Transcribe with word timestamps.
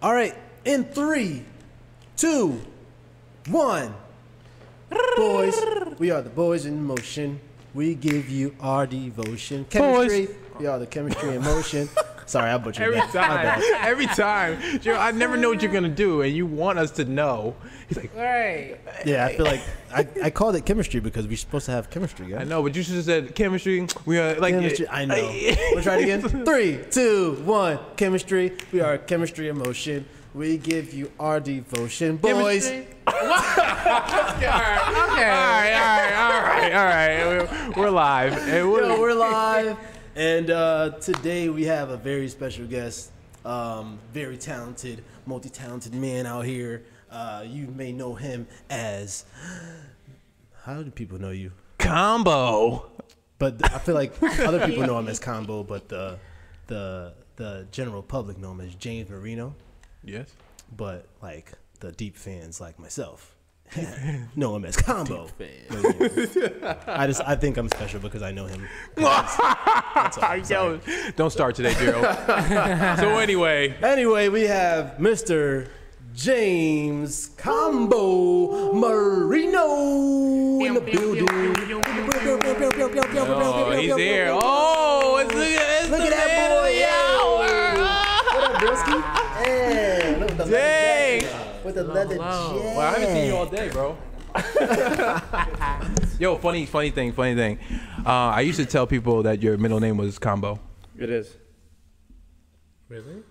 All 0.00 0.14
right, 0.14 0.34
in 0.64 0.84
three, 0.84 1.44
two, 2.16 2.60
one. 3.48 3.94
Boys, 5.16 5.60
we 5.98 6.12
are 6.12 6.22
the 6.22 6.30
boys 6.30 6.66
in 6.66 6.84
motion. 6.84 7.40
We 7.74 7.96
give 7.96 8.28
you 8.28 8.54
our 8.60 8.86
devotion. 8.86 9.66
Chemistry. 9.68 10.28
We 10.60 10.66
are 10.66 10.78
the 10.78 10.86
chemistry 10.86 11.34
in 11.34 11.42
motion. 11.42 11.88
Sorry, 12.28 12.50
I 12.50 12.58
butchered 12.58 12.84
Every 12.84 13.00
that. 13.00 13.14
My 13.14 13.44
time, 13.54 13.80
every 13.80 14.06
time, 14.06 14.80
Joe, 14.80 14.94
I 14.96 15.10
never 15.12 15.36
know 15.36 15.48
what 15.48 15.62
you're 15.62 15.72
gonna 15.72 15.88
do, 15.88 16.20
and 16.22 16.34
you 16.34 16.44
want 16.46 16.78
us 16.78 16.90
to 16.92 17.04
know. 17.04 17.56
He's 17.88 17.96
like, 17.96 18.14
Right. 18.14 18.76
Yeah, 19.06 19.24
I 19.26 19.34
feel 19.36 19.46
like 19.46 19.62
I, 19.92 20.06
I 20.24 20.30
called 20.30 20.54
it 20.56 20.66
chemistry 20.66 21.00
because 21.00 21.26
we're 21.26 21.36
supposed 21.38 21.66
to 21.66 21.72
have 21.72 21.88
chemistry, 21.90 22.26
I 22.34 22.40
guys. 22.40 22.48
know, 22.48 22.62
but 22.62 22.76
you 22.76 22.82
should 22.82 22.96
have 22.96 23.04
said 23.04 23.34
chemistry. 23.34 23.86
We 24.04 24.18
are 24.18 24.34
like, 24.34 24.54
Chemistry, 24.54 24.86
I 24.88 25.04
know. 25.06 25.16
We'll 25.72 25.82
try 25.82 25.96
it 25.98 26.02
again. 26.04 26.44
Three, 26.44 26.80
two, 26.90 27.34
one. 27.44 27.78
Chemistry. 27.96 28.52
We 28.72 28.80
are 28.80 28.98
chemistry 28.98 29.48
emotion. 29.48 30.04
We 30.34 30.58
give 30.58 30.92
you 30.92 31.10
our 31.18 31.40
devotion, 31.40 32.16
boys. 32.18 32.68
Chemistry? 32.68 32.86
Okay, 33.08 34.46
all 34.46 34.60
right, 34.60 36.12
all 36.14 36.42
right, 36.42 36.72
all 36.74 36.84
right. 36.84 37.48
We're, 37.74 37.82
we're 37.82 37.90
live. 37.90 38.32
And 38.48 38.70
we're, 38.70 38.82
Yo, 38.86 39.00
we're 39.00 39.14
live, 39.14 39.76
and 40.18 40.50
uh, 40.50 40.90
today 41.00 41.48
we 41.48 41.64
have 41.64 41.88
a 41.88 41.96
very 41.96 42.28
special 42.28 42.66
guest, 42.66 43.10
um, 43.44 43.98
very 44.12 44.36
talented, 44.36 45.02
multi-talented 45.24 45.94
man 45.94 46.26
out 46.26 46.44
here. 46.44 46.84
Uh, 47.10 47.44
you 47.46 47.68
may 47.68 47.92
know 47.92 48.14
him 48.14 48.46
as. 48.68 49.24
How 50.64 50.82
do 50.82 50.90
people 50.90 51.18
know 51.18 51.30
you? 51.30 51.52
combo. 51.78 52.90
But 53.38 53.72
I 53.72 53.78
feel 53.78 53.94
like 53.94 54.20
other 54.40 54.66
people 54.66 54.84
know 54.86 54.98
him 54.98 55.08
as 55.08 55.20
Combo, 55.20 55.62
but 55.62 55.88
the 55.88 56.18
the 56.66 57.14
the 57.36 57.66
general 57.70 58.02
public 58.02 58.36
know 58.38 58.50
him 58.50 58.60
as 58.60 58.74
James 58.74 59.08
Marino. 59.08 59.54
Yes. 60.02 60.32
But 60.76 61.06
like 61.22 61.52
the 61.80 61.92
deep 61.92 62.16
fans 62.16 62.60
like 62.60 62.78
myself 62.78 63.36
know 64.36 64.56
him 64.56 64.64
as 64.64 64.76
Combo. 64.76 65.28
I 66.86 67.06
just 67.06 67.20
I 67.26 67.36
think 67.36 67.56
I'm 67.56 67.68
special 67.68 68.00
because 68.00 68.22
I 68.22 68.30
know 68.32 68.46
him. 68.46 68.66
That's 68.94 70.18
all. 70.18 70.36
Yo, 70.36 70.80
don't 71.16 71.30
start 71.30 71.54
today, 71.54 71.74
Gerald. 71.74 72.04
so 72.98 73.18
anyway, 73.18 73.74
Anyway, 73.82 74.28
we 74.28 74.42
have 74.42 74.96
Mr. 74.98 75.68
James 76.14 77.28
Combo 77.36 78.72
Marino 78.72 80.58
in 80.64 80.74
the 80.74 80.80
building. 80.80 81.26
oh, 83.30 83.70
he's 83.72 83.94
here. 83.96 84.30
Oh, 84.32 85.18
it's, 85.18 85.32
it's 85.34 85.90
Look 85.90 86.00
the 86.00 86.06
at 86.06 86.10
that 86.10 86.62
boy, 86.62 86.70
yeah. 86.78 87.18
hour. 87.20 87.48
What 88.34 88.44
up, 88.44 88.62
Broski? 88.62 89.44
Hey, 89.44 90.16
look 90.18 90.36
with 91.68 91.74
the 91.74 91.84
Dang. 91.84 91.94
leather 91.94 92.16
jacket. 92.16 92.54
With 92.54 92.62
the 92.62 92.62
leather 92.62 92.62
hello. 92.62 92.62
jacket. 92.62 92.76
Well, 92.76 92.80
I 92.80 92.98
haven't 92.98 93.14
seen 93.14 93.26
you 93.26 93.36
all 93.36 93.46
day, 93.46 93.68
bro. 93.70 93.96
Yo, 96.18 96.36
funny, 96.36 96.66
funny 96.66 96.90
thing, 96.90 97.12
funny 97.12 97.34
thing. 97.34 97.58
Uh, 98.04 98.10
I 98.10 98.40
used 98.40 98.58
to 98.58 98.66
tell 98.66 98.86
people 98.86 99.22
that 99.24 99.42
your 99.42 99.56
middle 99.56 99.80
name 99.80 99.96
was 99.96 100.18
Combo. 100.18 100.60
It 100.98 101.10
is. 101.10 101.36
Really? 102.88 103.22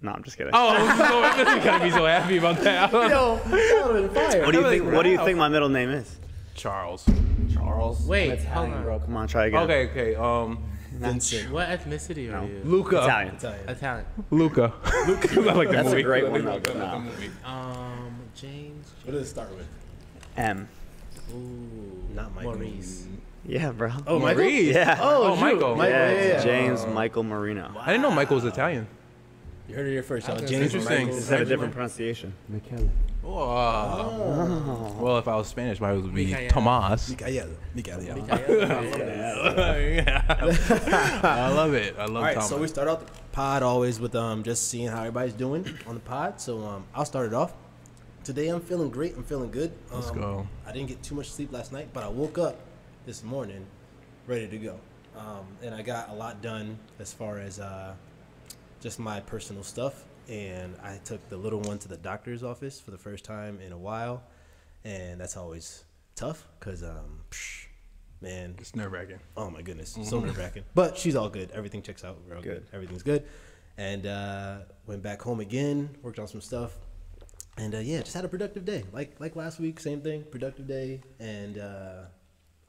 No, 0.00 0.12
I'm 0.12 0.24
just 0.24 0.36
kidding. 0.36 0.52
Oh, 0.54 0.74
so 0.98 1.22
I'm 1.22 1.62
gonna 1.62 1.84
be 1.84 1.90
so 1.90 2.06
happy 2.06 2.38
about 2.38 2.58
that. 2.60 2.92
Yo, 2.92 3.36
that 3.36 3.86
would've 3.86 4.12
been 4.12 4.14
fire. 4.14 4.42
what 4.44 4.52
do 4.52 4.58
you 4.58 4.64
like, 4.64 4.80
think? 4.80 4.92
What 4.92 5.02
do 5.04 5.10
you 5.10 5.24
think 5.24 5.38
my 5.38 5.48
middle 5.48 5.68
name 5.68 5.90
is? 5.90 6.16
Charles. 6.54 7.06
Charles. 7.52 8.04
Wait, 8.06 8.42
hold 8.44 8.72
on. 8.72 8.82
Bro, 8.82 9.00
come 9.00 9.16
on, 9.16 9.28
try 9.28 9.46
again. 9.46 9.62
Okay, 9.62 9.90
okay. 9.90 10.14
Um, 10.16 10.58
Vincent. 11.02 11.50
What 11.52 11.68
ethnicity 11.68 12.32
are 12.32 12.46
you? 12.46 12.60
Luca. 12.64 13.02
Italian. 13.04 13.34
Italian. 13.36 13.68
Italian. 13.68 14.06
Luca. 14.30 14.72
Luca. 15.06 15.28
I 15.50 15.54
like 15.54 15.68
the 15.68 15.74
That's 15.76 15.88
movie. 15.88 16.00
a 16.00 16.04
great 16.04 16.30
one 16.30 16.44
though. 16.44 16.58
But 16.60 16.76
no. 16.76 17.04
Um, 17.44 18.14
James. 18.34 18.90
What 19.04 19.12
does 19.12 19.22
it 19.22 19.30
start 19.30 19.50
with? 19.56 19.66
M. 20.36 20.68
Ooh. 21.32 22.14
Not 22.14 22.34
Michael. 22.34 22.52
Maurice. 22.54 23.06
Yeah, 23.44 23.72
bro. 23.72 23.90
Oh, 24.06 24.18
Michael? 24.18 24.42
Maurice. 24.44 24.74
Yeah. 24.74 24.98
Oh, 25.00 25.24
Oh, 25.32 25.34
shoot. 25.34 25.40
Michael. 25.40 25.76
Michael, 25.76 25.90
yeah, 25.98 26.12
yeah, 26.12 26.26
yeah. 26.28 26.42
James 26.44 26.86
Michael 26.86 27.22
Marino. 27.24 27.74
I 27.78 27.86
didn't 27.86 28.02
know 28.02 28.10
Michael 28.10 28.36
was 28.36 28.44
Italian. 28.44 28.86
You 29.68 29.74
heard 29.76 29.86
it 29.86 29.90
here 29.92 30.02
first, 30.02 30.26
y'all. 30.28 30.36
Okay. 30.36 30.46
James 30.46 30.64
Interesting. 30.74 30.98
Michael. 31.06 31.14
Just 31.18 31.30
have 31.30 31.40
a 31.40 31.44
different 31.44 31.72
pronunciation. 31.72 32.32
Oh. 33.24 34.96
Well, 35.00 35.18
if 35.18 35.28
I 35.28 35.36
was 35.36 35.48
Spanish, 35.48 35.80
my 35.80 35.92
name 35.92 36.02
would 36.02 36.14
be 36.14 36.32
Michael. 36.32 36.48
Tomas. 36.48 37.10
Miguel. 37.10 37.48
Miguel. 37.74 38.02
yeah. 38.06 38.14
I 41.22 41.52
love 41.52 41.74
it. 41.74 41.94
I 41.98 42.06
love 42.06 42.16
All 42.16 42.22
right, 42.22 42.34
Thomas. 42.34 42.48
so 42.48 42.58
we 42.58 42.66
start 42.68 42.88
out 42.88 43.06
the 43.06 43.12
pod 43.32 43.62
always 43.62 44.00
with 44.00 44.14
um 44.14 44.42
just 44.42 44.68
seeing 44.68 44.88
how 44.88 45.00
everybody's 45.00 45.34
doing 45.34 45.66
on 45.86 45.94
the 45.94 46.00
pod. 46.00 46.40
So 46.40 46.60
um 46.62 46.84
I'll 46.94 47.04
start 47.04 47.26
it 47.26 47.34
off. 47.34 47.52
Today 48.24 48.48
I'm 48.48 48.60
feeling 48.60 48.90
great. 48.90 49.16
I'm 49.16 49.24
feeling 49.24 49.50
good. 49.50 49.72
Let's 49.92 50.10
Um, 50.10 50.20
go. 50.20 50.46
I 50.66 50.72
didn't 50.72 50.88
get 50.88 51.02
too 51.02 51.14
much 51.14 51.30
sleep 51.30 51.52
last 51.52 51.72
night, 51.72 51.88
but 51.92 52.02
I 52.04 52.08
woke 52.08 52.38
up 52.38 52.58
this 53.06 53.22
morning 53.24 53.66
ready 54.26 54.46
to 54.48 54.58
go. 54.58 54.78
Um, 55.16 55.46
and 55.62 55.74
I 55.74 55.82
got 55.82 56.10
a 56.10 56.14
lot 56.14 56.40
done 56.42 56.78
as 56.98 57.12
far 57.12 57.38
as 57.38 57.60
uh, 57.60 57.94
just 58.80 58.98
my 58.98 59.20
personal 59.20 59.62
stuff. 59.62 60.04
And 60.28 60.74
I 60.82 60.98
took 61.04 61.26
the 61.28 61.36
little 61.36 61.60
one 61.60 61.78
to 61.78 61.88
the 61.88 61.96
doctor's 61.96 62.42
office 62.42 62.80
for 62.80 62.90
the 62.90 62.98
first 62.98 63.24
time 63.24 63.60
in 63.60 63.72
a 63.72 63.78
while, 63.78 64.22
and 64.84 65.20
that's 65.20 65.36
always 65.36 65.84
tough 66.14 66.46
because 66.58 66.82
um, 66.82 67.20
psh, 67.30 67.66
man, 68.20 68.54
it's 68.58 68.74
nerve 68.76 68.92
wracking. 68.92 69.18
Oh 69.36 69.50
my 69.50 69.62
goodness, 69.62 69.98
so 70.04 70.20
nerve 70.20 70.38
wracking. 70.38 70.64
But 70.74 70.96
she's 70.96 71.16
all 71.16 71.28
good. 71.28 71.50
Everything 71.50 71.82
checks 71.82 72.04
out. 72.04 72.18
We're 72.26 72.36
all 72.36 72.42
good. 72.42 72.64
Good. 72.64 72.74
Everything's 72.74 73.02
good. 73.02 73.24
And 73.76 74.06
uh, 74.06 74.58
went 74.86 75.02
back 75.02 75.20
home 75.22 75.40
again. 75.40 75.96
Worked 76.02 76.18
on 76.18 76.28
some 76.28 76.40
stuff. 76.40 76.72
And 77.58 77.74
uh, 77.74 77.78
yeah, 77.78 78.00
just 78.00 78.14
had 78.14 78.24
a 78.24 78.28
productive 78.28 78.64
day. 78.64 78.84
Like 78.92 79.16
like 79.18 79.36
last 79.36 79.60
week, 79.60 79.80
same 79.80 80.00
thing. 80.00 80.24
Productive 80.30 80.66
day. 80.66 81.02
And 81.20 81.58
uh, 81.58 82.02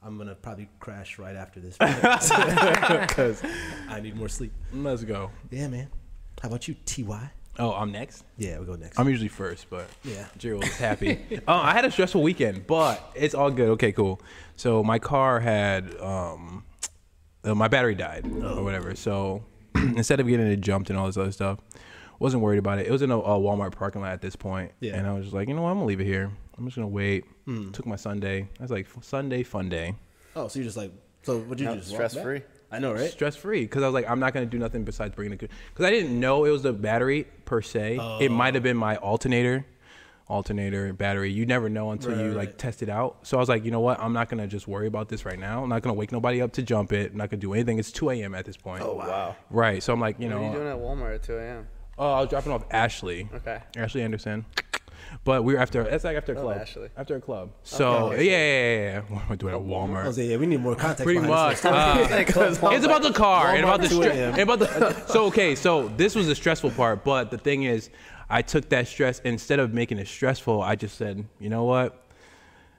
I'm 0.02 0.18
gonna 0.18 0.34
probably 0.34 0.68
crash 0.80 1.18
right 1.18 1.36
after 1.36 1.60
this 1.60 1.78
because 1.78 3.42
I 3.88 4.00
need 4.00 4.16
more 4.16 4.28
sleep. 4.28 4.52
Let's 4.72 5.04
go. 5.04 5.30
Yeah, 5.50 5.68
man. 5.68 5.88
How 6.42 6.48
about 6.48 6.68
you, 6.68 6.74
Ty? 6.84 7.30
Oh, 7.58 7.72
I'm 7.72 7.92
next. 7.92 8.24
Yeah, 8.36 8.54
we 8.58 8.66
will 8.66 8.74
go 8.76 8.82
next. 8.82 8.98
I'm 8.98 9.08
usually 9.08 9.28
first, 9.28 9.70
but 9.70 9.86
Yeah. 10.02 10.26
Gerald 10.38 10.64
was 10.64 10.76
happy. 10.76 11.20
uh, 11.46 11.52
I 11.52 11.72
had 11.72 11.84
a 11.84 11.90
stressful 11.90 12.22
weekend, 12.22 12.66
but 12.66 13.12
it's 13.14 13.34
all 13.34 13.50
good. 13.50 13.68
Okay, 13.70 13.92
cool. 13.92 14.20
So 14.56 14.82
my 14.82 14.98
car 14.98 15.38
had 15.40 15.94
um, 16.00 16.64
uh, 17.44 17.54
my 17.54 17.68
battery 17.68 17.94
died 17.94 18.26
Oh. 18.42 18.58
or 18.58 18.64
whatever. 18.64 18.94
So 18.96 19.44
instead 19.74 20.18
of 20.20 20.26
getting 20.26 20.46
it 20.46 20.60
jumped 20.60 20.90
and 20.90 20.98
all 20.98 21.06
this 21.06 21.16
other 21.16 21.32
stuff, 21.32 21.58
wasn't 22.18 22.42
worried 22.42 22.58
about 22.58 22.78
it. 22.78 22.86
It 22.86 22.90
was 22.92 23.02
in 23.02 23.10
a, 23.10 23.18
a 23.18 23.38
Walmart 23.38 23.72
parking 23.72 24.00
lot 24.00 24.12
at 24.12 24.20
this 24.20 24.34
point, 24.36 24.72
Yeah. 24.80 24.94
and 24.96 25.06
I 25.06 25.12
was 25.12 25.24
just 25.26 25.34
like, 25.34 25.48
you 25.48 25.54
know 25.54 25.62
what, 25.62 25.70
I'm 25.70 25.76
gonna 25.76 25.86
leave 25.86 26.00
it 26.00 26.04
here. 26.06 26.30
I'm 26.56 26.64
just 26.64 26.76
gonna 26.76 26.88
wait. 26.88 27.24
Hmm. 27.44 27.70
Took 27.72 27.86
my 27.86 27.96
Sunday. 27.96 28.48
I 28.58 28.62
was 28.62 28.70
like, 28.70 28.86
Sunday 29.00 29.42
fun 29.42 29.68
day, 29.68 29.94
oh, 30.36 30.46
so 30.48 30.58
you're 30.60 30.64
just 30.64 30.76
like, 30.76 30.92
so 31.22 31.38
what 31.40 31.58
you 31.58 31.66
do? 31.66 31.82
Stress 31.82 32.14
back? 32.14 32.22
free. 32.24 32.42
I 32.74 32.78
know, 32.78 32.92
right? 32.92 33.10
stress 33.10 33.36
free, 33.36 33.62
because 33.62 33.82
I 33.82 33.86
was 33.86 33.94
like, 33.94 34.08
I'm 34.08 34.20
not 34.20 34.32
gonna 34.34 34.46
do 34.46 34.58
nothing 34.58 34.84
besides 34.84 35.14
bringing 35.14 35.32
it. 35.34 35.50
Because 35.72 35.84
I 35.86 35.90
didn't 35.90 36.18
know 36.18 36.44
it 36.44 36.50
was 36.50 36.62
the 36.62 36.72
battery 36.72 37.26
per 37.44 37.62
se. 37.62 37.94
It 38.20 38.30
oh. 38.30 38.34
might 38.34 38.54
have 38.54 38.62
been 38.62 38.76
my 38.76 38.96
alternator. 38.96 39.64
alternator 40.26 40.90
battery 40.94 41.30
you 41.30 41.44
never 41.44 41.68
know 41.68 41.90
until 41.90 42.12
Right, 42.12 42.24
you 42.24 42.32
like 42.32 42.48
right. 42.48 42.58
test 42.58 42.82
it 42.82 42.88
out 42.88 43.18
so 43.24 43.36
i 43.36 43.40
was 43.40 43.48
like 43.50 43.62
you 43.62 43.70
know 43.70 43.80
what 43.80 44.00
i'm 44.00 44.14
not 44.14 44.30
gonna 44.30 44.46
just 44.46 44.66
worry 44.66 44.86
about 44.86 45.10
this 45.10 45.26
right 45.26 45.38
now 45.38 45.62
i'm 45.62 45.68
not 45.68 45.82
gonna 45.82 45.92
wake 45.92 46.12
nobody 46.12 46.40
up 46.40 46.50
to 46.54 46.62
jump 46.62 46.94
it 46.94 47.12
i'm 47.12 47.18
not 47.18 47.28
gonna 47.28 47.42
do 47.42 47.52
anything 47.52 47.78
it's 47.78 47.92
2 47.92 48.08
a.m 48.08 48.34
at 48.34 48.46
this 48.46 48.56
point 48.56 48.82
Oh, 48.82 48.94
wow. 48.94 49.36
Right 49.50 49.82
so 49.82 49.92
i'm 49.92 50.00
like 50.00 50.18
you 50.18 50.30
know. 50.30 50.40
What 50.40 50.46
are 50.46 50.52
you 50.52 50.58
doing 50.60 50.68
at 50.72 50.78
Walmart 50.78 51.14
at 51.16 51.22
2 51.24 51.36
a.m.? 51.36 51.66
oh 51.98 52.10
i 52.14 52.20
was 52.20 52.30
dropping 52.30 52.52
off 52.52 52.64
ashley 52.70 53.28
Okay. 53.34 53.60
ashley 53.76 54.00
anderson 54.00 54.46
but 55.22 55.44
we 55.44 55.54
were 55.54 55.60
after 55.60 55.84
that's 55.84 56.04
like 56.04 56.16
after 56.16 56.32
a 56.32 56.34
Love 56.36 56.44
club 56.44 56.58
Ashley. 56.58 56.88
after 56.96 57.16
a 57.16 57.20
club 57.20 57.50
so 57.62 57.86
Okay. 58.12 58.24
yeah 58.24 58.30
yeah 58.32 58.38
yeah 58.38 58.92
yeah 58.94 59.00
what 59.14 59.22
am 59.22 59.32
i 59.32 59.36
doing 59.36 59.54
at 59.54 59.60
walmart 59.60 60.04
I 60.04 60.08
was 60.08 60.18
like, 60.18 60.28
yeah, 60.28 60.36
we 60.36 60.46
need 60.46 60.60
more 60.60 60.74
context. 60.74 61.04
Pretty 61.04 61.20
behind 61.20 61.30
much. 61.30 61.62
this 61.62 61.64
Uh, 61.64 62.68
it's 62.74 62.84
about 62.84 63.02
the 63.02 63.12
car 63.12 63.54
and 63.54 63.64
about 63.64 63.80
the 63.80 63.86
Walmart 63.86 63.90
2 63.90 64.02
stress. 64.02 64.16
a.m. 64.16 64.32
And 64.32 64.42
about 64.42 64.58
the 64.58 65.06
so 65.06 65.24
okay. 65.26 65.54
So 65.54 65.88
this 65.96 66.14
was 66.14 66.26
the 66.26 66.34
stressful 66.34 66.72
part, 66.72 67.04
but 67.04 67.30
the 67.30 67.38
thing 67.38 67.62
is, 67.64 67.90
I 68.28 68.42
took 68.42 68.68
that 68.70 68.88
stress 68.88 69.20
instead 69.20 69.58
of 69.60 69.72
making 69.72 69.98
it 69.98 70.08
stressful. 70.08 70.60
I 70.62 70.74
just 70.76 70.96
said, 70.96 71.24
you 71.38 71.48
know 71.48 71.64
what? 71.64 72.04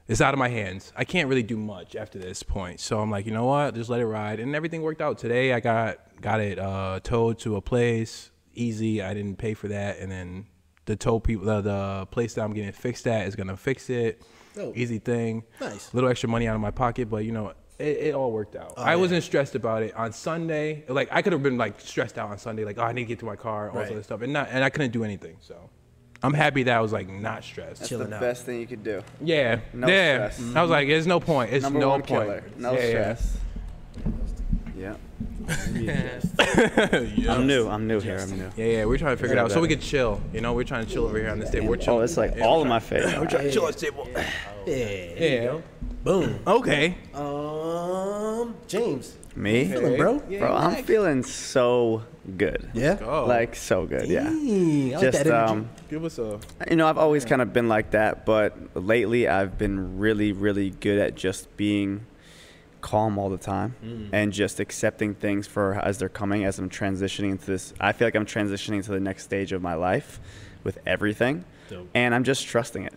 It's 0.08 0.22
out 0.22 0.34
of 0.34 0.40
my 0.40 0.50
hands. 0.50 0.94
I 0.96 1.04
can't 1.04 1.28
really 1.30 1.44
do 1.44 1.58
much 1.58 1.96
after 1.96 2.20
this 2.20 2.44
point. 2.44 2.80
So 2.80 3.00
I'm 3.00 3.10
like, 3.10 3.26
you 3.26 3.32
know 3.32 3.46
what? 3.46 3.74
Just 3.76 3.90
let 3.90 4.00
it 4.02 4.06
ride, 4.08 4.40
and 4.40 4.56
everything 4.56 4.82
worked 4.84 5.02
out. 5.02 5.18
Today 5.18 5.54
I 5.54 5.60
got 5.60 5.98
got 6.22 6.40
it 6.42 6.60
uh, 6.60 7.00
towed 7.04 7.40
to 7.40 7.56
a 7.56 7.62
place 7.62 8.30
easy. 8.54 9.02
I 9.02 9.14
didn't 9.14 9.38
pay 9.38 9.54
for 9.56 9.68
that, 9.70 10.00
and 10.00 10.12
then 10.12 10.46
the 10.86 10.96
tow 10.96 11.20
people, 11.20 11.46
the, 11.46 11.62
the 11.62 12.08
place 12.12 12.34
that 12.36 12.44
I'm 12.44 12.54
getting 12.54 12.72
fixed 12.72 13.08
at 13.08 13.28
is 13.28 13.36
gonna 13.36 13.58
fix 13.58 13.90
it. 13.90 14.22
Oh. 14.58 14.72
Easy 14.76 15.00
thing. 15.00 15.44
Nice. 15.60 15.94
little 15.94 16.10
extra 16.10 16.30
money 16.30 16.48
out 16.48 16.56
of 16.56 16.62
my 16.62 16.72
pocket, 16.72 17.10
but 17.10 17.26
you 17.26 17.32
know, 17.34 17.50
it, 17.78 17.86
it 17.98 18.16
all 18.16 18.32
worked 18.32 18.56
out. 18.56 18.74
Oh, 18.78 18.82
I 18.84 18.92
yeah. 18.92 18.96
wasn't 18.96 19.24
stressed 19.24 19.54
about 19.56 19.84
it 19.84 19.94
on 19.96 20.14
Sunday. 20.14 20.86
Like 20.88 21.10
I 21.12 21.22
could 21.22 21.34
have 21.34 21.44
been 21.44 21.58
like 21.58 21.80
stressed 21.82 22.18
out 22.18 22.30
on 22.30 22.38
Sunday, 22.38 22.64
like 22.64 22.78
oh 22.78 22.84
I 22.84 22.94
need 22.94 23.02
to 23.02 23.08
get 23.08 23.20
to 23.20 23.26
my 23.26 23.36
car, 23.36 23.70
all 23.70 23.76
Right. 23.76 23.84
this 23.86 23.92
other 23.92 24.04
stuff, 24.04 24.22
and 24.22 24.32
not 24.32 24.48
and 24.52 24.64
I 24.64 24.70
couldn't 24.70 24.92
do 24.92 25.04
anything. 25.04 25.36
So 25.42 25.70
I'm 26.24 26.34
happy 26.34 26.64
that 26.64 26.78
I 26.78 26.80
was 26.80 26.94
like 26.94 27.10
not 27.10 27.44
stressed. 27.44 27.80
That's 27.80 27.90
Chilling 27.90 28.10
the 28.12 28.16
out. 28.16 28.22
best 28.22 28.46
thing 28.46 28.62
you 28.62 28.68
could 28.68 28.84
do. 28.84 29.04
Yeah, 29.22 29.60
No 29.74 29.88
yeah. 29.88 30.30
stress. 30.30 30.56
I 30.56 30.62
was 30.62 30.72
like, 30.72 30.88
there's 30.88 31.06
no 31.08 31.20
point. 31.20 31.52
It's 31.52 31.64
Number 31.64 31.80
no 31.80 31.90
one 31.90 32.02
point. 32.04 32.08
killer. 32.30 32.44
No 32.58 32.72
Yeah, 32.74 32.80
yeah. 32.80 32.90
stress. 33.16 33.38
Yeah. 33.98 34.12
Yeah. 34.78 34.96
I'm 37.30 37.48
new. 37.48 37.68
I'm 37.70 37.88
new 37.88 38.00
here. 38.00 38.20
I'm 38.20 38.32
new. 38.38 38.52
Yeah, 38.58 38.66
yeah, 38.66 38.86
we're 38.86 38.98
trying 38.98 39.16
to 39.16 39.22
figure 39.22 39.36
it 39.38 39.40
out 39.40 39.52
so 39.52 39.62
we 39.62 39.68
better. 39.68 39.80
can 39.80 39.88
chill. 39.88 40.22
You 40.34 40.42
know, 40.42 40.54
we're 40.54 40.64
trying 40.64 40.86
to 40.86 40.92
chill 40.92 41.06
over 41.06 41.18
here 41.18 41.30
on 41.30 41.40
this 41.40 41.50
table. 41.50 41.68
We're 41.68 41.78
chilling. 41.78 42.02
Oh, 42.02 42.04
it's 42.04 42.18
like 42.18 42.36
Yeah, 42.36 42.46
all 42.46 42.62
of 42.62 42.68
my 42.68 42.80
trying- 42.80 43.04
face. 43.04 43.16
We're 43.20 43.28
trying 43.28 43.44
to 43.44 43.52
chill 43.52 43.68
at 43.68 43.74
the 43.76 43.80
table. 43.86 44.08
Yeah. 44.66 45.14
Yeah. 45.18 45.62
Boom. 46.04 46.40
Okay. 46.46 46.98
Um, 47.14 48.56
James. 48.68 49.16
Me? 49.36 49.66
Feeling, 49.66 49.98
bro? 49.98 50.20
Bro, 50.20 50.56
I'm 50.56 50.84
feeling 50.84 51.24
so 51.24 52.04
good. 52.38 52.70
Yeah. 52.74 52.94
Like 53.04 53.56
so 53.56 53.86
good. 53.86 54.08
Yeah. 54.08 54.24
Dang, 54.24 54.94
I 54.94 54.98
like 54.98 55.02
Just 55.12 55.24
that 55.26 55.50
um, 55.50 55.70
give 55.90 56.06
us 56.06 56.18
a. 56.20 56.40
you 56.70 56.76
know, 56.78 56.88
I've 56.88 56.98
always 56.98 57.26
kind 57.26 57.42
of 57.42 57.52
been 57.52 57.68
like 57.68 57.92
that, 57.92 58.26
but 58.26 58.56
lately 58.76 59.28
I've 59.28 59.58
been 59.58 59.98
really, 60.00 60.32
really 60.32 60.70
good 60.70 61.00
at 61.00 61.16
just 61.16 61.56
being 61.58 62.06
calm 62.86 63.18
all 63.18 63.30
the 63.32 63.38
time 63.38 63.74
Mm. 63.84 64.10
and 64.14 64.32
just 64.32 64.60
accepting 64.60 65.16
things 65.16 65.48
for 65.48 65.74
as 65.74 65.98
they're 65.98 66.08
coming 66.08 66.46
as 66.46 66.60
I'm 66.60 66.70
transitioning 66.70 67.32
into 67.32 67.48
this. 67.48 67.74
I 67.80 67.94
feel 67.94 68.06
like 68.06 68.16
I'm 68.16 68.28
transitioning 68.28 68.84
to 68.86 68.92
the 68.92 69.00
next 69.00 69.24
stage 69.24 69.52
of 69.52 69.62
my 69.64 69.74
life 69.74 70.20
with 70.64 70.78
everything, 70.86 71.46
Dope. 71.68 71.90
and 71.96 72.14
I'm 72.14 72.24
just 72.24 72.46
trusting 72.46 72.84
it. 72.84 72.94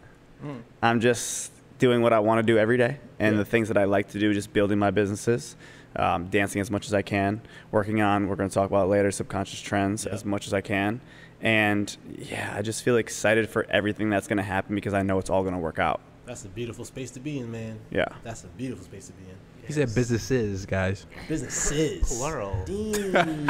I'm 0.83 1.01
just 1.01 1.53
doing 1.79 2.03
what 2.03 2.13
I 2.13 2.19
want 2.19 2.39
to 2.39 2.43
do 2.53 2.59
every 2.59 2.77
day, 2.77 2.99
and 3.19 3.35
Yeah. 3.35 3.39
the 3.39 3.45
things 3.47 3.69
that 3.69 3.79
I 3.79 3.85
like 3.85 4.09
to 4.11 4.19
do, 4.19 4.35
just 4.35 4.53
building 4.53 4.79
my 4.79 4.91
businesses. 4.91 5.57
Um, 5.97 6.27
dancing 6.27 6.61
as 6.61 6.71
much 6.71 6.87
as 6.87 6.93
I 6.93 7.01
can, 7.03 7.41
working 7.73 8.03
on, 8.03 8.29
we're 8.29 8.37
going 8.37 8.51
to 8.51 8.55
talk 8.55 8.69
about 8.69 8.89
later, 8.91 9.11
subconscious 9.11 9.61
trends 9.63 10.05
Yeah. 10.05 10.13
as 10.13 10.23
much 10.25 10.47
as 10.47 10.53
I 10.53 10.61
can. 10.61 11.01
And 11.41 11.97
yeah, 12.15 12.53
I 12.55 12.61
just 12.63 12.83
feel 12.85 12.99
excited 12.99 13.49
for 13.49 13.67
everything 13.71 14.11
that's 14.11 14.29
going 14.29 14.37
to 14.37 14.43
happen 14.57 14.75
because 14.75 14.93
I 14.93 15.03
know 15.03 15.19
it's 15.19 15.31
all 15.31 15.43
going 15.43 15.55
to 15.55 15.59
work 15.61 15.79
out. 15.79 16.01
That's 16.27 16.45
a 16.45 16.49
beautiful 16.49 16.85
space 16.85 17.11
to 17.13 17.21
be 17.21 17.39
in, 17.39 17.51
man. 17.51 17.79
Yeah. 17.91 18.05
That's 18.23 18.45
a 18.45 18.49
beautiful 18.49 18.85
space 18.85 19.07
to 19.07 19.13
be 19.15 19.25
in. 19.31 19.37
He 19.69 19.75
said 19.75 19.95
businesses, 19.95 20.65
guys. 20.65 21.05
Businesses. 21.29 22.09
Plural. 22.09 22.57
Damn. 22.67 23.47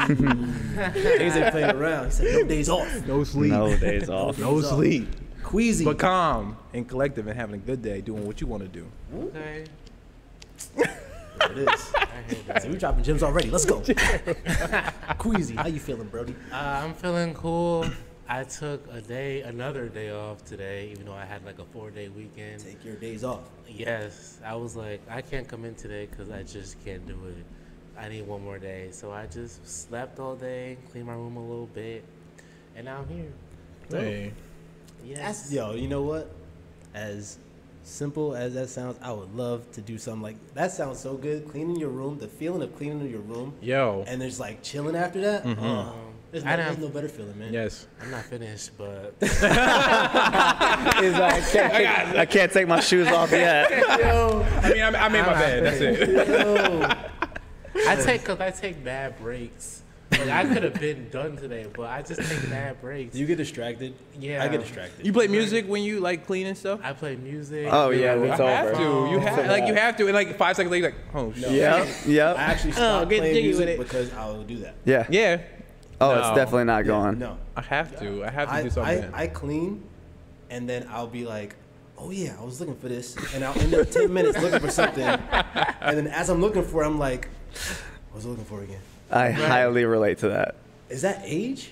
James 0.95 1.37
ain't 1.37 1.53
playing 1.53 1.77
around. 1.77 2.07
He 2.07 2.11
said 2.11 2.35
no 2.35 2.45
days 2.45 2.69
off. 2.69 3.07
No 3.07 3.23
sleep. 3.23 3.53
No 3.53 3.77
days 3.77 4.11
off. 4.11 4.37
No 4.37 4.61
sleep. 4.61 5.09
Queasy. 5.45 5.85
But 5.85 6.01
calm 6.01 6.57
and 6.75 6.89
collective 6.89 7.29
and 7.29 7.39
having 7.39 7.55
a 7.55 7.59
good 7.59 7.83
day, 7.83 8.01
doing 8.01 8.27
what 8.27 8.41
you 8.41 8.49
want 8.49 8.65
to 8.65 8.69
do. 8.69 8.85
Okay. 9.15 9.65
There 10.75 11.53
it 11.53 11.59
is. 11.59 11.93
I 11.95 12.07
hear. 12.29 12.61
See, 12.63 12.69
we 12.69 12.77
dropping 12.79 13.05
gems 13.05 13.23
already. 13.23 13.49
Let's 13.49 13.65
go. 13.65 13.81
Queasy, 15.19 15.55
how 15.55 15.69
you 15.69 15.79
feeling, 15.79 16.09
Brody? 16.09 16.35
Uh, 16.51 16.57
I'm 16.57 16.95
feeling 16.95 17.33
cool. 17.33 17.87
I 18.31 18.45
took 18.45 18.87
a 18.93 19.01
day, 19.01 19.41
another 19.41 19.89
day 19.89 20.11
off 20.11 20.45
today, 20.45 20.91
even 20.93 21.07
though 21.07 21.15
I 21.15 21.25
had 21.25 21.45
like 21.47 21.59
a 21.59 21.65
four 21.65 21.91
day 21.91 22.09
weekend. 22.09 22.63
Take 22.63 22.85
your 22.85 22.97
days 22.97 23.25
off. 23.25 23.49
Yes, 23.67 24.39
I 24.45 24.55
was 24.55 24.77
like, 24.77 25.01
I 25.09 25.23
can't 25.23 25.49
come 25.49 25.65
in 25.65 25.75
today 25.75 26.07
because 26.11 26.31
I 26.31 26.43
just 26.43 26.83
can't 26.85 27.07
do 27.07 27.17
it. 27.27 27.45
I 27.99 28.09
need 28.09 28.27
one 28.27 28.45
more 28.45 28.59
day. 28.59 28.89
So 28.91 29.11
I 29.11 29.27
just 29.27 29.67
slept 29.67 30.21
all 30.21 30.37
day, 30.37 30.77
cleaned 30.91 31.07
my 31.07 31.15
room 31.15 31.37
a 31.37 31.41
little 31.41 31.67
bit, 31.67 32.05
and 32.77 32.85
now 32.85 32.99
I'm 32.99 33.09
here. 33.09 33.33
Hey. 33.91 34.33
Yes. 35.05 35.19
That's, 35.19 35.53
yo, 35.53 35.73
you 35.73 35.89
know 35.89 36.03
what? 36.03 36.31
As 36.95 37.39
simple 37.83 38.35
as 38.35 38.53
that 38.55 38.69
sounds, 38.69 38.99
I 39.03 39.11
would 39.11 39.35
love 39.35 39.71
to 39.73 39.81
do 39.81 39.97
something 39.97 40.23
like 40.23 40.55
that. 40.55 40.73
Sounds 40.73 41.01
so 41.01 41.15
good. 41.15 41.49
Cleaning 41.49 41.77
your 41.77 41.89
room, 41.89 42.19
the 42.19 42.29
feeling 42.29 42.61
of 42.63 42.77
cleaning 42.77 43.09
your 43.09 43.21
room, 43.21 43.55
Yo. 43.63 44.05
and 44.07 44.21
there's 44.21 44.39
like 44.39 44.63
chilling 44.63 44.97
after 44.97 45.21
that. 45.23 45.45
Mm-hmm. 45.45 45.65
Oh, 45.65 45.95
there's, 46.31 46.45
no, 46.45 46.51
I 46.51 46.57
there's 46.57 46.77
don't- 46.77 46.81
no 46.83 46.89
better 46.89 47.09
feeling, 47.09 47.39
man. 47.39 47.53
Yes. 47.53 47.87
I'm 48.01 48.11
not 48.11 48.25
finished, 48.25 48.71
but 48.77 49.15
I, 49.23 49.29
can't 51.53 51.73
take, 51.73 51.89
I 52.19 52.27
can't 52.27 52.53
take 52.53 52.69
my 52.69 52.81
shoes 52.81 53.09
off 53.09 53.31
yet. 53.33 53.71
Yo, 54.01 54.47
I 54.63 54.73
mean, 54.73 54.83
I, 54.83 55.07
I 55.07 55.09
made 55.09 55.23
my 55.23 55.33
bed. 55.35 55.65
That's 55.65 55.81
it. 55.81 56.09
yo. 56.09 56.89
I 57.89 57.97
take 57.97 58.23
because 58.23 58.41
I 58.41 58.51
take 58.51 58.83
bad 58.85 59.19
breaks. 59.19 59.83
Like 60.11 60.29
I 60.29 60.45
could 60.47 60.63
have 60.63 60.81
been 60.81 61.11
done 61.11 61.37
today, 61.37 61.67
but 61.77 61.91
I 61.91 62.01
just 62.03 62.21
take 62.23 62.49
bad 62.51 62.81
breaks. 62.81 63.15
You 63.15 63.27
get 63.27 63.37
distracted? 63.37 63.95
Yeah. 64.19 64.43
I 64.43 64.49
get 64.49 64.61
distracted. 64.63 65.05
You 65.05 65.13
play 65.13 65.27
music 65.29 65.67
when 65.69 65.83
you 65.83 66.01
like 66.01 66.27
clean 66.27 66.47
and 66.47 66.57
stuff? 66.57 66.81
I 66.83 66.95
play 66.95 67.17
music. 67.17 67.69
Oh, 67.71 67.91
yeah, 67.91 68.13
I 68.13 68.15
it's 68.17 68.39
You 68.39 68.45
over. 68.45 68.49
have 68.49 68.77
to. 68.77 68.83
You 69.13 69.19
have 69.21 69.47
like 69.49 69.67
you 69.67 69.75
have 69.75 69.97
to. 69.99 70.07
And 70.07 70.15
like 70.15 70.37
five 70.39 70.57
seconds 70.57 70.71
later, 70.73 70.89
you're 70.89 70.97
like, 70.97 71.15
oh 71.15 71.33
shit. 71.35 71.51
Yep. 71.53 71.87
I 72.07 72.11
Yep. 72.11 72.39
actually 72.39 72.71
oh, 72.71 72.75
stopped 72.75 73.11
get 73.11 73.19
playing 73.19 73.35
jiggy 73.35 73.49
with 73.49 73.59
music 73.59 73.69
it. 73.69 73.79
because 73.79 74.13
I 74.15 74.27
will 74.27 74.45
do 74.45 74.57
that. 74.61 74.75
Yeah. 74.87 75.07
Yeah. 75.11 75.41
Oh, 76.01 76.15
No. 76.15 76.19
it's 76.21 76.29
definitely 76.37 76.65
not 76.65 76.85
going. 76.85 77.19
No, 77.19 77.39
I 77.57 77.63
have 77.63 77.99
to. 77.99 78.25
I 78.25 78.31
have 78.31 78.49
to 78.49 78.55
I, 78.55 78.63
do 78.63 78.71
something. 78.71 79.11
I, 79.15 79.23
I 79.23 79.27
clean, 79.27 79.83
and 80.51 80.69
then 80.69 80.87
I'll 80.91 81.07
be 81.09 81.25
like, 81.27 81.57
oh 81.99 82.11
yeah, 82.11 82.37
I 82.41 82.45
was 82.45 82.61
looking 82.61 82.77
for 82.77 82.89
this, 82.89 83.17
and 83.35 83.45
I'll 83.45 83.59
end 83.59 83.75
up 83.75 83.91
ten 83.91 84.13
minutes 84.19 84.39
looking 84.41 84.61
for 84.61 84.71
something, 84.71 85.03
and 85.05 85.99
then 85.99 86.07
as 86.07 86.29
I'm 86.29 86.41
looking 86.41 86.63
for, 86.63 86.85
it, 86.85 86.87
I'm 86.87 86.99
like, 86.99 87.29
what 88.11 88.17
was 88.17 88.27
I 88.27 88.29
looking 88.29 88.45
for 88.45 88.63
again? 88.63 88.81
I 89.11 89.31
highly 89.31 89.85
relate 89.85 90.19
to 90.19 90.29
that. 90.29 90.55
Is 90.89 91.03
that 91.03 91.23
age? 91.25 91.71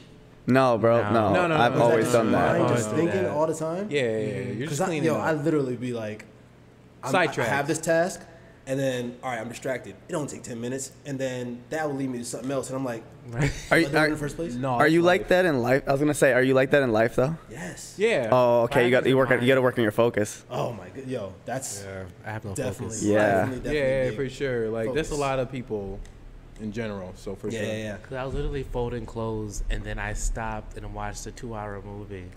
No, 0.49 0.79
bro. 0.79 1.03
No. 1.03 1.13
No. 1.13 1.33
No, 1.33 1.47
no, 1.49 1.57
I've 1.57 1.75
no, 1.77 1.83
always 1.83 2.11
done 2.13 2.31
that. 2.33 2.59
mind 2.61 2.77
just 2.77 2.91
thinking 2.91 3.25
that. 3.25 3.31
all 3.31 3.47
the 3.47 3.55
time. 3.55 3.89
yeah, 3.91 4.03
yeah, 4.03 4.19
yeah. 4.19 4.35
You're 4.35 4.55
Because 4.55 4.69
just 4.71 4.81
I, 4.83 4.85
cleaning 4.87 5.05
yo, 5.05 5.17
up. 5.17 5.23
I 5.23 5.33
literally 5.33 5.77
be 5.77 5.93
like, 5.93 6.25
I'm, 7.03 7.09
I 7.09 7.27
Sidetracked. 7.27 7.51
have 7.51 7.67
this 7.67 7.79
task, 7.81 8.23
and 8.67 8.79
then 8.79 9.17
all 9.23 9.31
right, 9.31 9.41
I'm 9.41 9.49
distracted. 9.49 9.95
It 10.09 10.13
don't 10.13 10.29
take 10.29 10.43
ten 10.43 10.61
minutes, 10.61 10.93
and 11.05 11.19
then 11.19 11.63
that 11.71 11.89
will 11.89 11.97
lead 11.97 12.11
me 12.11 12.19
to 12.19 12.25
something 12.25 12.51
else, 12.51 12.69
and 12.69 12.77
I'm 12.77 12.85
like, 12.85 13.03
Are 13.71 13.79
you, 13.79 13.87
I 13.87 13.91
doing 13.91 13.95
it 14.03 14.05
in 14.07 14.11
the 14.13 14.17
first 14.17 14.37
place? 14.37 14.55
no. 14.55 14.71
are 14.71 14.89
you 14.89 15.01
it's 15.01 15.07
like 15.07 15.29
that 15.29 15.45
in 15.45 15.63
life? 15.63 15.83
I 15.87 15.93
was 15.93 16.01
gonna 16.01 16.15
say, 16.15 16.33
are 16.33 16.43
you 16.43 16.55
like 16.55 16.71
that 16.71 16.83
in 16.83 16.93
life 16.93 17.17
though? 17.17 17.37
Yes. 17.51 17.95
Yeah. 17.97 18.29
Oh, 18.31 18.63
okay. 18.63 18.85
You 18.85 18.91
got 18.91 19.07
you 19.07 19.17
work. 19.17 19.29
Practice 19.29 19.47
You 19.47 19.51
got 19.51 19.57
to 19.57 19.63
work 19.63 19.79
on 19.79 19.83
your 19.83 19.93
focus. 19.93 20.45
Oh 20.51 20.73
my 20.73 20.89
god, 20.89 21.07
yo, 21.07 21.35
that's 21.45 21.85
Yeah, 21.85 22.05
I 22.25 22.31
have 22.33 22.45
no 22.45 22.55
definitely, 22.55 22.97
focus. 22.97 23.03
Yeah. 23.05 23.19
definitely, 23.19 23.57
definitely 23.59 23.79
yeah, 23.79 24.05
yeah, 24.11 24.17
for 24.17 24.29
sure. 24.29 24.69
Like 24.71 24.95
there's 24.95 25.11
a 25.11 25.17
lot 25.17 25.39
of 25.39 25.51
people 25.51 26.01
in 26.61 26.73
general. 26.73 27.13
So 27.17 27.35
for 27.35 27.49
Yeah, 27.49 27.61
sure. 27.61 27.69
yeah, 27.69 27.77
yeah. 27.77 27.97
Cause 27.99 28.13
I 28.15 28.25
was 28.25 28.35
literally 28.35 28.63
folding 28.65 29.07
clothes 29.07 29.63
and 29.71 29.83
then 29.85 29.99
I 29.99 30.13
stopped 30.15 30.77
and 30.77 30.95
watched 30.95 31.27
a 31.27 31.33
two-hour 31.33 31.83
movie. 31.85 32.27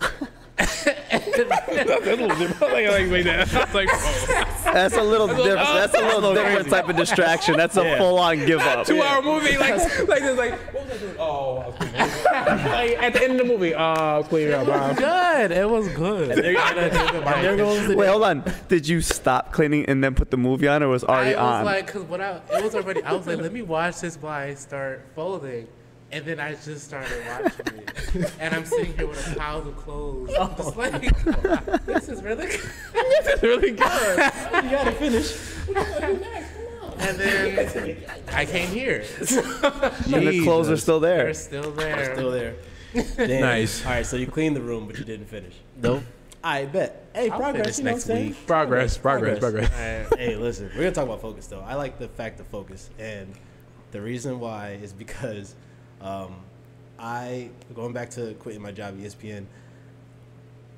That's 0.56 0.86
a 0.86 1.96
little 2.04 2.28
different. 2.28 2.60
like, 2.60 2.86
like, 2.88 3.08
like 3.10 3.24
that. 3.24 3.48
It's 3.52 3.74
like, 3.74 3.88
oh. 3.90 4.60
That's 4.64 4.94
a 4.94 5.02
little 5.02 5.26
different. 5.28 5.56
That's 5.56 5.94
a 5.94 6.00
oh, 6.02 6.14
little 6.18 6.34
different 6.34 6.68
type 6.68 6.88
of 6.88 6.96
distraction. 6.96 7.56
That's 7.56 7.76
a 7.76 7.96
full-on 7.96 8.44
give 8.46 8.60
up. 8.60 8.86
two 8.86 9.00
hour 9.00 9.22
movie, 9.22 9.56
like, 9.56 9.76
like 10.08 10.20
this, 10.22 10.36
like, 10.38 10.52
what 10.74 10.84
was 10.86 10.92
I 10.92 10.98
doing? 10.98 11.16
Oh, 11.18 11.56
I 11.58 11.66
was 11.66 11.74
cleaning. 11.76 12.00
like, 12.24 12.90
at 13.02 13.12
the 13.14 13.22
end 13.22 13.32
of 13.32 13.38
the 13.38 13.44
movie, 13.44 13.74
oh, 13.74 13.78
I 13.78 14.18
was 14.18 14.28
cleaning 14.28 14.52
up. 14.54 14.66
bro. 14.66 14.94
good. 14.94 15.50
It 15.50 15.68
was 15.68 15.88
good. 15.88 16.36
There, 16.36 16.56
and 16.58 17.44
there 17.44 17.56
goes 17.56 17.94
Wait, 17.94 18.06
hold 18.08 18.22
on. 18.24 18.44
Did 18.68 18.86
you 18.86 19.00
stop 19.00 19.52
cleaning 19.52 19.86
and 19.86 20.02
then 20.04 20.14
put 20.14 20.30
the 20.30 20.36
movie 20.36 20.68
on, 20.68 20.82
or 20.82 20.88
was 20.88 21.04
already 21.04 21.34
I 21.34 21.42
was 21.42 21.58
on? 21.60 21.64
like, 21.64 21.86
cause 21.88 22.02
when 22.02 22.20
I 22.20 22.36
it 22.52 22.64
was 22.64 22.74
already, 22.74 23.02
I 23.02 23.12
was 23.12 23.26
like, 23.26 23.38
let 23.38 23.52
me 23.52 23.62
watch 23.62 24.00
this 24.00 24.09
while 24.16 24.32
I 24.32 24.54
start 24.54 25.06
folding, 25.14 25.68
and 26.12 26.24
then 26.24 26.40
I 26.40 26.54
just 26.54 26.86
started 26.86 27.22
watching 27.26 27.78
it, 27.78 28.32
and 28.40 28.54
I'm 28.54 28.64
sitting 28.64 28.96
here 28.96 29.06
with 29.06 29.32
a 29.32 29.36
pile 29.38 29.58
of 29.58 29.76
clothes, 29.76 30.32
I'm 30.38 30.56
just 30.56 30.76
like, 30.76 31.84
this 31.86 32.08
is 32.08 32.22
really 32.22 32.46
good. 32.46 32.60
this 32.92 33.26
is 33.34 33.42
really 33.42 33.70
good. 33.70 33.78
you 34.64 34.70
gotta 34.70 34.92
finish. 34.92 35.36
And 36.98 37.18
then 37.18 37.96
I 38.32 38.44
came 38.44 38.68
here. 38.68 39.04
and 39.20 40.26
the 40.28 40.40
clothes 40.44 40.68
are 40.68 40.76
still 40.76 41.00
there. 41.00 41.24
They're 41.24 41.34
still 41.34 41.70
there. 41.70 41.96
They're 41.96 42.14
Still 42.14 42.30
there. 42.30 42.54
Damn. 43.16 43.40
Nice. 43.40 43.84
All 43.86 43.92
right, 43.92 44.04
so 44.04 44.16
you 44.16 44.26
cleaned 44.26 44.56
the 44.56 44.60
room, 44.60 44.86
but 44.86 44.98
you 44.98 45.04
didn't 45.04 45.26
finish. 45.26 45.54
Nope. 45.80 46.02
I 46.42 46.64
bet. 46.64 47.06
Hey, 47.14 47.30
I'll 47.30 47.38
progress. 47.38 47.76
finish 47.76 47.78
You 47.78 47.84
know 47.84 47.90
next 47.92 48.06
what 48.06 48.12
I'm 48.12 48.18
saying? 48.18 48.28
week. 48.30 48.46
Progress, 48.46 48.98
progress, 48.98 49.38
progress. 49.38 49.68
hey, 49.70 50.36
listen, 50.36 50.70
we're 50.74 50.82
gonna 50.82 50.92
talk 50.92 51.04
about 51.04 51.20
focus 51.20 51.46
though. 51.46 51.60
I 51.60 51.74
like 51.74 51.98
the 51.98 52.08
fact 52.08 52.40
of 52.40 52.46
focus, 52.48 52.90
and 52.98 53.32
the 53.90 54.00
reason 54.00 54.40
why 54.40 54.78
is 54.82 54.92
because 54.92 55.54
um, 56.00 56.36
I 56.98 57.50
going 57.74 57.92
back 57.92 58.10
to 58.10 58.34
quitting 58.34 58.62
my 58.62 58.72
job 58.72 58.94
at 58.94 59.00
ESPN. 59.00 59.46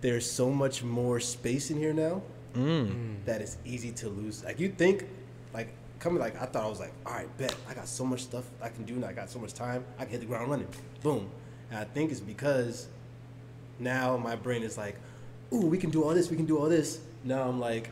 There's 0.01 0.29
so 0.29 0.51
much 0.51 0.83
more 0.83 1.21
space 1.21 1.71
in 1.71 1.79
here 1.79 1.93
now 1.93 2.23
that 3.25 3.41
it's 3.41 3.57
easy 3.65 3.93
to 3.93 4.09
lose. 4.09 4.45
Like 4.45 4.59
you 4.59 4.69
think, 4.69 5.07
like 5.55 5.73
coming, 5.99 6.21
like 6.21 6.41
I 6.41 6.47
thought 6.47 6.65
I 6.65 6.69
was 6.69 6.81
like, 6.81 6.93
all 7.07 7.13
right, 7.13 7.39
bet 7.39 7.55
I 7.69 7.75
got 7.75 7.87
so 7.87 8.05
much 8.05 8.23
stuff 8.23 8.45
I 8.61 8.69
can 8.69 8.85
do, 8.85 8.95
and 8.95 9.05
I 9.05 9.13
got 9.13 9.31
so 9.31 9.39
much 9.39 9.55
time, 9.55 9.85
I 9.99 10.05
can 10.05 10.13
hit 10.13 10.21
the 10.21 10.27
ground 10.27 10.51
running, 10.51 10.69
boom. 11.03 11.31
And 11.71 11.79
I 11.79 11.85
think 11.85 12.11
it's 12.11 12.21
because 12.21 12.89
now 13.79 14.17
my 14.17 14.37
brain 14.37 14.63
is 14.63 14.77
like, 14.77 14.97
ooh, 15.53 15.67
we 15.67 15.79
can 15.79 15.91
do 15.91 16.03
all 16.03 16.15
this, 16.15 16.31
we 16.31 16.37
can 16.37 16.47
do 16.47 16.59
all 16.59 16.69
this. 16.69 17.01
Now 17.25 17.49
I'm 17.49 17.61
like, 17.61 17.91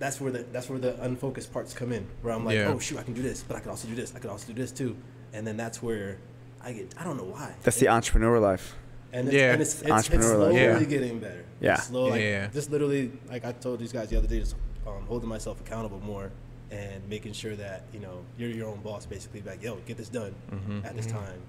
that's 0.00 0.20
where 0.20 0.32
the 0.32 0.42
that's 0.52 0.68
where 0.68 0.78
the 0.80 1.00
unfocused 1.04 1.52
parts 1.52 1.72
come 1.72 1.92
in, 1.92 2.06
where 2.22 2.34
I'm 2.34 2.44
like, 2.44 2.56
Yeah. 2.56 2.72
oh 2.74 2.78
shoot, 2.80 2.98
I 2.98 3.02
can 3.04 3.14
do 3.14 3.22
this, 3.22 3.44
but 3.46 3.56
I 3.56 3.60
can 3.60 3.70
also 3.70 3.86
do 3.86 3.94
this, 3.94 4.12
I 4.16 4.18
can 4.18 4.30
also 4.30 4.48
do 4.52 4.54
this 4.54 4.72
too, 4.72 4.96
and 5.32 5.46
then 5.46 5.56
that's 5.56 5.80
where 5.82 6.18
I 6.62 6.72
get, 6.72 6.92
I 6.98 7.04
don't 7.04 7.16
know 7.16 7.24
why. 7.36 7.54
That's 7.62 7.78
the 7.78 7.88
entrepreneur 7.88 8.38
life. 8.40 8.74
And 9.12 9.28
it's, 9.28 9.34
Yeah. 9.36 9.52
and 9.52 9.62
it's, 9.62 9.74
it's, 9.74 9.82
it's 9.82 9.90
Entrepreneur 9.90 10.36
life. 10.36 10.52
slowly 10.52 10.60
Yeah. 10.60 10.84
getting 10.84 11.18
better. 11.20 11.44
Yeah. 11.60 11.74
It's 11.74 11.84
slow, 11.84 12.06
like, 12.08 12.20
Yeah. 12.20 12.48
Just 12.48 12.70
literally, 12.70 13.12
like 13.28 13.44
I 13.44 13.52
told 13.52 13.78
these 13.80 13.92
guys 13.92 14.08
the 14.08 14.16
other 14.18 14.26
day, 14.28 14.40
just 14.40 14.56
um, 14.86 15.04
holding 15.06 15.28
myself 15.28 15.60
accountable 15.60 16.00
more 16.00 16.30
and 16.70 17.06
making 17.08 17.32
sure 17.32 17.56
that 17.56 17.84
you 17.92 17.98
know 18.00 18.22
you're 18.38 18.50
your 18.50 18.68
own 18.68 18.80
boss, 18.82 19.04
basically. 19.06 19.42
Like, 19.42 19.62
yo, 19.62 19.76
get 19.86 19.96
this 19.96 20.08
done 20.08 20.34
Mm-hmm. 20.52 20.86
at 20.86 20.94
this 20.96 21.06
time, 21.06 21.40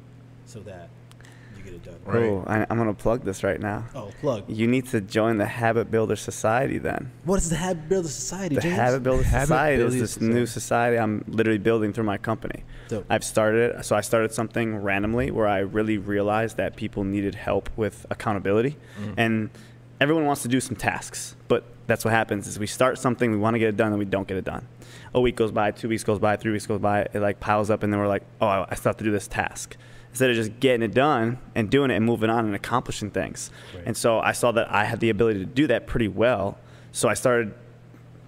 so 0.46 0.60
that 0.62 0.90
to 1.56 1.62
get 1.62 1.74
it 1.74 1.84
done. 1.84 2.00
Right. 2.06 2.24
Oh, 2.24 2.44
I, 2.48 2.66
I'm 2.70 2.78
gonna 2.78 2.94
plug 2.94 3.24
this 3.24 3.44
right 3.44 3.60
now. 3.60 3.86
Oh, 3.94 4.12
plug. 4.22 4.46
You 4.48 4.68
need 4.68 4.88
to 4.88 5.02
join 5.02 5.38
the 5.38 5.46
Habit 5.46 5.92
Builder 5.92 6.16
Society 6.16 6.78
then. 6.78 7.12
What 7.24 7.38
is 7.38 7.50
the 7.50 7.56
Habit 7.56 7.90
Builder 7.90 8.08
Society? 8.08 8.56
The 8.56 8.62
James? 8.62 8.76
Habit 8.76 9.04
Builder 9.04 9.24
Habit 9.24 9.48
Society 9.48 9.78
Building 9.78 9.96
is 9.96 10.02
this 10.02 10.12
Society. 10.14 10.34
new 10.34 10.46
society 10.46 10.98
I'm 10.98 11.24
literally 11.28 11.60
building 11.60 11.94
through 11.94 12.06
my 12.06 12.18
company. 12.18 12.64
Dope. 12.88 13.06
I've 13.10 13.24
started 13.24 13.76
it. 13.76 13.86
So 13.86 13.96
I 13.96 14.02
started 14.02 14.34
something 14.34 14.78
randomly 14.78 15.32
where 15.32 15.48
I 15.48 15.60
really 15.60 15.98
realized 15.98 16.58
that 16.58 16.76
people 16.76 17.04
needed 17.04 17.36
help 17.36 17.70
with 17.76 18.06
accountability, 18.10 18.78
mm-hmm. 19.00 19.14
and 19.18 19.50
everyone 20.00 20.26
wants 20.26 20.42
to 20.42 20.48
do 20.48 20.60
some 20.60 20.76
tasks. 20.76 21.36
But 21.48 21.64
that's 21.88 22.04
what 22.04 22.14
happens: 22.14 22.48
is 22.48 22.60
we 22.60 22.68
start 22.68 22.98
something, 22.98 23.32
we 23.32 23.38
want 23.38 23.56
to 23.56 23.60
get 23.60 23.70
it 23.70 23.78
done, 23.78 23.90
and 23.90 24.00
we 24.00 24.06
don't 24.06 24.28
get 24.28 24.38
it 24.38 24.46
done. 24.46 24.68
A 25.14 25.22
week 25.22 25.36
goes 25.36 25.52
by, 25.52 25.72
two 25.72 25.90
weeks 25.90 26.04
goes 26.04 26.20
by, 26.20 26.38
three 26.38 26.52
weeks 26.52 26.66
goes 26.66 26.80
by. 26.80 27.02
It 27.14 27.20
like 27.20 27.40
piles 27.40 27.70
up, 27.70 27.84
and 27.84 27.92
then 27.92 28.00
we're 28.00 28.08
like, 28.08 28.24
oh, 28.40 28.48
I 28.48 28.68
I 28.70 28.76
still 28.76 28.90
have 28.90 28.98
to 28.98 29.04
do 29.04 29.12
this 29.12 29.28
task. 29.28 29.78
Instead 30.12 30.30
of 30.30 30.36
just 30.36 30.60
getting 30.60 30.84
it 30.84 30.94
done 30.94 31.40
and 31.56 31.70
doing 31.70 31.90
it 31.90 31.96
and 31.96 32.06
moving 32.06 32.30
on 32.30 32.46
and 32.46 32.54
accomplishing 32.54 33.10
things. 33.12 33.50
Right. 33.74 33.84
And 33.88 33.98
so 33.98 34.20
I 34.20 34.34
saw 34.34 34.52
that 34.52 34.72
I 34.72 34.84
had 34.84 35.00
the 35.00 35.10
ability 35.10 35.40
to 35.40 35.46
do 35.46 35.68
that 35.68 35.88
pretty 35.88 36.08
well. 36.08 36.58
So 36.92 37.10
I 37.10 37.14
started 37.14 37.54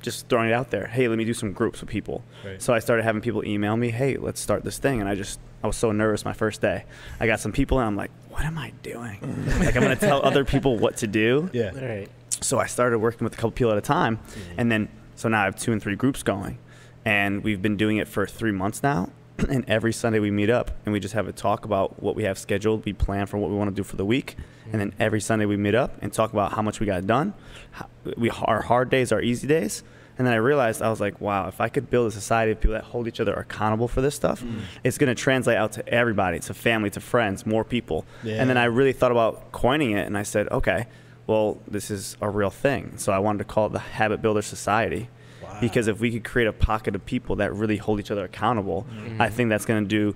just 0.01 0.27
throwing 0.29 0.49
it 0.49 0.53
out 0.53 0.69
there. 0.69 0.87
Hey, 0.87 1.07
let 1.07 1.17
me 1.17 1.25
do 1.25 1.33
some 1.33 1.51
groups 1.51 1.81
with 1.81 1.89
people. 1.89 2.23
Right. 2.45 2.61
So 2.61 2.73
I 2.73 2.79
started 2.79 3.03
having 3.03 3.21
people 3.21 3.43
email 3.45 3.75
me, 3.75 3.89
hey, 3.89 4.17
let's 4.17 4.39
start 4.39 4.63
this 4.63 4.77
thing. 4.77 4.99
And 4.99 5.09
I 5.09 5.15
just, 5.15 5.39
I 5.63 5.67
was 5.67 5.77
so 5.77 5.91
nervous 5.91 6.25
my 6.25 6.33
first 6.33 6.61
day. 6.61 6.85
I 7.19 7.25
got 7.27 7.39
some 7.39 7.51
people 7.51 7.79
and 7.79 7.87
I'm 7.87 7.95
like, 7.95 8.11
what 8.29 8.43
am 8.43 8.57
I 8.57 8.71
doing? 8.83 9.19
Mm. 9.21 9.59
like, 9.65 9.75
I'm 9.75 9.83
going 9.83 9.97
to 9.97 10.05
tell 10.05 10.23
other 10.23 10.45
people 10.45 10.77
what 10.77 10.97
to 10.97 11.07
do. 11.07 11.49
Yeah. 11.53 11.71
All 11.75 11.87
right. 11.87 12.09
So 12.41 12.59
I 12.59 12.67
started 12.67 12.99
working 12.99 13.23
with 13.23 13.33
a 13.33 13.35
couple 13.37 13.51
people 13.51 13.71
at 13.71 13.77
a 13.77 13.81
time. 13.81 14.17
Mm. 14.17 14.41
And 14.57 14.71
then, 14.71 14.89
so 15.15 15.29
now 15.29 15.41
I 15.41 15.45
have 15.45 15.55
two 15.55 15.71
and 15.71 15.81
three 15.81 15.95
groups 15.95 16.23
going. 16.23 16.57
And 17.05 17.43
we've 17.43 17.61
been 17.61 17.77
doing 17.77 17.97
it 17.97 18.07
for 18.07 18.25
three 18.25 18.51
months 18.51 18.81
now. 18.83 19.09
and 19.49 19.65
every 19.67 19.93
Sunday 19.93 20.19
we 20.19 20.31
meet 20.31 20.49
up 20.49 20.71
and 20.85 20.93
we 20.93 20.99
just 20.99 21.13
have 21.13 21.27
a 21.27 21.31
talk 21.31 21.65
about 21.65 22.01
what 22.01 22.15
we 22.15 22.23
have 22.23 22.37
scheduled. 22.37 22.85
We 22.85 22.93
plan 22.93 23.25
for 23.25 23.37
what 23.37 23.49
we 23.49 23.55
want 23.55 23.69
to 23.69 23.75
do 23.75 23.83
for 23.83 23.95
the 23.95 24.05
week. 24.05 24.37
And 24.71 24.79
then 24.79 24.93
every 24.99 25.21
Sunday 25.21 25.45
we 25.45 25.57
meet 25.57 25.75
up 25.75 25.97
and 26.01 26.11
talk 26.11 26.31
about 26.31 26.53
how 26.53 26.61
much 26.61 26.79
we 26.79 26.85
got 26.85 27.05
done. 27.05 27.33
How, 27.71 27.87
we, 28.17 28.29
our 28.29 28.61
hard 28.61 28.89
days, 28.89 29.11
our 29.11 29.21
easy 29.21 29.47
days. 29.47 29.83
And 30.17 30.27
then 30.27 30.33
I 30.33 30.37
realized 30.37 30.81
I 30.81 30.89
was 30.89 31.01
like, 31.01 31.19
wow, 31.19 31.47
if 31.47 31.59
I 31.59 31.69
could 31.69 31.89
build 31.89 32.07
a 32.07 32.11
society 32.11 32.51
of 32.51 32.59
people 32.59 32.73
that 32.73 32.83
hold 32.83 33.07
each 33.07 33.19
other 33.19 33.33
accountable 33.33 33.87
for 33.87 34.01
this 34.01 34.13
stuff, 34.13 34.41
mm. 34.41 34.61
it's 34.83 34.97
going 34.97 35.13
to 35.13 35.19
translate 35.19 35.57
out 35.57 35.71
to 35.73 35.87
everybody, 35.89 36.39
to 36.41 36.53
family, 36.53 36.91
to 36.91 36.99
friends, 36.99 37.45
more 37.45 37.63
people. 37.63 38.05
And 38.39 38.49
then 38.49 38.57
I 38.57 38.65
really 38.65 38.93
thought 38.93 39.11
about 39.11 39.51
coining 39.51 39.91
it 39.91 40.05
and 40.05 40.17
I 40.17 40.23
said, 40.23 40.47
okay, 40.49 40.85
well, 41.25 41.59
this 41.67 41.89
is 41.89 42.15
a 42.21 42.29
real 42.29 42.51
thing. 42.51 42.97
So 42.97 43.11
I 43.11 43.19
wanted 43.19 43.39
to 43.39 43.45
call 43.45 43.67
it 43.67 43.73
the 43.73 43.79
Habit 43.79 44.21
Builder 44.21 44.41
Society. 44.41 45.09
Wow. 45.53 45.59
Because 45.61 45.87
if 45.87 45.99
we 45.99 46.11
could 46.11 46.23
create 46.23 46.47
a 46.47 46.53
pocket 46.53 46.95
of 46.95 47.05
people 47.05 47.35
that 47.37 47.53
really 47.53 47.77
hold 47.77 47.99
each 47.99 48.09
other 48.09 48.25
accountable, 48.25 48.87
I 49.19 49.29
think 49.29 49.49
that's 49.49 49.65
going 49.65 49.87
to 49.87 50.13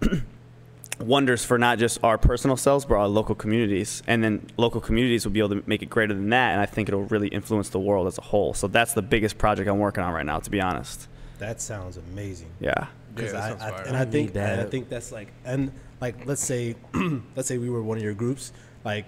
do 0.00 0.20
wonders 1.00 1.44
for 1.44 1.58
not 1.58 1.78
just 1.78 1.98
our 2.04 2.18
personal 2.18 2.56
selves, 2.56 2.84
but 2.84 2.94
our 2.94 3.08
local 3.08 3.34
communities. 3.34 4.02
And 4.06 4.22
then 4.22 4.46
local 4.56 4.80
communities 4.80 5.24
will 5.24 5.32
be 5.32 5.40
able 5.40 5.60
to 5.60 5.62
make 5.66 5.82
it 5.82 5.90
greater 5.90 6.14
than 6.14 6.30
that. 6.30 6.52
And 6.52 6.60
I 6.60 6.66
think 6.66 6.88
it'll 6.88 7.04
really 7.04 7.28
influence 7.28 7.68
the 7.68 7.80
world 7.80 8.06
as 8.06 8.18
a 8.18 8.22
whole. 8.22 8.54
So 8.54 8.68
that's 8.68 8.94
the 8.94 9.02
biggest 9.02 9.38
project 9.38 9.68
I'm 9.68 9.78
working 9.78 10.04
on 10.04 10.12
right 10.12 10.26
now, 10.26 10.38
to 10.38 10.50
be 10.50 10.60
honest. 10.60 11.08
That 11.38 11.60
sounds 11.60 11.96
amazing. 11.96 12.50
Yeah. 12.60 12.86
Because 13.14 13.32
Yeah, 13.32 13.56
I, 13.60 13.70
I 13.70 13.82
and 13.82 13.96
I 13.96 14.02
I 14.02 14.04
think 14.04 14.34
need 14.34 14.40
and 14.40 14.60
I 14.60 14.64
think 14.64 14.88
that's 14.88 15.10
like 15.10 15.32
and 15.44 15.72
like 16.00 16.26
let's 16.26 16.44
say 16.44 16.76
let's 17.34 17.48
say 17.48 17.58
we 17.58 17.70
were 17.70 17.82
one 17.82 17.96
of 17.96 18.04
your 18.04 18.14
groups 18.14 18.52
like 18.84 19.06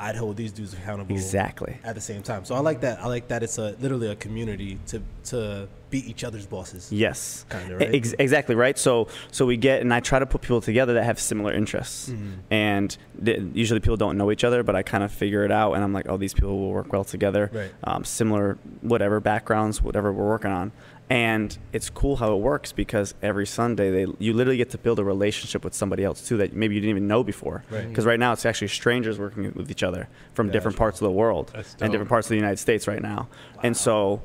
I'd 0.00 0.14
hold 0.16 0.36
these 0.36 0.52
dudes 0.52 0.74
accountable 0.74 1.14
Exactly. 1.16 1.76
at 1.82 1.94
the 1.96 2.00
same 2.00 2.22
time. 2.22 2.44
So 2.44 2.54
I 2.54 2.60
like 2.60 2.80
that. 2.82 3.00
I 3.00 3.06
like 3.08 3.28
that 3.28 3.42
it's 3.42 3.58
a 3.58 3.74
literally 3.80 4.08
a 4.10 4.16
community 4.16 4.78
to 4.88 5.02
to 5.24 5.68
beat 5.90 6.04
each 6.06 6.22
other's 6.22 6.46
bosses. 6.46 6.92
Yes. 6.92 7.44
Kinda, 7.50 7.76
right? 7.78 7.94
Ex- 7.94 8.14
exactly 8.18 8.54
right. 8.54 8.78
So 8.78 9.08
so 9.32 9.44
we 9.46 9.56
get 9.56 9.80
and 9.80 9.92
I 9.92 10.00
try 10.00 10.18
to 10.20 10.26
put 10.26 10.40
people 10.42 10.60
together 10.60 10.94
that 10.94 11.04
have 11.04 11.18
similar 11.18 11.52
interests. 11.52 12.10
Mhm. 12.10 12.32
And 12.50 12.96
th- 13.24 13.42
usually 13.54 13.80
people 13.80 13.96
don't 13.96 14.16
know 14.16 14.30
each 14.30 14.44
other, 14.44 14.62
but 14.62 14.76
I 14.76 14.82
kind 14.82 15.02
of 15.02 15.10
figure 15.10 15.44
it 15.44 15.50
out, 15.50 15.72
and 15.72 15.82
I'm 15.82 15.92
like, 15.92 16.08
oh, 16.08 16.16
these 16.16 16.34
people 16.34 16.56
will 16.58 16.70
work 16.70 16.92
well 16.92 17.04
together. 17.04 17.50
Right. 17.52 17.70
Um, 17.84 18.04
similar, 18.04 18.56
whatever 18.82 19.18
backgrounds, 19.20 19.82
whatever 19.82 20.12
we're 20.12 20.28
working 20.28 20.52
on. 20.52 20.70
And 21.10 21.56
it's 21.72 21.88
cool 21.88 22.16
how 22.16 22.34
it 22.34 22.40
works 22.40 22.70
because 22.72 23.14
every 23.22 23.46
Sunday 23.46 23.90
they 23.90 24.12
you 24.18 24.34
literally 24.34 24.58
get 24.58 24.70
to 24.70 24.78
build 24.78 24.98
a 24.98 25.04
relationship 25.04 25.64
with 25.64 25.72
somebody 25.72 26.04
else 26.04 26.26
too 26.28 26.36
that 26.36 26.52
maybe 26.52 26.74
you 26.74 26.82
didn't 26.82 26.90
even 26.90 27.08
know 27.08 27.24
before. 27.24 27.64
Because 27.88 28.04
right 28.04 28.18
now 28.20 28.32
it's 28.34 28.44
actually 28.44 28.68
strangers 28.68 29.18
working 29.18 29.52
with 29.54 29.70
each 29.70 29.82
other 29.82 30.08
from 30.34 30.50
different 30.50 30.76
parts 30.76 31.00
of 31.00 31.06
the 31.06 31.10
world 31.10 31.50
and 31.80 31.92
different 31.92 32.10
parts 32.10 32.26
of 32.26 32.30
the 32.30 32.36
United 32.36 32.58
States 32.58 32.86
right 32.86 33.00
now. 33.00 33.28
And 33.62 33.74
so 33.74 34.22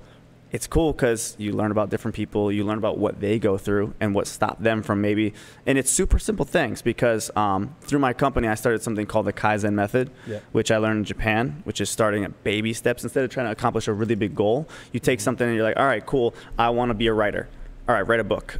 it's 0.53 0.67
cool 0.67 0.93
because 0.93 1.35
you 1.39 1.51
learn 1.51 1.71
about 1.71 1.89
different 1.89 2.15
people, 2.15 2.51
you 2.51 2.63
learn 2.63 2.77
about 2.77 2.97
what 2.99 3.19
they 3.19 3.39
go 3.39 3.57
through 3.57 3.93
and 3.99 4.13
what 4.13 4.27
stopped 4.27 4.61
them 4.63 4.83
from 4.83 5.01
maybe, 5.01 5.33
and 5.65 5.77
it's 5.77 5.89
super 5.91 6.19
simple 6.19 6.45
things 6.45 6.81
because 6.83 7.29
um, 7.35 7.75
through 7.81 7.99
my 7.99 8.13
company 8.13 8.47
I 8.47 8.53
started 8.55 8.81
something 8.83 9.05
called 9.07 9.25
the 9.25 9.33
Kaizen 9.33 9.73
method, 9.73 10.11
Yeah. 10.27 10.39
which 10.51 10.69
I 10.71 10.77
learned 10.77 10.99
in 10.99 11.03
Japan, 11.05 11.61
which 11.65 11.81
is 11.81 11.89
starting 11.89 12.23
at 12.23 12.43
baby 12.43 12.71
steps 12.73 13.03
instead 13.03 13.23
of 13.25 13.31
trying 13.31 13.47
to 13.47 13.51
accomplish 13.51 13.87
a 13.87 13.93
really 13.93 14.15
big 14.15 14.35
goal. 14.35 14.67
You 14.91 14.99
take 14.99 15.17
Mm-hmm. 15.19 15.23
something 15.23 15.47
and 15.47 15.55
you're 15.55 15.65
like, 15.65 15.77
all 15.77 15.85
right, 15.87 16.05
cool, 16.05 16.35
I 16.57 16.69
want 16.69 16.91
to 16.91 16.93
be 16.93 17.07
a 17.07 17.13
writer. 17.13 17.49
All 17.89 17.95
right, 17.95 18.07
write 18.07 18.19
a 18.19 18.23
book. 18.23 18.59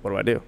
What 0.00 0.10
do 0.12 0.16
I 0.16 0.22
do? 0.22 0.42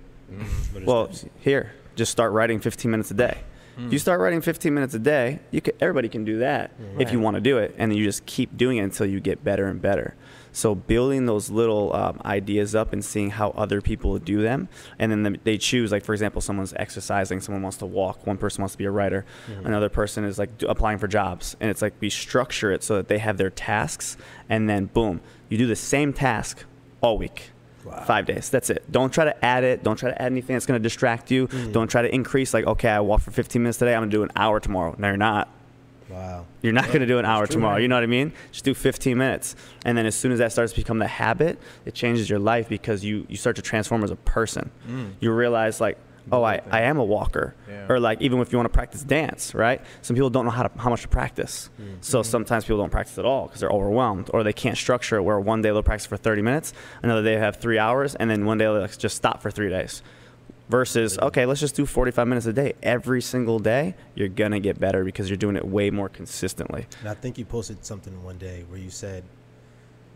Are 0.75 0.85
Well, 0.85 1.13
steps? 1.13 1.31
here, 1.41 1.73
just 1.95 2.11
start 2.11 2.33
writing 2.33 2.59
15 2.59 2.91
minutes 2.91 3.11
a 3.11 3.15
day. 3.15 3.39
If 3.77 3.93
you 3.93 3.99
start 3.99 4.21
writing 4.21 4.41
15 4.41 4.73
minutes 4.73 4.95
a 4.95 5.01
day, 5.01 5.41
you 5.51 5.61
can, 5.61 5.75
everybody 5.81 6.09
can 6.09 6.25
do 6.25 6.39
that 6.39 6.71
if 7.01 7.11
you 7.11 7.19
want 7.19 7.35
to 7.35 7.41
do 7.41 7.59
it, 7.59 7.75
and 7.77 7.91
then 7.91 7.99
you 7.99 8.05
just 8.05 8.25
keep 8.25 8.57
doing 8.57 8.77
it 8.79 8.83
until 8.83 9.05
you 9.05 9.19
get 9.19 9.43
better 9.43 9.67
and 9.67 9.83
better. 9.83 10.15
So 10.55 10.75
building 10.75 11.27
those 11.27 11.51
little 11.51 11.95
um, 11.95 12.23
ideas 12.25 12.75
up 12.75 12.93
and 12.93 13.05
seeing 13.05 13.31
how 13.31 13.51
other 13.51 13.83
people 13.83 14.19
do 14.19 14.41
them, 14.41 14.69
and 14.99 15.11
then 15.11 15.23
the, 15.25 15.39
they 15.45 15.59
choose. 15.59 15.93
Like 15.93 16.05
for 16.05 16.15
example, 16.15 16.41
someone's 16.41 16.73
exercising, 16.75 17.41
someone 17.41 17.61
wants 17.63 17.77
to 17.79 17.87
walk, 17.87 18.27
one 18.27 18.39
person 18.39 18.63
wants 18.63 18.75
to 18.75 18.79
be 18.79 18.85
a 18.85 18.91
writer, 18.91 19.27
another 19.65 19.89
person 19.89 20.25
is 20.25 20.39
like 20.39 20.51
applying 20.63 20.99
for 20.99 21.09
jobs, 21.09 21.57
and 21.61 21.71
it's 21.71 21.83
like 21.83 21.93
we 22.01 22.09
structure 22.09 22.71
it 22.71 22.83
so 22.85 22.95
that 22.97 23.09
they 23.09 23.19
have 23.19 23.37
their 23.37 23.51
tasks, 23.51 24.17
and 24.49 24.71
then 24.71 24.87
boom, 24.87 25.21
you 25.49 25.59
do 25.59 25.67
the 25.67 25.77
same 25.77 26.13
task 26.13 26.65
all 27.01 27.19
week. 27.19 27.51
Wow. 27.85 28.03
Five 28.07 28.25
days. 28.25 28.49
That's 28.49 28.71
it. 28.71 28.91
Don't 28.91 29.13
try 29.13 29.25
to 29.27 29.45
add 29.45 29.63
it. 29.63 29.83
Don't 29.83 29.97
try 29.97 30.09
to 30.11 30.23
add 30.23 30.33
anything 30.33 30.55
that's 30.57 30.65
going 30.65 30.81
to 30.81 30.83
distract 30.83 31.31
you. 31.31 31.49
Don't 31.73 31.89
try 31.91 32.01
to 32.01 32.15
increase. 32.15 32.55
Like, 32.55 32.65
okay, 32.65 32.89
I 32.89 33.01
walked 33.01 33.25
for 33.25 33.31
15 33.31 33.61
minutes 33.61 33.77
today. 33.77 33.95
I'm 33.95 34.01
going 34.01 34.11
to 34.11 34.17
do 34.17 34.23
an 34.23 34.31
hour 34.37 34.59
tomorrow. 34.59 34.95
No, 34.97 35.09
you're 35.09 35.19
not. 35.19 35.54
Wow. 36.15 36.47
You're 36.63 36.73
not 36.73 36.87
going 36.87 37.01
to 37.01 37.07
do 37.07 37.19
an 37.19 37.25
hour 37.25 37.47
true, 37.47 37.55
tomorrow. 37.55 37.75
right? 37.75 37.83
You 37.83 37.89
know 37.89 37.97
what 37.97 38.05
I 38.05 38.07
mean? 38.07 38.33
Just 38.53 38.65
do 38.65 38.73
15 38.73 39.19
minutes. 39.19 39.57
And 39.85 39.99
then 39.99 40.07
as 40.07 40.15
soon 40.15 40.31
as 40.33 40.39
that 40.39 40.53
starts 40.53 40.73
to 40.73 40.79
become 40.81 40.99
the 40.99 41.09
habit, 41.09 41.59
it 41.85 41.95
changes 41.95 42.31
your 42.31 42.39
life 42.39 42.69
because 42.69 43.05
you, 43.05 43.27
you 43.29 43.37
start 43.37 43.57
to 43.57 43.63
transform 43.63 44.05
as 44.05 44.11
a 44.11 44.17
person. 44.17 44.71
You 45.21 45.33
realize, 45.33 45.81
like, 45.81 45.99
oh, 46.31 46.43
I, 46.45 46.61
I 46.71 46.83
am 46.83 46.99
a 46.99 47.05
walker. 47.05 47.55
Yeah. 47.69 47.87
Or, 47.89 47.99
like, 47.99 48.23
even 48.23 48.39
if 48.39 48.53
you 48.53 48.59
want 48.59 48.67
to 48.67 48.75
practice 48.75 49.03
dance, 49.03 49.55
right? 49.55 49.81
Some 50.03 50.15
people 50.15 50.31
don't 50.31 50.45
know 50.45 50.53
how, 50.53 50.63
to, 50.63 50.79
how 50.79 50.89
much 50.91 51.03
to 51.03 51.09
practice. 51.09 51.69
So 52.01 52.23
sometimes 52.23 52.65
people 52.65 52.79
don't 52.79 52.91
practice 52.93 53.19
at 53.19 53.25
all 53.25 53.47
because 53.47 53.61
they're 53.61 53.71
overwhelmed 53.71 54.31
or 54.33 54.43
they 54.45 54.53
can't 54.53 54.79
structure 54.79 55.17
it 55.17 55.23
where 55.23 55.41
one 55.41 55.63
day 55.63 55.71
they'll 55.71 55.83
practice 55.83 56.07
for 56.07 56.17
30 56.17 56.43
minutes, 56.43 56.73
another 57.03 57.23
day 57.23 57.35
they 57.35 57.41
have 57.41 57.57
three 57.57 57.79
hours, 57.79 58.15
and 58.15 58.31
then 58.31 58.45
one 58.47 58.59
day 58.59 58.65
they'll 58.67 58.81
like, 58.81 58.97
just 58.97 59.17
stop 59.17 59.43
for 59.43 59.51
three 59.51 59.69
days 59.69 60.03
versus 60.69 61.19
okay 61.19 61.45
let's 61.47 61.61
just 61.61 61.75
do 61.75 61.87
45 61.87 62.27
minutes 62.29 62.47
a 62.47 62.53
day. 62.53 62.75
Every 62.83 63.21
single 63.21 63.59
day 63.59 63.95
you're 64.15 64.29
gonna 64.29 64.61
get 64.61 64.79
better 64.79 65.05
because 65.05 65.29
you're 65.29 65.37
doing 65.37 65.57
it 65.57 65.67
way 65.67 65.91
more 65.91 66.09
consistently. 66.09 66.87
And 67.01 67.09
I 67.09 67.15
think 67.15 67.39
you 67.39 67.45
posted 67.45 67.85
something 67.85 68.23
one 68.25 68.39
day 68.39 68.65
where 68.69 68.79
you 68.79 68.91
said, 68.91 69.25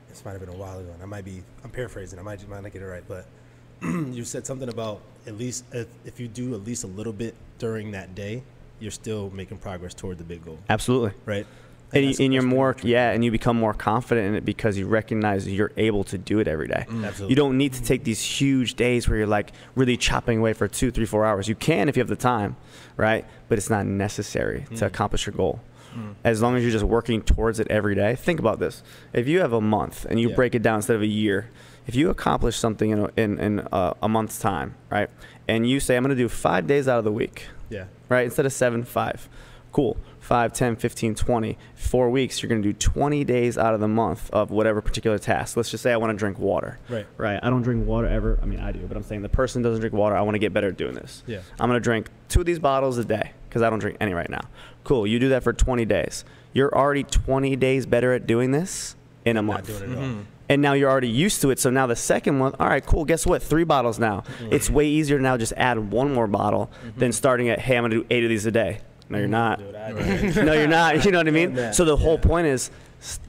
this 0.08 0.24
might 0.24 0.32
have 0.32 0.40
been 0.40 0.48
a 0.48 0.56
while 0.56 0.78
ago, 0.78 0.90
and 0.92 1.02
I 1.02 1.06
might 1.06 1.24
be, 1.24 1.42
I'm 1.62 1.70
paraphrasing, 1.70 2.18
I 2.18 2.22
might, 2.22 2.46
might 2.48 2.62
not 2.62 2.72
get 2.72 2.82
it 2.82 2.86
right, 2.86 3.04
but 3.06 3.26
you 3.82 4.24
said 4.24 4.46
something 4.46 4.68
about 4.68 5.00
at 5.26 5.36
least, 5.36 5.64
if, 5.72 5.86
if 6.04 6.18
you 6.18 6.28
do 6.28 6.54
at 6.54 6.64
least 6.64 6.84
a 6.84 6.88
little 6.88 7.12
bit 7.12 7.34
during 7.58 7.90
that 7.92 8.14
day, 8.14 8.42
you're 8.80 8.90
still 8.90 9.30
making 9.30 9.58
progress 9.58 9.92
toward 9.94 10.18
the 10.18 10.24
big 10.24 10.44
goal, 10.44 10.58
absolutely. 10.68 11.12
Right? 11.24 11.46
And, 11.92 12.02
you, 12.04 12.08
that's- 12.10 12.20
and 12.20 12.34
you're 12.34 12.42
more 12.42 12.76
yeah 12.82 13.10
and 13.12 13.24
you 13.24 13.30
become 13.30 13.56
more 13.58 13.72
confident 13.74 14.26
in 14.28 14.34
it 14.34 14.44
because 14.44 14.76
you 14.76 14.86
recognize 14.86 15.48
you're 15.48 15.72
able 15.76 16.04
to 16.04 16.18
do 16.18 16.38
it 16.38 16.46
every 16.48 16.68
day 16.68 16.84
Absolutely. 16.88 17.28
you 17.28 17.34
don't 17.36 17.56
need 17.56 17.72
to 17.74 17.82
take 17.82 18.04
these 18.04 18.20
huge 18.22 18.74
days 18.74 19.08
where 19.08 19.18
you're 19.18 19.26
like 19.26 19.52
really 19.74 19.96
chopping 19.96 20.38
away 20.38 20.52
for 20.52 20.68
two 20.68 20.90
three 20.90 21.06
four 21.06 21.24
hours 21.24 21.48
you 21.48 21.54
can 21.54 21.88
if 21.88 21.96
you 21.96 22.00
have 22.00 22.08
the 22.08 22.16
time 22.16 22.56
right 22.96 23.24
but 23.48 23.56
it's 23.58 23.70
not 23.70 23.86
necessary 23.86 24.66
to 24.76 24.84
accomplish 24.86 25.26
your 25.26 25.34
goal 25.34 25.60
as 26.22 26.40
long 26.40 26.54
as 26.56 26.62
you're 26.62 26.70
just 26.70 26.84
working 26.84 27.20
towards 27.22 27.58
it 27.58 27.66
every 27.70 27.94
day 27.94 28.14
think 28.14 28.38
about 28.38 28.58
this 28.60 28.82
if 29.12 29.26
you 29.26 29.40
have 29.40 29.52
a 29.52 29.60
month 29.60 30.04
and 30.08 30.20
you 30.20 30.28
Yeah. 30.28 30.34
break 30.36 30.54
it 30.54 30.62
down 30.62 30.76
instead 30.76 30.94
of 30.96 31.02
a 31.02 31.06
year 31.06 31.48
if 31.88 31.94
you 31.96 32.10
accomplish 32.10 32.56
something 32.56 32.90
in 32.90 32.98
a, 33.00 33.10
in, 33.16 33.38
in 33.38 33.66
a, 33.72 33.94
a 34.02 34.08
month's 34.08 34.38
time 34.38 34.74
right 34.90 35.08
and 35.48 35.68
you 35.68 35.80
say 35.80 35.96
i'm 35.96 36.04
going 36.04 36.14
to 36.16 36.22
do 36.22 36.28
five 36.28 36.66
days 36.68 36.86
out 36.86 36.98
of 36.98 37.04
the 37.04 37.10
week 37.12 37.46
Yeah. 37.70 37.84
right? 38.08 38.24
Instead 38.26 38.46
of 38.46 38.52
seven, 38.52 38.84
five. 38.84 39.28
Cool. 39.72 39.96
5, 40.28 40.52
10, 40.52 40.76
15, 40.76 41.14
20. 41.14 41.58
Four 41.74 42.10
weeks, 42.10 42.42
you're 42.42 42.50
going 42.50 42.62
to 42.62 42.68
do 42.68 42.74
20 42.74 43.24
days 43.24 43.56
out 43.56 43.72
of 43.72 43.80
the 43.80 43.88
month 43.88 44.28
of 44.30 44.50
whatever 44.50 44.82
particular 44.82 45.18
task. 45.18 45.56
Let's 45.56 45.70
just 45.70 45.82
say 45.82 45.90
I 45.90 45.96
want 45.96 46.10
to 46.10 46.18
drink 46.18 46.38
water. 46.38 46.78
Right. 46.90 47.06
Right. 47.16 47.40
I 47.42 47.48
don't 47.48 47.62
drink 47.62 47.86
water 47.86 48.06
ever. 48.06 48.38
I 48.42 48.44
mean, 48.44 48.60
I 48.60 48.72
do, 48.72 48.80
but 48.86 48.94
I'm 48.94 49.02
saying 49.02 49.22
the 49.22 49.30
person 49.30 49.62
doesn't 49.62 49.80
drink 49.80 49.94
water. 49.94 50.14
I 50.14 50.20
want 50.20 50.34
to 50.34 50.38
get 50.38 50.52
better 50.52 50.68
at 50.68 50.76
doing 50.76 50.94
this. 50.94 51.22
Yeah. 51.26 51.40
I'm 51.58 51.70
going 51.70 51.80
to 51.80 51.82
drink 51.82 52.10
two 52.28 52.40
of 52.40 52.46
these 52.46 52.58
bottles 52.58 52.98
a 52.98 53.06
day 53.06 53.32
because 53.48 53.62
I 53.62 53.70
don't 53.70 53.78
drink 53.78 53.96
any 54.02 54.12
right 54.12 54.28
now. 54.28 54.42
Cool. 54.84 55.06
You 55.06 55.18
do 55.18 55.30
that 55.30 55.42
for 55.42 55.54
20 55.54 55.86
days. 55.86 56.26
You're 56.52 56.76
already 56.76 57.04
20 57.04 57.56
days 57.56 57.86
better 57.86 58.12
at 58.12 58.26
doing 58.26 58.50
this 58.50 58.96
in 59.24 59.38
a 59.38 59.40
Not 59.40 59.44
month. 59.46 59.66
doing 59.66 59.82
it 59.82 59.92
at 59.92 59.96
all. 59.98 60.04
Mm-hmm. 60.04 60.20
and 60.50 60.60
now 60.60 60.74
you're 60.74 60.90
already 60.90 61.08
used 61.08 61.40
to 61.40 61.50
it. 61.50 61.58
So 61.58 61.70
now 61.70 61.86
the 61.86 61.96
second 61.96 62.38
one, 62.38 62.54
all 62.60 62.68
right, 62.68 62.84
cool. 62.84 63.06
Guess 63.06 63.24
what? 63.24 63.42
Three 63.42 63.64
bottles 63.64 63.98
now. 63.98 64.24
Mm-hmm. 64.42 64.52
It's 64.52 64.68
way 64.68 64.88
easier 64.88 65.16
to 65.16 65.22
now 65.22 65.38
just 65.38 65.54
add 65.56 65.90
one 65.90 66.12
more 66.12 66.26
bottle 66.26 66.70
mm-hmm. 66.84 66.98
than 66.98 67.12
starting 67.12 67.48
at, 67.48 67.60
hey, 67.60 67.78
I'm 67.78 67.84
gonna 67.84 67.94
do 67.94 68.06
eight 68.10 68.24
of 68.24 68.28
these 68.28 68.44
a 68.44 68.50
day. 68.50 68.80
No, 69.08 69.18
you're 69.18 69.28
not. 69.28 69.58
Dude, 69.58 69.74
I- 69.74 69.90
no, 70.44 70.52
you're 70.52 70.66
not. 70.66 71.04
You 71.04 71.10
know 71.12 71.18
what 71.18 71.28
I 71.28 71.32
mean? 71.32 71.54
Done 71.54 71.72
So 71.72 71.84
the 71.84 71.96
whole 71.96 72.16
yeah. 72.16 72.26
point 72.28 72.46
is, 72.46 72.70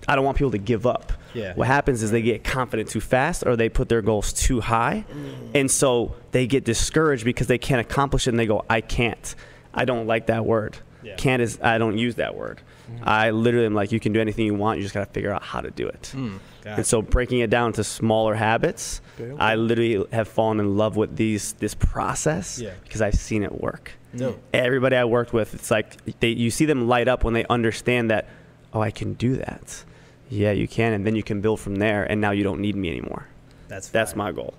I 0.08 0.16
don't 0.16 0.26
want 0.26 0.38
people 0.38 0.52
to 0.52 0.58
give 0.58 0.86
up. 0.86 1.14
Yeah. 1.34 1.54
What 1.54 1.68
happens 1.68 2.02
is 2.02 2.12
they 2.12 2.22
get 2.22 2.44
confident 2.44 2.90
too 2.90 3.02
fast, 3.02 3.44
or 3.46 3.56
they 3.56 3.70
put 3.70 3.88
their 3.88 4.02
goals 4.02 4.34
too 4.34 4.62
high, 4.62 5.06
mm. 5.12 5.52
and 5.54 5.70
so 5.70 6.16
they 6.32 6.48
get 6.48 6.64
discouraged 6.66 7.24
because 7.24 7.48
they 7.48 7.60
can't 7.60 7.80
accomplish 7.80 8.26
it, 8.28 8.32
and 8.32 8.40
they 8.40 8.48
go, 8.48 8.66
"I 8.70 8.82
can't." 8.82 9.36
I 9.74 9.86
don't 9.86 10.08
like 10.08 10.26
that 10.28 10.46
word. 10.46 10.78
Yeah. 11.04 11.16
Can't 11.16 11.42
is 11.42 11.60
I 11.62 11.78
don't 11.78 11.98
use 11.98 12.16
that 12.16 12.36
word. 12.36 12.62
Mm-hmm. 12.92 13.04
I 13.08 13.30
literally 13.30 13.68
am 13.68 13.76
like, 13.76 13.92
you 13.92 14.00
can 14.00 14.14
do 14.14 14.20
anything 14.20 14.46
you 14.46 14.56
want. 14.56 14.80
You 14.80 14.84
just 14.84 14.94
gotta 14.94 15.10
figure 15.12 15.32
out 15.32 15.44
how 15.44 15.62
to 15.62 15.70
do 15.70 15.88
it. 15.88 16.12
Gotcha. 16.14 16.76
And 16.78 16.86
so 16.86 17.02
breaking 17.02 17.40
it 17.40 17.50
down 17.50 17.74
to 17.74 17.84
smaller 17.84 18.36
habits, 18.36 19.02
Okay, 19.16 19.32
okay. 19.32 19.42
I 19.42 19.56
literally 19.56 20.04
have 20.12 20.28
fallen 20.28 20.60
in 20.60 20.76
love 20.76 20.98
with 20.98 21.16
these 21.16 21.54
this 21.54 21.76
process 21.76 22.60
Yeah. 22.60 22.72
because 22.84 23.02
I've 23.02 23.16
seen 23.16 23.44
it 23.44 23.62
work 23.62 23.92
Mm. 24.14 24.20
Dope. 24.20 24.42
everybody 24.54 24.96
I 24.96 25.06
worked 25.06 25.34
with, 25.34 25.54
it's 25.54 25.70
like 25.70 26.20
they, 26.20 26.30
you 26.30 26.50
see 26.52 26.66
them 26.66 26.88
light 26.88 27.08
up 27.08 27.24
when 27.24 27.34
they 27.34 27.46
understand 27.46 28.10
that, 28.12 28.28
oh, 28.74 28.82
I 28.82 28.92
can 28.92 29.14
do 29.14 29.36
that. 29.38 29.84
Yeah, 30.30 30.52
you 30.52 30.68
can, 30.68 30.94
and 30.94 31.06
then 31.06 31.16
you 31.16 31.24
can 31.24 31.42
build 31.42 31.60
from 31.60 31.76
there. 31.76 32.04
And 32.04 32.22
now 32.22 32.32
you 32.32 32.44
don't 32.44 32.60
need 32.60 32.76
me 32.76 32.90
anymore. 32.90 33.28
That's 33.68 33.90
That's 33.90 34.16
my 34.16 34.32
goal. 34.32 34.54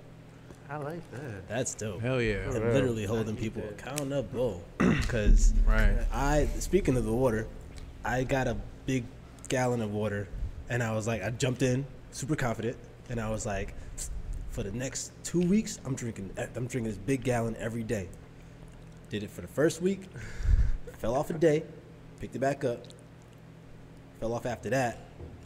I 0.69 0.77
like 0.77 1.11
that. 1.13 1.49
That's 1.49 1.75
dope. 1.75 2.01
Hell 2.01 2.21
yeah. 2.23 2.37
And 2.45 2.55
real. 2.55 2.73
literally 2.73 3.05
holding 3.05 3.37
people 3.37 3.63
accountable. 3.71 4.63
Because 4.79 5.53
Right. 5.67 5.99
I, 6.13 6.49
speaking 6.61 6.97
of 6.97 7.05
the 7.05 7.13
water, 7.13 7.47
I 8.05 8.23
got 8.23 8.47
a 8.47 8.57
big 8.87 9.05
gallon 9.49 9.81
of 9.83 9.93
water, 9.93 10.29
and 10.69 10.83
I 10.83 10.93
was 10.93 11.09
like, 11.09 11.23
I 11.25 11.31
jumped 11.31 11.63
in 11.63 11.85
super 12.13 12.37
confident, 12.37 12.77
and 13.09 13.21
I 13.21 13.29
was 13.31 13.45
like, 13.47 13.75
for 14.51 14.63
the 14.63 14.71
next 14.73 15.13
two 15.25 15.41
weeks, 15.41 15.81
I'm 15.85 15.95
drinking, 15.97 16.31
I'm 16.39 16.67
drinking 16.67 16.85
this 16.85 16.97
big 16.99 17.25
gallon 17.25 17.57
every 17.59 17.83
day. 17.83 18.09
Did 19.11 19.25
it 19.25 19.31
for 19.31 19.41
the 19.43 19.49
first 19.49 19.83
week, 19.83 20.03
fell 20.99 21.15
off 21.17 21.31
a 21.31 21.33
day, 21.35 21.65
picked 22.21 22.37
it 22.37 22.39
back 22.39 22.63
up, 22.65 22.85
fell 24.21 24.33
off 24.33 24.47
after 24.47 24.71
that, 24.71 24.99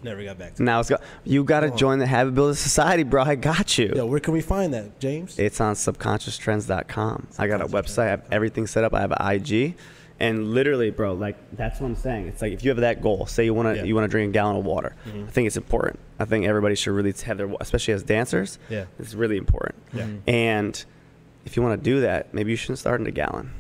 never 0.03 0.23
got 0.23 0.39
back 0.39 0.55
to 0.57 0.63
it. 0.63 0.65
Now 0.67 0.81
it's 0.81 0.91
got, 0.91 1.03
you 1.25 1.43
got 1.45 1.61
to 1.61 1.71
join 1.71 1.99
the 1.99 2.07
Habit 2.07 2.35
Builder 2.35 2.55
Society, 2.55 3.05
bro. 3.05 3.23
I 3.23 3.37
got 3.37 3.79
you. 3.79 3.93
Yo, 3.97 4.05
where 4.05 4.21
can 4.21 4.35
we 4.35 4.43
find 4.43 4.75
that, 4.75 5.01
James? 5.01 5.39
It's 5.39 5.61
on 5.63 5.75
subconscioustrends.com. 5.77 7.29
I 7.39 7.47
got 7.47 7.63
a 7.63 7.67
website. 7.67 8.05
I 8.05 8.09
have 8.09 8.25
everything 8.31 8.67
set 8.67 8.85
up. 8.85 8.93
I 8.93 9.01
have 9.01 9.13
an 9.19 9.27
IG. 9.35 9.77
And 10.21 10.53
literally, 10.55 10.91
bro, 10.91 11.15
like 11.15 11.37
that's 11.57 11.81
what 11.81 11.89
I'm 11.89 11.97
saying. 11.97 12.29
It's 12.29 12.41
like 12.41 12.53
if 12.53 12.63
you 12.63 12.71
have 12.71 12.79
that 12.79 13.03
goal, 13.03 13.27
say 13.27 13.45
you 13.47 13.53
want 13.53 13.69
to 13.75 13.77
Yeah. 13.79 13.85
you 13.85 13.95
want 13.97 14.05
to 14.05 14.09
drink 14.09 14.31
a 14.31 14.33
gallon 14.33 14.57
of 14.57 14.65
water. 14.65 14.95
Mhm. 15.09 15.27
I 15.27 15.31
think 15.31 15.47
it's 15.49 15.57
important. 15.57 15.99
I 16.21 16.25
think 16.25 16.47
everybody 16.47 16.77
should 16.77 16.93
really 16.93 17.13
have 17.25 17.37
their, 17.37 17.51
especially 17.61 17.95
as 17.95 18.05
dancers. 18.05 18.59
Yeah. 18.69 18.85
It's 19.01 19.15
really 19.15 19.37
important. 19.39 19.75
Yeah. 19.93 20.07
And 20.29 20.85
if 21.45 21.57
you 21.57 21.63
want 21.63 21.79
to 21.79 21.85
do 21.85 22.01
that, 22.01 22.33
maybe 22.35 22.51
you 22.51 22.57
shouldn't 22.57 22.79
start 22.79 23.01
in 23.01 23.07
a 23.07 23.11
gallon. 23.11 23.51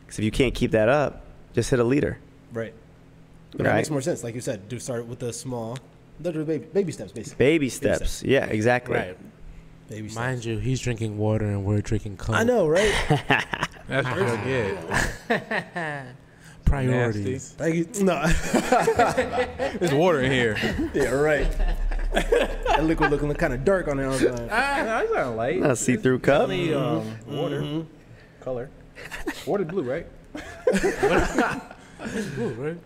Because 0.00 0.18
if 0.18 0.24
you 0.24 0.30
can't 0.30 0.54
keep 0.54 0.72
that 0.72 0.88
up, 0.88 1.22
just 1.54 1.70
hit 1.70 1.78
a 1.78 1.84
liter. 1.84 2.18
Right. 2.52 2.74
But 3.52 3.64
that 3.64 3.74
makes 3.74 3.90
more 3.90 4.00
sense. 4.00 4.24
Like 4.24 4.34
you 4.34 4.40
said, 4.40 4.68
do 4.68 4.78
start 4.78 5.06
with 5.06 5.18
the 5.18 5.32
small, 5.32 5.78
the 6.20 6.32
baby, 6.32 6.64
baby 6.72 6.92
steps, 6.92 7.12
basically. 7.12 7.44
Baby 7.44 7.68
steps. 7.68 8.22
Yeah, 8.22 8.46
exactly. 8.46 8.96
Right. 8.96 9.18
Baby 9.88 10.08
steps. 10.08 10.16
Mind 10.16 10.44
you, 10.44 10.58
he's 10.58 10.80
drinking 10.80 11.18
water 11.18 11.44
and 11.44 11.64
we're 11.64 11.80
drinking 11.82 12.16
Coke. 12.16 12.36
I 12.36 12.44
know, 12.44 12.66
right? 12.66 12.92
That's 13.88 14.08
pretty 14.08 14.42
good. 14.44 14.78
Priorities. 16.64 17.52
Thank 17.58 17.74
you. 17.74 18.04
No. 18.04 18.26
There's 19.78 19.92
water 19.92 20.20
in 20.20 20.32
here. 20.32 20.56
yeah, 20.94 21.10
right. 21.10 21.46
that 22.12 22.84
liquid 22.84 23.10
looking 23.10 23.32
kind 23.34 23.52
of 23.54 23.64
dark 23.64 23.88
on 23.88 23.96
there. 23.96 24.06
I 24.06 24.08
was 24.10 24.22
like, 24.22 24.48
That's 24.48 25.12
not 25.12 25.36
light. 25.36 25.62
A 25.62 25.74
see-through 25.74 26.18
cup. 26.20 26.42
Only, 26.42 26.74
um, 26.74 27.16
water. 27.26 27.84
Color. 28.40 28.70
Water 29.46 29.64
blue, 29.64 29.82
right? 29.82 30.06
It's 32.04 32.26
blue, 32.30 32.48
right? 32.54 32.76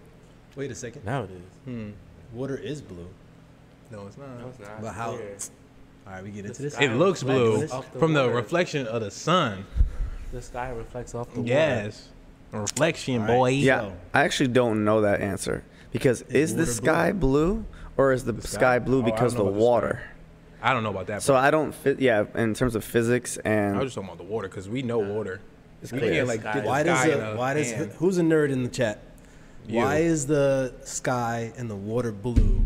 Wait 0.57 0.71
a 0.71 0.75
second. 0.75 1.05
Now 1.05 1.23
it 1.23 1.31
is. 1.31 1.41
Hmm. 1.65 1.91
Water 2.35 2.57
is 2.57 2.83
blue. 2.83 3.09
No, 3.91 4.07
it's 4.07 4.19
not. 4.19 4.39
No, 4.39 4.49
it's 4.49 4.59
not. 4.59 4.83
But 4.83 4.93
how? 4.93 5.13
Clear. 5.17 5.37
All 6.07 6.13
right, 6.13 6.23
we 6.23 6.31
get 6.31 6.43
The 6.43 6.49
into 6.51 6.63
this. 6.63 6.79
It 6.79 6.91
looks 6.93 7.23
blue 7.23 7.67
the 7.67 7.83
from 7.99 8.13
the 8.13 8.29
reflection 8.29 8.87
of 8.87 9.01
the 9.03 9.11
sun. 9.11 9.65
The 10.33 10.43
sky 10.43 10.69
reflects 10.71 11.15
off 11.15 11.33
the 11.33 11.41
water. 11.41 11.49
Yes. 11.53 12.09
Reflection, 12.53 13.15
All 13.15 13.21
right. 13.21 13.27
boy. 13.29 13.49
Yeah, 13.51 13.81
So- 13.81 13.93
I 14.15 14.23
actually 14.25 14.49
don't 14.49 14.85
know 14.85 15.01
that 15.01 15.21
answer 15.21 15.65
because 15.93 16.23
is, 16.23 16.55
the 16.55 16.63
water 16.63 16.73
sky 16.73 17.13
blue? 17.13 17.65
Or 17.97 18.13
is 18.13 18.25
the, 18.25 18.33
The 18.33 18.47
sky? 18.47 18.59
sky 18.59 18.79
blue 18.79 19.01
Oh, 19.01 19.03
because 19.03 19.35
don't 19.35 19.45
the 19.47 19.51
know 19.51 19.57
the 19.59 19.65
water? 19.65 20.03
I 20.63 20.73
don't 20.73 20.83
know 20.83 20.91
about 20.91 21.07
that. 21.09 21.23
So. 21.23 21.37
I 21.37 21.51
don't 21.51 21.75
fit. 21.75 22.01
Yeah, 22.01 22.25
in 22.35 22.55
terms 22.55 22.75
of 22.75 22.85
physics 22.85 23.37
and. 23.39 23.55
I 23.55 23.69
and 23.69 23.79
was 23.79 23.87
just 23.87 23.95
talking 23.97 24.09
about 24.09 24.19
the 24.19 24.25
water 24.33 24.49
because 24.49 24.69
we 24.69 24.83
know 24.83 24.99
water. 24.99 25.41
It's 25.83 25.93
we 25.93 25.99
clear. 25.99 26.13
can't 26.13 26.29
like 26.29 26.41
Sky 26.41 26.61
the 26.61 26.67
Why 26.67 26.83
does 26.83 26.99
sky 26.99 27.11
the, 27.11 27.33
a 27.33 27.37
why 27.37 27.55
does 27.55 27.73
can. 27.73 27.91
who's 27.99 28.19
a 28.19 28.23
nerd 28.23 28.51
in 28.51 28.63
the 28.63 28.69
chat? 28.69 29.03
You. 29.69 29.79
Why 29.79 29.99
is 29.99 30.27
the 30.27 30.73
sky 30.85 31.53
and 31.59 31.71
the 31.71 31.77
water 31.77 32.13
blue, 32.13 32.63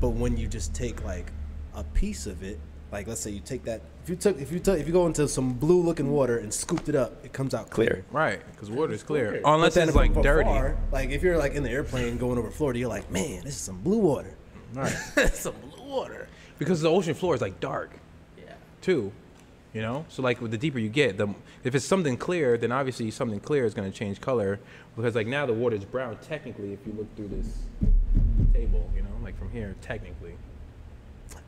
but 0.00 0.10
when 0.10 0.36
you 0.36 0.48
just 0.48 0.74
take 0.74 1.04
like 1.04 1.30
a 1.74 1.84
piece 1.84 2.26
of 2.26 2.42
it, 2.42 2.58
like 2.90 3.06
let's 3.06 3.20
say 3.20 3.30
you 3.30 3.40
take 3.40 3.64
that 3.64 3.82
if 4.02 4.08
you 4.08 4.16
took 4.16 4.40
if 4.40 4.50
you 4.50 4.58
took 4.58 4.78
if 4.80 4.86
you 4.86 4.92
go 4.92 5.06
into 5.06 5.28
some 5.28 5.52
blue 5.52 5.82
looking 5.82 6.10
water 6.10 6.38
and 6.38 6.52
scooped 6.52 6.88
it 6.88 6.94
up, 6.94 7.22
it 7.24 7.32
comes 7.34 7.52
out 7.54 7.68
clear. 7.68 7.88
Clear. 7.90 8.04
right? 8.10 8.40
Because 8.52 8.70
water 8.70 8.94
is 8.94 9.02
clear, 9.02 9.28
clear. 9.28 9.42
unless 9.44 9.76
it's 9.76 9.94
like 9.94 10.12
afar, 10.12 10.22
dirty. 10.22 10.76
like 10.90 11.10
if 11.10 11.22
you're 11.22 11.36
like 11.36 11.52
in 11.52 11.62
the 11.62 11.70
airplane 11.70 12.16
going 12.16 12.38
over 12.38 12.50
Florida, 12.50 12.78
you're 12.80 12.88
like, 12.88 13.10
man, 13.10 13.44
this 13.44 13.54
is 13.54 13.60
some 13.60 13.80
blue 13.82 13.98
water. 13.98 14.34
Right. 14.74 14.90
some 15.32 15.54
blue 15.74 15.84
water. 15.88 16.28
because 16.58 16.80
the 16.80 16.90
ocean 16.90 17.14
floor 17.14 17.34
is 17.34 17.40
like 17.40 17.60
dark 17.60 17.90
Yeah. 18.38 18.52
too. 18.82 19.12
You 19.74 19.82
know, 19.82 20.06
so 20.08 20.22
like 20.22 20.40
with 20.40 20.50
the 20.50 20.58
deeper 20.58 20.78
you 20.78 20.88
get, 20.88 21.18
the 21.18 21.28
if 21.62 21.74
it's 21.74 21.84
something 21.84 22.16
clear, 22.16 22.56
then 22.56 22.72
obviously 22.72 23.10
something 23.10 23.38
clear 23.38 23.64
is 23.66 23.74
going 23.74 23.90
to 23.90 23.96
change 23.96 24.20
color 24.20 24.58
because 24.96 25.14
like 25.14 25.26
now 25.26 25.44
the 25.46 25.52
water 25.52 25.76
is 25.76 25.84
brown 25.84 26.16
technically 26.22 26.72
if 26.72 26.78
you 26.86 26.92
look 26.96 27.14
through 27.16 27.28
this 27.28 27.58
table, 28.54 28.90
you 28.96 29.02
know, 29.02 29.08
like 29.22 29.38
from 29.38 29.50
here 29.50 29.74
technically. 29.82 30.34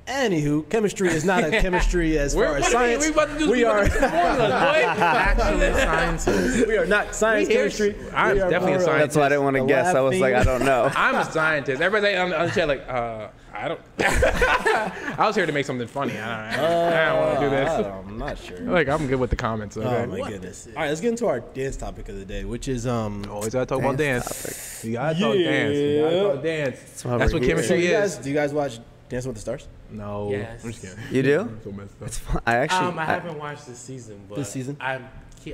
Anywho, 0.06 0.68
chemistry 0.68 1.08
is 1.08 1.24
not 1.24 1.44
a 1.44 1.50
chemistry 1.62 2.18
as 2.18 2.34
far 2.34 2.56
as 2.56 2.66
science. 2.68 3.04
We 3.04 3.12
about 3.12 3.28
to 3.28 3.38
do 3.38 3.50
we 3.50 3.64
are 3.64 3.78
Actually, 3.84 5.72
scientists. 5.80 6.66
we 6.66 6.76
are 6.76 6.86
not 6.86 7.14
science 7.14 7.48
We 7.48 7.54
chemistry. 7.54 7.96
I'm 8.12 8.36
We 8.36 8.40
are 8.42 8.50
definitely 8.50 8.74
a 8.74 8.76
uh, 8.76 8.80
scientist. 8.80 9.14
That's 9.14 9.16
why 9.16 9.26
I 9.26 9.28
didn't 9.28 9.44
want 9.44 9.56
to 9.56 9.66
guess. 9.66 9.94
I 9.94 10.00
was 10.00 10.18
like. 10.18 10.34
I 10.34 10.44
don't 10.44 10.64
know. 10.64 10.90
I'm 10.94 11.14
a 11.14 11.24
scientist. 11.24 11.80
Everybody 11.80 12.16
on, 12.16 12.32
on 12.32 12.46
the 12.46 12.52
chat 12.52 12.68
like, 12.68 12.88
uh, 12.88 13.28
I 13.52 13.68
don't. 13.68 13.80
I 13.98 15.26
was 15.26 15.36
here 15.36 15.44
to 15.44 15.52
make 15.52 15.66
something 15.66 15.86
funny. 15.86 16.16
I 16.16 16.56
don't, 16.56 16.64
I 16.64 17.04
don't 17.06 17.20
want 17.20 17.38
to 17.38 17.44
do 17.44 17.50
this. 17.50 17.68
Uh, 17.68 18.02
I'm 18.06 18.18
not 18.18 18.38
sure. 18.38 18.60
Like 18.60 18.88
I'm 18.88 19.06
good 19.06 19.20
with 19.20 19.30
the 19.30 19.36
comments. 19.36 19.76
Okay. 19.76 19.86
Oh 19.86 20.06
my 20.06 20.28
goodness! 20.28 20.66
All 20.68 20.74
right, 20.74 20.88
let's 20.88 21.00
get 21.00 21.10
into 21.10 21.26
our 21.26 21.40
dance 21.40 21.76
topic 21.76 22.08
of 22.08 22.16
the 22.16 22.24
day, 22.24 22.44
which 22.44 22.68
is 22.68 22.86
um. 22.86 23.26
Always 23.30 23.52
gotta 23.52 23.66
talk 23.66 23.80
about 23.80 23.96
Dance 23.96 24.26
dance. 24.26 24.84
You 24.84 24.92
gotta 24.94 25.18
talk 25.18 25.34
dance. 25.34 25.76
You 25.76 26.00
gotta 26.00 26.34
talk 26.34 26.42
dance. 26.42 26.80
That's, 26.80 27.04
why 27.04 27.10
what 27.12 27.20
we're. 27.20 27.28
So 27.28 27.40
chemistry 27.40 27.84
you 27.84 27.92
guys, 27.92 28.12
is. 28.12 28.24
do 28.24 28.30
you 28.30 28.34
guys 28.34 28.54
watch 28.54 28.78
Dancing 29.11 29.29
with 29.29 29.37
the 29.37 29.40
Stars 29.42 29.68
No. 29.90 30.31
Yes. 30.31 30.64
I'm 30.64 30.70
just 30.73 30.83
kidding. 30.83 30.99
You 31.11 31.23
do? 31.23 31.40
I'm 31.40 31.61
so 31.62 31.73
messed 31.73 32.01
up. 32.01 32.07
It's 32.09 32.18
fun. 32.18 32.40
I 32.46 32.57
actually. 32.57 32.87
Um, 32.87 32.99
I 32.99 33.03
I- 33.03 33.07
haven't 33.07 33.38
watched 33.38 33.66
this 33.66 33.79
season, 33.79 34.20
but 34.29 34.37
This 34.37 34.51
season? 34.51 34.77
I'm, 34.81 35.07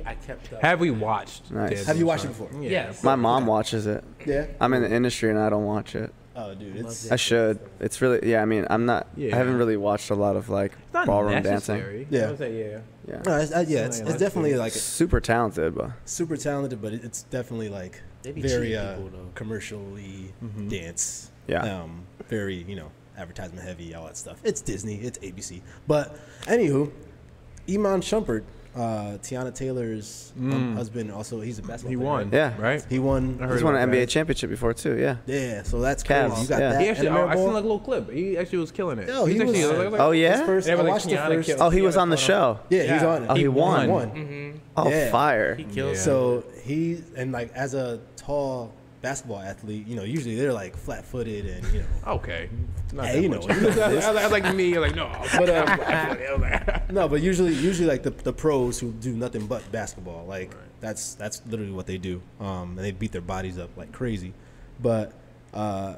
I 0.05 0.15
kept 0.15 0.53
up. 0.53 0.61
Have 0.61 0.79
we 0.79 0.91
watched? 0.91 1.49
Nice. 1.51 1.71
Dance 1.71 1.87
Have 1.87 1.95
you 1.97 2.01
the 2.01 2.07
watched 2.07 2.25
it 2.25 2.29
before? 2.29 2.49
Yeah. 2.61 2.69
Yes. 2.69 3.03
my 3.03 3.15
mom 3.15 3.45
watches 3.47 3.87
it. 3.87 4.03
Yeah. 4.25 4.45
I'm 4.61 4.73
in 4.73 4.83
the 4.83 4.93
industry 4.93 5.29
and 5.29 5.39
I 5.39 5.49
don't 5.49 5.65
watch 5.65 5.95
it. 5.95 6.13
Oh, 6.39 6.53
dude, 6.53 6.75
it's 6.75 7.11
I 7.11 7.15
should. 7.15 7.57
It's 7.79 7.99
really. 7.99 8.29
Yeah. 8.29 8.43
I 8.43 8.45
mean, 8.45 8.67
I'm 8.69 8.85
not. 8.85 9.07
Yeah. 9.17 9.33
I 9.33 9.39
haven't 9.39 9.57
really 9.57 9.75
watched 9.77 10.11
a 10.11 10.15
lot 10.15 10.35
of 10.35 10.49
like 10.49 10.73
It's 10.73 10.93
not 10.93 11.07
ballroom 11.07 11.31
dancing. 11.41 11.53
necessary. 11.53 12.07
Yeah. 12.11 12.35
Say, 12.35 12.59
yeah. 12.59 12.79
Yeah. 13.07 13.21
no, 13.25 13.37
it's, 13.37 13.51
uh, 13.51 13.65
yeah, 13.67 13.85
it's, 13.87 13.99
Yeah, 14.01 14.09
it's 14.09 14.19
definitely 14.19 14.53
like 14.55 14.73
Super 14.73 15.19
talented, 15.19 15.73
but 15.73 15.91
super 16.05 16.37
talented, 16.37 16.79
but 16.79 16.93
it's 16.93 17.23
definitely 17.23 17.69
like 17.69 18.01
very 18.23 18.67
cheating 18.67 18.75
uh, 18.77 18.95
people, 18.97 19.09
though. 19.17 19.29
commercially 19.33 20.31
dance. 20.67 21.31
Yeah. 21.47 21.61
Um, 21.81 22.03
very 22.27 22.55
you 22.55 22.75
know 22.75 22.91
advertisement 23.17 23.65
heavy, 23.67 23.93
all 23.95 24.05
that 24.05 24.17
stuff. 24.17 24.39
It's 24.43 24.61
Disney, 24.61 24.95
it's 24.95 25.17
ABC. 25.19 25.61
But 25.87 26.17
anywho, 26.45 26.91
Iman 27.69 28.01
Shumpert, 28.01 28.43
uh, 28.75 29.17
Teyana 29.23 29.53
Taylor's 29.55 30.31
um, 30.39 30.75
husband, 30.75 31.11
also 31.11 31.41
he's 31.41 31.57
a 31.57 31.63
basketball. 31.63 31.89
He 31.89 31.95
player, 31.97 32.07
won. 32.07 32.23
right? 32.25 32.33
Yeah. 32.33 32.61
Right. 32.61 32.85
He 32.87 32.99
won. 32.99 33.39
I 33.41 33.47
heard 33.47 33.55
he's 33.55 33.63
won 33.63 33.75
an 33.75 33.81
about 33.81 33.95
NBA 33.95 33.99
that. 34.01 34.09
championship 34.09 34.49
before 34.51 34.73
too. 34.75 34.97
Yeah. 34.99 35.17
Yeah, 35.25 35.63
so 35.63 35.81
that's 35.81 36.03
Cavs, 36.03 36.29
cool. 36.33 36.43
You 36.43 36.47
got 36.49 36.59
yeah. 36.59 36.69
that. 36.73 36.81
He 36.81 36.89
actually, 36.89 37.07
and 37.07 37.17
I, 37.17 37.27
I 37.31 37.35
seen 37.35 37.45
like 37.53 37.63
a 37.63 37.67
little 37.67 37.79
clip. 37.79 38.11
He 38.11 38.37
actually 38.37 38.59
was 38.59 38.71
killing 38.71 38.99
it. 38.99 39.07
Yo, 39.09 39.25
he 39.25 39.33
He's 39.33 39.41
actually, 39.41 39.63
like, 39.85 39.91
like, 39.93 40.01
Oh 40.01 40.11
His 40.11 40.21
yeah. 40.21 40.45
first, 40.45 40.69
I 40.69 40.75
were 40.75 40.83
like, 40.83 40.91
watched 40.91 41.05
the 41.05 41.15
Keanu 41.15 41.35
first. 41.35 41.47
killed- 41.47 41.61
Oh, 41.61 41.69
he 41.71 41.81
was 41.81 41.97
on 41.97 42.09
the 42.11 42.17
show. 42.17 42.59
Yeah, 42.69 42.93
he's 42.93 43.03
on. 43.03 43.23
it. 43.23 43.27
Oh, 43.29 43.33
he 43.35 43.47
won. 43.47 43.89
won. 43.89 44.09
Mm-hmm. 44.11 44.57
Oh, 44.77 44.89
Yeah. 44.89 45.09
fire. 45.11 45.55
He 45.55 45.63
kills. 45.63 45.97
Yeah. 45.97 46.03
So 46.03 46.43
he 46.63 47.03
and 47.15 47.31
like 47.31 47.51
as 47.53 47.73
a 47.73 47.99
tall 48.15 48.71
basketball 49.01 49.39
athlete, 49.39 49.85
you 49.87 49.95
know, 49.95 50.03
usually 50.03 50.35
they're 50.35 50.53
like 50.53 50.75
flat-footed 50.75 51.45
and 51.45 51.73
you 51.73 51.79
know. 51.81 51.85
Okay. 52.13 52.49
Not 52.93 53.07
Hey, 53.07 53.21
you 53.21 53.29
know, 53.29 53.39
much. 53.41 53.55
you 53.55 53.61
know 53.75 53.99
I 54.17 54.23
I 54.23 54.27
like 54.27 54.55
me, 54.55 54.77
like 54.79 54.95
no. 54.95 55.11
But, 55.37 55.49
um, 55.49 55.67
I 55.67 56.33
was 56.33 56.41
like, 56.41 56.91
No, 56.91 57.07
but 57.07 57.21
usually, 57.21 57.53
usually 57.53 57.87
like 57.87 58.03
the, 58.03 58.09
the 58.11 58.33
pros 58.33 58.79
who 58.79 58.91
do 58.93 59.13
nothing 59.15 59.45
but 59.47 59.69
basketball, 59.71 60.25
like 60.25 60.51
that's 60.79 61.15
that's 61.15 61.41
literally 61.47 61.71
what 61.71 61.85
they 61.87 61.97
do. 61.97 62.21
Um, 62.39 62.69
and 62.77 62.79
they 62.79 62.91
beat 62.91 63.11
their 63.11 63.21
bodies 63.21 63.57
up 63.59 63.69
like 63.77 63.91
crazy. 63.91 64.33
But 64.81 65.13
uh, 65.53 65.95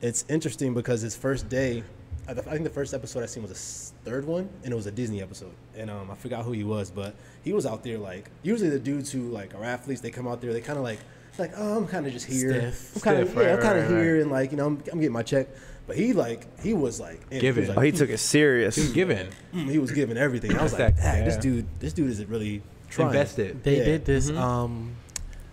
it's 0.00 0.24
interesting 0.28 0.74
because 0.74 1.00
his 1.02 1.16
first 1.16 1.48
day 1.48 1.82
I 2.28 2.32
I 2.32 2.34
think 2.34 2.64
the 2.64 2.70
first 2.70 2.94
episode 2.94 3.22
I 3.22 3.26
seen 3.26 3.42
was 3.42 3.50
the 3.52 3.56
s- 3.56 3.92
third 4.04 4.24
one, 4.26 4.48
and 4.62 4.72
it 4.72 4.76
was 4.76 4.86
a 4.86 4.90
Disney 4.92 5.20
episode, 5.20 5.52
and 5.76 5.90
um, 5.90 6.10
I 6.10 6.14
forgot 6.14 6.44
who 6.44 6.52
he 6.52 6.64
was, 6.64 6.90
but 6.90 7.14
he 7.42 7.52
was 7.52 7.66
out 7.66 7.82
there 7.82 7.98
like 7.98 8.30
usually 8.42 8.70
the 8.70 8.78
dudes 8.78 9.10
who 9.12 9.28
like 9.28 9.54
are 9.54 9.64
athletes, 9.64 10.00
they 10.00 10.10
come 10.10 10.26
out 10.26 10.40
there, 10.40 10.52
they 10.52 10.60
kind 10.62 10.78
of 10.78 10.84
like 10.84 11.00
like 11.38 11.52
oh 11.56 11.78
I'm 11.78 11.86
kind 11.86 12.06
of 12.06 12.12
just 12.12 12.26
here, 12.26 12.50
Stiff. 12.72 12.96
I'm 12.96 13.00
kind 13.02 13.18
of 13.22 13.28
Stiff, 13.28 13.38
yeah, 13.42 13.48
right, 13.50 13.56
I'm 13.56 13.62
kind 13.62 13.78
of 13.78 13.90
right, 13.90 14.00
here, 14.02 14.20
and 14.20 14.30
like 14.30 14.50
you 14.50 14.56
know 14.56 14.66
I'm, 14.66 14.82
I'm 14.92 14.98
getting 15.00 15.12
my 15.12 15.22
check, 15.22 15.48
but 15.86 15.96
he 15.96 16.12
like 16.12 16.46
he 16.60 16.74
was 16.74 17.00
like 17.00 17.20
in- 17.30 17.36
he 17.36 17.40
Giving. 17.40 17.68
like, 17.68 17.76
Oh, 17.78 17.80
he 17.80 17.92
took 17.92 18.10
it 18.10 18.18
serious. 18.18 18.92
Given. 18.92 19.28
mm, 19.52 19.70
he 19.70 19.78
was 19.78 19.90
giving 19.90 20.16
everything. 20.16 20.56
I 20.56 20.62
was 20.62 20.72
like, 20.72 20.96
That- 20.96 20.96
Dang, 20.96 21.24
this 21.24 21.36
dude, 21.36 21.66
this 21.80 21.92
dude 21.92 22.10
is 22.10 22.24
really 22.26 22.62
trying. 22.90 23.08
Invested. 23.08 23.62
They 23.64 23.78
Yeah. 23.78 23.84
did 23.84 24.04
this. 24.04 24.30
Mhm. 24.30 24.38
Um, 24.38 24.96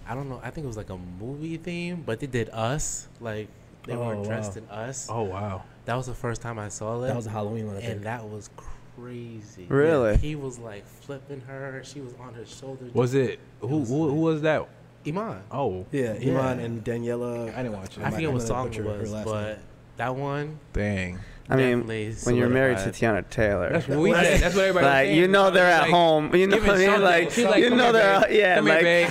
I 0.07 0.13
don't 0.13 0.29
know. 0.29 0.39
I 0.43 0.49
think 0.51 0.65
it 0.65 0.67
was 0.67 0.77
like 0.77 0.89
a 0.89 0.97
movie 0.97 1.57
theme, 1.57 2.03
but 2.05 2.19
they 2.19 2.27
did 2.27 2.49
Us. 2.49 3.07
Like 3.19 3.47
they 3.87 3.95
were 3.95 4.15
Oh, 4.15 4.23
dressed 4.23 4.57
wow. 4.57 4.63
in 4.63 4.69
Us. 4.89 5.07
Oh 5.09 5.23
wow. 5.23 5.63
That 5.85 5.95
was 5.95 6.05
the 6.05 6.13
first 6.13 6.41
time 6.41 6.59
I 6.59 6.69
saw 6.69 7.01
it. 7.03 7.07
That 7.07 7.15
was 7.15 7.25
a 7.25 7.31
Halloween 7.31 7.65
one, 7.67 7.75
I 7.77 7.79
and 7.79 7.87
think. 7.87 8.03
that 8.03 8.29
was 8.29 8.49
crazy. 8.95 9.65
Really? 9.67 10.17
He 10.17 10.35
was 10.35 10.59
like 10.59 10.85
flipping 10.85 11.41
her. 11.41 11.81
She 11.83 12.01
was 12.01 12.13
on 12.19 12.33
his 12.35 12.55
shoulder. 12.55 12.85
Was 12.93 13.13
it 13.15 13.39
who? 13.61 13.77
was 13.77 13.89
Who, 13.89 14.09
who 14.09 14.15
was 14.15 14.41
that? 14.43 14.67
Iman? 15.07 15.41
Oh, 15.51 15.85
Yeah, 15.91 16.13
Yeah. 16.19 16.31
Iman 16.39 16.59
and 16.59 16.83
Daniella. 16.83 17.51
I 17.51 17.63
didn't 17.63 17.73
watch 17.73 17.97
it. 17.97 18.03
I 18.03 18.11
forget 18.11 18.27
I'm 18.29 18.33
what 18.35 18.47
gonna 18.47 18.47
song 18.47 18.73
it 18.73 18.83
was, 18.83 19.11
but 19.25 19.59
that 19.97 20.15
one. 20.15 20.59
dang. 20.73 21.19
I 21.51 21.55
mean, 21.57 21.85
when 22.23 22.35
you're 22.35 22.49
married 22.49 22.77
to 22.77 22.93
solidified. 22.93 23.25
Teyana 23.25 23.29
Taylor, 23.29 23.69
That's 23.73 23.87
what 23.87 23.99
we 23.99 24.11
said. 24.13 24.39
That's 24.41 24.55
what 24.55 24.65
everybody. 24.65 24.73
was 24.73 24.83
like 24.83 25.05
saying. 25.07 25.17
you 25.17 25.27
know 25.27 25.51
they're 25.51 25.65
at 25.69 25.81
Like, 25.81 25.91
home. 25.91 26.35
You 26.35 26.47
know 26.47 26.55
giving 26.57 26.69
what 26.69 26.77
I 26.77 26.87
mean? 26.87 27.01
Like, 27.01 27.37
like, 27.37 27.63
you 27.63 27.69
know 27.71 27.83
here, 27.83 27.91
they're 27.93 28.19
babe. 28.19 28.23
out, 28.23 28.31
yeah. 28.33 28.55
Come 28.55 28.65
here, 28.67 28.75
like 28.75 28.83
babe. 28.83 29.09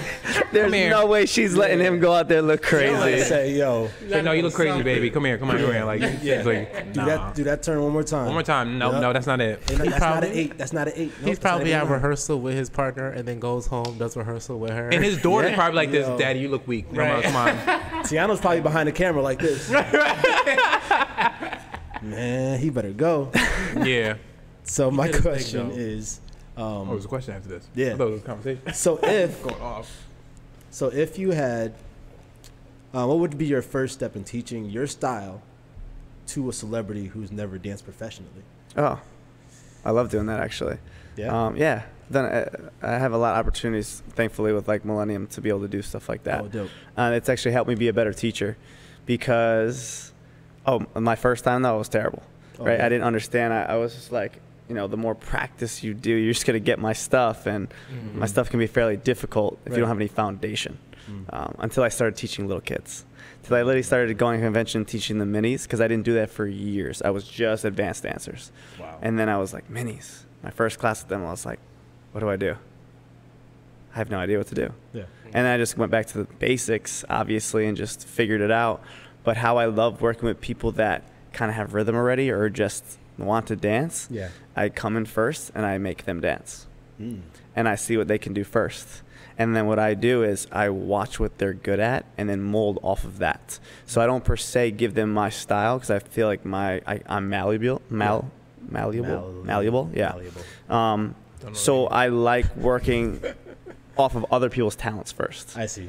there's 0.53 0.65
Come 0.65 0.73
here. 0.73 0.91
no 0.91 1.07
way 1.07 1.27
she's 1.27 1.55
letting 1.57 1.81
him 1.81 2.01
go 2.01 2.15
out 2.15 2.29
there 2.29 2.41
look 2.43 2.61
Like, 2.63 2.69
crazy. 2.71 3.25
say, 3.25 3.53
yo, 3.57 3.91
Say, 4.09 4.23
no, 4.23 4.33
you 4.33 4.43
look 4.43 4.55
crazy, 4.55 4.83
baby. 4.83 5.11
Come 5.11 5.25
here, 5.27 5.39
come 5.39 5.51
on, 5.51 5.59
come 5.59 5.73
here. 5.73 5.85
Like, 5.85 6.01
Yeah. 6.23 6.43
it's 6.43 6.47
like, 6.47 6.93
do 6.93 7.05
that, 7.05 7.35
do 7.35 7.45
that 7.45 7.63
turn 7.63 7.83
one 7.83 7.93
more 7.93 8.03
time. 8.03 8.25
One 8.25 8.35
more 8.35 8.43
time. 8.43 8.79
No, 8.79 8.91
Yup. 8.93 9.03
no, 9.03 9.13
that's 9.13 9.27
not 9.27 9.41
it. 9.41 9.61
Hey, 9.69 9.77
no, 9.77 9.85
He 9.85 9.91
that's 9.91 10.01
not 10.01 10.25
an 10.25 10.33
eight. 10.33 10.59
That's 10.59 10.73
not 10.73 10.89
an 10.89 10.95
eight. 10.97 11.13
Nope, 11.21 11.29
He's 11.29 11.39
probably 11.39 11.75
at 11.75 11.85
nine. 11.85 11.93
rehearsal 11.93 12.41
with 12.41 12.55
his 12.55 12.71
partner 12.71 13.11
and 13.11 13.29
then 13.29 13.39
goes 13.39 13.67
home, 13.67 13.97
does 13.99 14.17
rehearsal 14.17 14.59
with 14.59 14.71
her. 14.71 14.89
And 14.89 15.05
his 15.05 15.21
daughter's 15.21 15.55
probably 15.55 15.77
like 15.77 15.91
this, 15.91 16.07
Daddy, 16.19 16.41
you 16.41 16.49
look 16.49 16.67
weak. 16.67 16.89
Come 16.91 17.01
on, 17.01 17.07
Right. 17.07 17.25
come 17.25 17.37
on. 17.37 17.57
Teyana's 18.05 18.41
probably 18.41 18.61
behind 18.63 18.89
the 18.89 18.93
camera 18.93 19.21
like 19.23 19.39
this. 19.41 19.69
Man, 22.03 22.59
he 22.59 22.71
better 22.71 22.93
go. 22.93 23.31
Yeah. 23.85 24.17
So 24.65 24.91
my 24.91 25.07
did 25.07 25.15
his 25.17 25.23
thing, 25.25 25.33
question 25.33 25.69
though. 25.71 25.75
is, 25.77 26.21
Oh, 26.57 26.81
um, 26.83 26.89
there's 26.89 27.05
a 27.05 27.09
question 27.09 27.35
after 27.35 27.49
this. 27.49 27.69
Yeah. 27.75 27.95
I 27.95 27.97
thought 27.97 28.09
it 28.09 28.11
was 28.13 28.21
a 28.23 28.25
conversation. 28.25 28.73
so 28.75 28.99
if 29.03 29.43
Going 29.43 29.61
off. 29.61 30.07
so 30.71 30.89
if 30.89 31.19
you 31.19 31.31
had, 31.31 31.75
uh, 32.95 33.07
what 33.07 33.19
would 33.19 33.39
be 33.39 33.47
your 33.47 33.63
first 33.63 33.95
step 33.95 34.17
in 34.17 34.25
teaching 34.25 34.67
your 34.69 34.87
style 34.87 35.43
to 36.29 36.49
a 36.49 36.53
celebrity 36.53 37.07
who's 37.07 37.31
never 37.33 37.59
danced 37.59 37.85
professionally? 37.85 38.43
Oh, 38.77 39.01
I 39.85 39.91
love 39.91 40.11
doing 40.11 40.27
that 40.27 40.41
actually. 40.41 40.79
Yeah. 41.17 41.47
Um, 41.47 41.57
yeah. 41.57 41.83
Then 42.11 42.25
I, 42.25 42.49
I 42.95 42.99
have 42.99 43.13
a 43.13 43.19
lot 43.19 43.35
of 43.35 43.39
opportunities, 43.39 44.03
thankfully, 44.11 44.53
with 44.53 44.67
like 44.69 44.85
Millennium 44.85 45.29
to 45.29 45.41
be 45.41 45.49
able 45.49 45.61
to 45.63 45.69
do 45.69 45.81
stuff 45.83 46.09
like 46.09 46.25
that. 46.25 46.41
Oh, 46.43 46.49
dope. 46.49 46.71
Uh, 46.97 47.13
it's 47.15 47.29
actually 47.29 47.53
helped 47.53 47.69
me 47.69 47.77
be 47.77 47.87
a 47.89 47.93
better 47.93 48.13
teacher 48.13 48.57
because, 49.07 50.10
oh, 50.67 50.85
my 50.95 51.17
first 51.17 51.45
time 51.45 51.63
though 51.63 51.79
was 51.79 51.89
terrible. 51.89 52.23
Oh, 52.59 52.65
right? 52.65 52.79
yeah. 52.79 52.87
I 52.87 52.89
didn't 52.89 53.05
understand. 53.05 53.53
I, 53.53 53.63
I 53.63 53.77
was 53.77 53.95
just 53.95 54.13
like, 54.13 54.41
you 54.69 54.75
know, 54.75 54.87
the 54.87 54.97
more 54.97 55.15
practice 55.15 55.83
you 55.83 55.95
do, 55.95 56.11
you're 56.15 56.33
just 56.33 56.47
gonna 56.47 56.61
get 56.61 56.79
my 56.79 56.93
stuff, 56.93 57.47
and 57.47 57.69
my 58.15 58.27
stuff 58.27 58.51
can 58.51 58.59
be 58.61 58.67
fairly 58.67 58.97
difficult 58.97 59.59
if 59.65 59.71
Right. 59.73 59.77
you 59.77 59.81
don't 59.81 59.89
have 59.89 59.99
any 59.99 60.09
foundation. 60.09 60.79
Mm. 61.11 61.25
Um, 61.33 61.55
until 61.59 61.83
I 61.83 61.89
started 61.89 62.17
teaching 62.17 62.47
little 62.47 62.61
kids, 62.61 63.05
until 63.43 63.57
I 63.57 63.63
literally 63.63 63.83
started 63.83 64.17
going 64.19 64.39
to 64.39 64.47
convention 64.47 64.85
teaching 64.85 65.19
the 65.19 65.25
minis 65.25 65.63
because 65.65 65.81
I 65.81 65.89
didn't 65.89 66.05
do 66.05 66.15
that 66.15 66.31
for 66.31 66.47
years. 66.47 67.01
I 67.03 67.11
was 67.11 67.27
just 67.27 67.65
advanced 67.65 68.03
dancers. 68.05 68.53
Wow. 68.79 68.99
And 69.03 69.19
then 69.19 69.29
I 69.29 69.39
was 69.39 69.53
like, 69.53 69.69
minis. 69.71 70.25
My 70.45 70.51
first 70.51 70.79
class 70.79 71.03
with 71.03 71.09
them, 71.09 71.25
I 71.25 71.31
was 71.31 71.45
like, 71.47 71.59
what 72.13 72.21
do 72.21 72.29
I 72.29 72.37
do? 72.37 72.55
I 73.95 73.99
have 73.99 74.11
no 74.11 74.19
idea 74.19 74.39
what 74.39 74.47
to 74.49 74.55
do. 74.55 74.73
yeah. 74.93 75.05
And 75.33 75.47
I 75.49 75.57
just 75.57 75.77
went 75.79 75.91
back 75.91 76.07
to 76.09 76.19
the 76.19 76.25
basics, 76.25 77.05
obviously, 77.09 77.67
and 77.67 77.77
just 77.77 78.07
figured 78.07 78.41
it 78.41 78.51
out. 78.51 78.83
But 79.25 79.37
how 79.39 79.59
I 79.59 79.67
love 79.67 80.01
working 80.01 80.27
with 80.27 80.41
people 80.41 80.73
that 80.73 81.03
kind 81.33 81.51
of 81.51 81.57
have 81.57 81.75
rhythm 81.75 81.95
already 81.95 82.31
or 82.31 82.49
just 82.49 82.99
want 83.19 83.47
to 83.49 83.57
dance, 83.57 84.09
Yeah. 84.11 84.29
I 84.57 84.69
come 84.69 84.97
in 84.97 85.05
first 85.05 85.53
and 85.55 85.65
I 85.65 85.79
make 85.79 86.05
them 86.05 86.21
dance. 86.21 86.67
Mm. 87.01 87.21
And 87.55 87.69
I 87.69 87.75
see 87.75 87.97
what 87.97 88.09
they 88.09 88.19
can 88.19 88.33
do 88.33 88.45
first. 88.45 89.03
And 89.39 89.57
then 89.57 89.67
what 89.67 89.79
I 89.79 89.95
do 89.95 90.23
is 90.23 90.47
I 90.53 90.69
watch 90.69 91.19
what 91.19 91.39
they're 91.39 91.55
good 91.55 91.81
at 91.81 92.05
and 92.19 92.29
then 92.29 92.43
mold 92.43 92.79
off 92.83 93.05
of 93.05 93.19
that. 93.19 93.59
So 93.87 94.01
I 94.01 94.07
don't 94.07 94.25
per 94.25 94.37
se 94.37 94.73
give 94.73 94.95
them 94.95 95.13
my 95.13 95.31
style 95.31 95.77
because 95.79 95.91
I 95.91 95.99
feel 95.99 96.27
like 96.27 96.45
my 96.45 96.83
I, 96.87 97.01
I'm 97.07 97.31
malleable, 97.31 97.81
mal, 97.89 98.31
malleable, 98.69 99.43
malleable, 99.45 99.91
yeah. 99.95 100.11
Malleable. 100.11 100.43
Um, 100.69 101.15
so 101.55 101.87
I 101.87 102.09
like 102.09 102.55
working 102.57 103.23
off 103.97 104.15
of 104.15 104.27
other 104.31 104.51
people's 104.51 104.77
talents 104.77 105.13
first. 105.13 105.57
I 105.57 105.67
see. 105.67 105.89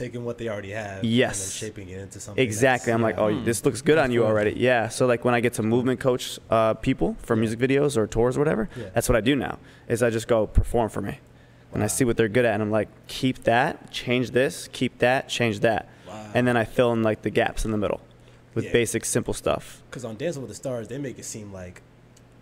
Taking 0.00 0.24
what 0.24 0.38
they 0.38 0.48
already 0.48 0.70
have. 0.70 1.04
Yes. 1.04 1.40
And 1.42 1.44
then 1.44 1.68
shaping 1.68 1.88
it 1.90 2.00
into 2.00 2.20
something. 2.20 2.42
Exactly. 2.42 2.90
I'm 2.90 3.02
like, 3.02 3.16
yeah. 3.16 3.22
oh, 3.22 3.44
this 3.44 3.64
looks 3.66 3.82
good 3.82 3.98
on 3.98 4.10
you 4.10 4.20
cool. 4.20 4.28
already. 4.28 4.54
Yeah. 4.56 4.88
So 4.88 5.06
like 5.06 5.26
when 5.26 5.34
I 5.34 5.40
get 5.40 5.52
to 5.54 5.62
movement 5.62 6.00
coach 6.00 6.38
uh, 6.48 6.72
people 6.74 7.16
for 7.22 7.36
Yeah. 7.36 7.40
music 7.40 7.58
videos 7.58 7.98
or 7.98 8.06
tours 8.06 8.36
or 8.38 8.40
whatever, 8.40 8.70
Yeah. 8.76 8.84
that's 8.94 9.08
what 9.10 9.16
I 9.16 9.20
do 9.20 9.36
now. 9.36 9.58
Is 9.88 10.02
I 10.02 10.08
just 10.08 10.26
go 10.26 10.46
perform 10.46 10.88
for 10.88 11.02
me, 11.02 11.18
and 11.74 11.82
I 11.84 11.86
see 11.86 12.04
what 12.06 12.16
they're 12.16 12.28
good 12.28 12.46
at, 12.46 12.54
and 12.54 12.62
I'm 12.62 12.70
like, 12.70 12.88
keep 13.08 13.44
that, 13.44 13.90
change 13.92 14.30
this, 14.30 14.68
keep 14.72 14.98
that, 15.00 15.28
change 15.28 15.60
that, 15.60 15.86
Wow. 16.08 16.30
and 16.34 16.46
then 16.48 16.56
I 16.56 16.64
fill 16.64 16.92
in 16.94 17.02
like 17.02 17.20
the 17.20 17.30
gaps 17.30 17.66
in 17.66 17.70
the 17.70 17.76
middle 17.78 18.00
with 18.54 18.64
Yeah. 18.64 18.72
basic, 18.72 19.04
simple 19.04 19.34
stuff. 19.34 19.82
Because 19.90 20.04
on 20.06 20.16
Dancing 20.16 20.40
with 20.40 20.48
the 20.48 20.54
Stars, 20.56 20.88
they 20.88 20.96
make 20.96 21.18
it 21.18 21.24
seem 21.26 21.52
like 21.52 21.82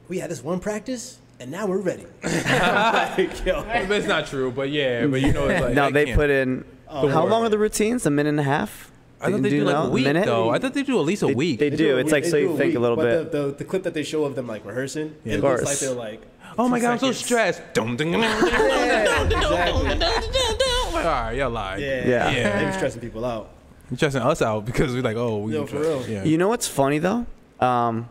we 0.08 0.20
had 0.20 0.30
this 0.30 0.44
one 0.44 0.60
practice 0.60 1.18
and 1.40 1.50
now 1.50 1.66
we're 1.66 1.78
ready. 1.78 2.06
like, 2.22 3.44
yo, 3.44 3.62
But 3.64 3.90
it's 3.98 4.06
not 4.06 4.26
true, 4.28 4.50
but 4.52 4.70
yeah, 4.70 5.06
but 5.06 5.20
you 5.20 5.32
know, 5.32 5.48
it's 5.48 5.60
like. 5.64 5.74
now 5.74 5.90
they 5.90 6.04
can't. 6.06 6.16
put 6.16 6.30
in. 6.30 6.64
Oh, 6.90 7.08
how 7.08 7.20
Lord. 7.20 7.30
long 7.30 7.44
are 7.44 7.48
the 7.48 7.58
routines? 7.58 8.06
A 8.06 8.10
minute 8.10 8.30
and 8.30 8.40
a 8.40 8.44
half. 8.44 8.90
I 9.20 9.30
thought 9.32 9.42
they 9.42 9.50
do 9.50 9.64
like 9.64 9.74
now? 9.74 9.84
a 9.86 9.90
week 9.90 10.04
minute? 10.04 10.26
though. 10.26 10.50
I 10.50 10.58
thought 10.58 10.74
they 10.74 10.82
do 10.84 10.98
at 11.00 11.04
least 11.04 11.22
a 11.22 11.26
They- 11.26 11.34
week. 11.34 11.58
they 11.58 11.70
do. 11.70 11.96
a 11.96 11.98
It's 11.98 12.06
week- 12.06 12.12
like 12.12 12.24
they 12.24 12.30
so 12.30 12.36
do 12.38 12.42
you 12.44 12.48
think 12.56 12.68
week, 12.68 12.76
a 12.76 12.80
little 12.80 12.96
but 12.96 13.02
bit. 13.04 13.32
The, 13.32 13.42
the, 13.46 13.52
the 13.54 13.64
clip 13.64 13.82
that 13.82 13.94
they 13.94 14.04
show 14.04 14.24
of 14.24 14.34
them 14.36 14.46
like 14.46 14.64
rehearsing, 14.64 15.14
Yeah. 15.24 15.34
it 15.34 15.36
Of 15.38 15.42
looks 15.44 15.58
like 15.60 15.66
course. 15.66 15.80
they're 15.80 15.92
like, 15.92 16.22
oh 16.56 16.68
my 16.68 16.78
two 16.78 16.82
god, 16.82 16.92
I'm 16.92 16.98
so 17.00 17.12
stressed. 17.12 17.62
Dum, 17.74 17.96
dum, 17.96 18.12
dum, 18.12 18.20
dum, 18.20 18.48
Yeah, 18.48 19.04
dum, 19.04 19.28
dum, 19.28 19.42
exactly. 19.42 19.88
dum, 19.88 19.98
dum, 19.98 20.22
dum. 20.30 20.94
All 20.94 21.02
right, 21.04 21.32
y'all 21.36 21.50
lied. 21.50 21.80
Yeah, 21.80 21.86
Yeah. 21.88 22.04
yeah. 22.06 22.32
They 22.32 22.62
Yeah. 22.62 22.76
stressing 22.76 23.00
people 23.00 23.24
out. 23.24 23.50
You're 23.90 23.96
stressing 23.98 24.22
us 24.22 24.40
out 24.40 24.64
because 24.64 24.94
we're 24.94 25.02
like, 25.02 25.16
oh, 25.16 25.38
we 25.38 25.54
Yo, 25.54 25.66
for 25.66 25.80
real. 25.80 26.04
Yeah. 26.08 26.22
You 26.24 26.38
know 26.38 26.48
what's 26.48 26.68
funny 26.68 26.98
though? 26.98 27.26
Um, 27.60 28.08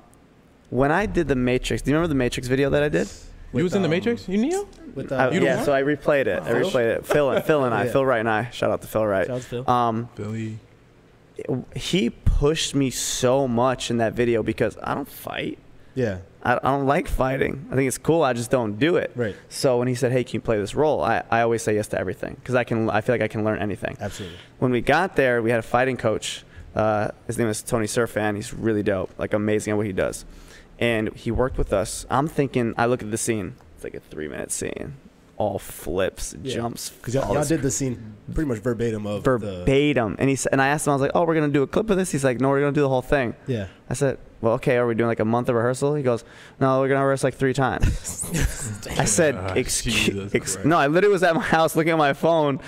when 0.70 0.92
I 0.92 1.06
did 1.06 1.30
the 1.30 1.36
Matrix, 1.36 1.82
do 1.84 1.92
you 1.92 1.96
remember 1.96 2.10
the 2.10 2.16
Matrix 2.18 2.48
video 2.50 2.70
that 2.72 2.84
I 2.84 2.90
did? 2.90 3.08
You 3.54 3.64
was 3.64 3.74
in 3.76 3.82
the 3.82 3.88
um, 3.88 3.92
Matrix? 3.92 4.28
You 4.28 4.38
Neo? 4.38 4.68
With 4.98 5.12
I- 5.14 5.28
uh, 5.28 5.32
You 5.32 5.42
yeah, 5.44 5.56
one? 5.58 5.66
so 5.66 5.74
I 5.74 5.82
replayed 5.84 6.28
it. 6.28 6.42
I 6.42 6.46
Phil? 6.52 6.70
replayed 6.70 6.98
it. 6.98 7.06
Phil 7.06 7.30
and 7.32 7.46
Phil 7.46 7.64
and 7.64 7.74
I, 7.74 7.86
Yeah. 7.86 7.92
Phil 7.92 8.06
Wright 8.06 8.20
and 8.20 8.30
I. 8.30 8.50
Shout 8.50 8.72
out 8.72 8.82
to 8.82 8.88
Phil 8.88 9.06
Wright. 9.06 9.28
Shout 9.28 9.36
out 9.38 9.42
to 9.44 9.48
Phil. 9.48 9.70
Um, 9.70 10.10
Billy. 10.16 10.60
he 11.76 12.10
pushed 12.10 12.76
me 12.76 12.90
so 12.90 13.48
much 13.48 13.90
in 13.92 13.98
that 13.98 14.14
video 14.14 14.44
because 14.44 14.78
I 14.84 14.96
don't 14.96 15.08
fight. 15.08 15.60
yeah, 15.96 16.20
I, 16.44 16.56
I 16.56 16.60
don't 16.72 16.86
like 16.88 17.08
fighting. 17.08 17.68
I 17.72 17.76
think 17.76 17.88
it's 17.88 17.98
cool. 17.98 18.24
I 18.24 18.34
just 18.34 18.50
don't 18.52 18.78
do 18.80 18.96
it. 18.98 19.12
right. 19.16 19.36
So 19.50 19.78
when 19.80 19.88
he 19.88 19.96
said, 19.96 20.12
"Hey, 20.12 20.24
can 20.24 20.36
you 20.36 20.42
play 20.42 20.58
this 20.60 20.76
role?" 20.76 21.02
I, 21.04 21.24
I 21.30 21.42
always 21.42 21.62
say 21.62 21.76
yes 21.76 21.88
to 21.90 22.00
everything 22.00 22.36
because 22.36 22.56
I 22.56 22.64
can. 22.64 22.90
I 22.90 23.02
feel 23.02 23.14
like 23.14 23.22
I 23.22 23.28
can 23.28 23.44
learn 23.44 23.60
anything. 23.60 23.98
Absolutely. 24.00 24.38
When 24.60 24.72
we 24.72 24.82
got 24.82 25.16
there, 25.16 25.42
we 25.42 25.50
had 25.52 25.60
a 25.60 25.64
fighting 25.64 25.98
coach. 25.98 26.44
Uh, 26.76 27.10
his 27.26 27.38
name 27.40 27.48
is 27.48 27.62
Tony 27.64 27.86
Surfan. 27.88 28.36
He's 28.36 28.54
really 28.54 28.84
dope, 28.84 29.10
like 29.18 29.34
amazing 29.34 29.72
at 29.72 29.78
what 29.78 29.86
he 29.88 29.94
does. 29.94 30.26
And 30.80 31.12
he 31.16 31.32
worked 31.32 31.58
with 31.58 31.74
us. 31.74 32.06
I'm 32.08 32.28
thinking, 32.28 32.76
I 32.78 32.86
look 32.86 33.02
at 33.02 33.10
the 33.10 33.18
scene. 33.18 33.56
It's 33.78 33.84
like 33.84 33.94
a 33.94 34.00
three 34.00 34.28
minute 34.28 34.52
scene, 34.52 34.96
all 35.38 35.60
flips, 35.60 36.36
Yeah. 36.42 36.56
jumps. 36.56 36.90
Because 36.90 37.14
y'all, 37.14 37.34
y'all 37.34 37.44
did 37.46 37.62
the 37.62 37.70
scene 37.72 38.16
pretty 38.34 38.48
much 38.48 38.58
verbatim 38.60 39.06
of 39.06 39.24
the. 39.24 39.38
verbatim. 39.38 40.16
And 40.20 40.30
he 40.30 40.36
said, 40.36 40.52
and 40.52 40.62
I 40.62 40.68
asked 40.70 40.88
him, 40.88 40.92
I 40.92 40.96
was 40.96 41.02
like, 41.04 41.12
"Oh, 41.14 41.24
we're 41.26 41.36
gonna 41.36 41.48
do 41.50 41.62
a 41.64 41.68
clip 41.68 41.90
of 41.90 41.98
this." 41.98 42.12
He's 42.12 42.24
like, 42.24 42.42
"No, 42.42 42.50
we're 42.50 42.60
gonna 42.60 42.72
do 42.72 42.82
the 42.82 42.90
whole 42.90 43.02
thing." 43.04 43.36
Yeah. 43.46 43.68
I 43.90 43.94
said, 43.94 44.18
"Well, 44.42 44.54
okay. 44.54 44.78
Are 44.78 44.88
we 44.88 44.96
doing 44.96 45.08
like 45.08 45.20
a 45.20 45.26
month 45.26 45.48
of 45.50 45.56
rehearsal?" 45.56 45.94
He 45.96 46.02
goes, 46.04 46.24
"No, 46.60 46.80
we're 46.82 46.88
gonna 46.90 47.06
rehearse 47.06 47.24
like 47.24 47.36
three 47.36 47.54
times." 47.54 48.26
I 48.98 49.06
said, 49.06 49.56
Excuse, 49.56 49.96
Jesus 50.08 50.34
ex- 50.36 50.58
"No, 50.66 50.78
I 50.78 50.88
literally 50.88 51.14
was 51.14 51.22
at 51.24 51.36
my 51.36 51.42
house 51.42 51.76
looking 51.76 51.92
at 51.92 51.98
my 52.00 52.14
phone, 52.14 52.60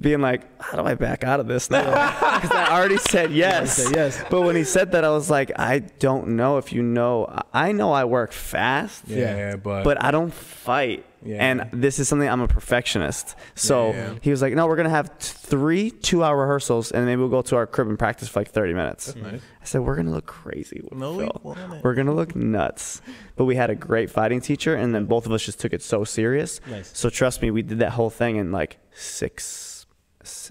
being 0.00 0.20
like, 0.20 0.42
how 0.60 0.76
do 0.80 0.84
I 0.86 0.94
back 0.94 1.24
out 1.24 1.40
of 1.40 1.46
this 1.46 1.70
now?" 1.70 1.82
Because 2.42 2.50
I 2.56 2.76
already 2.76 2.96
said 2.98 3.30
yes. 3.32 3.76
said 3.76 3.94
yes. 3.94 4.24
But 4.30 4.42
when 4.42 4.56
he 4.56 4.64
said 4.64 4.92
that, 4.92 5.04
I 5.04 5.10
was 5.10 5.30
like, 5.30 5.52
I 5.58 5.80
don't 5.98 6.28
know 6.36 6.58
if 6.58 6.72
you 6.72 6.82
know. 6.82 7.26
I 7.52 7.68
I 7.68 7.72
know 7.72 7.92
I 7.92 8.04
work 8.04 8.32
fast, 8.32 9.04
Yeah, 9.06 9.18
Yeah. 9.36 9.56
but. 9.56 9.84
but 9.84 10.02
I 10.02 10.10
don't 10.10 10.32
fight. 10.34 11.04
Yeah. 11.24 11.36
And 11.38 11.68
this 11.72 12.00
is 12.00 12.08
something 12.08 12.28
I'm 12.28 12.40
a 12.40 12.48
perfectionist. 12.48 13.36
So 13.54 13.90
Yeah. 13.92 14.14
he 14.20 14.30
was 14.32 14.42
like, 14.42 14.54
"No, 14.54 14.66
we're 14.66 14.74
gonna 14.74 14.88
have 14.90 15.10
three 15.20 15.90
two-hour 15.92 16.36
rehearsals, 16.36 16.90
and 16.90 17.06
maybe 17.06 17.20
we'll 17.20 17.28
go 17.28 17.42
to 17.42 17.54
our 17.54 17.66
crib 17.68 17.86
and 17.88 17.96
practice 17.98 18.28
for 18.28 18.40
like 18.40 18.50
30 18.50 18.74
minutes." 18.74 19.06
That's 19.12 19.16
nice. 19.32 19.40
I 19.60 19.64
said, 19.64 19.80
"We're 19.82 19.94
gonna 19.94 20.10
look 20.10 20.26
crazy 20.26 20.80
with 20.82 20.98
No, 20.98 21.12
we 21.12 21.24
won't. 21.44 21.84
We're 21.84 21.94
gonna 21.94 22.14
look 22.14 22.34
nuts." 22.34 23.00
But 23.36 23.44
we 23.44 23.54
had 23.54 23.70
a 23.70 23.76
great 23.76 24.10
fighting 24.10 24.40
teacher, 24.40 24.74
and 24.74 24.92
then 24.92 25.04
both 25.04 25.26
of 25.26 25.30
us 25.32 25.42
just 25.44 25.60
took 25.60 25.72
it 25.72 25.82
so 25.82 26.02
serious. 26.02 26.60
Nice. 26.68 26.90
So 26.92 27.08
trust 27.08 27.40
me, 27.42 27.52
we 27.52 27.62
did 27.62 27.78
that 27.78 27.92
whole 27.92 28.10
thing 28.10 28.34
in 28.36 28.50
like 28.50 28.78
six, 28.92 29.44
s- 29.44 29.71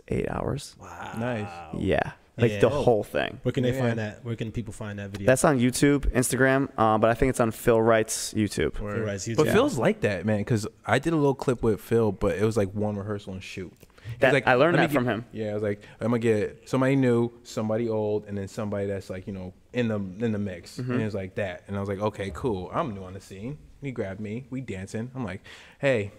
eight 0.08 0.30
hours. 0.30 0.76
Wow. 0.80 1.14
Nice. 1.20 1.48
Yeah. 1.78 2.12
like 2.38 2.52
Yeah. 2.54 2.60
the 2.62 2.70
whole 2.70 3.04
thing. 3.04 3.40
Where 3.44 3.52
can 3.52 3.64
they 3.64 3.74
Yeah. 3.74 3.82
find 3.82 4.00
that? 4.00 4.24
Where 4.26 4.36
can 4.38 4.52
people 4.52 4.74
find 4.74 4.98
that 5.00 5.10
video? 5.12 5.28
That's 5.28 5.44
on 5.44 5.60
YouTube, 5.60 6.10
Instagram, 6.12 6.70
uh, 6.78 6.98
but 6.98 7.10
I 7.10 7.14
think 7.14 7.30
it's 7.30 7.42
on 7.42 7.52
Phil 7.52 7.80
Wright's 7.80 8.34
YouTube. 8.34 8.78
Phil 8.78 8.88
Wright's 8.88 9.28
But 9.28 9.46
YouTube. 9.48 9.52
Phil's 9.52 9.78
like 9.78 10.00
that, 10.02 10.26
man, 10.26 10.40
because 10.40 10.66
I 10.88 10.98
did 10.98 11.14
a 11.14 11.18
little 11.18 11.36
clip 11.36 11.62
with 11.62 11.82
Phil, 11.82 12.12
but 12.14 12.38
it 12.38 12.44
was 12.46 12.56
like 12.58 12.72
one 12.74 12.96
rehearsal 12.96 13.34
and 13.34 13.44
shoot. 13.44 13.72
That- 14.20 14.34
like, 14.34 14.48
I 14.48 14.56
learned 14.56 14.78
"Let 14.78 14.82
me 14.84 14.88
that 14.88 14.94
from 14.94 15.06
him. 15.06 15.26
Yeah, 15.34 15.52
I 15.52 15.54
was 15.54 15.62
like, 15.62 15.84
I'm 16.00 16.08
gonna 16.08 16.20
get 16.20 16.68
somebody 16.68 16.96
new, 16.96 17.32
somebody 17.44 17.90
old, 17.90 18.26
and 18.28 18.38
then 18.38 18.48
somebody 18.48 18.88
that's 18.88 19.10
like, 19.10 19.28
you 19.28 19.34
know, 19.34 19.54
in 19.74 19.90
the 19.90 19.96
in 20.26 20.32
the 20.32 20.40
mix. 20.40 20.78
Mm-hmm. 20.80 20.92
And 20.94 21.02
it 21.02 21.06
was 21.06 21.14
like 21.14 21.36
that, 21.36 21.64
and 21.68 21.78
I 21.78 21.80
was 21.80 21.90
like, 21.90 22.00
okay, 22.00 22.32
cool. 22.34 22.72
I'm 22.74 22.96
new 22.96 23.04
on 23.04 23.14
the 23.14 23.22
scene. 23.22 23.58
He 23.82 23.92
grabbed 23.92 24.20
me, 24.22 24.46
we 24.50 24.62
dancing. 24.62 25.12
I'm 25.14 25.26
like, 25.26 25.42
hey, 25.80 26.12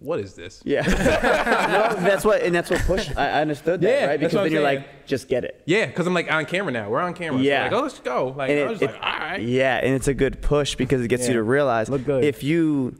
what 0.00 0.20
is 0.20 0.34
this? 0.34 0.60
Yeah, 0.64 0.82
no, 0.86 2.00
that's 2.02 2.24
what, 2.24 2.42
and 2.42 2.54
that's 2.54 2.70
what 2.70 2.80
push. 2.82 3.08
I, 3.16 3.28
I 3.28 3.40
understood 3.42 3.80
that, 3.80 3.88
Yeah, 3.88 4.06
right? 4.06 4.18
Because 4.20 4.32
then 4.32 4.44
I'm 4.44 4.52
you're 4.52 4.62
saying. 4.62 4.78
like, 4.82 5.06
just 5.06 5.28
get 5.28 5.44
it. 5.44 5.62
Yeah, 5.66 5.86
because 5.86 6.06
I'm 6.06 6.14
like 6.14 6.30
on 6.32 6.44
camera 6.46 6.72
now. 6.72 6.88
We're 6.88 7.00
on 7.00 7.14
camera. 7.14 7.40
Yeah. 7.40 7.68
So 7.68 7.74
like, 7.74 7.80
oh, 7.80 7.82
let's 7.84 7.98
go. 8.00 8.34
Like, 8.36 8.50
And 8.50 8.60
I 8.60 8.70
was 8.70 8.82
it- 8.82 8.86
like, 8.92 8.94
all 9.02 9.18
right. 9.18 9.42
Yeah, 9.42 9.76
and 9.76 9.94
it's 9.94 10.08
a 10.08 10.14
good 10.14 10.40
push 10.42 10.74
because 10.74 11.02
it 11.04 11.08
gets 11.08 11.26
you 11.28 11.34
to 11.34 11.42
realize 11.42 11.88
if 11.90 12.42
you, 12.42 12.94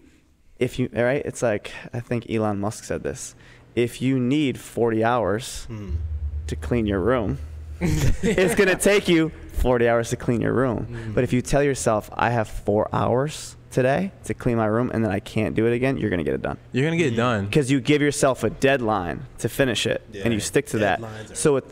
if 0.58 0.78
you, 0.78 0.90
all 0.96 1.04
right, 1.04 1.22
it's 1.24 1.42
like 1.42 1.72
I 1.92 2.00
think 2.00 2.30
Elon 2.30 2.58
Musk 2.58 2.84
said 2.84 3.02
this: 3.02 3.34
if 3.76 4.02
you 4.02 4.18
need 4.18 4.58
40 4.58 5.04
hours 5.04 5.64
Hmm. 5.66 5.90
to 6.48 6.56
clean 6.56 6.86
your 6.86 7.00
room, 7.00 7.38
it's 7.80 8.54
gonna 8.56 8.74
take 8.76 9.06
you 9.08 9.30
40 9.52 9.88
hours 9.88 10.10
to 10.10 10.16
clean 10.16 10.40
your 10.40 10.52
room. 10.52 10.86
Mm. 10.90 11.14
But 11.14 11.22
if 11.24 11.32
you 11.32 11.42
tell 11.42 11.62
yourself, 11.62 12.10
I 12.12 12.30
have 12.30 12.48
four 12.48 12.88
hours 12.92 13.56
today 13.70 14.12
to 14.24 14.34
clean 14.34 14.56
my 14.56 14.66
room, 14.66 14.90
and 14.92 15.04
then 15.04 15.10
I 15.10 15.20
can't 15.20 15.54
do 15.54 15.66
it 15.66 15.72
again, 15.72 15.96
you're 15.98 16.10
gonna 16.10 16.24
get 16.24 16.34
it 16.34 16.42
done 16.42 16.58
You're 16.72 16.84
gonna 16.86 16.96
get 16.96 17.12
it 17.12 17.16
done. 17.16 17.46
because 17.46 17.70
you 17.70 17.80
give 17.80 18.00
yourself 18.02 18.42
a 18.44 18.50
deadline 18.50 19.26
to 19.38 19.48
finish 19.48 19.86
it 19.86 20.02
and 20.24 20.32
you 20.32 20.40
stick 20.40 20.66
to 20.68 20.78
that. 20.78 21.00
Deadlines 21.00 21.30
are 21.32 21.34
So 21.34 21.56
it, 21.56 21.64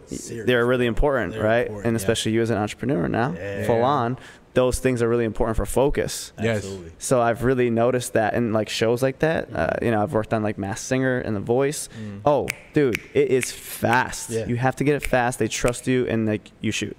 they're 0.46 0.66
really 0.66 0.86
important, 0.86 1.32
They're 1.34 1.42
right? 1.42 1.66
important, 1.66 1.86
and 1.86 1.94
yeah. 1.94 1.96
especially 1.96 2.32
you 2.32 2.42
as 2.42 2.50
an 2.50 2.58
entrepreneur 2.58 3.08
now, 3.08 3.34
Yeah. 3.36 3.64
full 3.66 3.82
on, 3.82 4.18
those 4.54 4.78
things 4.78 5.02
are 5.02 5.08
really 5.08 5.26
important 5.26 5.54
for 5.56 5.66
focus. 5.66 6.32
Yes. 6.40 6.58
Absolutely. 6.64 6.92
So 6.98 7.20
I've 7.20 7.44
really 7.44 7.68
noticed 7.68 8.14
that 8.14 8.32
in 8.32 8.54
like 8.54 8.70
shows 8.70 9.02
like 9.02 9.18
that. 9.18 9.48
Uh, 9.52 9.66
Mm-hmm. 9.66 9.84
you 9.84 9.90
know, 9.90 10.02
I've 10.02 10.14
worked 10.14 10.32
on 10.32 10.42
like 10.42 10.56
Masked 10.56 10.86
Singer 10.86 11.18
and 11.18 11.36
The 11.36 11.40
Voice. 11.40 11.90
Oh, 12.24 12.48
dude, 12.72 12.98
it 13.12 13.28
is 13.30 13.52
fast. 13.52 14.30
Mm. 14.30 14.34
Yeah. 14.34 14.46
You 14.46 14.56
have 14.56 14.74
to 14.76 14.84
get 14.84 14.94
it 14.94 15.02
fast. 15.06 15.38
They 15.38 15.48
trust 15.48 15.86
you, 15.86 16.06
and 16.06 16.24
like 16.26 16.50
you 16.62 16.72
shoot. 16.72 16.96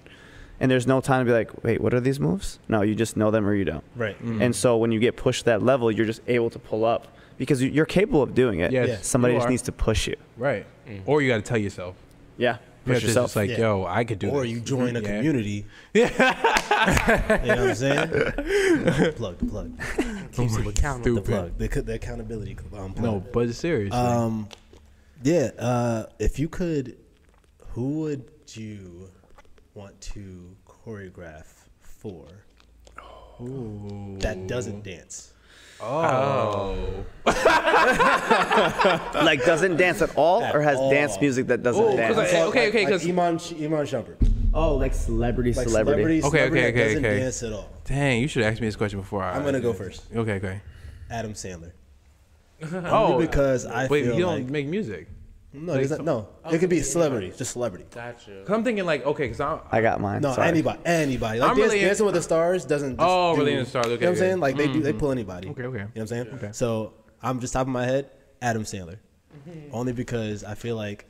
And 0.60 0.72
there's 0.72 0.88
no 0.88 1.02
time 1.02 1.26
to 1.26 1.30
be 1.32 1.34
like, 1.34 1.64
wait, 1.64 1.80
what 1.82 1.94
are 1.94 2.00
these 2.00 2.20
moves? 2.20 2.60
No, 2.68 2.82
you 2.82 2.96
just 2.96 3.16
know 3.16 3.30
them 3.32 3.46
or 3.46 3.54
you 3.54 3.64
don't. 3.66 3.84
Right. 3.96 4.22
Mm. 4.24 4.42
And 4.42 4.56
so 4.56 4.78
when 4.78 4.92
you 4.92 5.00
get 5.00 5.16
pushed 5.16 5.46
that 5.46 5.62
level, 5.62 5.92
you're 5.92 6.06
just 6.08 6.22
able 6.28 6.50
to 6.50 6.58
pull 6.60 6.84
up 6.84 7.08
because 7.38 7.62
you- 7.62 7.70
you're 7.70 7.86
capable 7.86 8.24
of 8.24 8.34
doing 8.34 8.60
it. 8.62 8.72
Yes, 8.72 8.88
Yeah. 8.90 8.98
Somebody 9.02 9.34
you 9.36 9.38
just 9.40 9.48
are. 9.48 9.50
needs 9.52 9.62
to 9.64 9.72
push 9.72 10.08
you. 10.08 10.16
Right. 10.36 10.66
Mm. 10.88 11.02
Or 11.06 11.22
you 11.22 11.30
got 11.30 11.38
to 11.38 11.42
tell 11.44 11.58
yourself. 11.60 11.96
Yeah. 12.38 12.58
Push 12.86 12.94
have 12.94 13.02
to 13.02 13.08
yourself. 13.08 13.26
just 13.28 13.36
like, 13.36 13.50
Yeah. 13.52 13.58
yo, 13.60 13.86
I 13.86 14.04
could 14.04 14.18
do 14.18 14.28
it. 14.30 14.34
Or 14.34 14.42
this. 14.44 14.52
you 14.52 14.60
join 14.62 14.96
a 14.96 15.02
Yeah. 15.02 15.08
community. 15.18 15.66
Yeah. 15.94 16.08
you 17.44 17.48
know 17.48 17.62
what 17.62 17.70
I'm 17.70 17.76
saying? 17.76 18.08
plug 19.16 19.38
the 19.38 19.46
plug. 19.46 19.78
Keeps 20.32 20.58
you 20.58 20.70
accountable. 20.70 21.22
The 21.22 21.26
Stupid. 21.26 21.26
plug. 21.26 21.58
The, 21.58 21.82
the 21.82 21.94
accountability 21.96 22.58
um, 22.76 22.94
plug. 22.94 23.04
No, 23.04 23.24
but 23.34 23.48
it's 23.50 23.58
serious. 23.60 23.94
Um, 23.94 24.48
yeah. 25.24 25.52
Uh, 25.60 26.06
if 26.20 26.40
you 26.40 26.48
could, 26.50 26.98
who 27.74 28.00
would 28.00 28.24
you 28.54 29.10
want 29.78 30.00
to 30.02 30.56
choreograph 30.68 31.46
for? 31.80 32.26
Oh. 33.00 34.16
That 34.20 34.48
doesn't 34.48 34.84
dance. 34.84 35.34
oh. 35.80 36.76
like 39.24 39.46
doesn't 39.46 39.78
dance 39.78 40.02
at 40.02 40.16
all 40.16 40.42
At 40.44 40.56
or 40.56 40.62
has 40.64 40.78
all. 40.78 40.90
dance 40.90 41.20
music 41.22 41.46
that 41.48 41.62
doesn't 41.62 41.84
Oh, 41.84 41.88
'cause 41.90 41.96
dance. 41.98 42.18
I- 42.18 42.22
Okay, 42.22 42.44
okay, 42.48 42.68
okay, 42.70 42.80
like 42.86 42.94
'cause- 42.94 43.06
Iman 43.08 43.40
Iman 43.62 43.86
Shumpert. 43.86 44.16
oh, 44.56 44.76
like 44.76 44.96
celebrity, 44.96 45.54
Like 45.54 45.68
celebrity. 45.68 46.22
celebrity, 46.22 46.24
Okay, 46.24 46.48
okay, 46.48 46.62
that 46.62 46.70
okay, 46.74 46.84
doesn't 46.94 47.06
okay. 47.06 47.20
dance 47.20 47.44
at 47.44 47.54
all. 47.54 47.70
Dang, 47.86 48.22
you 48.22 48.28
should 48.28 48.42
ask 48.44 48.60
me 48.60 48.68
this 48.68 48.76
question 48.76 49.00
before 49.00 49.22
I. 49.24 49.34
I'm 49.36 49.44
gonna 49.44 49.60
go 49.60 49.74
first. 49.74 50.04
Okay, 50.16 50.34
okay. 50.34 50.62
Adam 51.12 51.34
Sandler. 51.34 51.72
Oh, 52.90 53.14
Only 53.14 53.28
because 53.28 53.68
I 53.68 53.86
wait, 53.86 54.06
feel 54.06 54.16
you 54.16 54.22
don't 54.22 54.42
like 54.46 54.50
make 54.50 54.66
music. 54.66 55.08
No, 55.58 55.74
like 55.74 55.80
there's 55.88 55.92
not- 55.92 56.06
no. 56.06 56.30
It 56.52 56.60
could 56.60 56.70
be 56.70 56.80
a 56.80 56.84
celebrity, 56.84 57.34
just 57.38 57.52
celebrity. 57.52 57.86
Got 57.94 58.28
you. 58.28 58.44
Cause 58.46 58.56
I'm 58.56 58.64
thinking 58.64 58.86
like, 58.86 59.06
okay, 59.06 59.28
cause 59.30 59.40
I'm. 59.40 59.60
I 59.72 59.82
got 59.82 60.00
mine. 60.00 60.22
No, 60.22 60.34
Sorry. 60.34 60.48
anybody, 60.48 60.80
anybody. 60.86 61.40
Like 61.40 61.50
I'm 61.52 61.58
dance, 61.58 61.68
really 61.72 61.82
in- 61.82 61.88
Dancing 61.88 62.06
with 62.06 62.16
the 62.16 62.22
Stars 62.22 62.66
doesn't. 62.66 62.98
Just 62.98 63.00
Oh, 63.02 63.34
do, 63.36 63.42
really 63.42 63.54
in 63.54 63.60
the 63.60 63.66
Stars, 63.66 63.88
You 63.88 63.94
okay, 63.94 64.06
know 64.06 64.12
what 64.12 64.18
I'm 64.18 64.24
okay. 64.24 64.30
saying? 64.30 64.40
Like 64.40 64.58
they 64.58 64.68
do, 64.72 64.82
they 64.82 64.94
pull 64.94 65.12
anybody. 65.12 65.50
Okay, 65.50 65.64
okay. 65.64 65.78
You 65.78 65.84
know 65.84 65.90
what 65.94 66.02
I'm 66.02 66.08
saying? 66.08 66.28
Okay. 66.36 66.50
So 66.52 66.94
I'm 67.22 67.40
just 67.40 67.54
top 67.54 67.64
of 67.68 67.68
my 67.74 67.86
head, 67.86 68.10
Adam 68.42 68.64
Sandler, 68.64 68.98
Mm-hmm. 69.50 69.70
only 69.74 69.94
because 69.94 70.44
I 70.44 70.56
feel 70.56 70.76
like 70.76 71.06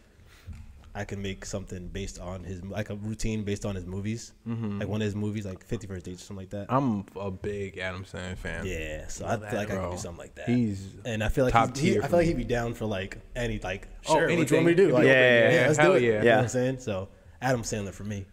I 0.97 1.05
can 1.05 1.21
make 1.21 1.45
something 1.45 1.87
based 1.89 2.19
on 2.19 2.43
his 2.43 2.63
like 2.65 2.89
a 2.89 2.95
routine 2.95 3.43
based 3.43 3.65
on 3.65 3.75
his 3.75 3.85
movies, 3.85 4.33
Mm-hmm. 4.47 4.79
like 4.79 4.87
one 4.87 5.01
of 5.01 5.05
his 5.05 5.15
movies, 5.15 5.45
like 5.45 5.63
Fifty 5.63 5.85
First 5.87 6.05
Dates 6.05 6.21
or 6.23 6.25
something 6.25 6.43
like 6.45 6.49
that. 6.51 6.65
I'm 6.73 7.05
a 7.15 7.29
big 7.31 7.77
Adam 7.77 8.03
Sandler 8.03 8.37
fan. 8.37 8.65
yeah, 8.65 9.07
so 9.07 9.25
I 9.25 9.37
feel 9.37 9.45
like 9.45 9.53
I 9.53 9.65
can 9.65 9.75
bro. 9.75 9.91
do 9.91 9.97
something 9.97 10.17
like 10.19 10.35
that. 10.35 10.49
He's 10.49 10.95
and 11.05 11.23
I 11.23 11.29
feel 11.29 11.45
like 11.45 11.53
top 11.53 11.77
he, 11.77 11.99
I 11.99 12.07
feel 12.07 12.17
like 12.19 12.27
he'd 12.27 12.37
be 12.37 12.43
down 12.43 12.73
for 12.73 12.85
like 12.85 13.19
any 13.35 13.59
like 13.59 13.87
Oh, 14.09 14.13
sure. 14.13 14.21
What 14.23 14.29
you 14.31 14.37
anything. 14.37 14.55
want 14.57 14.67
me 14.67 14.73
to 14.75 14.83
do? 14.87 14.87
Like, 14.93 15.03
open, 15.03 15.07
yeah, 15.07 15.51
yeah, 15.51 15.67
let's 15.67 15.77
do 15.79 15.91
it. 15.93 16.01
yeah. 16.01 16.07
You 16.07 16.13
know 16.19 16.23
Yeah. 16.25 16.35
what 16.37 16.41
I'm 16.43 16.49
saying? 16.49 16.79
So 16.79 17.09
Adam 17.41 17.61
Sandler 17.61 17.93
for 17.93 18.03
me. 18.03 18.25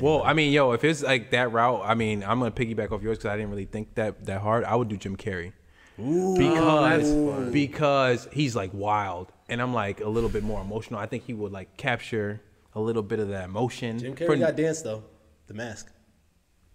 Well, 0.00 0.22
I 0.22 0.32
mean, 0.32 0.52
yo, 0.52 0.72
if 0.72 0.84
it's 0.84 1.02
like 1.02 1.30
that 1.32 1.50
route, 1.52 1.82
I 1.84 1.94
mean, 1.94 2.22
I'm 2.22 2.38
gonna 2.38 2.52
piggyback 2.52 2.92
off 2.92 3.02
yours 3.02 3.18
because 3.18 3.30
I 3.32 3.36
didn't 3.36 3.50
really 3.50 3.64
think 3.64 3.94
that 3.96 4.26
that 4.26 4.40
hard. 4.40 4.62
I 4.64 4.76
would 4.76 4.88
do 4.88 4.96
Jim 4.96 5.16
Carrey 5.16 5.52
because 5.98 7.50
because 7.52 8.28
he's 8.32 8.54
like 8.54 8.70
wild, 8.72 9.32
and 9.48 9.60
I'm 9.60 9.74
like 9.74 10.00
a 10.00 10.08
little 10.08 10.30
bit 10.30 10.42
more 10.42 10.60
emotional. 10.60 11.00
I 11.00 11.06
think 11.06 11.24
he 11.24 11.34
would 11.34 11.52
like 11.52 11.76
capture 11.76 12.40
a 12.74 12.80
little 12.80 13.02
bit 13.02 13.18
of 13.18 13.28
that 13.28 13.44
emotion. 13.44 13.98
Jim 13.98 14.14
For- 14.14 14.26
Carrey 14.26 14.38
got 14.38 14.56
dance 14.56 14.82
though. 14.82 15.04
The 15.48 15.54
Mask. 15.54 15.90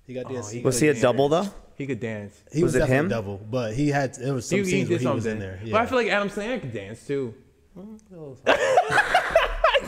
He 0.05 0.13
got 0.13 0.25
oh, 0.25 0.33
dance. 0.33 0.51
he 0.51 0.61
Was 0.61 0.79
he 0.79 0.89
a 0.89 0.99
double 0.99 1.29
though? 1.29 1.47
He 1.75 1.87
could 1.87 1.99
dance. 1.99 2.43
He 2.51 2.61
Was 2.61 2.73
was, 2.73 2.75
it 2.75 2.79
definitely 2.79 3.05
him? 3.05 3.09
double, 3.09 3.37
but 3.49 3.73
he 3.73 3.89
had 3.89 4.17
it 4.17 4.31
was 4.31 4.47
some 4.47 4.59
he, 4.59 4.63
he 4.65 4.69
scenes 4.69 4.89
where 4.89 4.99
did 4.99 5.07
he 5.07 5.13
was 5.13 5.25
in 5.25 5.39
there. 5.39 5.59
But 5.63 5.81
I 5.81 5.85
feel 5.85 5.97
like 5.97 6.09
Adam 6.09 6.29
Sandler 6.29 6.61
could 6.61 6.73
dance 6.73 7.07
too. 7.07 7.33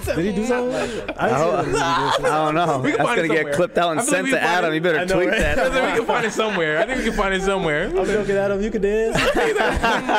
Did 0.05 0.17
he 0.19 0.31
do 0.33 0.45
something? 0.45 0.75
I 1.17 1.29
didn't 1.29 1.73
see 1.75 1.81
I 1.81 2.17
don't 2.19 2.55
know. 2.55 2.79
We 2.85 2.91
can 2.91 2.97
That's 2.97 3.09
find 3.09 3.27
gonna 3.27 3.39
it 3.39 3.43
get 3.45 3.53
clipped 3.53 3.77
out 3.77 3.91
and 3.91 3.99
I 3.99 4.03
feel 4.03 4.11
like 4.13 4.15
sent 4.15 4.23
we 4.25 4.31
to 4.31 4.37
can 4.37 4.45
find 4.47 4.57
Adam. 4.57 4.71
it. 4.71 4.75
You 4.75 4.81
better 4.81 5.05
know, 5.05 5.15
tweet 5.15 5.29
right? 5.29 5.41
I 5.41 5.55
think 5.69 5.73
we 5.91 5.97
can 5.97 6.05
find 6.05 6.25
it 6.25 6.31
somewhere. 6.33 6.77
I 6.79 6.85
think 6.85 6.97
we 6.99 7.03
can 7.05 7.13
find 7.13 7.33
it 7.33 7.41
somewhere. 7.41 7.85
I'm 7.97 8.05
joking, 8.05 8.35
Adam. 8.35 8.61
You 8.61 8.71
can 8.71 8.81
dance. 8.81 9.17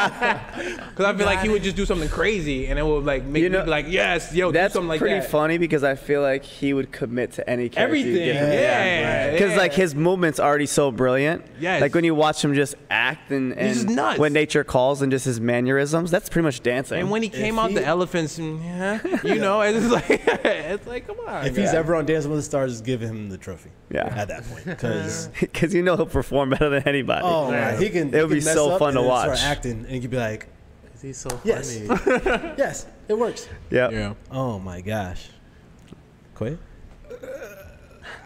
Because 0.96 1.14
I 1.14 1.16
feel 1.18 1.26
like 1.26 1.40
he 1.40 1.50
would 1.50 1.62
just 1.62 1.76
do 1.76 1.84
something 1.84 2.08
crazy, 2.08 2.68
and 2.68 2.78
it 2.78 2.82
would 2.86 3.04
like 3.04 3.22
make 3.24 3.42
You 3.42 3.50
know, 3.50 3.58
me 3.58 3.64
be 3.64 3.70
like, 3.70 3.86
yes, 3.88 4.32
yo, 4.32 4.50
That's 4.50 4.72
do 4.72 4.78
something 4.78 4.88
like 4.88 5.00
pretty 5.00 5.20
that. 5.20 5.30
funny 5.30 5.58
because 5.58 5.84
I 5.84 5.94
feel 5.94 6.22
like 6.22 6.42
he 6.42 6.72
would 6.72 6.90
commit 6.90 7.32
to 7.32 7.48
any 7.48 7.68
character. 7.68 7.96
you 7.96 8.06
Everything, 8.08 8.28
yeah. 8.34 9.30
Because 9.32 9.50
yeah. 9.52 9.58
like 9.58 9.74
his 9.74 9.94
movements 9.94 10.40
already 10.40 10.64
so 10.64 10.90
brilliant. 10.90 11.44
Yes. 11.60 11.82
Like 11.82 11.94
when 11.94 12.04
you 12.04 12.14
watch 12.14 12.42
him 12.42 12.54
just 12.54 12.76
act 12.88 13.30
and, 13.30 13.52
and 13.52 13.68
He's 13.68 13.84
just 13.84 13.94
nuts. 13.94 14.18
when 14.18 14.32
nature 14.32 14.64
calls 14.64 15.02
and 15.02 15.12
just 15.12 15.26
his 15.26 15.38
mannerisms, 15.38 16.10
that's 16.10 16.30
pretty 16.30 16.44
much 16.44 16.62
dancing. 16.62 16.98
And 17.00 17.10
when 17.10 17.22
he 17.22 17.28
came 17.28 17.58
out 17.58 17.68
he- 17.70 17.74
the 17.76 17.84
elephants, 17.84 18.38
mm, 18.38 18.62
yeah, 18.64 19.00
you 19.22 19.38
know, 19.38 19.60
it's 19.76 19.92
like 19.92 20.10
it's 20.44 20.86
like 20.86 21.06
come 21.06 21.18
on. 21.26 21.46
if 21.46 21.56
he's 21.56 21.74
ever 21.74 21.94
on 21.94 22.06
Dancing 22.06 22.30
with 22.30 22.40
the 22.40 22.44
Stars, 22.44 22.72
just 22.72 22.84
give 22.84 23.00
him 23.00 23.28
the 23.28 23.38
trophy. 23.38 23.70
Yeah. 23.90 24.06
At 24.06 24.28
that 24.28 24.44
point, 24.44 24.64
because 24.64 25.28
because 25.40 25.74
you 25.74 25.82
know 25.82 25.96
he'll 25.96 26.06
perform 26.06 26.50
better 26.50 26.68
than 26.68 26.86
anybody. 26.86 27.22
oh 27.24 27.50
man, 27.50 27.80
he 27.80 27.90
can. 27.90 28.14
It 28.14 28.22
would 28.22 28.30
be 28.30 28.36
mess 28.36 28.54
so 28.54 28.72
up 28.72 28.78
fun 28.78 28.90
and 28.90 28.98
to 28.98 29.02
watch. 29.02 29.38
Start 29.38 29.56
acting, 29.56 29.84
and 29.84 29.90
you 29.90 30.00
could 30.00 30.10
be 30.10 30.16
like, 30.16 30.48
He's 31.06 31.18
so 31.18 31.28
funny. 31.28 31.44
yes, 32.58 32.86
it 33.06 33.16
works. 33.16 33.48
yeah. 33.70 33.90
yeah, 33.90 34.14
Oh 34.30 34.58
my 34.58 34.80
gosh. 34.80 35.28
Quay? 36.36 36.58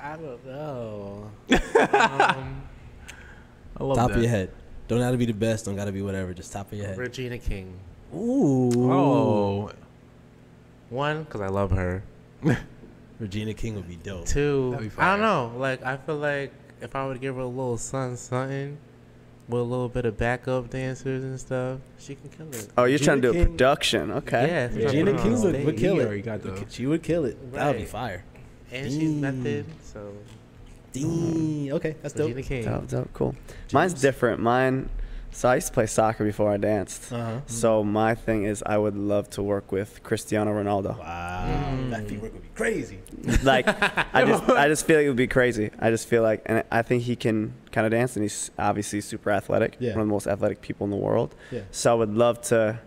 I 0.03 0.17
don't 0.17 0.47
know. 0.47 1.31
I 1.51 2.37
um, 2.39 2.63
love 3.81 3.97
Top 3.97 4.09
that. 4.09 4.17
of 4.17 4.23
your 4.23 4.31
head. 4.31 4.51
Don't 4.89 4.99
gotta 4.99 5.19
be 5.19 5.27
the 5.27 5.33
best. 5.33 5.67
Don't 5.67 5.77
gotta 5.77 5.93
be 5.93 6.01
whatever. 6.01 6.33
Just 6.33 6.53
top 6.53 6.73
of 6.73 6.79
your 6.79 6.87
head. 6.87 6.97
Regina 6.97 7.39
King. 7.39 7.79
Ooh. 8.15 8.91
Oh, 8.91 9.71
One, 10.91 11.23
because 11.25 11.41
I 11.41 11.49
love 11.49 11.71
her. 11.71 12.03
Regina 13.21 13.55
King 13.55 13.75
would 13.77 13.89
be 13.89 13.97
dope. 13.97 14.27
Two, 14.27 14.77
be 14.81 14.91
I 14.99 15.13
don't 15.17 15.21
know. 15.21 15.53
Like 15.59 15.83
I 15.85 15.97
feel 15.97 16.17
like 16.17 16.53
if 16.81 16.95
I 16.97 17.07
were 17.07 17.15
to 17.15 17.21
give 17.21 17.35
her 17.37 17.43
a 17.43 17.47
little 17.47 17.77
something, 17.77 18.17
something 18.17 18.79
with 19.49 19.61
a 19.61 19.65
little 19.65 19.89
bit 19.89 20.05
of 20.07 20.17
backup 20.17 20.71
dancers 20.71 21.23
and 21.23 21.39
stuff, 21.39 21.81
she 21.99 22.15
can 22.15 22.31
kill 22.31 22.49
it. 22.55 22.69
Oh, 22.79 22.85
you're 22.85 22.99
trying 22.99 23.21
to 23.21 23.23
do 23.23 23.29
Regina 23.29 23.43
a 23.43 23.45
King- 23.47 23.53
production. 23.57 24.11
Okay. 24.13 24.47
Yeah, 24.49 24.65
if 24.67 24.75
Regina 24.77 25.13
King 25.23 25.35
on 25.35 25.43
would, 25.43 25.65
would 25.67 25.77
kill 25.77 26.01
it. 26.01 26.05
already 26.07 26.23
got 26.23 26.43
the- 26.43 26.65
She 26.71 26.87
would 26.87 27.03
kill 27.03 27.25
it. 27.27 27.53
That 27.53 27.67
would 27.69 27.79
be 27.79 27.85
fire. 27.85 28.25
and 28.73 28.91
she's 28.91 29.11
method. 29.13 29.67
So 29.83 30.13
Dang. 30.93 31.73
Okay, 31.73 31.97
that's 32.03 32.15
dope. 32.15 32.29
Regina 32.35 32.43
King. 32.43 32.65
Dope, 32.65 32.89
dope, 32.89 33.09
cool. 33.13 33.35
Mine's 33.73 33.95
different. 33.95 34.41
Mine. 34.41 34.89
So 35.33 35.49
I 35.49 35.55
used 35.57 35.69
to 35.69 35.73
play 35.73 35.87
soccer 35.87 36.25
before 36.25 36.51
I 36.51 36.57
danced. 36.57 37.13
Uh-huh. 37.13 37.41
So 37.47 37.85
my 37.85 38.15
thing 38.15 38.45
is, 38.45 38.63
I 38.67 38.77
would 38.79 38.97
love 38.97 39.31
to 39.31 39.43
work 39.43 39.71
with 39.73 40.03
Cristiano 40.03 40.53
Ronaldo. 40.53 40.99
Wow. 40.99 41.77
That 41.91 42.09
feet 42.09 42.21
work 42.21 42.33
would 42.33 42.43
be 42.43 42.49
crazy. 42.55 42.99
Like, 43.45 43.67
I 43.69 44.25
just, 44.25 44.45
I 44.49 44.67
just 44.69 44.87
feel 44.87 44.97
like 44.97 45.05
it 45.05 45.09
would 45.09 45.17
be 45.17 45.27
crazy. 45.29 45.71
I 45.79 45.91
just 45.91 46.09
feel 46.09 46.23
like, 46.23 46.43
and 46.47 46.65
I 46.71 46.83
think 46.83 47.05
he 47.05 47.17
can 47.17 47.55
kind 47.73 47.87
of 47.87 47.91
dance, 47.93 48.17
and 48.17 48.23
he's 48.25 48.51
obviously 48.59 49.01
super 49.01 49.31
athletic. 49.31 49.77
Yeah. 49.79 49.93
One 49.93 50.01
of 50.03 50.07
the 50.09 50.13
most 50.13 50.27
athletic 50.27 50.61
people 50.63 50.85
in 50.85 50.91
the 50.91 50.97
world. 50.97 51.35
Yeah. 51.51 51.61
So 51.71 51.93
I 51.93 51.95
would 51.95 52.15
love 52.15 52.41
to 52.49 52.81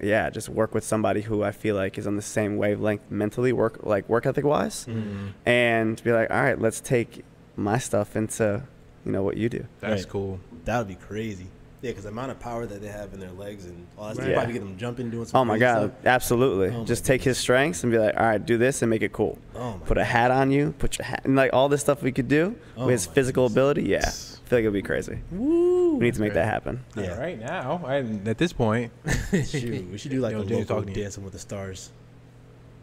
yeah, 0.00 0.30
just 0.30 0.48
work 0.48 0.74
with 0.74 0.84
somebody 0.84 1.22
who 1.22 1.42
I 1.42 1.50
feel 1.50 1.74
like 1.74 1.98
is 1.98 2.06
on 2.06 2.14
the 2.14 2.22
same 2.22 2.56
wavelength 2.56 3.10
mentally, 3.10 3.52
work 3.52 3.80
like 3.82 4.08
work 4.08 4.24
ethic 4.26 4.44
wise, 4.44 4.86
Mm-hmm. 4.88 5.28
and 5.46 6.02
be 6.04 6.12
like, 6.12 6.30
all 6.30 6.40
right, 6.42 6.58
let's 6.60 6.80
take 6.80 7.24
my 7.56 7.78
stuff 7.78 8.14
into, 8.14 8.62
you 9.04 9.10
know, 9.12 9.22
what 9.24 9.36
you 9.36 9.48
do. 9.48 9.66
That's 9.80 10.04
Right. 10.04 10.08
cool. 10.12 10.40
That 10.64 10.78
would 10.78 10.88
be 10.88 10.94
crazy. 10.94 11.48
Yeah, 11.82 11.90
because 11.90 12.04
the 12.04 12.10
amount 12.10 12.30
of 12.30 12.38
power 12.38 12.64
that 12.64 12.80
they 12.80 12.86
have 12.88 13.12
in 13.12 13.18
their 13.18 13.32
legs 13.32 13.64
and 13.66 13.86
all 13.98 14.06
that 14.06 14.14
stuff, 14.14 14.26
Right. 14.28 14.34
probably 14.36 14.52
get 14.52 14.60
them 14.60 14.78
jumping, 14.78 15.10
doing 15.10 15.26
some 15.26 15.40
Oh 15.40 15.44
my 15.44 15.58
God, 15.58 15.90
stuff. 15.90 16.06
absolutely. 16.06 16.68
Oh 16.68 16.78
my 16.78 16.84
just 16.84 17.04
take 17.04 17.22
his 17.24 17.38
strengths 17.38 17.82
and 17.82 17.90
be 17.90 17.98
like, 17.98 18.14
all 18.16 18.22
right, 18.24 18.44
do 18.46 18.56
this 18.56 18.82
and 18.82 18.88
make 18.90 19.02
it 19.02 19.12
cool. 19.12 19.36
Oh 19.56 19.72
my 19.78 19.86
Put 19.86 19.98
a 19.98 20.04
hat 20.04 20.30
on 20.30 20.52
you, 20.52 20.74
put 20.78 20.96
your 20.98 21.06
hat, 21.06 21.22
and 21.24 21.34
like 21.34 21.52
all 21.52 21.68
this 21.68 21.80
stuff 21.80 22.00
we 22.00 22.12
could 22.12 22.28
do 22.28 22.54
Oh 22.76 22.86
with 22.86 22.92
his 22.92 23.06
physical 23.06 23.48
goodness. 23.48 23.56
ability. 23.56 23.82
Yeah, 23.90 23.98
I 24.06 24.10
feel 24.48 24.58
like 24.58 24.62
it'd 24.62 24.72
be 24.72 24.82
crazy. 24.82 25.18
Woo! 25.32 25.96
We 25.96 26.04
need 26.06 26.14
to 26.14 26.20
make 26.20 26.34
that 26.34 26.44
happen. 26.44 26.84
Yeah. 26.96 27.14
All 27.14 27.18
right 27.20 27.38
now, 27.40 27.82
I, 27.84 27.96
at 28.28 28.38
this 28.38 28.52
point, 28.52 28.92
Shoot, 29.44 29.90
we 29.90 29.98
should 29.98 30.12
do 30.12 30.20
like 30.20 30.32
Yo, 30.32 30.38
a 30.38 30.42
local 30.42 30.64
talking 30.64 30.92
to 30.94 30.98
you. 30.98 31.02
Dancing 31.04 31.24
with 31.24 31.32
the 31.32 31.38
Stars. 31.40 31.90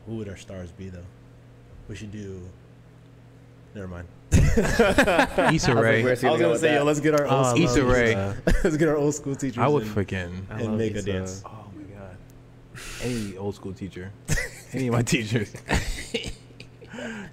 Who 0.07 0.17
would 0.17 0.27
our 0.27 0.35
stars 0.35 0.71
be 0.71 0.89
though? 0.89 1.05
We 1.87 1.95
should 1.95 2.11
do. 2.11 2.41
Never 3.73 3.87
mind. 3.87 4.07
Issa 5.53 5.75
Rae. 5.75 6.03
where's 6.03 6.21
he 6.21 6.27
I 6.27 6.31
was 6.31 6.39
go 6.39 6.47
gonna 6.47 6.59
say, 6.59 6.75
yo, 6.75 6.83
let's 6.83 6.99
get 6.99 7.19
our 7.19 7.25
oh, 7.25 7.29
old 7.29 7.45
Oh, 7.45 7.49
school, 7.49 7.65
Issa 7.65 7.83
Rae. 7.85 8.15
Let's 8.63 8.77
get 8.77 8.87
our 8.87 8.97
old 8.97 9.15
school 9.15 9.35
teachers. 9.35 9.57
I 9.57 9.67
would 9.67 9.83
and, 9.83 9.95
freaking. 9.95 10.31
And 10.49 10.67
love 10.67 10.77
make 10.77 10.95
a 10.95 11.01
dance. 11.01 11.41
Oh 11.45 11.65
my 11.75 11.83
god. 11.83 12.17
Any 13.01 13.37
old 13.37 13.55
school 13.55 13.73
teacher, 13.73 14.11
any 14.73 14.87
of 14.87 14.93
my 14.93 15.01
teachers, 15.01 15.53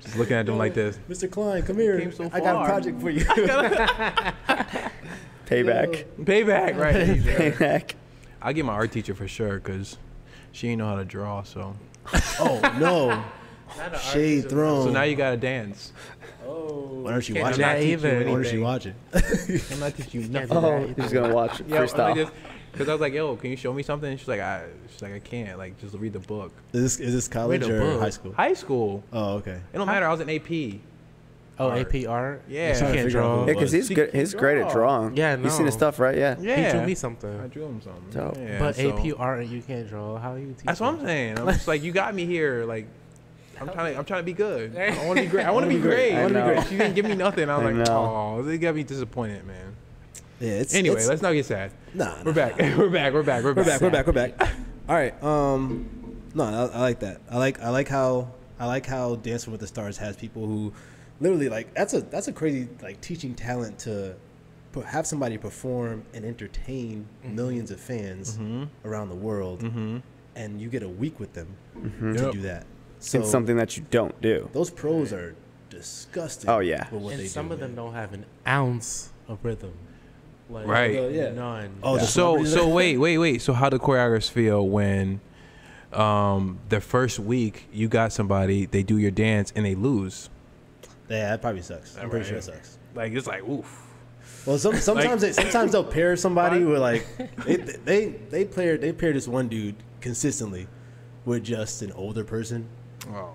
just 0.00 0.16
looking 0.16 0.36
at 0.36 0.46
them 0.46 0.56
like 0.56 0.74
this. 0.74 0.98
Mr. 1.08 1.30
Klein, 1.30 1.62
come 1.62 1.76
here. 1.76 2.00
Came 2.00 2.12
so 2.12 2.30
I 2.32 2.40
got 2.40 2.62
a 2.62 2.66
project 2.66 3.00
for 3.00 3.10
you. 3.10 3.24
Payback. 5.46 6.04
Payback, 6.20 6.78
right? 6.78 6.94
Payback. 7.18 7.92
I'll 8.40 8.52
get 8.52 8.64
my 8.64 8.72
art 8.72 8.92
teacher 8.92 9.14
for 9.14 9.28
sure, 9.28 9.60
cause 9.60 9.98
she 10.52 10.68
ain't 10.68 10.78
know 10.78 10.86
how 10.86 10.96
to 10.96 11.04
draw. 11.04 11.42
So, 11.42 11.76
oh 12.40 12.60
no! 12.78 13.22
Shade 14.12 14.48
thrown. 14.48 14.84
so 14.84 14.90
now 14.90 15.02
you 15.02 15.16
gotta 15.16 15.36
dance. 15.36 15.92
Oh, 16.46 17.00
Why 17.02 17.10
don't 17.12 17.28
you 17.28 17.34
can't 17.34 17.44
watch 17.46 17.54
do 17.56 17.60
it? 17.60 17.64
that 17.64 17.76
I'm 17.78 17.82
either. 17.82 18.18
Why 18.18 18.24
don't 18.42 18.52
you 18.52 18.60
watch 18.62 18.86
it? 18.86 18.94
I'm 19.72 19.80
not 19.80 19.96
teaching 19.96 20.20
you 20.22 20.26
oh, 20.28 20.32
nothing. 20.32 20.48
do 20.48 20.54
Oh, 20.56 20.60
that 20.60 20.86
you're 20.88 20.94
just 20.96 21.14
gonna 21.14 21.34
watch 21.34 21.60
Yeah, 21.68 21.76
I'm 21.80 21.82
freestyle. 21.86 22.16
like 22.16 22.28
Because 22.72 22.88
I 22.88 22.92
was 22.92 23.00
like, 23.00 23.12
yo, 23.14 23.36
can 23.36 23.50
you 23.50 23.56
show 23.56 23.72
me 23.72 23.82
something? 23.82 24.10
And 24.10 24.18
she's 24.18 24.28
like, 24.28 24.40
I, 24.40 24.66
she's 24.90 25.02
like, 25.02 25.14
I 25.14 25.18
can't. 25.20 25.56
Like, 25.58 25.78
just 25.80 25.94
read 25.94 26.12
the 26.12 26.18
book. 26.20 26.52
Is 26.72 26.82
this 26.82 27.00
is 27.06 27.14
this 27.14 27.28
college 27.28 27.66
or 27.68 27.80
book. 27.80 28.00
high 28.00 28.10
school? 28.10 28.32
High 28.32 28.54
school. 28.54 29.02
Oh, 29.12 29.34
okay. 29.36 29.60
It 29.72 29.76
don't 29.78 29.86
matter. 29.86 30.06
I 30.06 30.10
was 30.12 30.20
in 30.20 30.28
AP. 30.30 30.80
Oh, 31.58 31.70
Art. 31.70 31.94
AP 31.94 32.06
art. 32.06 32.42
Yeah. 32.48 32.74
she 32.74 32.80
can't 32.80 33.08
draw. 33.10 33.40
yeah, 33.40 33.46
because 33.54 33.72
he's 33.72 33.86
She 33.88 33.94
good. 33.94 34.10
can 34.10 34.20
He's 34.20 34.34
great 34.34 34.58
at 34.60 34.70
drawing. 34.70 35.16
Yeah, 35.16 35.38
You 35.38 35.48
seen 35.48 35.64
his 35.64 35.74
stuff, 35.74 35.98
right? 35.98 36.14
Yeah. 36.14 36.36
Yeah. 36.38 36.66
He 36.66 36.70
drew 36.76 36.86
me 36.86 36.94
something. 36.94 37.30
I 37.30 37.32
something. 37.34 37.48
drew 37.50 37.64
him 37.64 37.80
something. 37.80 38.10
Dope. 38.10 38.36
Yeah, 38.36 38.58
but 38.58 38.76
so- 38.76 38.90
AP 38.98 39.18
art 39.18 39.40
and 39.40 39.48
you 39.48 39.62
can't 39.62 39.88
draw. 39.88 40.18
How 40.18 40.34
you 40.34 40.48
teach? 40.48 40.66
That's 40.66 40.80
what 40.80 40.88
I'm 40.88 41.00
saying. 41.00 41.38
I'm 41.38 41.46
just 41.46 41.66
like, 41.66 41.82
you 41.82 41.92
got 41.92 42.14
me 42.14 42.26
here. 42.26 42.66
Like, 42.66 42.86
I'm 43.60 43.68
trying 43.68 43.92
to, 43.92 43.98
I'm 43.98 44.04
trying 44.04 44.20
to 44.20 44.24
be 44.24 44.32
good. 44.32 44.76
I 44.76 45.06
want 45.06 45.18
to 45.18 45.24
be 45.24 45.28
great. 45.28 45.46
I 45.46 45.50
want 45.50 45.64
to 45.64 45.68
be 45.68 45.80
great. 45.80 46.14
I 46.14 46.22
want 46.22 46.34
to 46.34 46.40
be 46.40 46.46
great. 46.46 46.64
She 46.68 46.76
didn't 46.76 46.94
give 46.94 47.04
me 47.04 47.14
nothing. 47.14 47.48
I 47.48 47.56
was 47.56 47.66
I 47.66 47.72
like, 47.72 47.88
oh, 47.88 48.42
they 48.42 48.58
got 48.58 48.74
me 48.74 48.82
disappointed, 48.82 49.46
man. 49.46 49.76
Yeah. 50.40 50.50
It's 50.50 50.74
Anyway, 50.74 50.96
it's, 50.96 51.08
let's 51.08 51.22
not 51.22 51.32
get 51.32 51.46
sad. 51.46 51.72
nah. 51.94 52.16
We're 52.24 52.32
back. 52.32 52.58
we're 52.58 52.90
back. 52.90 53.12
We're 53.12 53.22
back. 53.22 53.42
We're 53.42 53.54
We're 53.54 53.64
back. 53.64 53.80
back. 53.80 53.80
We're 53.80 53.90
back. 53.90 54.06
We're 54.06 54.12
back. 54.12 54.40
All 54.88 54.94
right. 54.94 55.22
Um, 55.22 55.88
no, 56.34 56.44
I, 56.44 56.76
I 56.76 56.80
like 56.80 57.00
that. 57.00 57.20
I 57.30 57.38
like 57.38 57.60
I 57.62 57.70
like 57.70 57.88
how 57.88 58.28
I 58.58 58.66
like 58.66 58.86
how 58.86 59.16
Dancing 59.16 59.50
with 59.50 59.60
the 59.60 59.66
Stars 59.66 59.96
has 59.98 60.16
people 60.16 60.46
who, 60.46 60.72
literally, 61.20 61.48
like 61.48 61.72
that's 61.74 61.94
a 61.94 62.02
that's 62.02 62.28
a 62.28 62.32
crazy 62.32 62.68
like 62.82 63.00
teaching 63.00 63.34
talent 63.34 63.78
to, 63.80 64.14
have 64.84 65.06
somebody 65.06 65.38
perform 65.38 66.04
and 66.12 66.26
entertain 66.26 67.08
mm-hmm. 67.24 67.34
millions 67.34 67.70
of 67.70 67.80
fans 67.80 68.36
mm-hmm. 68.36 68.64
around 68.86 69.08
the 69.08 69.14
world, 69.14 69.62
mm-hmm. 69.62 69.98
and 70.34 70.60
you 70.60 70.68
get 70.68 70.82
a 70.82 70.88
week 70.88 71.18
with 71.18 71.32
them 71.32 71.48
to 72.12 72.22
Yep. 72.24 72.32
do 72.32 72.40
that. 72.42 72.66
So 73.06 73.20
It's 73.20 73.30
something 73.30 73.56
that 73.56 73.76
you 73.76 73.84
don't 73.90 74.20
do. 74.20 74.50
those 74.52 74.68
pros 74.70 75.12
are 75.12 75.36
disgusting. 75.70 76.50
Oh, 76.50 76.58
yeah. 76.58 76.88
with 76.90 77.02
what 77.02 77.12
and 77.12 77.20
they 77.22 77.26
some 77.26 77.48
do, 77.48 77.54
of 77.54 77.60
them 77.60 77.74
don't 77.76 77.94
have 77.94 78.12
an 78.12 78.24
ounce 78.46 79.10
of 79.28 79.38
rhythm. 79.44 79.72
Like, 80.50 80.66
Right. 80.66 80.96
Oh, 80.96 81.08
yeah. 81.08 81.30
None. 81.30 81.70
Oh, 81.82 81.98
the 81.98 82.04
So 82.04 82.42
so 82.44 82.68
wait 82.68 82.96
wait 83.04 83.18
wait. 83.18 83.42
So 83.42 83.52
how 83.52 83.68
do 83.68 83.78
choreographers 83.78 84.28
feel 84.30 84.66
when, 84.68 85.20
um, 85.92 86.58
the 86.68 86.80
first 86.80 87.18
week 87.20 87.68
you 87.72 87.86
got 87.88 88.12
somebody 88.12 88.66
they 88.66 88.82
do 88.82 88.98
your 88.98 89.10
dance 89.12 89.52
and 89.54 89.64
they 89.64 89.74
lose? 89.76 90.28
yeah, 91.08 91.30
that 91.30 91.40
probably 91.40 91.62
sucks. 91.62 91.96
I'm 91.96 92.10
pretty 92.10 92.26
sure 92.26 92.38
it 92.38 92.44
sucks. 92.44 92.78
Like 92.94 93.12
it's 93.12 93.28
like 93.28 93.48
oof. 93.48 93.84
Well, 94.46 94.58
some, 94.58 94.74
sometimes 94.90 95.22
they, 95.22 95.30
sometimes 95.32 95.70
they'll 95.72 95.84
pair 95.84 96.16
somebody 96.16 96.64
with 96.64 96.80
like 96.80 97.06
they 97.44 97.56
they 97.56 98.06
they 98.30 98.44
pair 98.44 98.76
they 98.76 98.92
pair 98.92 99.12
this 99.12 99.28
one 99.28 99.46
dude 99.48 99.76
consistently 100.00 100.66
with 101.24 101.44
just 101.44 101.82
an 101.82 101.92
older 101.92 102.24
person. 102.24 102.68
Oh. 103.12 103.30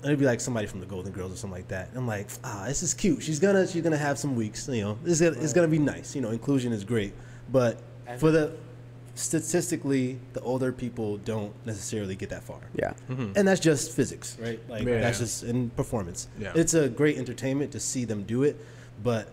And 0.00 0.06
it'd 0.06 0.18
be 0.20 0.26
like 0.26 0.40
somebody 0.40 0.66
from 0.68 0.78
the 0.80 0.86
Golden 0.86 1.10
Girls 1.12 1.32
or 1.32 1.36
something 1.36 1.58
like 1.58 1.68
that. 1.68 1.90
I'm 1.96 2.06
like, 2.06 2.28
ah, 2.44 2.64
this 2.68 2.82
is 2.84 2.94
cute. 2.94 3.20
She's 3.22 3.40
gonna 3.40 3.66
she's 3.66 3.82
gonna 3.82 3.96
have 3.96 4.16
some 4.18 4.36
weeks. 4.36 4.68
You 4.68 4.82
know, 4.82 4.98
this 5.02 5.20
is 5.20 5.28
gonna, 5.30 5.42
it's 5.42 5.52
gonna 5.52 5.66
be 5.68 5.78
nice. 5.80 6.14
You 6.14 6.20
know, 6.22 6.30
inclusion 6.30 6.72
is 6.72 6.84
great, 6.84 7.12
but 7.50 7.80
for 8.18 8.30
the 8.30 8.52
statistically, 9.14 10.18
the 10.32 10.40
older 10.42 10.72
people 10.72 11.16
don't 11.18 11.52
necessarily 11.66 12.14
get 12.16 12.30
that 12.30 12.42
far. 12.44 12.60
Yeah. 12.74 12.92
And 13.08 13.46
that's 13.48 13.60
just 13.60 13.92
physics, 13.92 14.36
right? 14.40 14.60
Like 14.68 14.84
Yeah. 14.84 15.00
that's 15.00 15.18
just 15.18 15.42
in 15.42 15.70
performance. 15.70 16.28
Yeah. 16.38 16.52
It's 16.54 16.74
a 16.74 16.88
great 16.88 17.18
entertainment 17.18 17.72
to 17.72 17.80
see 17.80 18.04
them 18.04 18.22
do 18.22 18.44
it, 18.44 18.56
but 19.02 19.28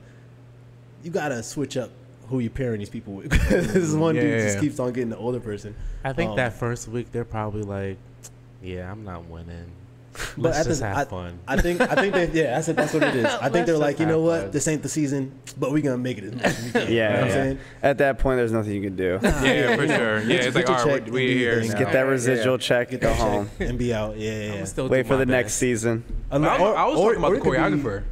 you 1.04 1.12
gotta 1.12 1.44
switch 1.44 1.78
up 1.78 1.92
who 2.28 2.40
you 2.40 2.50
pairing 2.50 2.80
these 2.80 2.90
people 2.90 3.14
with. 3.14 3.30
this 3.50 3.94
one 3.94 4.16
dude 4.16 4.24
Yeah, 4.24 4.40
just 4.40 4.56
yeah. 4.56 4.62
keeps 4.62 4.80
on 4.80 4.92
getting 4.92 5.10
the 5.12 5.18
older 5.18 5.40
person. 5.40 5.76
I 6.04 6.12
think 6.14 6.32
Um, 6.32 6.38
that 6.38 6.54
first 6.54 6.88
week 6.88 7.12
they're 7.12 7.24
probably 7.24 7.62
like, 7.62 7.98
"Yeah, 8.65 8.91
I'm 8.91 9.04
not 9.04 9.25
winning. 9.30 9.65
But 10.38 10.38
Let's 10.38 10.60
at 10.60 10.65
just 10.67 10.80
the- 10.80 10.88
have 10.88 10.97
I, 10.97 11.04
fun." 11.06 11.39
I 11.45 11.58
think 11.62 11.82
I 11.82 11.95
think 11.95 12.13
they 12.13 12.28
yeah, 12.32 12.56
that's 12.60 12.67
that's 12.67 12.93
what 12.93 13.04
it 13.04 13.15
is. 13.15 13.25
I 13.41 13.49
think 13.49 13.65
they're 13.65 13.78
like, 13.78 13.99
you 13.99 14.06
know 14.06 14.21
what, 14.21 14.41
fun. 14.43 14.51
this 14.51 14.67
ain't 14.69 14.82
the 14.82 14.88
season, 14.89 15.34
but 15.60 15.71
we're 15.73 15.82
gonna 15.84 15.97
make 15.97 16.17
it 16.19 16.23
as 16.23 16.34
much 16.36 16.45
as 16.45 16.63
we 16.63 16.71
can. 16.71 16.82
Yeah. 16.82 16.88
you 16.88 16.97
know 16.97 17.13
what 17.15 17.23
I'm 17.25 17.32
saying? 17.32 17.60
At 17.84 17.97
that 17.97 18.19
point, 18.19 18.38
there's 18.38 18.51
nothing 18.54 18.71
you 18.73 18.82
can 18.82 18.95
do. 18.95 19.19
Yeah, 19.21 19.75
for 19.75 19.88
sure. 19.88 20.19
Yeah, 20.21 20.28
Get 20.28 20.45
it's 20.45 20.56
like 20.56 20.69
all 20.69 20.75
right, 20.75 20.84
check 20.86 20.91
we're, 20.91 20.97
and 21.06 21.12
we're 21.13 21.28
do 21.28 21.38
here 21.38 21.60
your 21.62 21.75
Get 21.78 21.91
that 21.91 22.01
residual 22.04 22.54
Yeah. 22.56 22.58
check, 22.60 22.89
Get 22.91 23.01
go 23.01 23.13
home. 23.13 23.49
and 23.60 23.78
be 23.78 23.93
out. 23.93 24.17
Yeah, 24.17 24.32
yeah. 24.32 24.54
yeah. 24.54 24.60
I'm 24.60 24.65
still 24.67 24.88
Wait 24.88 25.06
for 25.06 25.13
my 25.13 25.19
the 25.19 25.25
next 25.25 25.56
season. 25.56 26.04
I 26.32 26.38
was, 26.38 26.62
Or- 26.62 26.78
I 26.78 26.86
was 26.86 26.95
talking 26.99 27.17
about 27.17 27.30
the 27.32 27.36
it 27.36 27.41
could 27.43 27.51
be- 27.51 27.58
choreographer. 27.58 28.04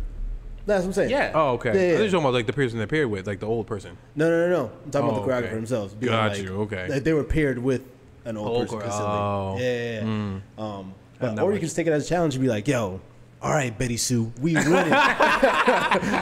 That's 0.66 0.82
what 0.84 0.88
I'm 0.88 0.94
saying. 0.94 1.10
Yeah. 1.10 1.32
Oh, 1.36 1.52
okay. 1.56 1.92
Yeah, 1.94 2.00
I 2.00 2.02
was 2.04 2.12
talking 2.12 2.24
about 2.26 2.34
like 2.34 2.46
the 2.48 2.54
person 2.54 2.78
they're 2.78 2.88
paired 2.88 3.10
with, 3.10 3.28
like 3.28 3.40
the 3.42 3.48
old 3.48 3.68
person. 3.68 3.98
No, 4.16 4.30
no, 4.30 4.48
no, 4.48 4.50
no. 4.50 4.72
I'm 4.86 4.92
talking 4.92 5.10
Oh, 5.10 5.12
about 5.12 5.26
the 5.26 5.32
oh, 5.32 5.36
choreographer 5.42 5.46
okay. 5.48 5.56
themselves. 5.56 5.94
being 5.94 6.12
Got 6.12 6.32
like, 6.32 6.42
you, 6.42 6.56
okay. 6.62 6.88
Like 6.90 7.04
they 7.04 7.12
were 7.14 7.24
paired 7.26 7.60
with 7.60 7.82
an 8.26 8.38
old, 8.38 8.70
person 8.70 8.90
oh. 8.92 9.58
Yeah, 9.60 9.64
yeah, 9.64 9.94
yeah. 9.96 10.02
Mm. 10.02 10.42
Um, 10.58 10.94
but, 11.20 11.40
or 11.40 11.52
you 11.54 11.60
can 11.60 11.68
just 11.68 11.76
take 11.76 11.88
it 11.88 11.94
as 11.94 12.06
a 12.06 12.10
challenge 12.10 12.36
and 12.36 12.42
be 12.42 12.50
like, 12.50 12.68
"Yo, 12.68 13.00
all 13.42 13.52
right, 13.52 13.78
Betty 13.78 13.98
Sue, 13.98 14.32
we 14.42 14.54
winning. 14.56 14.70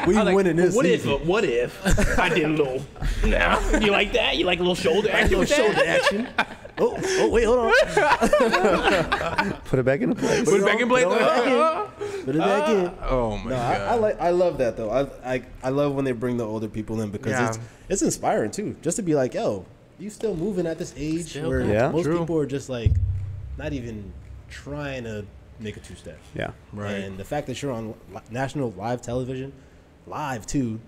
we 0.07 0.15
like, 0.15 0.35
winning 0.35 0.55
this 0.55 0.75
what 0.75 0.85
if, 0.87 1.03
season. 1.03 1.27
what 1.27 1.43
if 1.45 2.19
I 2.19 2.29
did 2.29 2.45
a 2.45 2.47
little, 2.49 2.83
now, 3.25 3.59
you 3.79 3.91
like 3.91 4.13
that? 4.13 4.37
You 4.37 4.45
like 4.45 4.57
a 4.59 4.63
little 4.63 4.75
shoulder 4.75 5.09
action 5.11 5.39
little 5.39 5.55
shoulder 5.57 5.81
action. 5.85 6.27
Oh, 6.79 6.97
oh, 6.99 7.29
wait, 7.29 7.43
hold 7.43 7.59
on. 7.59 7.71
Put 9.65 9.77
it 9.77 9.85
back 9.85 10.01
into 10.01 10.15
place. 10.15 10.49
Put 10.49 10.61
it 10.61 10.65
back 10.65 10.79
in 10.79 10.87
place. 10.89 11.03
Put 11.05 11.13
it 11.13 11.19
back 11.19 11.45
in. 11.45 12.23
Put 12.25 12.35
it 12.35 12.39
back 12.39 12.69
in. 12.69 12.91
Oh 13.07 13.37
my 13.37 13.43
No, 13.43 13.49
god. 13.55 13.81
I, 13.81 13.85
I 13.85 13.95
like 13.95 14.19
I 14.21 14.29
love 14.31 14.57
that 14.57 14.77
though. 14.77 14.89
I, 14.89 15.33
I 15.35 15.43
I 15.63 15.69
love 15.69 15.93
when 15.93 16.05
they 16.05 16.11
bring 16.11 16.37
the 16.37 16.45
older 16.45 16.67
people 16.67 17.01
in 17.01 17.11
because 17.11 17.33
Yeah. 17.33 17.49
it's 17.49 17.59
it's 17.89 18.01
inspiring 18.01 18.49
too. 18.49 18.75
Just 18.81 18.95
to 18.97 19.03
be 19.03 19.13
like, 19.13 19.35
yo, 19.35 19.65
you 20.01 20.09
still 20.09 20.35
moving 20.35 20.65
at 20.65 20.77
this 20.77 20.93
age 20.97 21.27
Still 21.29 21.49
where. 21.49 21.61
Yeah. 21.61 21.91
most 21.91 22.05
True. 22.05 22.19
people 22.19 22.37
are 22.39 22.45
just 22.45 22.69
like 22.69 22.91
not 23.57 23.73
even 23.73 24.11
trying 24.49 25.03
to 25.03 25.25
make 25.59 25.77
a 25.77 25.79
two 25.79 25.95
step. 25.95 26.17
Yeah. 26.33 26.51
Right. 26.73 26.91
And 26.95 27.17
the 27.17 27.23
fact 27.23 27.47
that 27.47 27.61
you're 27.61 27.71
on 27.71 27.93
li- 28.13 28.21
national 28.31 28.71
live 28.71 29.01
television, 29.01 29.53
live 30.07 30.45
too, 30.47 30.79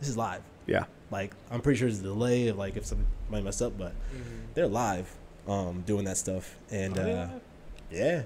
this 0.00 0.08
is 0.08 0.16
live. 0.16 0.42
Yeah. 0.66 0.84
Like 1.10 1.34
I'm 1.50 1.60
pretty 1.60 1.78
sure 1.78 1.88
there's 1.88 2.00
a 2.00 2.04
delay 2.04 2.48
of 2.48 2.56
like 2.56 2.76
if 2.76 2.86
somebody 2.86 3.08
might 3.30 3.44
mess 3.44 3.60
up, 3.60 3.76
but 3.76 3.92
Mm-hmm. 3.92 4.36
they're 4.54 4.66
live, 4.68 5.14
um, 5.46 5.82
doing 5.86 6.04
that 6.06 6.16
stuff, 6.16 6.56
and 6.70 6.98
Oh, 6.98 7.02
uh, 7.02 7.28
yeah, 7.90 8.22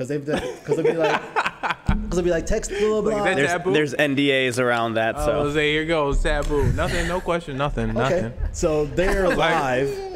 because 0.00 0.08
they've 0.08 0.24
done 0.24 0.42
because 0.60 0.76
they'll 0.76 0.92
be 0.92 0.98
like 0.98 1.20
because 1.86 2.10
they'll 2.16 2.22
be 2.24 2.30
like 2.30 2.46
text 2.46 2.70
blah 2.70 3.02
blah. 3.02 3.22
Like, 3.22 3.36
blah. 3.36 3.46
Taboo? 3.46 3.72
There's, 3.72 3.92
there's 3.92 4.10
NDAs 4.16 4.58
around 4.58 4.94
that, 4.94 5.18
so 5.18 5.42
was 5.44 5.52
say 5.54 5.72
here 5.72 5.84
goes 5.84 6.22
taboo. 6.22 6.72
Nothing, 6.72 7.06
no 7.06 7.20
question, 7.20 7.58
nothing, 7.58 7.90
Okay, 7.90 7.98
nothing. 8.22 8.32
so 8.52 8.86
they're 8.86 9.28
live. 9.36 9.88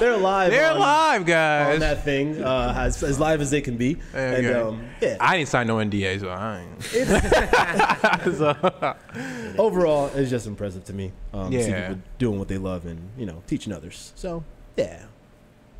they're 0.00 0.16
live. 0.16 0.50
They're 0.52 0.70
on, 0.70 0.78
live, 0.78 1.20
on 1.22 1.80
that 1.80 2.04
thing, 2.04 2.40
uh, 2.42 2.74
as, 2.76 3.02
as 3.02 3.18
live 3.18 3.40
as 3.40 3.50
they 3.50 3.60
can 3.60 3.76
be, 3.76 3.96
and 4.14 4.46
um, 4.46 4.88
yeah. 5.00 5.16
I 5.18 5.38
didn't 5.38 5.48
sign 5.48 5.66
no 5.66 5.76
NDA, 5.78 6.20
so 6.20 6.28
I 6.28 6.60
ain't. 6.60 8.36
so, 8.36 9.56
overall, 9.58 10.10
it's 10.14 10.30
just 10.30 10.46
impressive 10.46 10.84
to 10.84 10.92
me. 10.92 11.10
Um, 11.34 11.50
to 11.50 11.62
see 11.62 11.70
Yeah. 11.70 11.88
people 11.88 12.02
doing 12.18 12.38
what 12.38 12.46
they 12.48 12.58
love 12.58 12.86
and 12.86 13.00
you 13.18 13.26
know 13.26 13.42
teaching 13.48 13.72
others. 13.72 14.12
So 14.14 14.44
yeah, 14.76 15.02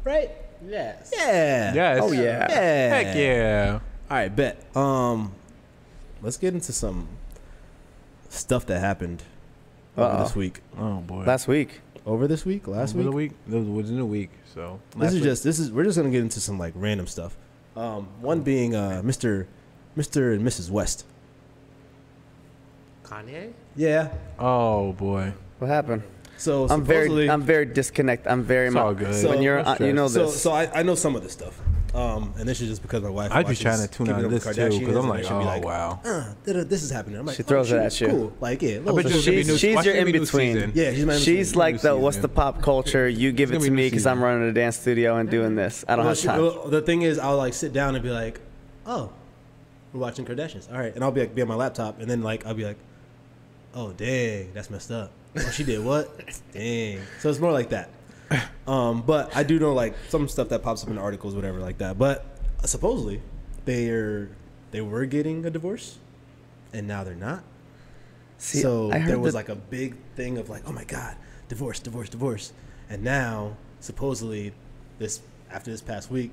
right? 0.03 0.31
Yes. 0.67 1.11
Yeah. 1.17 1.75
yes. 1.75 1.99
Oh, 2.03 2.13
yeah. 2.13 2.47
Yeah. 2.49 2.89
Heck 2.89 3.17
yeah. 3.17 3.79
All 4.11 4.17
right, 4.17 4.35
bet. 4.35 4.65
Um, 4.77 5.33
let's 6.23 6.37
get 6.37 6.55
into 6.55 6.73
some 6.73 7.09
stuff 8.29 8.67
that 8.67 8.81
happened 8.81 9.23
over 9.97 10.09
Uh-oh. 10.11 10.23
this 10.25 10.37
week. 10.37 10.61
Oh 10.79 10.97
boy. 11.01 11.25
last 11.25 11.49
week. 11.49 11.81
over 12.05 12.27
this 12.29 12.45
week, 12.45 12.69
last 12.69 12.91
Over 12.95 12.99
week. 12.99 13.05
the 13.11 13.17
week. 13.17 13.33
It 13.49 13.55
was 13.67 13.67
within 13.69 13.99
a 13.99 14.07
week. 14.07 14.31
So 14.55 14.81
This 14.97 15.09
is 15.11 15.15
week- 15.17 15.25
just 15.25 15.45
this 15.45 15.59
is 15.59 15.73
we're 15.73 15.85
just 15.85 15.97
gonna 15.97 16.11
get 16.11 16.21
into 16.23 16.41
some 16.41 16.59
like 16.59 16.73
random 16.77 17.07
stuff. 17.07 17.37
Um, 17.77 18.09
one 18.21 18.41
being 18.43 18.75
uh, 18.75 19.03
Mr. 19.05 19.47
Mr. 19.97 20.35
and 20.35 20.47
Mrs. 20.47 20.71
West. 20.71 21.05
Kanye? 23.05 23.53
Yeah. 23.77 24.11
Oh 24.39 24.93
boy. 24.93 25.33
What 25.59 25.69
happened? 25.69 26.03
So 26.39 26.67
I'm 26.69 26.85
very, 26.85 27.05
supposedly- 27.07 27.31
I'm 27.31 27.43
very 27.43 27.65
disconnected. 27.67 28.31
I'm 28.31 28.43
very 28.43 28.67
It's 28.69 28.77
all 28.77 28.95
good. 28.95 29.15
So- 29.15 29.31
when 29.31 29.43
you're, 29.43 29.61
uh, 29.61 29.77
you 29.81 29.93
know 29.93 30.09
this. 30.09 30.41
so 30.43 30.53
I, 30.53 30.81
I 30.81 30.83
know 30.83 30.95
some 30.95 31.17
of 31.17 31.23
this 31.23 31.33
stuff. 31.33 31.61
Um, 31.95 32.35
and 32.39 32.47
this 32.47 32.61
is 32.61 32.69
just 32.69 32.83
because 32.83 33.03
my 33.03 33.09
wife. 33.09 33.33
I 33.33 33.39
was 33.39 33.45
watches 33.45 33.59
just 33.59 33.63
trying 33.63 33.89
to 33.89 33.95
tune 33.95 34.07
Keeping 34.07 34.15
out 34.17 34.19
Up 34.21 34.27
of 34.27 34.33
with 34.33 34.45
this 34.45 34.57
too 34.75 34.81
because 34.81 34.97
I'm 34.97 35.09
like, 35.09 35.25
she'll 35.25 35.37
oh 35.37 35.39
be 35.39 35.45
like, 35.47 35.65
wow. 35.65 36.01
uh, 36.05 36.35
this 36.45 36.83
is 36.83 36.91
happening. 36.91 37.19
I'm 37.19 37.25
like, 37.25 37.37
She 37.37 37.43
oh, 37.43 37.47
throws 37.47 37.73
it 37.73 37.79
at 37.79 37.99
you. 38.03 38.09
Cool. 38.09 38.33
Like, 38.39 38.61
yeah, 38.61 38.69
I 38.73 38.79
little 38.81 38.97
bet 38.97 39.07
it's 39.07 39.15
gonna 39.15 39.23
she's 39.23 39.49
new- 39.49 39.57
she's 39.57 39.85
your 39.87 39.95
in 39.95 40.13
between. 40.13 40.73
Yeah, 40.75 40.93
she's 40.93 41.07
my 41.07 41.15
in 41.15 41.21
She's 41.21 41.49
between. 41.53 41.59
like 41.59 41.75
New 41.77 41.81
the 41.81 41.97
what's 41.97 42.19
the 42.19 42.29
pop 42.29 42.61
culture? 42.61 43.09
You 43.09 43.33
give 43.33 43.51
it 43.51 43.61
to 43.63 43.71
me 43.71 43.89
because 43.89 44.05
I'm 44.05 44.23
running 44.23 44.47
a 44.47 44.53
dance 44.53 44.77
studio 44.77 45.17
and 45.17 45.31
doing 45.31 45.55
this. 45.55 45.87
I 45.89 45.97
don't 45.97 46.05
Well, 46.05 46.09
have 46.11 46.19
she- 46.19 46.27
time. 46.27 46.43
well, 46.43 46.69
the 46.69 46.83
thing 46.83 47.01
is, 47.01 47.19
I'll 47.19 47.39
like 47.39 47.55
sit 47.55 47.73
down 47.73 47.95
and 47.95 48.05
be 48.05 48.11
like, 48.11 48.41
oh, 48.85 49.11
we're 49.95 50.01
watching 50.01 50.27
Kardashians. 50.27 50.71
All 50.71 50.79
right, 50.79 50.95
and 50.95 51.03
I'll 51.03 51.13
be 51.13 51.21
like, 51.21 51.35
be 51.35 51.41
on 51.41 51.49
my 51.49 51.55
laptop, 51.55 51.99
and 51.99 52.11
then 52.11 52.23
like 52.23 52.45
I'll 52.45 52.53
be 52.53 52.67
like, 52.67 52.77
oh 53.75 53.93
dang, 53.93 54.53
that's 54.53 54.69
messed 54.69 54.91
up. 54.91 55.13
Oh, 55.37 55.51
she 55.51 55.65
did 55.65 55.85
what? 55.85 56.19
dang. 56.53 57.01
So 57.21 57.29
it's 57.31 57.39
more 57.39 57.53
like 57.53 57.71
that. 57.71 57.91
Um, 58.67 59.03
but 59.03 59.37
I 59.37 59.45
do 59.45 59.59
know 59.59 59.73
like 59.75 59.95
some 60.09 60.29
stuff 60.29 60.49
that 60.49 60.63
pops 60.63 60.83
up 60.83 60.89
in 60.89 60.97
the 60.97 61.01
articles, 61.01 61.35
whatever, 61.35 61.61
like 61.61 61.79
that. 61.79 61.99
But 61.99 62.25
uh, 62.63 62.67
supposedly 62.67 63.23
they're 63.65 64.31
they 64.73 64.81
were 64.81 65.07
getting 65.07 65.45
a 65.47 65.51
divorce, 65.51 65.99
and 66.73 66.89
now 66.89 67.05
they're 67.05 67.15
not. 67.15 67.45
See, 68.39 68.61
so 68.61 68.91
I 68.91 68.99
heard 68.99 69.09
there 69.09 69.19
was 69.19 69.35
like 69.35 69.49
a 69.49 69.55
big 69.55 69.95
thing 70.17 70.39
of 70.39 70.51
like, 70.51 70.63
oh 70.67 70.73
my 70.73 70.85
god, 70.85 71.17
divorce, 71.49 71.79
divorce, 71.79 72.09
divorce, 72.09 72.53
and 72.91 73.03
now 73.03 73.57
supposedly 73.81 74.53
this 74.99 75.21
after 75.51 75.71
this 75.71 75.81
past 75.81 76.11
week, 76.11 76.33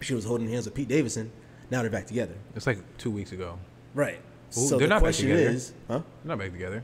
she 0.00 0.14
was 0.14 0.24
holding 0.24 0.48
hands 0.48 0.64
with 0.64 0.74
Pete 0.74 0.88
Davidson. 0.88 1.30
Now 1.70 1.82
they're 1.82 1.90
back 1.90 2.06
together. 2.06 2.34
It's 2.56 2.66
like 2.66 2.78
two 2.98 3.10
weeks 3.10 3.32
ago. 3.32 3.58
Right. 3.94 4.20
Well, 4.56 4.66
so 4.66 4.78
they're 4.78 4.86
the 4.86 4.94
not 4.94 4.96
back 4.96 5.02
question 5.02 5.28
together. 5.28 5.50
is, 5.50 5.72
huh? 5.88 6.00
They're 6.24 6.36
not 6.36 6.38
back 6.38 6.52
together. 6.52 6.82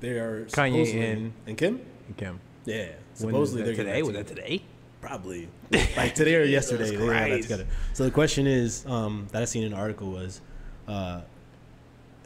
They 0.00 0.10
are 0.10 0.44
Kanye 0.46 0.94
and- 0.94 1.32
and 1.46 1.56
Kim. 1.58 1.80
Kim. 2.16 2.40
Yeah, 2.64 2.88
supposedly 3.14 3.62
they're 3.62 3.74
today. 3.74 4.02
Was 4.02 4.14
that 4.14 4.26
today? 4.26 4.62
Probably 5.00 5.48
like 5.96 6.14
today 6.14 6.34
or 6.36 6.44
yesterday. 6.44 6.90
They 6.90 6.96
back 6.96 7.06
Christ. 7.28 7.42
together. 7.42 7.66
So 7.94 8.04
the 8.04 8.10
question 8.10 8.46
is 8.46 8.84
um, 8.86 9.26
that 9.32 9.42
I 9.42 9.44
seen 9.44 9.62
in 9.64 9.72
an 9.72 9.78
article 9.78 10.10
was, 10.10 10.40
uh, 10.86 11.20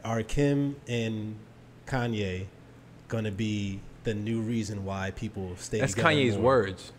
are 0.03 0.23
Kim 0.23 0.75
and 0.87 1.35
Kanye 1.85 2.45
gonna 3.07 3.31
be 3.31 3.79
the 4.03 4.13
new 4.13 4.41
reason 4.41 4.85
why 4.85 5.11
people 5.11 5.55
stay? 5.57 5.79
That's 5.79 5.95
Kanye's 5.95 6.35
more? 6.35 6.45
words. 6.45 6.91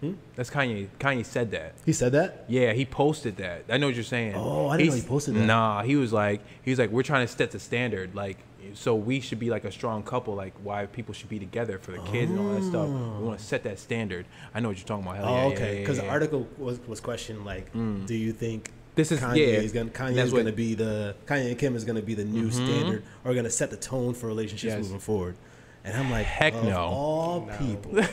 Hmm? 0.00 0.12
That's 0.36 0.48
Kanye. 0.50 0.88
Kanye 1.00 1.24
said 1.26 1.50
that. 1.50 1.74
He 1.84 1.92
said 1.92 2.12
that. 2.12 2.44
Yeah, 2.48 2.72
he 2.72 2.84
posted 2.84 3.36
that. 3.38 3.64
I 3.68 3.76
know 3.78 3.86
what 3.86 3.96
you're 3.96 4.04
saying. 4.04 4.34
Oh, 4.36 4.68
I 4.68 4.76
didn't 4.76 4.90
know 4.90 4.96
he 4.96 5.02
posted 5.02 5.34
that. 5.34 5.40
Nah, 5.46 5.82
he 5.82 5.96
was 5.96 6.12
like, 6.12 6.40
he 6.62 6.70
was 6.70 6.78
like, 6.78 6.90
we're 6.90 7.02
trying 7.02 7.26
to 7.26 7.32
set 7.32 7.50
the 7.50 7.58
standard, 7.58 8.14
like, 8.14 8.38
so 8.74 8.94
we 8.94 9.20
should 9.20 9.38
be 9.38 9.50
like 9.50 9.64
a 9.64 9.72
strong 9.72 10.02
couple, 10.02 10.34
like 10.34 10.54
why 10.62 10.86
people 10.86 11.14
should 11.14 11.28
be 11.28 11.38
together 11.38 11.78
for 11.78 11.92
the 11.92 11.98
kids 12.00 12.30
and 12.30 12.40
all 12.40 12.54
that 12.54 12.62
stuff. 12.64 12.88
We 12.88 13.26
want 13.26 13.38
to 13.38 13.44
set 13.44 13.62
that 13.64 13.78
standard. 13.78 14.26
I 14.54 14.60
know 14.60 14.68
what 14.68 14.78
you're 14.78 14.86
talking 14.86 15.04
about. 15.04 15.16
Hell 15.16 15.26
Oh, 15.28 15.36
yeah, 15.36 15.42
yeah, 15.48 15.54
okay. 15.54 15.74
yeah, 15.74 15.80
Because 15.80 15.96
yeah, 15.98 16.04
the 16.04 16.10
article 16.10 16.48
was 16.58 16.80
was 16.86 17.00
questioned 17.00 17.44
like, 17.44 17.72
mm. 17.72 18.06
do 18.06 18.14
you 18.14 18.32
think 18.32 18.70
This 18.94 19.12
is- 19.12 19.20
Kanye 19.20 19.36
yeah, 19.36 19.60
is 19.60 19.72
gonna 19.72 19.90
Kanye 19.90 20.16
is 20.18 20.32
what- 20.32 20.38
gonna 20.40 20.52
be 20.52 20.74
the 20.74 21.14
Kanye 21.26 21.48
and 21.50 21.58
Kim 21.58 21.76
is 21.76 21.84
gonna 21.84 22.02
be 22.02 22.14
the 22.14 22.24
new 22.24 22.48
mm-hmm. 22.48 22.66
standard 22.66 23.02
or 23.24 23.34
gonna 23.34 23.50
set 23.50 23.70
the 23.70 23.76
tone 23.76 24.14
for 24.14 24.26
relationships 24.26 24.74
Yes. 24.74 24.82
moving 24.84 25.00
forward? 25.00 25.36
And 25.84 25.96
I'm 25.96 26.10
like, 26.10 26.26
Heck 26.26 26.54
of 26.54 26.64
no. 26.64 26.76
All 26.78 27.46
No. 27.46 27.56
people. 27.56 28.02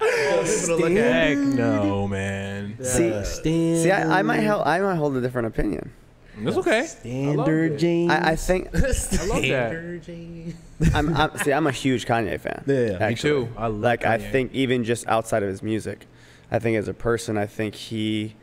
Heck 0.00 1.38
no, 1.38 2.08
man. 2.08 2.76
See, 2.82 3.24
standard, 3.24 3.82
see, 3.82 3.90
I, 3.90 4.20
I 4.20 4.22
might 4.22 4.42
hold, 4.42 4.66
I 4.66 4.78
might 4.80 4.96
hold 4.96 5.16
a 5.16 5.20
different 5.20 5.48
opinion. 5.48 5.90
That's 6.38 6.56
okay. 6.58 6.84
standard 6.86 7.78
James. 7.78 8.10
I, 8.12 8.32
I 8.32 8.36
think 8.36 8.66
I 8.74 8.78
love 9.26 9.42
that. 9.42 9.70
Virgin. 9.72 10.54
I'm, 10.94 11.16
I'm 11.16 11.36
see, 11.38 11.52
I'm 11.52 11.66
a 11.66 11.72
huge 11.72 12.06
Kanye 12.06 12.38
fan. 12.40 12.62
Yeah, 12.66 12.90
yeah. 12.92 12.98
Me 12.98 13.08
Me 13.10 13.14
too. 13.14 13.48
I 13.56 13.66
love 13.68 13.80
Like 13.80 14.04
I 14.04 14.18
think 14.18 14.52
even 14.52 14.84
just 14.84 15.06
outside 15.06 15.42
of 15.42 15.48
his 15.48 15.62
music, 15.62 16.06
I 16.50 16.58
think 16.58 16.76
as 16.76 16.88
a 16.88 16.94
person, 16.94 17.38
I 17.38 17.46
think 17.46 17.74
he 17.74 18.34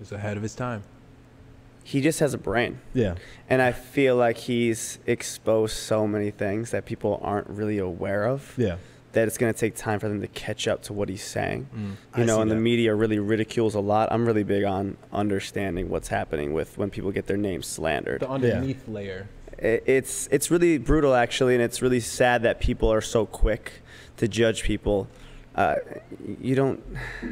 is 0.00 0.10
ahead 0.12 0.36
of 0.36 0.42
his 0.42 0.54
time. 0.54 0.82
he 1.84 2.00
just 2.00 2.20
has 2.20 2.34
a 2.34 2.38
brain. 2.38 2.80
yeah. 2.92 3.14
And 3.48 3.62
I 3.62 3.72
feel 3.72 4.16
like 4.16 4.36
he's 4.36 4.98
exposed 5.06 5.74
so 5.76 6.06
many 6.06 6.30
things 6.30 6.70
that 6.72 6.84
people 6.84 7.18
aren't 7.22 7.48
really 7.48 7.78
aware 7.78 8.26
of. 8.26 8.54
Yeah. 8.58 8.76
That 9.18 9.26
it's 9.26 9.36
going 9.36 9.52
to 9.52 9.58
take 9.58 9.74
time 9.74 9.98
for 9.98 10.08
them 10.08 10.20
to 10.20 10.28
catch 10.28 10.68
up 10.68 10.82
to 10.84 10.92
what 10.92 11.08
he's 11.08 11.24
saying. 11.24 11.66
I 12.14 12.20
You 12.20 12.26
know, 12.26 12.36
see 12.36 12.42
and 12.42 12.50
the 12.52 12.54
media 12.54 12.94
really 12.94 13.18
ridicules 13.18 13.74
a 13.74 13.80
lot. 13.80 14.10
I'm 14.12 14.24
really 14.24 14.44
big 14.44 14.62
on 14.62 14.96
understanding 15.12 15.88
what's 15.90 16.06
happening 16.06 16.52
with 16.52 16.78
when 16.78 16.88
people 16.88 17.10
get 17.10 17.26
their 17.26 17.36
names 17.36 17.66
slandered. 17.66 18.20
The 18.20 18.28
underneath 18.30 18.86
layer. 18.86 19.28
I- 19.60 19.82
It's 19.86 20.28
it's 20.30 20.52
really 20.52 20.78
brutal 20.78 21.14
actually, 21.16 21.54
and 21.54 21.62
it's 21.64 21.82
really 21.82 21.98
sad 21.98 22.42
that 22.44 22.60
people 22.60 22.92
are 22.92 23.00
so 23.00 23.26
quick 23.26 23.82
to 24.18 24.28
judge 24.28 24.62
people. 24.62 25.08
Uh, 25.56 25.74
you 26.40 26.54
don't. 26.54 26.80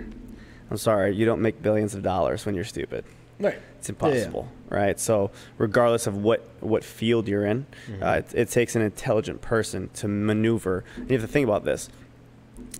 I'm 0.70 0.78
sorry, 0.78 1.14
you 1.14 1.24
don't 1.24 1.40
make 1.40 1.62
billions 1.62 1.94
of 1.94 2.02
dollars 2.02 2.44
when 2.44 2.56
you're 2.56 2.64
stupid. 2.64 3.04
Right. 3.38 3.58
It's 3.78 3.88
impossible, 3.88 4.48
right? 4.68 4.98
So 4.98 5.30
regardless 5.58 6.06
of 6.06 6.16
what 6.16 6.46
what 6.60 6.84
field 6.84 7.28
you're 7.28 7.46
in, 7.46 7.66
uh, 8.02 8.22
it, 8.24 8.34
it 8.34 8.50
takes 8.50 8.74
an 8.76 8.82
intelligent 8.82 9.40
person 9.40 9.90
to 9.94 10.08
maneuver. 10.08 10.84
And 10.96 11.10
you 11.10 11.18
have 11.18 11.26
to 11.26 11.32
think 11.32 11.44
about 11.46 11.64
this. 11.64 11.88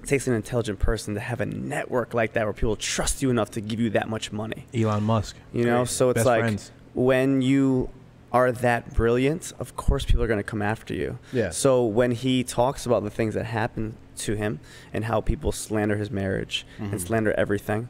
It 0.03 0.07
takes 0.07 0.27
an 0.27 0.35
intelligent 0.35 0.79
person 0.79 1.15
to 1.15 1.21
have 1.21 1.41
a 1.41 1.47
network 1.47 2.15
like 2.15 2.33
that 2.35 2.45
where 2.45 2.53
people 2.53 2.77
trust 2.77 3.23
you 3.23 3.31
enough 3.31 3.51
to 3.53 3.61
give 3.61 3.79
you 3.81 3.91
that 3.91 4.09
much 4.09 4.33
money. 4.33 4.67
Elon 4.75 5.03
Musk. 5.03 5.37
You 5.53 5.65
know, 5.65 5.79
Great. 5.81 5.89
so 5.89 6.11
it's 6.11 6.19
Best 6.19 6.27
like 6.27 6.41
friends. 6.41 6.71
when 6.95 7.43
you 7.43 7.91
are 8.33 8.53
that 8.53 8.93
brilliant, 8.95 9.53
of 9.59 9.77
course 9.77 10.05
people 10.05 10.23
are 10.23 10.27
going 10.27 10.39
to 10.39 10.43
come 10.45 10.63
after 10.63 10.93
you. 10.95 11.19
Yeah. 11.33 11.51
So 11.51 11.85
when 11.85 12.11
he 12.13 12.43
talks 12.45 12.85
about 12.87 13.03
the 13.05 13.11
things 13.11 13.35
that 13.35 13.45
happened 13.47 13.95
to 14.19 14.35
him 14.35 14.61
and 14.93 15.05
how 15.05 15.21
people 15.21 15.53
slander 15.53 15.97
his 15.97 16.11
marriage 16.11 16.67
Mm-hmm. 16.79 16.93
and 16.93 17.01
slander 17.01 17.33
everything, 17.33 17.89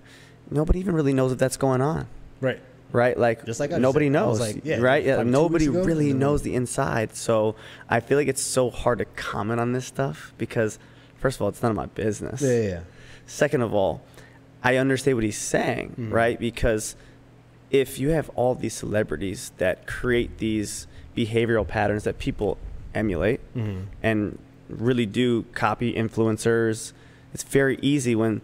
nobody 0.50 0.78
even 0.80 0.94
really 0.94 1.12
knows 1.14 1.30
that 1.30 1.38
that's 1.38 1.56
going 1.56 1.80
on. 1.80 2.06
Right. 2.40 2.60
Right, 2.96 3.18
like 3.18 3.44
Just 3.44 3.60
like 3.60 3.72
I 3.72 3.78
nobody 3.78 4.06
said. 4.06 4.12
Knows, 4.12 4.40
like, 4.40 4.64
yeah, 4.64 4.78
right? 4.78 5.04
Yeah, 5.04 5.16
two 5.18 5.24
nobody 5.24 5.66
ago, 5.66 5.82
really 5.84 6.14
knows 6.14 6.40
the 6.40 6.54
inside. 6.54 7.14
So 7.14 7.54
I 7.90 8.00
feel 8.00 8.16
like 8.16 8.26
it's 8.28 8.40
so 8.40 8.70
hard 8.70 8.98
to 9.00 9.04
comment 9.04 9.60
on 9.60 9.72
this 9.72 9.84
stuff 9.84 10.32
because, 10.38 10.78
first 11.16 11.36
of 11.36 11.42
all, 11.42 11.48
it's 11.50 11.62
none 11.62 11.70
of 11.72 11.76
my 11.76 11.86
business. 11.86 12.40
Yeah. 12.40 12.50
Yeah. 12.62 12.80
Second 13.26 13.60
of 13.60 13.74
all, 13.74 14.00
I 14.64 14.76
understand 14.76 15.16
what 15.18 15.24
he's 15.24 15.36
saying, 15.36 15.94
Mhm. 15.98 16.10
right? 16.12 16.40
Because 16.40 16.96
if 17.70 17.98
you 17.98 18.08
have 18.10 18.30
all 18.34 18.54
these 18.54 18.72
celebrities 18.74 19.52
that 19.58 19.86
create 19.86 20.38
these 20.38 20.86
behavioral 21.14 21.68
patterns 21.68 22.04
that 22.04 22.18
people 22.18 22.56
emulate 22.94 23.40
Mm-hmm. 23.54 23.80
and 24.02 24.38
really 24.70 25.04
do 25.04 25.44
copy 25.52 25.92
influencers, 25.92 26.92
it's 27.34 27.42
very 27.42 27.78
easy 27.82 28.14
when 28.14 28.40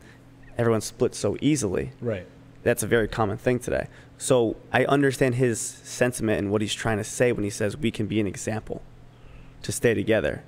everyone 0.58 0.82
splits 0.82 1.16
so 1.16 1.38
easily. 1.40 1.92
Right. 2.02 2.26
That's 2.64 2.82
a 2.82 2.86
very 2.86 3.08
common 3.08 3.38
thing 3.38 3.58
today. 3.58 3.86
So 4.22 4.54
I 4.72 4.84
understand 4.84 5.34
his 5.34 5.58
sentiment 5.60 6.38
and 6.38 6.50
what 6.52 6.60
he's 6.62 6.74
trying 6.74 6.98
to 6.98 7.04
say 7.04 7.32
when 7.32 7.42
he 7.42 7.50
says 7.50 7.76
we 7.76 7.90
can 7.90 8.06
be 8.06 8.20
an 8.20 8.26
example 8.28 8.80
to 9.62 9.72
stay 9.72 9.94
together. 9.94 10.44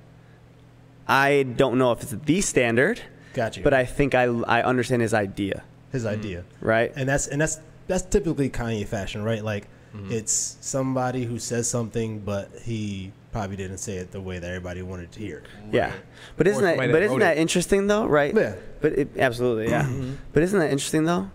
I 1.07 1.43
don't 1.43 1.77
know 1.77 1.91
if 1.91 2.01
it's 2.01 2.11
the 2.11 2.39
standard, 2.41 3.01
Got 3.33 3.57
you. 3.57 3.63
but 3.63 3.73
I 3.73 3.83
think 3.83 4.15
I, 4.15 4.23
I 4.23 4.63
understand 4.63 5.01
his 5.01 5.13
idea, 5.13 5.63
his 5.91 6.05
idea. 6.05 6.45
right? 6.61 6.91
and 6.95 7.07
that's 7.07 7.27
and 7.27 7.41
that's 7.41 7.59
that's 7.87 8.03
typically 8.03 8.49
Kanye 8.49 8.87
fashion, 8.87 9.23
right? 9.23 9.43
Like 9.43 9.67
Mm-hmm. 9.95 10.11
it's 10.11 10.57
somebody 10.59 11.23
who 11.23 11.39
says 11.39 11.69
something, 11.69 12.19
but 12.19 12.49
he 12.63 13.13
probably 13.31 13.55
didn't 13.55 13.77
say 13.77 13.95
it 13.95 14.11
the 14.11 14.19
way 14.19 14.39
that 14.39 14.45
everybody 14.47 14.81
wanted 14.81 15.09
to 15.13 15.19
hear. 15.19 15.41
Yeah, 15.71 15.93
but 16.35 16.47
isn't 16.47 16.61
that 16.61 16.75
but 16.75 16.91
that 16.91 17.01
isn't 17.03 17.19
that 17.19 17.37
it. 17.37 17.39
interesting 17.39 17.87
though, 17.87 18.05
right? 18.05 18.35
Yeah. 18.35 18.55
But 18.81 18.91
it, 18.99 19.07
absolutely, 19.17 19.69
yeah. 19.69 19.89
But 20.33 20.43
isn't 20.43 20.59
that 20.59 20.69
interesting 20.69 21.05
though? 21.05 21.29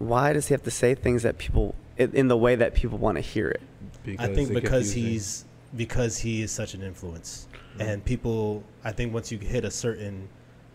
Why 0.00 0.32
does 0.32 0.48
he 0.48 0.54
have 0.54 0.62
to 0.62 0.70
say 0.70 0.94
things 0.94 1.22
that 1.24 1.36
people 1.38 1.74
in 1.98 2.12
in 2.14 2.28
the 2.28 2.36
way 2.36 2.56
that 2.56 2.74
people 2.74 2.96
want 2.98 3.16
to 3.16 3.20
hear 3.20 3.48
it? 3.50 3.60
I 4.18 4.26
think 4.28 4.52
because 4.52 4.92
confusing. 4.92 5.02
he's 5.04 5.44
because 5.76 6.18
he 6.18 6.40
is 6.42 6.50
such 6.50 6.72
an 6.74 6.82
influence, 6.82 7.46
and 7.78 8.02
people. 8.04 8.64
I 8.82 8.92
think 8.92 9.12
once 9.12 9.30
you 9.30 9.36
hit 9.38 9.62
a 9.64 9.70
certain 9.70 10.28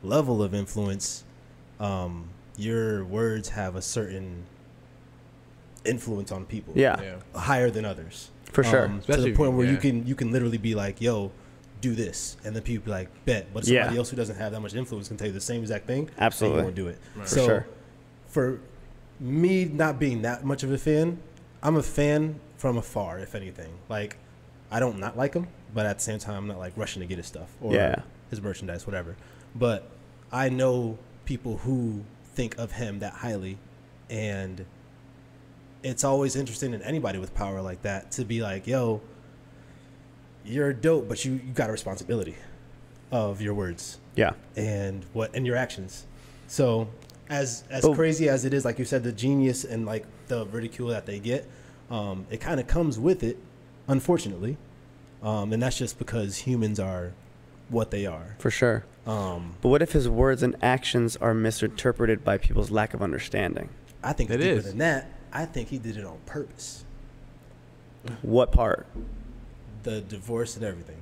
level 0.04 0.44
of 0.44 0.54
influence, 0.54 1.24
um, 1.80 2.30
your 2.56 3.04
words 3.04 3.50
have 3.50 3.76
a 3.76 3.82
certain 3.82 4.44
influence 5.84 6.32
on 6.32 6.46
people. 6.46 6.74
Yeah, 6.76 7.02
Yeah. 7.02 7.40
higher 7.40 7.70
than 7.72 7.84
others. 7.86 8.30
for 8.52 8.64
sure. 8.64 8.86
Um, 8.86 9.02
to 9.02 9.18
the 9.18 9.34
point 9.34 9.52
you- 9.52 9.58
where 9.58 9.68
you 9.68 9.76
can 9.76 10.06
you 10.08 10.16
can 10.16 10.32
literally 10.32 10.58
be 10.60 10.76
like, 10.76 11.02
"Yo, 11.02 11.32
do 11.82 11.94
this," 11.94 12.38
and 12.46 12.56
then 12.56 12.62
people 12.64 12.86
be 12.86 12.92
like, 12.92 13.10
"Bet," 13.26 13.48
but 13.54 13.68
Yeah. 13.68 13.82
somebody 13.82 13.98
else 13.98 14.10
who 14.12 14.16
doesn't 14.16 14.38
have 14.38 14.54
that 14.54 14.62
much 14.62 14.76
influence 14.76 15.10
can 15.10 15.18
tell 15.18 15.28
you 15.28 15.34
the 15.34 15.42
same 15.42 15.62
exact 15.62 15.88
thing. 15.88 16.04
and 16.16 16.20
Absolutely. 16.20 16.60
you 16.60 16.64
won't 16.64 16.76
do 16.76 16.88
it. 16.88 16.98
Right. 17.18 17.28
For 17.28 17.36
So, 17.36 17.46
sure. 17.48 17.66
for 18.28 18.60
me 19.20 19.66
not 19.66 20.00
being 20.00 20.22
that 20.24 20.44
much 20.44 20.64
of 20.64 20.72
a 20.72 20.78
fan, 20.78 21.20
I'm 21.64 21.76
a 21.76 21.84
fan 21.84 22.40
from 22.58 22.78
afar, 22.78 23.20
if 23.20 23.36
anything. 23.36 23.72
Like, 23.90 24.18
I 24.72 24.80
don't 24.80 25.00
not 25.00 25.16
like 25.18 25.34
him, 25.34 25.48
but 25.74 25.86
at 25.86 25.98
the 25.98 26.04
same 26.04 26.20
time, 26.20 26.36
I'm 26.38 26.48
not 26.48 26.60
like 26.60 26.74
rushing 26.76 27.02
to 27.02 27.06
get 27.08 27.18
his 27.18 27.28
stuff 27.28 27.50
or 27.62 27.74
Yeah. 27.74 28.02
his 28.30 28.42
merchandise, 28.42 28.86
whatever. 28.86 29.16
But 29.56 29.90
I 30.32 30.50
know 30.50 30.98
people 31.26 31.58
who 31.58 32.04
think 32.34 32.58
of 32.58 32.74
him 32.74 33.00
that 33.00 33.14
highly, 33.14 33.58
and 34.10 34.66
it's 35.84 36.04
always 36.04 36.36
interesting 36.36 36.74
in 36.74 36.82
anybody 36.82 37.20
with 37.20 37.34
power 37.34 37.62
like 37.62 37.82
that 37.84 38.12
to 38.14 38.26
be 38.26 38.42
like, 38.42 38.68
yo, 38.68 39.02
you're 40.44 40.74
dope, 40.74 41.08
but 41.08 41.24
you, 41.26 41.34
you 41.34 41.54
got 41.54 41.70
a 41.70 41.72
responsibility 41.72 42.36
of 43.12 43.42
your 43.42 43.54
words 43.54 44.00
Yeah. 44.16 44.34
and 44.56 45.06
what 45.14 45.34
and 45.36 45.46
your 45.46 45.56
actions. 45.56 46.06
So 46.48 46.88
as 47.30 47.64
as 47.70 47.84
But- 47.84 47.96
crazy 47.96 48.30
as 48.30 48.46
it 48.46 48.54
is, 48.54 48.66
like 48.66 48.80
you 48.80 48.86
said, 48.86 49.04
the 49.04 49.12
genius 49.12 49.64
and 49.64 49.86
like 49.86 50.06
the 50.28 50.46
ridicule 50.48 50.90
that 50.90 51.06
they 51.06 51.20
get, 51.20 51.48
um, 51.90 52.26
it 52.30 52.40
kind 52.42 52.60
of 52.60 52.68
comes 52.68 52.98
with 53.00 53.24
it, 53.24 53.38
unfortunately, 53.88 54.58
um, 55.24 55.54
and 55.54 55.62
that's 55.62 55.78
just 55.78 55.98
because 55.98 56.38
humans 56.38 56.80
are 56.80 57.12
what 57.70 57.92
they 57.92 58.06
are. 58.06 58.36
For 58.40 58.52
sure. 58.52 58.86
Um, 59.08 59.56
But 59.62 59.70
what 59.70 59.82
if 59.82 59.92
his 59.92 60.08
words 60.10 60.42
and 60.44 60.56
actions 60.62 61.16
are 61.18 61.34
misinterpreted 61.34 62.24
by 62.24 62.38
people's 62.38 62.72
lack 62.72 62.94
of 62.94 63.02
understanding? 63.02 63.70
I 64.04 64.14
think 64.14 64.30
it's 64.30 64.36
It 64.44 64.48
deeper 64.48 64.60
is. 64.60 64.66
than 64.66 64.78
that. 64.80 65.10
I 65.34 65.46
think 65.46 65.70
he 65.70 65.78
did 65.78 65.98
it 65.98 66.06
on 66.06 66.18
purpose. 66.26 66.84
What 68.22 68.52
part? 68.52 68.86
The 69.84 70.02
divorce 70.02 70.56
and 70.56 70.64
everything. 70.66 70.98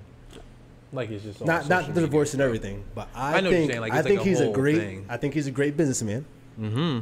Like 0.94 1.10
it's 1.10 1.24
just 1.24 1.42
on 1.42 1.48
Not 1.48 1.68
not 1.68 1.82
social 1.82 1.82
the 1.82 1.88
media. 1.90 2.02
divorce 2.08 2.34
and 2.34 2.42
everything, 2.42 2.84
but 2.96 3.08
I, 3.16 3.20
I 3.20 3.30
know 3.30 3.34
what 3.36 3.44
you're 3.44 3.52
think 3.60 3.72
saying, 3.72 3.82
like, 3.82 3.94
I 3.94 3.98
it's 4.00 4.06
like 4.06 4.16
think 4.16 4.22
a 4.22 4.30
he's 4.30 4.40
a 4.40 4.44
whole 4.46 4.54
great. 4.54 4.78
thing. 4.78 5.06
I 5.10 5.18
think 5.18 5.34
he's 5.34 5.48
a 5.48 5.52
great 5.52 5.76
businessman, 5.76 6.26
Mm-hmm. 6.62 7.00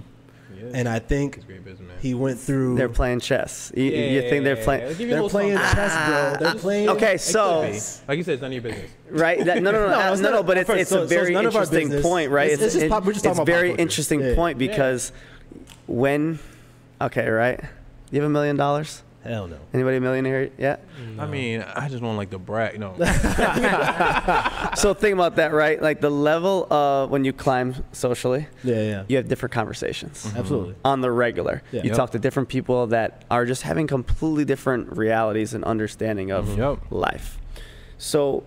And 0.75 0.87
I 0.87 0.99
think 0.99 1.35
he's 1.35 1.43
a 1.43 1.47
great 1.47 1.65
businessman. 1.65 1.97
he 2.01 2.13
went 2.13 2.39
through. 2.39 2.75
They're 2.75 2.87
playing 2.89 3.19
chess. 3.21 3.71
You, 3.75 3.83
you 3.85 4.21
think 4.29 4.43
they're 4.43 4.55
playing? 4.57 4.95
They're 5.09 5.27
playing 5.27 5.57
chess, 5.57 6.37
bro. 6.39 6.45
They're 6.51 6.59
playing. 6.59 6.89
Okay, 6.89 7.07
It 7.07 7.11
could 7.13 7.21
so 7.21 7.61
be. 7.63 7.79
like 8.07 8.17
you 8.17 8.23
said, 8.23 8.33
it's 8.33 8.41
none 8.41 8.51
of 8.51 8.53
your 8.53 8.61
business. 8.61 8.91
right? 9.09 9.43
That, 9.43 9.63
no, 9.63 9.71
no, 9.71 9.87
no, 9.87 9.89
No, 9.89 9.99
no, 10.07 10.11
it's 10.13 10.21
no, 10.21 10.29
not- 10.29 10.35
no, 10.37 10.43
But 10.43 10.57
it's, 10.59 10.67
first, 10.69 10.81
it's 10.81 10.89
so- 10.91 10.97
a 10.97 10.99
so 10.99 11.03
it's 11.05 11.13
very 11.13 11.33
none 11.33 11.45
of 11.47 11.55
our 11.55 11.63
interesting 11.63 11.87
business. 11.87 12.03
point, 12.05 12.29
right? 12.31 12.51
It's- 12.51 12.61
it's 12.61 12.75
just 12.75 12.89
pop- 12.89 13.05
we're 13.05 13.13
just 13.13 13.25
it's 13.25 13.35
talking 13.35 13.41
about 13.41 13.51
pop 13.51 13.59
very 13.59 13.69
culture. 13.69 13.81
interesting 13.81 14.19
Yeah. 14.21 14.35
point 14.35 14.57
because 14.59 15.11
when, 15.87 16.37
okay, 17.01 17.27
right? 17.29 17.59
You 18.11 18.21
have 18.21 18.29
a 18.29 18.33
million 18.33 18.55
dollars? 18.57 19.01
Hell 19.23 19.47
no. 19.47 19.57
Anybody 19.71 19.97
a 19.97 20.01
millionaire 20.01 20.49
yet? 20.57 20.83
I 21.19 21.27
mean, 21.27 21.61
I 21.61 21.89
just 21.89 22.01
want 22.01 22.17
like 22.17 22.31
the 22.31 22.39
brag. 22.39 22.79
No. 22.79 22.95
so 24.75 24.93
think 24.95 25.13
about 25.13 25.35
that, 25.35 25.51
right? 25.53 25.79
Like 25.79 26.01
the 26.01 26.09
level 26.09 26.65
of 26.73 27.11
when 27.11 27.23
you 27.23 27.31
climb 27.31 27.75
socially, 27.91 28.47
Yeah, 28.63 28.75
yeah. 28.81 29.03
you 29.07 29.17
have 29.17 29.27
different 29.27 29.53
conversations 29.53 30.25
mm-hmm. 30.25 30.37
Absolutely. 30.39 30.75
on 30.83 31.01
the 31.01 31.11
regular. 31.11 31.61
Yeah. 31.71 31.83
You 31.83 31.89
Yep. 31.89 31.97
talk 31.97 32.11
to 32.11 32.19
different 32.19 32.49
people 32.49 32.87
that 32.87 33.23
are 33.29 33.45
just 33.45 33.61
having 33.61 33.85
completely 33.85 34.43
different 34.43 34.97
realities 34.97 35.53
and 35.53 35.63
understanding 35.65 36.31
of 36.31 36.47
mm-hmm. 36.47 36.59
Yep. 36.61 36.79
life. 36.89 37.37
So 37.99 38.43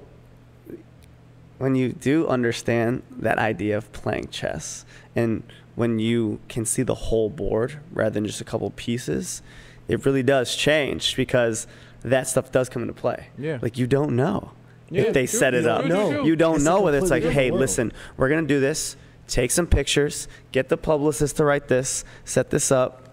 when 1.59 1.77
you 1.77 1.93
do 1.93 2.27
understand 2.27 3.03
that 3.11 3.39
idea 3.39 3.77
of 3.77 3.93
playing 3.93 4.29
chess 4.29 4.85
and 5.15 5.45
when 5.77 5.99
you 6.01 6.41
can 6.49 6.65
see 6.65 6.83
the 6.83 6.95
whole 6.95 7.31
board 7.31 7.79
rather 7.93 8.11
than 8.15 8.27
just 8.27 8.41
a 8.41 8.45
couple 8.45 8.71
pieces, 8.71 9.41
it 9.89 10.05
really 10.07 10.23
does 10.23 10.55
change 10.57 11.17
because 11.17 11.67
that 12.03 12.27
stuff 12.29 12.53
does 12.53 12.69
come 12.69 12.83
into 12.83 12.95
play. 12.95 13.29
Yeah. 13.39 13.59
Like 13.63 13.79
you 13.79 13.87
don't 13.87 14.15
know 14.17 14.53
Yeah, 14.91 15.03
if 15.03 15.15
they 15.15 15.27
true, 15.27 15.39
set 15.39 15.55
it 15.55 15.63
true, 15.63 15.71
up. 15.71 15.81
true, 15.87 15.91
true, 15.91 16.13
true. 16.17 16.27
You 16.27 16.37
don't 16.37 16.57
It's 16.57 16.65
know 16.65 16.81
whether 16.83 16.99
it's 16.99 17.11
like, 17.11 17.23
hey, 17.25 17.51
world. 17.51 17.61
listen, 17.61 17.93
we're 18.17 18.29
gonna 18.29 18.43
do 18.47 18.61
this. 18.61 18.97
Take 19.27 19.51
some 19.51 19.67
pictures. 19.67 20.29
Get 20.53 20.69
the 20.69 20.77
publicist 20.77 21.37
to 21.39 21.45
write 21.45 21.69
this. 21.69 22.05
Set 22.27 22.51
this 22.51 22.71
up. 22.71 23.04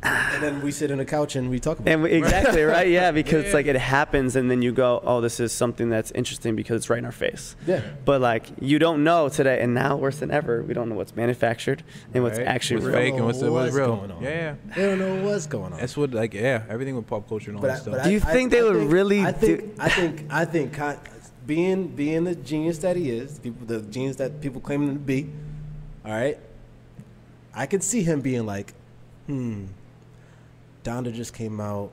And 0.00 0.40
then 0.42 0.62
we 0.62 0.70
sit 0.70 0.92
on 0.92 1.00
a 1.00 1.04
couch 1.04 1.34
and 1.34 1.50
we 1.50 1.58
talk 1.58 1.80
about 1.80 1.90
And 1.92 2.02
we, 2.04 2.10
exactly 2.22 2.62
right, 2.62 2.86
yeah, 2.88 3.10
because 3.10 3.46
Yeah. 3.46 3.52
like 3.52 3.66
it 3.66 3.74
happens, 3.76 4.36
and 4.36 4.48
then 4.48 4.62
you 4.62 4.70
go, 4.72 5.00
"Oh, 5.02 5.20
this 5.20 5.40
is 5.40 5.50
something 5.52 5.90
that's 5.90 6.12
interesting 6.12 6.54
because 6.54 6.76
it's 6.76 6.88
right 6.90 6.98
in 7.00 7.04
our 7.04 7.10
face." 7.12 7.56
Yeah. 7.66 7.82
But 8.04 8.20
like 8.20 8.46
you 8.60 8.78
don't 8.78 9.02
know 9.02 9.28
today, 9.28 9.60
and 9.60 9.74
now 9.74 9.96
worse 9.96 10.18
than 10.20 10.30
ever, 10.30 10.62
we 10.62 10.72
don't 10.72 10.88
know 10.88 10.94
what's 10.94 11.16
manufactured 11.16 11.82
and 12.14 12.22
what's 12.22 12.38
Right? 12.38 12.46
actually 12.46 12.76
what's 12.76 12.86
real. 12.86 12.94
fake 12.96 13.14
and 13.14 13.24
what's, 13.26 13.38
What's 13.40 13.50
what's 13.50 13.74
real. 13.74 13.96
going 13.96 14.10
on? 14.12 14.22
Yeah, 14.22 14.30
yeah. 14.30 14.54
They 14.76 14.82
don't 14.86 14.98
know 15.00 15.24
what's 15.24 15.46
going 15.48 15.72
on. 15.72 15.80
That's 15.80 15.96
what 15.96 16.12
like 16.12 16.32
yeah, 16.32 16.62
everything 16.68 16.94
with 16.94 17.06
pop 17.08 17.28
culture 17.28 17.50
and 17.50 17.56
all 17.58 17.62
But 17.62 17.68
that 17.68 17.82
stuff. 17.82 18.04
Do 18.04 18.10
you 18.12 18.20
think 18.20 18.52
they 18.52 18.62
would 18.62 18.76
really 18.92 19.22
I 19.22 19.32
think, 19.32 19.60
do- 19.60 19.72
I 19.80 19.88
think. 19.88 20.24
I 20.30 20.44
think. 20.44 20.72
Con- 20.74 20.98
being 21.44 21.88
being 21.88 22.24
the 22.24 22.34
genius 22.36 22.78
that 22.78 22.94
he 22.94 23.10
is, 23.10 23.38
people, 23.40 23.66
the 23.66 23.80
genius 23.80 24.16
that 24.16 24.40
people 24.40 24.60
claim 24.60 24.82
him 24.82 24.92
to 24.94 25.00
be. 25.00 25.28
All 26.04 26.12
right. 26.12 26.38
I 27.54 27.66
could 27.66 27.82
see 27.82 28.02
him 28.02 28.20
being 28.20 28.44
like, 28.46 28.74
hmm. 29.26 29.64
Donda 30.84 31.12
just 31.12 31.34
came 31.34 31.60
out. 31.60 31.90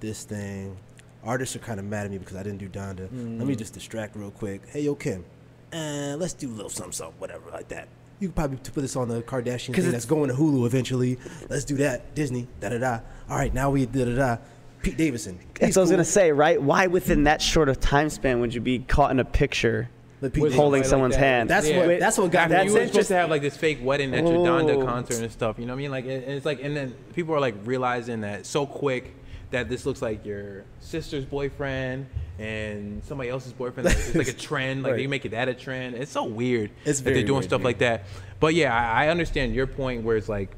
This 0.00 0.24
thing. 0.24 0.76
Artists 1.22 1.54
are 1.54 1.60
kind 1.60 1.78
of 1.78 1.86
mad 1.86 2.06
at 2.06 2.10
me 2.10 2.18
because 2.18 2.36
I 2.36 2.42
didn't 2.42 2.58
do 2.58 2.68
Donda. 2.68 3.08
Let 3.38 3.46
me 3.46 3.54
just 3.54 3.72
distract 3.74 4.16
real 4.16 4.32
quick. 4.32 4.62
Hey, 4.68 4.80
yo, 4.82 4.94
Kim. 4.96 5.24
Uh, 5.72 6.16
let's 6.18 6.32
do 6.32 6.48
a 6.48 6.50
little 6.50 6.68
something, 6.68 6.92
something, 6.92 7.14
whatever, 7.20 7.50
like 7.52 7.68
that. 7.68 7.86
You 8.18 8.28
could 8.28 8.34
probably 8.36 8.56
put 8.58 8.80
this 8.80 8.96
on 8.96 9.08
the 9.08 9.22
Kardashian 9.22 9.72
'Cause 9.74 9.84
thing 9.84 9.92
that's 9.92 10.04
going 10.04 10.28
to 10.28 10.34
Hulu 10.34 10.66
eventually. 10.66 11.18
Let's 11.48 11.64
do 11.64 11.76
that. 11.76 12.14
Disney. 12.14 12.48
Da 12.60 12.68
da 12.70 12.78
da. 12.78 13.00
All 13.30 13.36
right, 13.36 13.54
now 13.54 13.70
we 13.70 13.86
da 13.86 14.04
da 14.04 14.14
da. 14.16 14.36
Pete 14.82 14.96
Davidson. 14.96 15.38
That's 15.54 15.66
He's 15.68 15.76
what 15.76 15.80
I 15.80 15.84
was 15.84 15.90
gonna 15.92 16.04
say, 16.04 16.32
right? 16.32 16.60
Why 16.60 16.88
within 16.88 17.22
that 17.24 17.40
short 17.40 17.68
of 17.68 17.78
time 17.78 18.10
span 18.10 18.40
would 18.40 18.52
you 18.52 18.60
be 18.60 18.80
caught 18.80 19.12
in 19.12 19.20
a 19.20 19.24
picture 19.24 19.88
Let 20.22 20.32
Pete 20.32 20.42
With 20.42 20.54
holding 20.54 20.84
somebody 20.84 20.88
someone's 20.88 21.12
like 21.14 21.20
that. 21.20 21.26
hand? 21.26 21.50
That's 21.50 21.68
Yeah. 21.68 21.86
what. 21.86 21.98
That's 22.00 22.16
what 22.16 22.30
got 22.30 22.50
After 22.52 22.58
me. 22.58 22.64
you 22.64 22.72
were 22.72 22.78
That's 22.78 22.92
supposed 22.92 23.08
to 23.08 23.14
have 23.16 23.28
like 23.28 23.42
this 23.42 23.56
fake 23.56 23.80
wedding 23.82 24.14
at 24.14 24.24
your 24.24 24.38
Donda 24.46 24.82
concert 24.86 25.20
and 25.20 25.30
stuff. 25.32 25.58
You 25.58 25.66
know 25.66 25.72
what 25.74 25.78
I 25.78 25.82
mean? 25.82 25.90
Like, 25.90 26.04
and 26.04 26.22
and 26.24 26.32
it's 26.32 26.46
like, 26.46 26.62
and 26.62 26.74
then 26.76 26.94
people 27.14 27.34
are 27.34 27.40
like 27.40 27.56
realizing 27.64 28.20
that 28.22 28.46
so 28.46 28.64
quick 28.64 29.12
that 29.50 29.68
this 29.68 29.84
looks 29.84 30.00
like 30.00 30.24
your 30.24 30.64
sister's 30.80 31.24
boyfriend 31.26 32.06
and 32.38 33.02
somebody 33.04 33.28
else's 33.30 33.52
boyfriend. 33.52 33.86
Like, 33.88 33.96
it's 33.98 34.14
like 34.14 34.28
a 34.28 34.32
trend. 34.48 34.84
Like 34.84 34.94
they 34.96 35.06
make 35.08 35.24
it 35.26 35.32
that 35.32 35.48
a 35.48 35.54
trend. 35.54 35.96
It's 35.96 36.12
so 36.12 36.24
weird 36.24 36.70
It's 36.84 37.00
that 37.00 37.12
they're 37.12 37.22
doing 37.22 37.32
weird, 37.40 37.44
stuff 37.44 37.60
yeah. 37.60 37.64
like 37.64 37.78
that. 37.78 38.04
But 38.40 38.54
yeah, 38.54 38.74
I, 38.74 39.04
I 39.06 39.08
understand 39.08 39.54
your 39.54 39.66
point 39.66 40.04
where 40.04 40.16
it's 40.16 40.28
like 40.28 40.50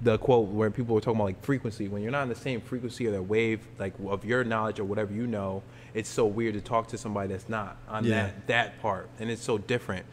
the 0.00 0.18
quote 0.18 0.48
where 0.48 0.70
people 0.70 0.94
were 0.94 1.00
talking 1.00 1.16
about 1.18 1.24
like 1.24 1.42
frequency. 1.42 1.88
When 1.88 2.02
you're 2.02 2.12
not 2.12 2.22
in 2.24 2.28
the 2.28 2.34
same 2.36 2.60
frequency 2.60 3.06
or 3.06 3.10
the 3.10 3.22
wave 3.22 3.66
like 3.78 3.94
of 4.06 4.24
your 4.24 4.44
knowledge 4.44 4.78
or 4.78 4.84
whatever 4.84 5.12
you 5.14 5.26
know, 5.26 5.62
it's 5.94 6.08
so 6.08 6.26
weird 6.26 6.54
to 6.54 6.60
talk 6.60 6.88
to 6.88 6.98
somebody 6.98 7.28
that's 7.28 7.48
not 7.48 7.76
on 7.88 8.04
Yeah. 8.04 8.24
that 8.24 8.46
that 8.48 8.82
part, 8.82 9.08
and 9.18 9.30
it's 9.30 9.42
so 9.42 9.58
different. 9.58 10.06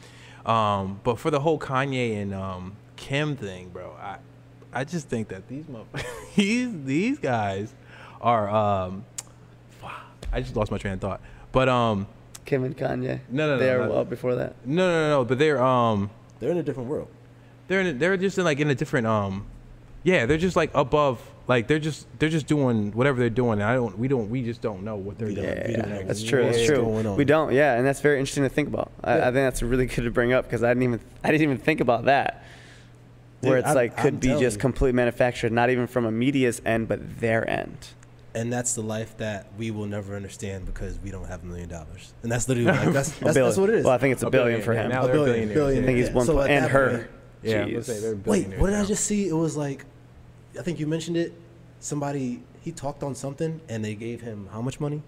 Um, 0.46 1.00
but 1.04 1.18
for 1.20 1.32
the 1.32 1.40
whole 1.40 1.58
Kanye 1.60 2.22
and 2.22 2.34
um, 2.34 2.76
Kim 2.96 3.36
thing, 3.36 3.70
bro, 3.70 3.92
I 4.00 4.18
I 4.74 4.84
just 4.84 5.08
think 5.10 5.30
that 5.30 5.48
these 5.48 5.66
these 6.36 6.70
these 6.84 7.20
guys 7.20 7.74
are 8.22 8.50
um, 8.50 9.06
I 10.32 10.42
just 10.42 10.56
lost 10.56 10.72
my 10.72 10.78
train 10.78 10.94
of 10.96 11.02
thought. 11.02 11.22
But 11.52 11.70
um, 11.70 12.08
Kim 12.46 12.64
and 12.64 12.76
Kanye. 12.78 13.22
No, 13.30 13.48
no, 13.48 13.54
no, 13.56 13.58
They 13.58 13.70
are 13.72 13.86
no. 13.88 13.92
well 13.94 14.06
before 14.06 14.36
that. 14.36 14.56
no, 14.66 14.88
no, 14.88 15.02
no, 15.02 15.10
no. 15.22 15.26
But 15.26 15.40
they're 15.40 15.62
um, 15.64 16.10
They're 16.40 16.52
in 16.52 16.58
a 16.58 16.64
different 16.64 16.90
world. 16.90 17.08
they're 17.68 17.82
in, 17.82 17.98
they're 17.98 18.18
just 18.18 18.38
in 18.38 18.44
like 18.44 18.60
in 18.60 18.70
a 18.70 18.76
different 18.76 19.08
um, 19.08 19.46
yeah, 20.04 20.26
they're 20.26 20.38
just 20.38 20.56
like 20.56 20.72
above. 20.76 21.22
Like 21.48 21.68
they're 21.68 21.80
just 21.80 22.08
they're 22.18 22.30
just 22.30 22.48
doing 22.48 22.92
whatever 22.94 23.20
they're 23.20 23.30
doing. 23.30 23.54
And 23.54 23.64
I 23.64 23.76
don't 23.76 23.98
we 24.00 24.08
don't 24.08 24.30
we 24.30 24.42
just 24.44 24.62
don't 24.62 24.84
know 24.84 24.96
what 24.96 25.18
they're 25.20 25.28
We 25.28 25.36
doing. 25.36 25.48
don't- 25.48 25.72
Yeah, 25.72 26.02
that's 26.04 26.24
true. 26.24 26.44
That's 26.44 26.66
true. 26.66 26.84
We 27.16 27.26
don't. 27.26 27.54
Yeah, 27.54 27.76
and 27.76 27.86
that's 27.86 28.02
very 28.02 28.20
interesting 28.20 28.44
to 28.44 28.50
think 28.50 28.68
about. 28.68 28.92
I, 29.04 29.18
Yeah. 29.18 29.22
I 29.22 29.26
think 29.26 29.36
that's 29.36 29.62
really 29.62 29.86
good 29.86 30.04
to 30.06 30.12
bring 30.12 30.34
up 30.34 30.46
because 30.46 30.64
I 30.64 30.70
didn't 30.70 30.84
even 30.84 31.00
I 31.24 31.30
didn't 31.32 31.44
even 31.44 31.58
think 31.58 31.82
about 31.82 32.06
that. 32.06 32.44
Where 33.42 33.52
Dude, 33.58 33.60
it's 33.60 33.68
I'm- 33.68 33.76
like 33.76 33.98
could 33.98 34.14
I'm 34.16 34.20
be 34.20 34.28
just 34.40 34.56
you. 34.58 34.62
completely 34.62 34.94
manufactured, 34.94 35.52
not 35.52 35.70
even 35.70 35.86
from 35.88 36.06
a 36.06 36.12
media's 36.12 36.62
end, 36.66 36.88
but 36.88 37.20
their 37.20 37.48
end. 37.50 37.78
And 38.34 38.52
that's 38.52 38.74
the 38.74 38.82
life 38.82 39.16
that 39.18 39.48
we 39.58 39.72
will 39.72 39.86
never 39.86 40.14
understand 40.16 40.66
because 40.66 41.00
we 41.02 41.10
don't 41.12 41.28
have 41.28 41.44
a 41.44 41.46
million 41.46 41.70
dollars. 41.70 42.14
And 42.24 42.30
that's 42.32 42.50
literally 42.50 42.70
like, 42.72 42.90
that's, 42.92 43.10
A 43.10 43.24
that's, 43.24 43.34
billion. 43.34 43.46
that's 43.46 43.58
what 43.58 43.70
it 43.70 43.76
is. 43.76 43.86
Well, 43.86 43.94
I 43.94 43.98
think 43.98 44.12
it's 44.14 44.24
a, 44.24 44.28
A 44.28 44.30
billion, 44.30 44.48
billion, 44.62 44.66
for 44.66 44.74
yeah. 44.74 44.84
him. 44.84 44.90
Now 44.90 45.04
a 45.04 45.08
they're 45.08 45.14
billion, 45.16 45.54
billion. 45.54 45.76
yeah. 45.78 45.84
I 45.84 45.86
think 45.86 45.98
he's 46.00 46.08
yeah. 46.10 46.14
one 46.16 46.26
So 46.26 46.34
po- 46.34 46.42
and 46.42 46.66
her. 46.66 46.90
point- 46.90 47.08
Yeah, 47.44 47.62
I 47.62 47.76
was 47.76 47.88
gonna 47.88 48.00
Jeez. 48.00 48.02
say 48.02 48.14
Wait, 48.26 48.60
what 48.60 48.68
did 48.72 48.76
I 48.80 48.84
just 48.86 49.06
see? 49.06 49.28
It 49.30 49.34
was 49.34 49.56
like, 49.56 49.86
I 50.60 50.62
think 50.64 50.80
you 50.80 50.88
mentioned 50.88 51.18
it. 51.18 51.34
Somebody 51.80 52.42
he 52.62 52.72
talked 52.72 53.04
on 53.04 53.14
something 53.16 53.62
and 53.70 53.84
they 53.86 53.94
gave 53.96 54.22
him 54.22 54.50
how 54.52 54.62
much 54.62 54.80
money? 54.80 55.02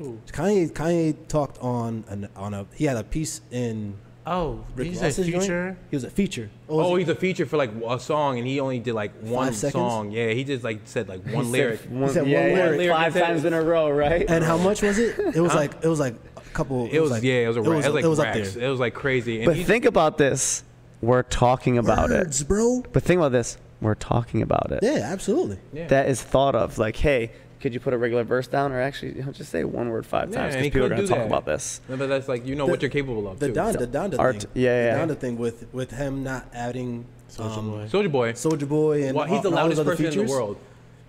Kanye 0.00 0.70
Kanye 0.70 1.16
talked 1.26 1.58
on 1.58 2.04
an 2.08 2.28
on 2.36 2.54
a 2.54 2.66
he 2.74 2.84
had 2.84 2.96
a 2.96 3.02
piece 3.04 3.40
in 3.50 3.94
Oh, 4.30 4.62
Rick 4.76 4.88
did 4.88 4.92
you 4.92 4.94
say 4.98 5.06
Ross's 5.06 5.26
joint? 5.46 5.78
He 5.90 5.96
was 5.96 6.04
a 6.04 6.10
feature. 6.10 6.50
Oh, 6.68 6.90
was 6.92 6.98
he's 7.00 7.08
a 7.08 7.14
feature 7.14 7.46
for 7.46 7.56
like 7.56 7.70
a 7.88 7.98
song, 7.98 8.36
and 8.38 8.46
he 8.46 8.60
only 8.60 8.78
did 8.78 8.92
like 8.92 9.12
one 9.22 9.54
song. 9.54 10.10
Yeah, 10.10 10.28
he 10.32 10.44
just 10.44 10.62
like 10.62 10.80
said 10.84 11.08
like 11.08 11.24
one 11.24 11.46
He 11.46 11.50
lyric. 11.50 11.80
said 11.80 11.90
one, 11.90 12.10
said 12.10 12.22
one 12.24 12.30
yeah, 12.30 12.46
yeah, 12.48 12.54
lyric. 12.54 12.78
Lyric 12.78 12.96
five 12.96 13.12
said- 13.14 13.22
times 13.26 13.44
in 13.46 13.54
a 13.54 13.62
row, 13.62 13.88
right? 13.90 14.28
And 14.28 14.44
how 14.44 14.58
much 14.58 14.82
was 14.82 14.98
it? 14.98 15.18
It 15.34 15.40
was 15.40 15.54
like 15.54 15.72
it 15.82 15.88
was 15.88 15.98
like 15.98 16.14
a 16.36 16.40
couple. 16.52 16.88
It 16.92 17.00
was 17.00 17.10
like, 17.10 17.22
yeah, 17.22 17.44
it 17.44 17.48
was 17.48 17.56
a 17.56 17.60
it 17.60 17.68
was, 17.68 17.86
it 17.86 17.88
was 17.88 17.94
like 17.94 18.04
it 18.04 18.08
was 18.08 18.18
up 18.20 18.34
there. 18.34 18.64
It 18.64 18.68
was 18.68 18.80
like 18.80 18.92
crazy. 18.94 19.36
And 19.38 19.46
but 19.46 19.56
he- 19.56 19.64
think 19.64 19.86
about 19.86 20.18
this. 20.18 20.62
We're 21.00 21.22
talking 21.22 21.78
about 21.78 22.10
Words, 22.10 22.42
it. 22.42 22.48
bro. 22.48 22.82
But 22.92 23.04
think 23.04 23.18
about 23.20 23.32
this. 23.32 23.56
We're 23.80 23.94
talking 23.94 24.42
about 24.42 24.72
it. 24.72 24.80
Yeah, 24.82 25.00
absolutely. 25.04 25.58
yeah. 25.72 25.86
That 25.88 26.08
is 26.08 26.20
thought 26.22 26.54
of. 26.54 26.78
Like, 26.78 26.96
hey, 26.96 27.30
could 27.60 27.72
you 27.74 27.80
put 27.80 27.92
a 27.94 27.98
regular 27.98 28.24
verse 28.24 28.46
down, 28.48 28.72
or 28.72 28.80
actually 28.80 29.16
you 29.16 29.24
know, 29.24 29.32
just 29.32 29.50
say 29.50 29.64
one 29.64 29.90
word 29.90 30.04
five 30.06 30.30
Yeah, 30.30 30.38
times 30.42 30.54
and 30.56 30.64
he 30.64 30.70
because 30.70 30.88
people 30.88 30.92
are 30.92 30.96
going 30.96 31.08
to 31.08 31.14
talk 31.14 31.26
about 31.26 31.44
this. 31.46 31.80
No, 31.88 31.96
but 31.96 32.08
that's 32.08 32.28
like 32.28 32.46
you 32.46 32.54
know 32.54 32.66
The- 32.66 32.70
what 32.72 32.82
you're 32.82 32.90
capable 32.90 33.28
of 33.28 33.38
The 33.38 33.48
too. 33.48 33.52
Donda, 33.54 33.78
the 33.78 33.86
Donda 33.86 34.18
Art- 34.18 34.42
thing. 34.42 34.50
yeah, 34.54 34.96
yeah. 34.96 35.06
The 35.06 35.14
Donda 35.14 35.18
thing 35.18 35.38
with 35.38 35.66
with 35.72 35.90
him 35.92 36.22
not 36.24 36.46
adding 36.52 37.06
Soulja 37.30 37.58
um, 37.58 37.70
Boy. 37.70 37.86
Soulja 37.86 38.10
Boy. 38.12 38.32
Soulja 38.32 38.68
Boy 38.68 39.04
and 39.06 39.16
Well, 39.16 39.26
he's 39.26 39.36
all- 39.36 39.42
the 39.42 39.48
and 39.50 39.58
all 39.58 39.68
those 39.68 39.78
loudest 39.78 39.80
other 39.80 39.90
person 40.04 40.20
in 40.20 40.26
the 40.26 40.32
world. 40.32 40.56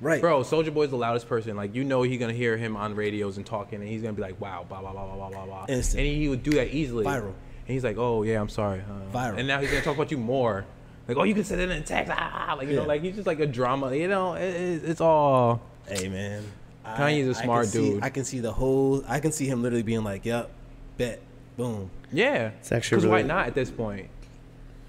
Right. 0.02 0.22
Bro, 0.22 0.42
Soulja 0.44 0.74
Boy's 0.74 0.92
the 0.92 0.96
loudest 0.96 1.28
person. 1.28 1.56
Like 1.58 1.74
you 1.76 1.84
know, 1.84 2.04
he's 2.04 2.20
gonna 2.20 2.34
hear 2.34 2.56
him 2.56 2.78
on 2.78 2.96
radios 2.96 3.38
and 3.38 3.46
talking, 3.46 3.80
and 3.82 3.88
he's 3.90 4.02
gonna 4.02 4.14
be 4.14 4.22
like, 4.22 4.40
"Wow, 4.40 4.66
blah 4.70 4.80
blah 4.80 4.92
blah 4.94 5.06
blah 5.06 5.16
blah 5.18 5.30
blah 5.30 5.46
blah," 5.46 5.66
Instant. 5.68 6.06
and 6.06 6.16
he 6.16 6.30
would 6.30 6.44
do 6.44 6.52
that 6.52 6.68
easily. 6.74 7.04
Viral. 7.06 7.26
And 7.26 7.34
he's 7.76 7.84
like, 7.84 7.98
"Oh 7.98 8.24
yeah, 8.24 8.40
I'm 8.40 8.48
sorry." 8.50 8.80
Uh, 8.82 9.14
Viral. 9.16 9.38
And 9.38 9.48
now 9.48 9.60
he's 9.60 9.70
gonna 9.72 9.84
talk 9.84 9.96
about 9.96 10.10
you 10.12 10.18
more. 10.18 10.66
Like, 11.10 11.18
"Oh, 11.18 11.24
you 11.24 11.34
can 11.34 11.43
send 11.43 11.60
it 11.60 11.70
in 11.70 11.84
text." 11.84 12.14
Ah, 12.16 12.55
like 12.57 12.68
you 12.70 12.76
Yeah. 12.76 12.82
know, 12.82 12.88
like 12.88 13.01
he's 13.01 13.16
just 13.16 13.28
like 13.28 13.39
a 13.41 13.47
drama. 13.47 13.93
You 13.95 14.07
know, 14.07 14.36
it, 14.36 14.43
it, 14.55 14.84
it's 14.86 15.01
all. 15.01 15.62
Hey 15.88 16.07
man, 16.07 16.43
Kanye's 16.86 17.28
a 17.28 17.34
smart 17.36 17.64
can 17.64 17.72
see- 17.72 17.89
dude. 17.95 18.03
I 18.03 18.10
can 18.10 18.24
see 18.24 18.39
the 18.39 18.53
whole. 18.53 19.03
I 19.07 19.20
can 19.20 19.32
see 19.32 19.45
him 19.47 19.62
literally 19.62 19.84
being 19.84 20.03
like, 20.03 20.24
"Yep, 20.26 20.49
bet, 20.97 21.20
boom." 21.57 21.89
Yeah. 22.12 22.51
It's 22.60 22.72
actually 22.72 22.97
Because 23.01 23.10
why 23.10 23.22
not 23.24 23.47
at 23.47 23.55
this 23.55 23.70
point? 23.72 24.07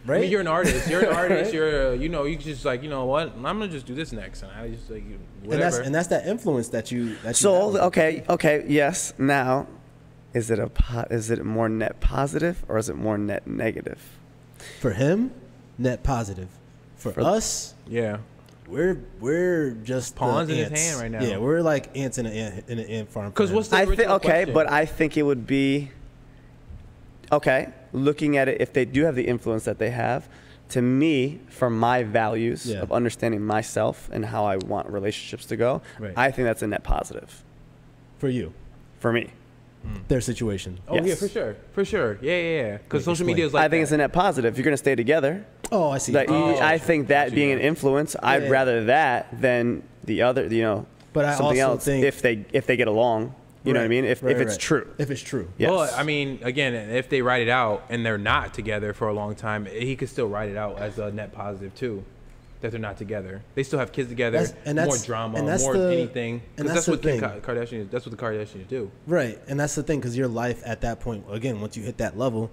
Right? 0.06 0.16
I 0.16 0.20
mean, 0.22 0.30
you're 0.30 0.40
an 0.40 0.46
artist. 0.46 0.88
You're 0.88 1.02
an 1.08 1.14
artist. 1.22 1.44
Right? 1.46 1.54
You're, 1.54 1.88
uh, 1.88 1.92
you 1.92 2.08
know, 2.08 2.24
you 2.24 2.36
just 2.36 2.64
like, 2.64 2.82
you 2.82 2.88
know 2.88 3.04
what? 3.04 3.32
I'm 3.34 3.42
gonna 3.42 3.68
just 3.68 3.84
do 3.86 3.94
this 3.94 4.12
next, 4.12 4.42
and 4.42 4.50
I 4.52 4.68
just 4.70 4.88
like, 4.90 5.04
whatever. 5.42 5.52
and 5.52 5.62
that's 5.62 5.78
and 5.86 5.94
that's 5.94 6.08
that 6.08 6.26
influence 6.26 6.68
that 6.68 6.90
you. 6.90 7.16
That 7.16 7.28
you 7.28 7.34
So 7.34 7.72
have. 7.72 7.82
okay, 7.88 8.24
okay, 8.28 8.64
yes. 8.68 9.12
Now, 9.18 9.66
is 10.34 10.50
it 10.50 10.58
a 10.58 10.68
po- 10.68 11.06
is 11.10 11.30
it 11.30 11.44
more 11.44 11.68
net 11.68 12.00
positive 12.00 12.64
or 12.68 12.78
is 12.78 12.88
it 12.88 12.96
more 12.96 13.16
net 13.18 13.46
negative? 13.46 14.00
for 14.78 14.90
him, 14.92 15.30
net 15.80 16.02
positive. 16.04 16.48
For, 16.96 17.12
For- 17.12 17.22
us, 17.22 17.74
yeah. 17.88 18.18
we're 18.68 19.00
we're 19.20 19.70
just 19.70 20.14
the 20.14 20.18
Pawns 20.20 20.50
in 20.50 20.56
his 20.56 20.66
ants. 20.68 20.88
hand 20.90 21.00
right 21.00 21.10
now. 21.10 21.26
Yeah, 21.26 21.38
we're 21.38 21.62
like 21.62 21.96
ants 21.96 22.18
in 22.18 22.26
an 22.26 22.32
ant 22.32 22.68
in 22.68 22.78
an 22.78 22.86
ant 22.86 23.10
farm. 23.10 23.30
Because 23.30 23.50
what's 23.50 23.68
the 23.68 23.76
I 23.76 23.86
think 23.86 24.00
okay, 24.00 24.28
question? 24.44 24.54
but 24.54 24.70
I 24.70 24.84
think 24.84 25.16
it 25.16 25.22
would 25.22 25.46
be 25.46 25.90
okay. 27.32 27.68
Looking 27.92 28.36
at 28.36 28.48
it, 28.48 28.60
if 28.60 28.72
they 28.72 28.84
do 28.84 29.04
have 29.04 29.14
the 29.16 29.26
influence 29.26 29.64
that 29.64 29.78
they 29.78 29.90
have, 29.90 30.28
to 30.68 30.82
me, 30.82 31.40
from 31.48 31.76
my 31.78 32.02
values 32.04 32.66
Yeah. 32.66 32.80
of 32.82 32.92
understanding 32.92 33.42
myself 33.42 34.08
and 34.12 34.26
how 34.26 34.44
I 34.44 34.56
want 34.58 34.88
relationships 34.90 35.46
to 35.46 35.56
go, 35.56 35.82
Right. 35.98 36.12
I 36.16 36.30
think 36.30 36.46
that's 36.46 36.62
a 36.62 36.66
net 36.68 36.84
positive 36.84 37.42
for 38.18 38.28
you, 38.28 38.52
for 39.00 39.12
me. 39.12 39.30
Mm. 39.86 40.06
their 40.08 40.20
situation. 40.20 40.78
Oh 40.88 41.02
yeah, 41.02 41.14
for 41.14 41.28
sure, 41.28 41.56
for 41.72 41.84
sure. 41.86 42.18
Yeah, 42.20 42.32
yeah, 42.32 42.62
yeah. 42.62 42.76
Because 42.76 43.02
social 43.04 43.12
explain. 43.12 43.26
media 43.28 43.46
is 43.46 43.54
like 43.54 43.62
I 43.64 43.68
think 43.68 43.80
that. 43.80 43.82
it's 43.84 43.92
a 43.92 43.96
net 43.96 44.12
positive. 44.12 44.52
If 44.52 44.58
you're 44.58 44.64
going 44.64 44.74
to 44.74 44.76
stay 44.78 44.94
together, 44.94 45.44
Oh, 45.72 45.88
I 45.90 45.98
see. 45.98 46.12
like, 46.12 46.30
Oh. 46.30 46.58
I 46.60 46.76
think 46.76 47.08
that 47.08 47.26
Gotcha, 47.26 47.34
being 47.34 47.52
an 47.52 47.60
influence, 47.60 48.14
I'd 48.22 48.42
Yeah. 48.42 48.48
rather 48.50 48.84
that 48.84 49.40
than 49.40 49.82
the 50.04 50.20
other. 50.22 50.46
You 50.46 50.62
know, 50.62 50.86
But 51.14 51.24
I 51.24 51.34
something 51.34 51.62
also 51.62 51.72
else 51.74 51.84
think- 51.86 52.04
if 52.04 52.20
they 52.20 52.44
if 52.52 52.66
they 52.66 52.76
get 52.76 52.88
along. 52.88 53.34
You 53.62 53.74
know 53.74 53.80
what 53.80 53.84
I 53.84 53.88
mean? 53.88 54.06
If 54.06 54.22
right, 54.22 54.34
if 54.34 54.40
it's 54.40 54.52
right. 54.54 54.60
true. 54.60 54.88
If 54.96 55.10
it's 55.10 55.20
true. 55.20 55.48
Yes. 55.58 55.70
But 55.70 55.92
I 55.94 56.02
mean, 56.02 56.38
again, 56.42 56.72
if 56.74 57.10
they 57.10 57.20
write 57.20 57.42
it 57.42 57.50
out 57.50 57.84
and 57.90 58.04
they're 58.06 58.16
not 58.16 58.54
together 58.54 58.94
for 58.94 59.08
a 59.08 59.12
long 59.12 59.34
time, 59.34 59.66
he 59.66 59.96
could 59.96 60.08
still 60.08 60.28
write 60.28 60.48
it 60.48 60.56
out 60.56 60.78
as 60.78 60.98
a 60.98 61.10
net 61.10 61.32
positive 61.32 61.74
too. 61.74 62.02
That 62.60 62.72
they're 62.72 62.80
not 62.80 62.98
together. 62.98 63.40
They 63.54 63.62
still 63.62 63.78
have 63.78 63.90
kids 63.90 64.10
together. 64.10 64.38
That's- 64.38 64.54
and 64.66 64.76
more 64.76 64.84
that's- 64.86 65.06
drama, 65.06 65.38
and 65.38 65.48
that's 65.48 65.62
more 65.62 65.78
the- 65.78 65.92
anything. 65.92 66.34
and 66.34 66.42
Because 66.56 66.66
that's 66.66 66.74
that's, 66.74 66.86
the 66.86 66.90
what 66.92 67.02
Kim 67.02 67.10
thing. 67.12 67.40
Ka- 67.40 67.52
Kardashian. 67.52 67.90
That's 67.90 68.04
what 68.06 68.16
the 68.16 68.22
Kardashians 68.22 68.68
do. 68.68 68.90
Right, 69.06 69.38
and 69.48 69.58
that's 69.58 69.74
the 69.74 69.82
thing 69.82 69.98
because 69.98 70.14
your 70.16 70.28
life 70.28 70.62
at 70.66 70.82
that 70.82 71.00
point, 71.00 71.24
again, 71.30 71.60
once 71.62 71.76
you 71.76 71.82
hit 71.82 71.96
that 71.98 72.18
level, 72.18 72.50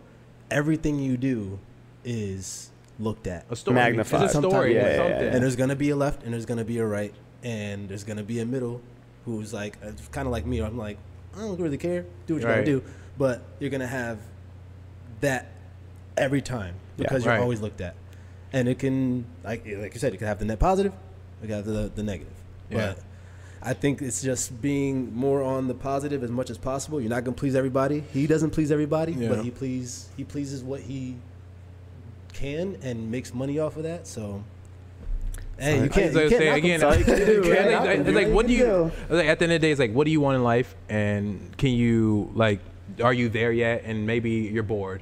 everything 0.50 0.98
you 1.00 1.18
do 1.18 1.60
is 2.06 2.70
looked 3.00 3.28
at. 3.28 3.46
A 3.50 3.56
story. 3.58 3.76
Magnified. 3.76 4.24
It's 4.24 4.36
a 4.36 4.38
story. 4.40 4.76
Yeah, 4.76 4.82
yeah, 4.96 5.08
yeah. 5.08 5.20
And 5.34 5.44
there's 5.44 5.58
gonna 5.58 5.76
be 5.76 5.90
a 5.90 5.96
left, 5.98 6.24
and 6.24 6.34
there's 6.34 6.46
gonna 6.46 6.64
be 6.64 6.78
a 6.78 6.86
right, 6.86 7.14
and 7.44 7.90
there's 7.90 8.06
gonna 8.06 8.24
be 8.24 8.40
a 8.40 8.46
middle, 8.46 8.82
who's 9.26 9.54
like 9.54 9.78
uh, 9.84 9.92
kind 10.12 10.26
of 10.26 10.32
like 10.32 10.46
me. 10.46 10.60
I'm 10.62 10.78
like, 10.78 10.98
I 11.36 11.42
don't 11.42 11.60
really 11.60 11.78
care. 11.78 12.06
Do 12.28 12.36
what 12.36 12.42
you 12.44 12.48
Right. 12.48 12.54
gotta 12.56 12.66
do, 12.66 12.82
but 13.18 13.42
you're 13.60 13.70
gonna 13.70 13.86
have 13.88 14.20
that 15.22 15.48
every 16.16 16.42
time 16.42 16.76
Yeah, 16.96 17.04
because 17.04 17.26
you're 17.26 17.34
right. 17.34 17.42
always 17.42 17.60
looked 17.62 17.82
at, 17.82 17.96
and 18.58 18.68
it 18.68 18.80
can 18.80 19.26
like 19.44 19.66
like 19.66 19.94
you 19.94 20.00
said, 20.00 20.14
it 20.14 20.18
can 20.18 20.28
have 20.28 20.40
the 20.40 20.46
net 20.46 20.60
positive, 20.60 20.94
it 21.42 21.48
can 21.48 21.56
have 21.56 21.66
the 21.66 21.92
the 21.94 22.04
negative. 22.04 22.34
Yeah. 22.70 22.78
But 22.96 23.04
I 23.62 23.74
think 23.74 24.02
it's 24.02 24.22
just 24.22 24.62
being 24.62 25.14
more 25.16 25.42
on 25.42 25.68
the 25.68 25.74
positive 25.74 26.24
as 26.24 26.32
much 26.32 26.50
as 26.50 26.58
possible. 26.58 27.00
You're 27.02 27.10
not 27.10 27.24
gonna 27.24 27.36
please 27.38 27.56
everybody. 27.56 28.04
He 28.14 28.28
doesn't 28.28 28.52
please 28.52 28.72
everybody, 28.72 29.14
Yeah. 29.14 29.30
but 29.30 29.44
he 29.44 29.52
please 29.52 30.10
he 30.18 30.24
pleases 30.24 30.64
what 30.64 30.82
he 30.82 31.16
can 32.34 32.78
and 32.82 33.10
makes 33.12 33.34
money 33.34 33.60
off 33.60 33.78
of 33.78 33.84
that. 33.84 34.08
So. 34.08 34.44
Hey, 35.60 35.82
you 35.84 35.90
can't. 35.90 36.14
was 36.14 36.14
You 36.14 36.30
gonna 36.30 36.30
can't 36.30 36.40
say 36.40 36.58
again. 36.60 36.80
That's 36.82 37.10
all 37.10 37.16
do, 37.16 37.42
like- 37.42 37.72
Knock 37.72 37.86
him, 37.88 38.02
it's 38.02 38.10
like, 38.16 38.26
dude. 38.28 38.36
what 38.36 38.46
do 38.48 38.54
you? 38.54 38.66
do? 39.10 39.16
Like 39.16 39.26
at 39.28 39.40
the 39.40 39.46
end 39.46 39.54
of 39.54 39.60
the 39.62 39.68
day, 39.68 39.72
it's 39.72 39.80
like, 39.80 39.92
what 39.92 40.06
do 40.06 40.12
you 40.12 40.22
want 40.22 40.36
in 40.36 40.44
life, 40.44 40.76
and 40.88 41.52
can 41.58 41.72
you 41.72 42.32
like, 42.36 42.60
are 43.04 43.14
you 43.14 43.28
there 43.28 43.52
yet? 43.52 43.82
And 43.86 44.06
maybe 44.06 44.30
you're 44.54 44.62
bored. 44.62 45.02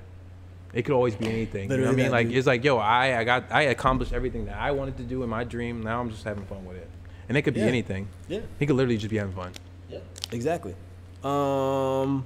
It 0.75 0.83
could 0.83 0.93
always 0.93 1.15
be 1.15 1.25
anything. 1.27 1.71
you 1.71 1.77
know 1.77 1.85
what 1.85 1.93
I 1.93 1.95
mean? 1.95 2.11
Like 2.11 2.27
dude. 2.27 2.37
it's 2.37 2.45
like, 2.45 2.63
yo, 2.63 2.77
I 2.77 3.19
I 3.19 3.23
got 3.23 3.45
I 3.51 3.61
accomplished 3.63 4.13
everything 4.13 4.45
that 4.45 4.57
I 4.57 4.71
wanted 4.71 4.97
to 4.97 5.03
do 5.03 5.23
in 5.23 5.29
my 5.29 5.43
dream. 5.43 5.81
Now 5.81 6.01
I'm 6.01 6.09
just 6.11 6.23
having 6.25 6.45
fun 6.45 6.65
with 6.65 6.77
it, 6.77 6.89
and 7.29 7.37
it 7.37 7.41
could 7.43 7.53
be 7.53 7.61
Yeah. 7.61 7.65
anything. 7.67 8.07
Yeah, 8.27 8.41
He 8.59 8.65
could 8.67 8.75
literally 8.75 8.97
just 8.97 9.09
be 9.09 9.17
having 9.17 9.33
fun. 9.33 9.51
Yeah. 9.89 9.99
Exactly. 10.31 10.75
Um, 11.23 12.25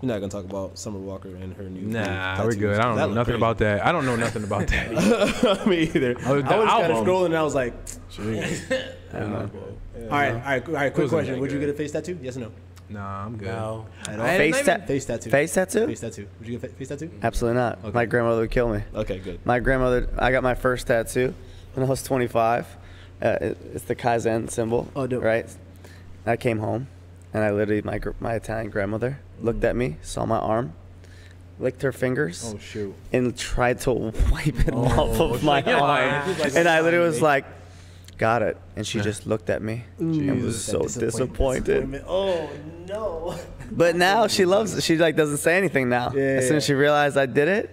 we're 0.00 0.08
not 0.08 0.18
gonna 0.20 0.28
talk 0.28 0.44
about 0.44 0.78
Summer 0.78 0.98
Walker 0.98 1.28
and 1.28 1.54
her 1.56 1.64
new. 1.64 1.82
Nah, 1.82 2.42
we're 2.44 2.54
good. 2.54 2.78
I 2.78 2.82
don't 2.84 2.96
know 2.96 3.06
nothing 3.08 3.24
crazy. 3.24 3.36
about 3.36 3.58
that. 3.58 3.84
I 3.86 3.92
don't 3.92 4.06
know 4.06 4.16
nothing 4.16 4.44
about 4.44 4.66
that. 4.68 5.66
Me 5.66 5.82
either. 5.82 6.16
I 6.20 6.30
Oh, 6.30 6.34
was 6.36 6.44
kind 6.44 6.92
of 6.92 6.98
scrolling 7.04 7.26
and 7.26 7.36
I 7.36 7.42
was 7.42 7.54
like, 7.54 7.74
Yeah. 8.18 8.48
all 9.12 9.20
right, 9.20 9.50
all 10.00 10.08
right, 10.08 10.68
all 10.68 10.74
right. 10.74 10.94
Quick 10.94 11.08
question: 11.08 11.38
Would 11.40 11.52
you 11.52 11.58
get 11.60 11.68
a 11.68 11.72
face 11.74 11.92
tattoo? 11.92 12.18
Yes 12.22 12.36
or 12.36 12.40
no? 12.40 12.52
Nah, 12.92 13.26
I'm 13.26 13.36
good. 13.36 13.48
No. 13.48 13.86
At 14.08 14.18
all? 14.18 14.26
I- 14.26 14.36
Face, 14.38 14.54
not 14.54 14.64
ta- 14.64 14.74
even- 14.74 14.86
Face 14.86 15.04
tattoo. 15.06 15.30
face 15.30 15.54
tattoo? 15.54 15.86
Face 15.86 16.00
tattoo. 16.00 16.28
Would 16.38 16.48
you 16.48 16.58
get 16.58 16.64
a 16.64 16.68
fa- 16.68 16.74
face 16.76 16.88
tattoo? 16.88 17.10
Absolutely 17.22 17.60
not. 17.60 17.78
Okay. 17.84 17.90
My 17.92 18.04
grandmother 18.06 18.40
would 18.42 18.50
kill 18.50 18.68
me. 18.72 18.82
Okay, 18.94 19.18
good. 19.18 19.40
My 19.44 19.58
grandmother, 19.60 20.08
I 20.18 20.30
got 20.32 20.42
my 20.42 20.54
first 20.54 20.86
tattoo 20.86 21.34
when 21.74 21.86
I 21.86 21.88
was 21.88 22.02
25. 22.02 22.66
Uh, 23.22 23.38
it, 23.40 23.58
it's 23.74 23.84
the 23.84 23.94
Kaizen 23.94 24.50
symbol. 24.50 24.88
Oh, 24.96 25.06
dope. 25.06 25.22
Right? 25.22 25.46
I 26.26 26.36
came 26.36 26.58
home 26.58 26.88
and 27.32 27.42
I 27.44 27.50
literally, 27.50 27.82
my, 27.82 27.98
gr- 27.98 28.10
my 28.20 28.34
Italian 28.34 28.70
grandmother 28.70 29.20
looked 29.40 29.64
at 29.64 29.74
me, 29.76 29.96
saw 30.02 30.26
my 30.26 30.38
arm, 30.38 30.72
licked 31.58 31.82
her 31.82 31.92
fingers, 31.92 32.52
Oh 32.54 32.58
shoot. 32.58 32.94
and 33.12 33.36
tried 33.36 33.80
to 33.82 33.92
wipe 34.30 34.46
it 34.68 34.70
Oh, 34.72 34.84
off 34.84 35.20
of 35.20 35.44
my 35.44 35.62
arm. 35.72 36.38
Like, 36.38 36.54
and 36.56 36.68
I 36.68 36.80
literally 36.80 37.06
was 37.06 37.22
like, 37.22 37.44
got 38.22 38.42
it. 38.42 38.56
And 38.76 38.86
she 38.86 39.00
just 39.00 39.26
looked 39.26 39.50
at 39.50 39.60
me 39.62 39.84
and 39.98 40.42
was 40.42 40.64
so 40.64 40.80
disappointment- 40.82 41.64
disappointed. 41.66 42.04
Oh 42.06 42.48
no. 42.88 43.34
But 43.70 43.96
now 43.96 44.26
she 44.28 44.44
loves 44.44 44.74
it. 44.76 44.82
She 44.82 44.96
like 44.96 45.16
doesn't 45.16 45.38
say 45.38 45.56
anything 45.56 45.88
now. 45.88 46.12
Yeah, 46.14 46.38
as 46.38 46.48
soon 46.48 46.56
as 46.58 46.64
she 46.64 46.74
realized 46.74 47.16
I 47.16 47.26
did 47.26 47.48
it, 47.48 47.66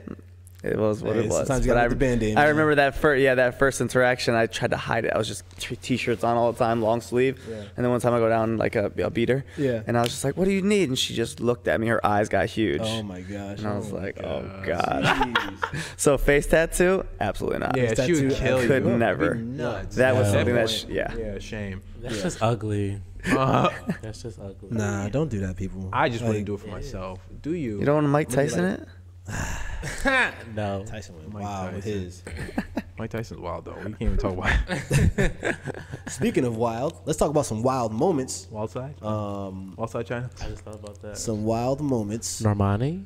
it 0.64 0.78
was 0.78 1.02
what 1.02 1.16
Hey, 1.16 1.22
it 1.24 1.28
was. 1.30 1.38
sometimes 1.48 1.66
you 1.66 1.72
But 1.72 1.76
gotta 1.76 1.86
I, 1.86 1.88
the 1.90 1.96
Band-Aid, 1.96 2.32
I 2.38 2.42
man. 2.42 2.48
remember 2.50 2.76
that 2.76 2.96
first, 2.96 3.22
yeah, 3.22 3.36
that 3.36 3.58
first 3.60 3.80
interaction. 3.82 4.36
I 4.36 4.46
tried 4.48 4.72
to 4.72 4.78
hide 4.78 5.06
it. 5.06 5.14
I 5.14 5.18
was 5.18 5.28
just 5.28 5.44
t- 5.58 5.76
t-shirts 5.78 6.24
on 6.24 6.36
all 6.36 6.52
the 6.52 6.60
time, 6.60 6.82
long 6.82 7.00
sleeve. 7.02 7.40
Yeah. 7.50 7.56
And 7.78 7.86
then 7.86 7.90
one 7.90 8.02
time 8.02 8.14
I 8.14 8.20
go 8.20 8.28
down 8.28 8.58
like 8.58 8.76
a, 8.76 8.92
a 8.98 9.10
beater. 9.10 9.46
Yeah. 9.58 9.84
And 9.88 9.98
I 9.98 10.02
was 10.02 10.10
just 10.12 10.24
like, 10.26 10.36
"What 10.36 10.46
do 10.46 10.52
you 10.52 10.62
need?" 10.62 10.90
And 10.90 11.00
she 11.00 11.14
just 11.14 11.40
looked 11.40 11.68
at 11.70 11.80
me. 11.80 11.88
Her 11.88 12.06
eyes 12.06 12.28
got 12.30 12.48
huge. 12.48 12.82
Oh 12.84 13.04
my 13.04 13.22
gosh. 13.22 13.60
and 13.60 13.68
I 13.68 13.78
was 13.78 13.92
Oh 13.92 13.96
like, 13.96 14.22
"Oh. 14.24 14.62
God." 14.66 15.56
So 15.98 16.18
face 16.18 16.48
tattoo? 16.48 17.06
Absolutely 17.20 17.60
not. 17.60 17.78
Yeah, 17.78 17.94
she 17.94 18.12
would 18.14 18.32
tattoo, 18.32 18.36
kill 18.36 18.58
I 18.58 18.62
you. 18.62 18.68
could 18.68 18.86
You'd 18.86 18.98
never. 18.98 19.36
nuts. 19.36 19.96
That 19.98 20.16
was 20.16 20.28
Yeah. 20.28 20.34
something 20.34 20.56
that, 20.56 20.68
That 20.68 20.70
sh- 20.70 20.86
yeah. 20.90 21.16
Yeah, 21.16 21.40
shame. 21.40 21.82
That's 22.02 22.22
just 22.22 22.42
ugly. 22.42 23.02
Uh, 23.30 23.70
That's 24.02 24.22
just 24.22 24.40
ugly. 24.40 24.70
Nah, 24.72 25.10
don't 25.10 25.30
do 25.30 25.40
that, 25.42 25.58
people. 25.58 25.90
I 25.92 26.08
just 26.08 26.22
Like, 26.22 26.30
wouldn't 26.30 26.46
do 26.46 26.54
it 26.54 26.62
for 26.62 26.68
myself. 26.70 27.20
Do 27.42 27.54
you? 27.54 27.80
You 27.80 27.86
don't 27.86 27.96
want 27.96 28.06
to 28.06 28.10
Mike 28.10 28.30
Tyson 28.30 28.70
like- 28.72 28.80
it? 28.80 28.88
no. 30.56 30.84
Tyson 30.86 31.16
went 31.16 31.32
Mike 31.34 31.44
wild 31.44 31.74
with 31.76 31.84
his. 31.84 32.24
Mike 32.98 33.10
Tyson's 33.12 33.40
wild 33.40 33.66
though. 33.66 33.76
We 33.78 33.84
can't 33.94 34.02
even 34.02 34.18
talk 34.18 34.34
about 34.34 35.56
Speaking 36.10 36.46
of 36.46 36.58
wild, 36.58 37.00
let's 37.06 37.18
talk 37.18 37.30
about 37.30 37.46
some 37.46 37.62
wild 37.64 37.94
moments. 37.94 38.48
wild 38.52 38.72
side. 38.72 39.02
Um, 39.02 39.76
Wild 39.78 39.90
side 39.92 40.06
China. 40.06 40.30
I 40.42 40.50
just 40.50 40.64
thought 40.64 40.76
about 40.76 41.02
that. 41.02 41.18
some 41.18 41.46
wild 41.46 41.82
moments. 41.82 42.42
Normani? 42.42 43.06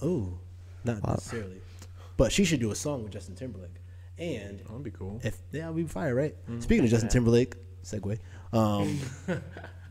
Oh, 0.00 0.38
not 0.84 1.06
necessarily, 1.06 1.60
but 2.16 2.32
she 2.32 2.44
should 2.44 2.58
do 2.60 2.70
a 2.72 2.74
song 2.74 3.04
with 3.04 3.12
Justin 3.12 3.34
Timberlake. 3.36 3.70
And 4.18 4.60
That'd 4.60 4.82
be 4.82 4.90
cool. 4.90 5.20
if 5.22 5.38
yeah, 5.52 5.70
we'd 5.70 5.84
be 5.84 5.88
fire 5.88 6.14
right. 6.14 6.34
Speaking 6.60 6.84
of 6.84 6.90
Justin 6.90 7.08
Timberlake, 7.08 7.54
segue. 7.84 8.18
Um, 8.52 8.98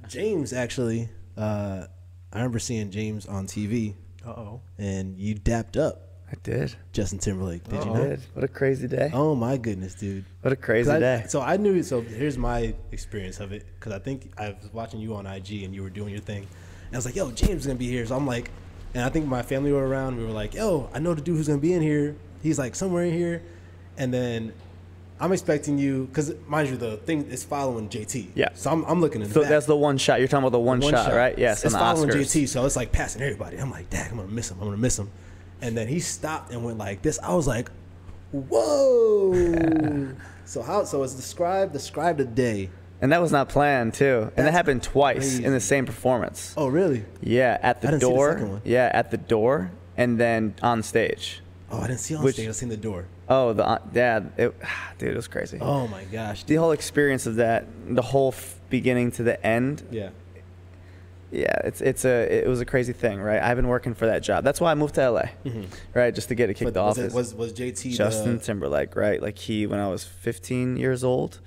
James 0.08 0.52
actually, 0.54 1.10
uh, 1.38 1.86
I 2.34 2.38
remember 2.38 2.60
seeing 2.60 2.92
James 2.92 3.26
on 3.26 3.48
TV, 3.48 3.96
oh. 4.26 4.62
and 4.78 5.18
you 5.18 5.36
dapped 5.36 5.78
up 5.78 6.12
I 6.32 6.36
did. 6.44 6.74
Justin 6.94 7.20
Timberlake. 7.20 7.66
Did 7.66 7.84
you 7.84 7.92
I 7.92 7.94
know? 7.94 8.10
did. 8.10 8.22
What 8.34 8.46
a 8.46 8.48
crazy 8.48 8.88
day. 8.88 9.12
Oh 9.14 9.36
my 9.36 9.58
goodness, 9.58 9.96
dude. 9.96 10.24
What 10.42 10.54
a 10.54 10.56
crazy 10.56 10.90
I- 10.90 11.00
day. 11.00 11.26
So 11.28 11.42
I 11.42 11.58
knew. 11.58 11.84
So 11.84 12.00
here's 12.02 12.38
my 12.38 12.74
experience 12.92 13.42
of 13.42 13.52
it 13.52 13.66
because 13.78 13.92
I 13.92 14.00
think 14.00 14.32
I 14.38 14.52
was 14.52 14.72
watching 14.72 15.02
you 15.02 15.14
on 15.16 15.26
IG 15.26 15.64
and 15.64 15.76
you 15.76 15.84
were 15.84 15.90
doing 15.90 16.10
your 16.10 16.22
thing, 16.22 16.44
and 16.88 16.94
I 16.94 16.98
was 16.98 17.06
like, 17.06 17.18
"Yo, 17.18 17.32
James 17.32 17.62
is 17.62 17.68
gonna 17.68 17.78
be 17.78 17.90
here." 17.90 18.06
So 18.06 18.16
I'm 18.16 18.26
like, 18.26 18.50
and 18.94 19.04
I 19.04 19.10
think 19.10 19.26
my 19.26 19.42
family 19.42 19.74
were 19.74 19.86
around. 19.86 20.18
We 20.18 20.24
were 20.24 20.32
like, 20.32 20.54
"Yo, 20.54 20.90
I 20.94 21.00
know 21.00 21.14
the 21.14 21.22
dude 21.22 21.36
who's 21.36 21.48
gonna 21.48 21.60
be 21.60 21.74
in 21.74 21.82
here. 21.82 22.16
He's 22.42 22.58
like 22.58 22.76
somewhere 22.76 23.04
in 23.04 23.14
here," 23.14 23.44
and 23.98 24.14
then. 24.14 24.54
I'm 25.22 25.32
expecting 25.32 25.78
you 25.78 26.08
because, 26.08 26.34
mind 26.48 26.68
you, 26.70 26.78
the 26.78 26.98
thing 26.98 27.26
is 27.30 27.44
following 27.44 27.88
JT. 27.90 28.32
Yeah. 28.36 28.50
So 28.56 28.72
I'm, 28.72 28.84
I'm 28.86 29.00
looking 29.00 29.22
in 29.22 29.28
the 29.28 29.34
So 29.34 29.42
back. 29.42 29.50
that's 29.52 29.68
the 29.68 29.76
one 29.78 29.98
shot. 29.98 30.20
You're 30.20 30.28
talking 30.28 30.44
about 30.48 30.52
the 30.52 30.60
one, 30.60 30.82
shot, 30.82 31.14
right? 31.14 31.38
Yes, 31.38 31.64
It's 31.64 31.76
following 31.76 32.10
Oscars. 32.10 32.22
JT, 32.44 32.48
so 32.50 32.66
it's 32.66 32.76
like 32.76 32.92
passing 32.92 33.22
everybody. 33.22 33.58
I'm 33.58 33.70
like, 33.72 33.90
dang, 33.92 34.10
I'm 34.10 34.18
gonna 34.18 34.28
miss 34.30 34.50
him. 34.52 34.58
I'm 34.60 34.66
gonna 34.66 34.78
miss 34.78 34.98
him. 35.00 35.10
And 35.62 35.78
then 35.78 35.88
he 35.88 36.00
stopped 36.00 36.52
and 36.52 36.66
went 36.66 36.80
like 36.80 37.04
this. 37.04 37.20
I 37.22 37.34
was 37.36 37.48
like, 37.48 37.70
whoa. 38.32 40.14
So 40.46 40.62
how? 40.62 40.84
So 40.84 41.02
it's 41.04 41.14
describe 41.14 41.72
describe 41.72 42.18
the 42.18 42.26
day 42.26 42.70
And 43.00 43.12
that 43.14 43.22
was 43.22 43.32
not 43.32 43.48
planned 43.48 43.94
too. 43.94 44.32
And 44.36 44.46
that 44.46 44.52
happened 44.52 44.84
twice 44.84 45.40
in 45.40 45.54
the 45.54 45.62
same 45.62 45.86
performance. 45.86 46.54
Oh, 46.58 46.68
really? 46.68 47.06
Yeah, 47.22 47.58
at 47.62 47.82
the 47.82 47.92
the 47.92 48.00
door. 48.00 48.34
second 48.34 48.50
one. 48.52 48.62
Yeah, 48.66 48.92
at 48.94 49.12
the 49.12 49.18
door, 49.18 49.72
and 49.96 50.20
then 50.20 50.56
on 50.62 50.84
stage. 50.84 51.42
Oh, 51.72 51.80
I 51.80 51.88
didn't 51.88 52.02
see 52.02 52.16
on 52.16 52.24
Which- 52.24 52.36
stage. 52.36 52.50
I 52.50 52.52
seen 52.52 52.68
the 52.68 52.76
door. 52.76 53.06
Oh, 53.34 53.54
the 53.54 53.82
dad, 53.94 54.34
yeah, 54.38 54.50
dude, 54.98 55.10
it 55.12 55.16
was 55.16 55.28
crazy. 55.28 55.58
Oh 55.62 55.88
my 55.88 56.04
gosh. 56.06 56.44
The 56.44 56.56
whole 56.56 56.72
experience 56.72 57.26
of 57.26 57.36
that, 57.38 57.66
the 57.88 58.02
whole 58.02 58.34
f- 58.34 58.60
beginning 58.70 59.12
to 59.14 59.24
the 59.24 59.44
end. 59.46 59.84
Yeah. 59.90 60.10
Yeah, 61.32 61.56
it's 61.64 61.80
it's 61.80 62.04
a 62.04 62.44
it 62.44 62.48
was 62.48 62.60
a 62.60 62.66
crazy 62.66 62.92
thing, 62.92 63.22
right? 63.22 63.42
I've 63.42 63.56
been 63.56 63.70
working 63.70 63.94
for 63.94 64.06
that 64.08 64.22
job. 64.22 64.44
That's 64.44 64.60
why 64.60 64.70
I 64.72 64.76
moved 64.76 64.96
to 64.96 65.10
LA, 65.10 65.24
right? 65.94 66.14
Just 66.14 66.28
to 66.28 66.36
get 66.36 66.50
it 66.50 66.56
kicked 66.56 66.72
Mm-hmm. 66.72 66.74
But 66.74 66.80
off. 66.82 66.98
was, 66.98 67.06
it, 67.06 67.14
was 67.16 67.34
was 67.36 67.54
JT 67.54 67.94
Justin 67.94 68.38
the, 68.40 68.44
Timberlake, 68.44 68.98
right? 68.98 69.22
Like 69.22 69.38
he, 69.38 69.66
when 69.66 69.80
I 69.80 69.88
was 69.88 70.04
15 70.04 70.76
years 70.76 71.06
old, 71.06 71.40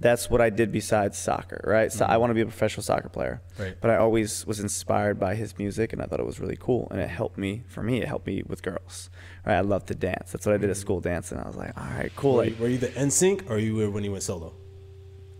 that's 0.00 0.28
what 0.28 0.42
I 0.42 0.50
did 0.50 0.70
besides 0.70 1.16
soccer, 1.16 1.64
right? 1.66 1.90
So 1.90 2.04
I 2.04 2.18
want 2.18 2.28
to 2.28 2.34
be 2.34 2.42
a 2.42 2.44
professional 2.44 2.82
soccer 2.82 3.08
player. 3.08 3.40
Mm-hmm. 3.54 3.62
Right. 3.62 3.76
But 3.80 3.88
I 3.92 3.96
always 3.96 4.46
was 4.46 4.60
inspired 4.60 5.18
by 5.18 5.34
his 5.34 5.56
music, 5.56 5.94
and 5.94 6.02
I 6.02 6.04
thought 6.04 6.20
it 6.20 6.26
was 6.26 6.38
really 6.38 6.58
cool, 6.60 6.88
and 6.90 7.00
it 7.00 7.08
helped 7.08 7.38
me. 7.38 7.62
For 7.68 7.82
me, 7.82 8.02
it 8.02 8.08
helped 8.08 8.26
me 8.26 8.42
with 8.46 8.62
girls, 8.62 9.08
right? 9.44 9.56
I 9.56 9.60
love 9.60 9.86
to 9.86 9.94
dance. 9.94 10.32
That's 10.32 10.46
what 10.46 10.54
I 10.54 10.58
did 10.58 10.70
at 10.70 10.76
school 10.76 11.00
dance, 11.00 11.32
and 11.32 11.40
I 11.40 11.46
was 11.46 11.56
like, 11.56 11.76
all 11.76 11.84
right, 11.84 12.12
cool. 12.16 12.36
Were 12.36 12.44
you, 12.44 12.56
were 12.58 12.68
you 12.68 12.78
the 12.78 12.88
NSYNC 12.88 13.50
or 13.50 13.58
you 13.58 13.74
were 13.74 13.90
when 13.90 14.04
you 14.04 14.12
went 14.12 14.22
solo? 14.22 14.54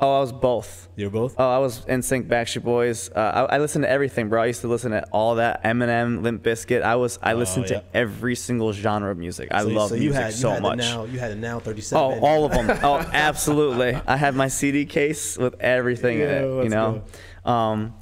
oh, 0.03 0.17
I 0.17 0.21
was 0.21 0.33
both. 0.33 0.89
You 0.97 1.07
were 1.07 1.11
both. 1.11 1.37
Oh, 1.39 1.49
I 1.49 1.59
was 1.59 1.85
NSYNC, 1.87 2.29
Backstreet 2.29 2.65
Boys. 2.65 3.11
Uh, 3.11 3.47
I, 3.51 3.57
I 3.57 3.59
listened 3.59 3.85
to 3.85 3.91
everything, 3.91 4.29
bro. 4.29 4.43
I 4.43 4.47
used 4.47 4.61
to 4.63 4.69
listen 4.69 4.91
to 4.91 5.07
all 5.13 5.37
that 5.37 5.63
Eminem, 5.63 6.23
Limp 6.23 6.43
Bizkit. 6.43 6.83
I 6.83 6.97
was 6.97 7.19
I 7.23 7.35
listened 7.35 7.71
yeah. 7.71 7.79
to 7.79 7.85
every 7.95 8.35
single 8.35 8.73
genre 8.73 9.11
of 9.11 9.19
music. 9.19 9.49
I 9.53 9.63
so, 9.63 9.69
love 9.69 9.89
so 9.91 9.95
music 9.95 10.05
you 10.05 10.13
had, 10.13 10.35
so 10.35 10.51
had 10.51 10.63
much. 10.63 10.79
Now 10.79 11.05
you 11.05 11.19
had 11.19 11.31
a 11.31 11.37
now 11.37 11.61
37. 11.61 12.03
Oh, 12.03 12.21
all 12.21 12.45
of 12.45 12.53
them. 12.53 12.71
Oh, 12.83 12.97
absolutely. 13.13 13.95
I 13.95 14.17
have 14.17 14.35
my 14.35 14.49
CD 14.49 14.87
case 14.87 15.39
with 15.39 15.61
everything 15.61 16.19
in 16.19 16.29
it, 16.29 16.65
you 16.65 16.69
know. 16.69 17.05
Um, 17.45 17.95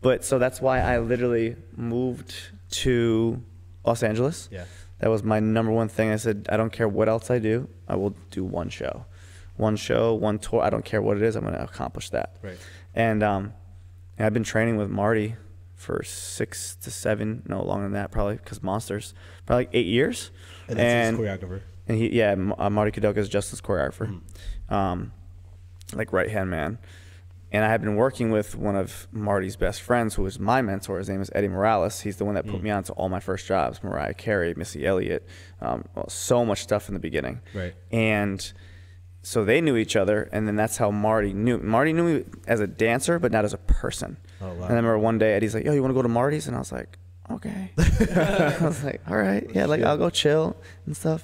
but 0.00 0.24
so 0.24 0.38
that's 0.38 0.60
why 0.60 0.80
I 0.80 0.98
literally 0.98 1.56
moved 1.76 2.34
to 2.70 3.42
Los 3.84 4.02
Angeles. 4.02 4.48
Yeah. 4.50 4.64
That 5.04 5.10
was 5.10 5.22
my 5.22 5.38
number 5.38 5.70
one 5.70 5.88
thing. 5.88 6.10
I 6.10 6.16
said, 6.16 6.46
I 6.50 6.56
don't 6.56 6.72
care 6.72 6.88
what 6.88 7.10
else 7.10 7.30
I 7.30 7.38
do. 7.38 7.68
I 7.86 7.94
will 7.94 8.16
do 8.30 8.42
one 8.42 8.70
show, 8.70 9.04
one 9.56 9.76
show, 9.76 10.14
one 10.14 10.38
tour. 10.38 10.62
I 10.62 10.70
don't 10.70 10.82
care 10.82 11.02
what 11.02 11.18
it 11.18 11.22
is. 11.22 11.36
I'm 11.36 11.42
going 11.42 11.52
to 11.52 11.62
accomplish 11.62 12.08
that. 12.08 12.36
Right. 12.42 12.56
And 12.94 13.22
um, 13.22 13.52
and 14.16 14.24
I've 14.24 14.32
been 14.32 14.44
training 14.44 14.78
with 14.78 14.88
Marty 14.88 15.36
for 15.74 16.02
six 16.04 16.74
to 16.76 16.90
seven, 16.90 17.42
no 17.46 17.62
longer 17.62 17.82
than 17.84 17.92
that, 17.92 18.12
probably 18.12 18.36
because 18.36 18.62
Monsters, 18.62 19.12
probably 19.44 19.66
like 19.66 19.74
eight 19.74 19.84
years. 19.88 20.30
And 20.68 20.78
that's 20.78 21.10
his 21.10 21.18
choreographer. 21.20 21.60
And 21.86 21.98
he, 21.98 22.08
yeah, 22.16 22.30
M- 22.30 22.54
uh, 22.56 22.70
Marty 22.70 22.90
Kudelka 22.98 23.18
is 23.18 23.28
Justin's 23.28 23.60
choreographer, 23.60 24.08
Mm-hmm. 24.08 24.74
um, 24.74 25.12
like 25.92 26.14
right 26.14 26.30
hand 26.30 26.48
man. 26.48 26.78
And 27.54 27.64
I 27.64 27.68
had 27.68 27.80
been 27.80 27.94
working 27.96 28.30
with 28.30 28.56
one 28.56 28.74
of 28.74 29.06
Marty's 29.12 29.54
best 29.56 29.80
friends, 29.82 30.14
who 30.16 30.22
was 30.22 30.38
my 30.40 30.60
mentor. 30.60 30.98
His 30.98 31.08
name 31.08 31.22
is 31.22 31.30
Eddie 31.34 31.48
Morales. 31.48 32.00
He's 32.00 32.16
the 32.16 32.24
one 32.24 32.34
that 32.34 32.44
put 32.46 32.60
Mm. 32.60 32.62
me 32.62 32.70
on 32.70 32.82
to 32.84 32.92
all 32.94 33.08
my 33.08 33.20
first 33.20 33.46
jobs: 33.46 33.82
Mariah 33.82 34.14
Carey, 34.14 34.52
Missy 34.56 34.84
Elliott, 34.84 35.22
um, 35.60 35.84
well, 35.94 36.08
so 36.08 36.44
much 36.44 36.60
stuff 36.62 36.88
in 36.88 36.94
the 36.94 37.00
beginning. 37.00 37.40
Right. 37.54 37.74
And 37.92 38.52
so 39.22 39.44
they 39.44 39.60
knew 39.60 39.76
each 39.76 39.94
other, 39.94 40.28
and 40.32 40.46
then 40.48 40.56
that's 40.56 40.76
how 40.78 40.90
Marty 40.90 41.32
knew. 41.32 41.58
Marty 41.58 41.92
knew 41.92 42.04
me 42.04 42.24
as 42.48 42.60
a 42.60 42.66
dancer, 42.66 43.18
but 43.18 43.30
not 43.32 43.44
as 43.44 43.54
a 43.54 43.58
person. 43.58 44.16
Oh, 44.42 44.48
wow. 44.48 44.52
And 44.54 44.62
I 44.64 44.66
remember 44.82 44.98
one 44.98 45.18
day 45.18 45.34
Eddie's 45.34 45.54
like, 45.54 45.64
"Yo, 45.64 45.72
you 45.72 45.80
want 45.80 45.90
to 45.92 45.94
go 45.94 46.02
to 46.02 46.08
Marty's?" 46.08 46.46
And 46.48 46.56
I 46.56 46.58
was 46.58 46.72
like, 46.72 46.98
"Okay." 47.30 47.70
I 47.78 48.56
was 48.62 48.82
like, 48.82 49.00
"All 49.08 49.16
right, 49.16 49.48
yeah, 49.54 49.66
like 49.66 49.82
I'll 49.82 49.96
go 49.96 50.10
chill 50.10 50.56
and 50.86 50.96
stuff." 50.96 51.22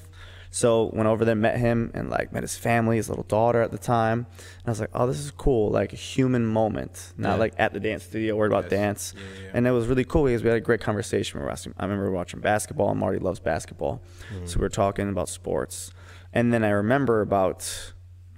So 0.53 0.90
went 0.92 1.07
over 1.09 1.24
there, 1.24 1.36
met 1.36 1.59
him, 1.59 1.92
and 1.94 2.11
like 2.11 2.32
met 2.32 2.42
his 2.42 2.57
family, 2.57 2.96
his 2.96 3.09
little 3.09 3.22
daughter 3.24 3.62
at 3.62 3.70
the 3.70 3.78
time. 3.78 4.26
And 4.59 4.66
I 4.66 4.70
was 4.70 4.80
like, 4.80 4.90
"Oh, 4.92 5.07
this 5.07 5.20
is 5.20 5.30
cool, 5.30 5.70
like 5.70 5.92
a 5.92 5.96
human 5.96 6.44
moment, 6.44 7.12
not 7.16 7.30
Yeah. 7.30 7.34
like 7.36 7.55
at 7.57 7.72
the 7.72 7.78
dance 7.78 8.03
studio, 8.05 8.34
worried 8.34 8.51
about 8.51 8.64
Yes. 8.64 8.70
dance." 8.70 9.14
Yeah, 9.16 9.42
yeah. 9.44 9.51
And 9.55 9.66
it 9.66 9.70
was 9.70 9.86
really 9.86 10.05
cool 10.05 10.24
because 10.24 10.42
we 10.42 10.48
had 10.48 10.57
a 10.59 10.61
great 10.61 10.80
conversation. 10.80 11.38
We 11.38 11.44
were 11.44 11.51
watching, 11.51 11.72
I 11.78 11.84
remember 11.84 12.11
watching 12.11 12.40
basketball, 12.40 12.90
and 12.90 12.98
Marty 12.98 13.20
loves 13.20 13.38
basketball, 13.38 14.03
so 14.44 14.59
we 14.59 14.62
were 14.62 14.68
talking 14.68 15.09
about 15.09 15.28
sports. 15.28 15.92
And 16.32 16.53
then 16.53 16.64
I 16.64 16.70
remember 16.70 17.20
about 17.20 17.92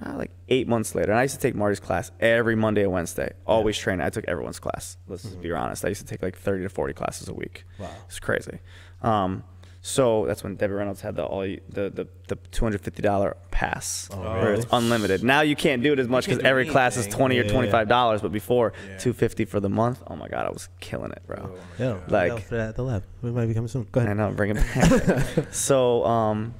uh, 0.05 0.15
like 0.17 0.33
eight 0.49 0.67
months 0.69 0.95
later, 0.95 1.13
and 1.13 1.19
I 1.19 1.23
used 1.23 1.37
to 1.37 1.41
take 1.41 1.55
Marty's 1.55 1.79
class 1.81 2.11
every 2.21 2.57
Monday 2.57 2.83
and 2.83 2.91
Wednesday. 2.93 3.33
Always 3.47 3.79
training. 3.79 4.05
I 4.05 4.11
took 4.11 4.25
everyone's 4.29 4.59
class. 4.59 4.97
Let's 5.07 5.23
just 5.23 5.41
be 5.41 5.51
honest. 5.53 5.85
I 5.85 5.89
used 5.89 6.01
to 6.01 6.07
take 6.07 6.23
like 6.23 6.37
thirty 6.37 6.63
to 6.65 6.69
forty 6.69 6.93
classes 6.93 7.29
a 7.29 7.35
week. 7.35 7.65
Wow. 7.79 7.89
it's 8.07 8.19
crazy. 8.21 8.59
Um, 9.01 9.45
so 9.85 10.27
that's 10.27 10.45
when 10.45 10.55
Debbie 10.55 10.75
Reynolds 10.75 11.01
had 11.01 11.17
the 11.17 11.25
all 11.25 11.45
you- 11.45 11.61
the 11.69 11.91
the, 11.91 12.07
the 12.29 12.37
two 12.53 12.65
hundred 12.65 12.83
fifty 12.83 13.03
dollar 13.03 13.37
pass, 13.51 14.09
where 14.15 14.55
it's 14.55 14.67
unlimited. 14.73 15.25
Now 15.25 15.41
you 15.41 15.57
can't 15.57 15.83
do 15.83 15.93
it 15.93 15.99
as 15.99 16.07
much 16.09 16.25
because 16.27 16.39
do 16.39 16.45
every 16.47 16.67
class 16.67 16.97
is 16.97 17.05
anything. 17.07 17.19
twenty 17.19 17.39
or 17.39 17.49
twenty 17.49 17.69
five 17.71 17.89
dollars. 17.89 18.23
But 18.23 18.31
before 18.33 18.73
Yeah. 18.89 18.99
two 18.99 19.13
fifty 19.13 19.45
for 19.45 19.59
the 19.59 19.69
month. 19.69 20.01
Oh 20.07 20.15
my 20.15 20.29
god, 20.29 20.47
I 20.47 20.51
was 20.51 20.69
killing 20.81 21.11
it, 21.11 21.23
bro. 21.27 21.57
Yeah. 21.81 21.99
Like- 22.09 22.33
Like 22.33 22.53
at 22.53 22.77
the 22.77 22.83
lab. 22.85 23.03
We 23.23 23.33
might 23.33 23.47
be 23.47 23.55
coming 23.55 23.69
soon. 23.69 23.89
Go 23.91 24.01
I 24.03 24.13
know, 24.15 24.31
bring 24.31 24.57
it 24.57 24.57
back. 24.57 25.49
so, 25.53 26.05
um, 26.05 26.55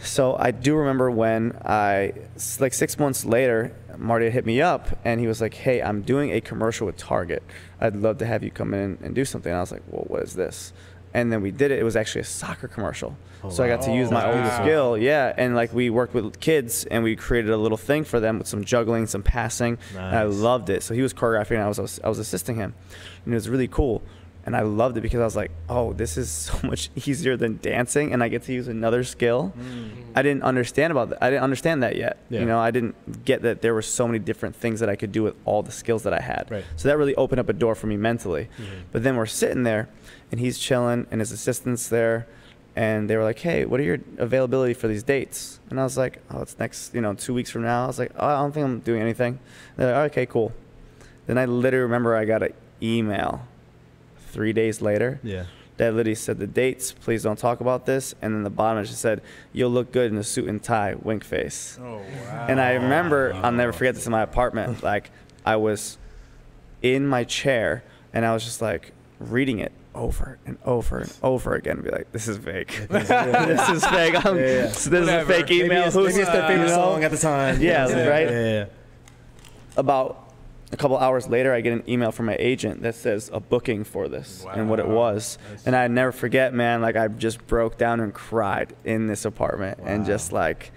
so 0.00 0.36
I 0.38 0.50
do 0.50 0.76
remember 0.76 1.10
when 1.10 1.56
I 1.64 2.12
like 2.60 2.74
six 2.74 2.98
months 2.98 3.24
later, 3.24 3.74
Marty 3.96 4.28
hit 4.28 4.44
me 4.44 4.60
up 4.60 4.98
and 5.04 5.18
he 5.18 5.26
was 5.26 5.40
like, 5.40 5.54
"Hey, 5.54 5.80
I'm 5.80 6.02
doing 6.02 6.30
a 6.32 6.42
commercial 6.42 6.86
with 6.86 6.98
Target. 6.98 7.42
I'd 7.80 7.96
love 7.96 8.18
to 8.18 8.26
have 8.26 8.42
you 8.44 8.50
come 8.50 8.74
in 8.74 8.98
and 9.02 9.14
do 9.14 9.24
something." 9.24 9.50
And 9.50 9.56
I 9.56 9.60
was 9.60 9.72
like, 9.72 9.82
"Well, 9.90 10.04
what 10.08 10.22
is 10.22 10.34
this?" 10.34 10.74
And 11.14 11.32
then 11.32 11.40
we 11.40 11.52
did 11.52 11.70
it. 11.70 11.78
It 11.78 11.84
was 11.84 11.96
actually 11.96 12.22
a 12.22 12.24
soccer 12.24 12.68
commercial. 12.68 13.16
Oh, 13.44 13.50
so 13.50 13.62
I 13.62 13.68
got 13.68 13.82
to 13.82 13.94
use 13.94 14.10
my 14.10 14.26
old 14.26 14.36
wow. 14.36 14.62
skill, 14.62 14.98
yeah. 14.98 15.32
And 15.36 15.54
like 15.54 15.72
we 15.72 15.90
worked 15.90 16.12
with 16.12 16.40
kids 16.40 16.84
and 16.86 17.04
we 17.04 17.14
created 17.14 17.50
a 17.50 17.56
little 17.56 17.78
thing 17.78 18.04
for 18.04 18.18
them 18.18 18.38
with 18.38 18.48
some 18.48 18.64
juggling, 18.64 19.06
some 19.06 19.22
passing. 19.22 19.78
And 19.94 20.16
I 20.16 20.24
loved 20.24 20.70
it. 20.70 20.82
So 20.82 20.92
he 20.94 21.02
was 21.02 21.14
choreographing 21.14 21.52
and 21.52 21.62
I 21.62 21.68
was 21.68 22.00
I 22.02 22.08
was 22.08 22.18
assisting 22.18 22.56
him, 22.56 22.74
and 23.24 23.32
it 23.32 23.36
was 23.36 23.48
really 23.48 23.68
cool. 23.68 24.02
And 24.46 24.54
I 24.54 24.60
loved 24.60 24.98
it 24.98 25.00
because 25.00 25.20
I 25.20 25.24
was 25.24 25.36
like, 25.36 25.50
oh, 25.70 25.94
this 25.94 26.18
is 26.18 26.30
so 26.48 26.58
much 26.66 26.90
easier 27.06 27.36
than 27.36 27.58
dancing, 27.62 28.12
and 28.12 28.22
I 28.22 28.28
get 28.28 28.42
to 28.44 28.52
use 28.52 28.68
another 28.68 29.04
skill. 29.04 29.54
Mm. 29.58 29.90
I 30.14 30.22
didn't 30.22 30.42
understand 30.42 30.90
about 30.90 31.10
that. 31.10 31.22
I 31.22 31.30
didn't 31.30 31.44
understand 31.44 31.82
that 31.82 31.96
yet. 31.96 32.18
Yeah. 32.28 32.40
You 32.40 32.46
know, 32.46 32.58
I 32.58 32.70
didn't 32.70 33.24
get 33.24 33.42
that 33.42 33.62
there 33.62 33.72
were 33.72 33.82
so 33.82 34.06
many 34.06 34.18
different 34.18 34.54
things 34.54 34.80
that 34.80 34.88
I 34.88 34.96
could 34.96 35.12
do 35.12 35.22
with 35.22 35.34
all 35.44 35.62
the 35.62 35.72
skills 35.72 36.02
that 36.02 36.12
I 36.12 36.20
had. 36.20 36.50
Right. 36.50 36.64
So 36.76 36.88
that 36.88 36.98
really 36.98 37.14
opened 37.14 37.40
up 37.40 37.48
a 37.48 37.54
door 37.54 37.74
for 37.74 37.86
me 37.86 37.96
mentally. 37.96 38.48
Mm-hmm. 38.58 38.74
But 38.92 39.02
then 39.02 39.16
we're 39.16 39.26
sitting 39.26 39.62
there, 39.62 39.88
and 40.34 40.40
he's 40.40 40.58
chilling, 40.58 41.06
and 41.12 41.20
his 41.20 41.30
assistant's 41.30 41.88
there, 41.88 42.26
and 42.74 43.08
they 43.08 43.16
were 43.16 43.22
like, 43.22 43.38
"Hey, 43.38 43.64
what 43.64 43.78
are 43.78 43.84
your 43.84 43.98
availability 44.18 44.74
for 44.74 44.88
these 44.88 45.04
dates?" 45.04 45.60
And 45.70 45.78
I 45.78 45.84
was 45.84 45.96
like, 45.96 46.20
"Oh, 46.28 46.42
it's 46.42 46.58
next, 46.58 46.92
you 46.92 47.00
know, 47.00 47.14
two 47.14 47.32
weeks 47.32 47.50
from 47.50 47.62
now." 47.62 47.84
I 47.84 47.86
was 47.86 48.00
like, 48.00 48.10
"Oh, 48.18 48.26
I 48.26 48.34
don't 48.42 48.50
think 48.50 48.66
I'm 48.66 48.80
doing 48.80 49.00
anything." 49.00 49.38
They're 49.76 49.92
like, 49.94 50.10
"Okay, 50.10 50.26
cool." 50.26 50.52
Then 51.28 51.38
I 51.38 51.44
literally 51.44 51.84
remember 51.84 52.16
I 52.16 52.24
got 52.24 52.42
an 52.42 52.52
email 52.82 53.42
three 54.32 54.52
days 54.52 54.82
later 54.82 55.20
Yeah. 55.22 55.44
that 55.76 55.94
literally 55.94 56.16
said 56.16 56.40
the 56.40 56.48
dates. 56.48 56.90
Please 56.90 57.22
don't 57.22 57.38
talk 57.38 57.60
about 57.60 57.86
this. 57.86 58.12
And 58.20 58.34
then 58.34 58.42
the 58.42 58.50
bottom 58.50 58.82
it 58.82 58.86
just 58.86 59.00
said, 59.00 59.22
"You'll 59.52 59.70
look 59.70 59.92
good 59.92 60.10
in 60.10 60.18
a 60.18 60.24
suit 60.24 60.48
and 60.48 60.60
tie." 60.60 60.96
Wink 61.00 61.22
face. 61.22 61.78
Oh 61.80 61.98
wow. 61.98 62.46
And 62.48 62.60
I 62.60 62.72
remember, 62.72 63.34
I'll 63.40 63.52
never 63.52 63.72
forget 63.72 63.94
this 63.94 64.06
in 64.06 64.10
my 64.10 64.22
apartment. 64.22 64.82
Like, 64.82 65.12
I 65.46 65.54
was 65.54 65.96
in 66.82 67.06
my 67.06 67.22
chair 67.22 67.84
and 68.12 68.26
I 68.26 68.34
was 68.34 68.44
just 68.44 68.60
like 68.60 68.90
reading 69.20 69.60
it 69.60 69.70
over 69.94 70.38
and 70.46 70.58
over 70.64 70.98
and 70.98 71.12
over 71.22 71.54
again. 71.54 71.80
Be 71.82 71.90
like, 71.90 72.10
this 72.12 72.28
is 72.28 72.38
fake. 72.38 72.86
this 72.90 73.68
is 73.68 73.84
fake. 73.86 74.24
Um, 74.24 74.36
yeah, 74.38 74.42
yeah. 74.44 74.62
This 74.66 74.86
is 74.86 74.92
a 74.92 75.00
Whatever. 75.00 75.32
fake 75.32 75.48
Maybe 75.50 75.64
email. 75.64 75.84
it's, 75.84 75.94
Who's 75.94 76.08
maybe 76.14 76.20
it's 76.22 76.30
their 76.30 76.48
favorite 76.48 76.66
know? 76.68 76.74
song 76.74 77.04
at 77.04 77.10
the 77.10 77.18
time. 77.18 77.60
Yeah, 77.60 77.86
know 77.86 78.08
right? 78.10 78.28
Yeah, 78.30 78.44
yeah. 78.52 78.64
About 79.76 80.32
a 80.72 80.76
couple 80.76 80.96
hours 80.98 81.28
later, 81.28 81.52
I 81.52 81.60
get 81.60 81.72
an 81.72 81.84
email 81.88 82.10
from 82.12 82.26
my 82.26 82.36
agent 82.38 82.82
that 82.82 82.94
says 82.96 83.30
a 83.32 83.40
booking 83.40 83.84
for 83.84 84.08
this 84.08 84.44
and 84.52 84.68
what 84.68 84.78
it 84.80 84.88
was. 84.88 85.38
That's- 85.44 85.66
And 85.66 85.76
I 85.76 85.86
never 85.88 86.12
forget, 86.12 86.52
man. 86.54 86.80
Like 86.80 86.96
I 86.96 87.08
just 87.08 87.46
broke 87.46 87.78
down 87.78 88.00
and 88.00 88.12
cried 88.12 88.74
in 88.84 89.06
this 89.06 89.24
apartment, 89.24 89.78
and 89.84 90.04
just 90.04 90.32
like 90.32 90.72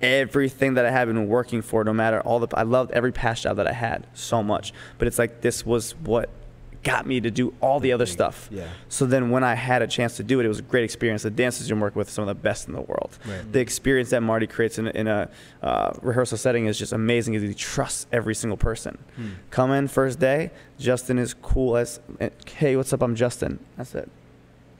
everything 0.00 0.74
that 0.74 0.86
I 0.86 0.90
had 0.90 1.06
been 1.08 1.28
working 1.28 1.60
for, 1.62 1.84
no 1.84 1.92
matter 1.92 2.20
all 2.22 2.38
the, 2.40 2.48
I 2.56 2.62
loved 2.62 2.90
every 2.92 3.12
past 3.12 3.42
job 3.42 3.56
that 3.58 3.66
I 3.66 3.72
had 3.72 4.06
so 4.14 4.42
much. 4.42 4.72
But 4.98 5.08
it's 5.08 5.18
like 5.18 5.42
this 5.42 5.66
was 5.66 5.92
what 5.96 6.30
got 6.82 7.06
me 7.06 7.20
to 7.20 7.30
do 7.30 7.52
all 7.60 7.78
the 7.80 7.92
other 7.92 8.06
stuff. 8.06 8.48
Yeah. 8.50 8.68
So 8.88 9.04
then 9.04 9.30
when 9.30 9.44
I 9.44 9.54
had 9.54 9.82
a 9.82 9.86
chance 9.86 10.16
to 10.16 10.22
do 10.22 10.40
it, 10.40 10.46
it 10.46 10.48
was 10.48 10.60
a 10.60 10.62
great 10.62 10.84
experience. 10.84 11.22
The 11.22 11.30
dancers 11.30 11.68
you 11.68 11.76
work 11.76 11.94
with 11.94 12.08
some 12.08 12.22
of 12.22 12.28
the 12.28 12.34
best 12.40 12.68
in 12.68 12.74
the 12.74 12.80
world. 12.80 13.18
Right. 13.26 13.52
The 13.52 13.60
experience 13.60 14.10
that 14.10 14.22
Marty 14.22 14.46
creates 14.46 14.78
in, 14.78 14.86
a- 14.86 14.90
in 14.90 15.06
a 15.06 15.28
uh, 15.62 15.92
rehearsal 16.00 16.38
setting 16.38 16.66
is 16.66 16.78
just 16.78 16.92
amazing 16.92 17.34
because 17.34 17.48
he 17.48 17.54
trusts 17.54 18.06
every 18.12 18.34
single 18.34 18.56
person. 18.56 18.98
Hmm. 19.16 19.28
Come 19.50 19.72
in 19.72 19.88
first 19.88 20.18
day, 20.18 20.50
Justin 20.78 21.18
is 21.18 21.34
cool 21.34 21.76
as, 21.76 22.00
hey, 22.56 22.76
what's 22.76 22.92
up? 22.92 23.02
I'm 23.02 23.14
Justin. 23.14 23.58
That's 23.76 23.94
it. 23.94 24.10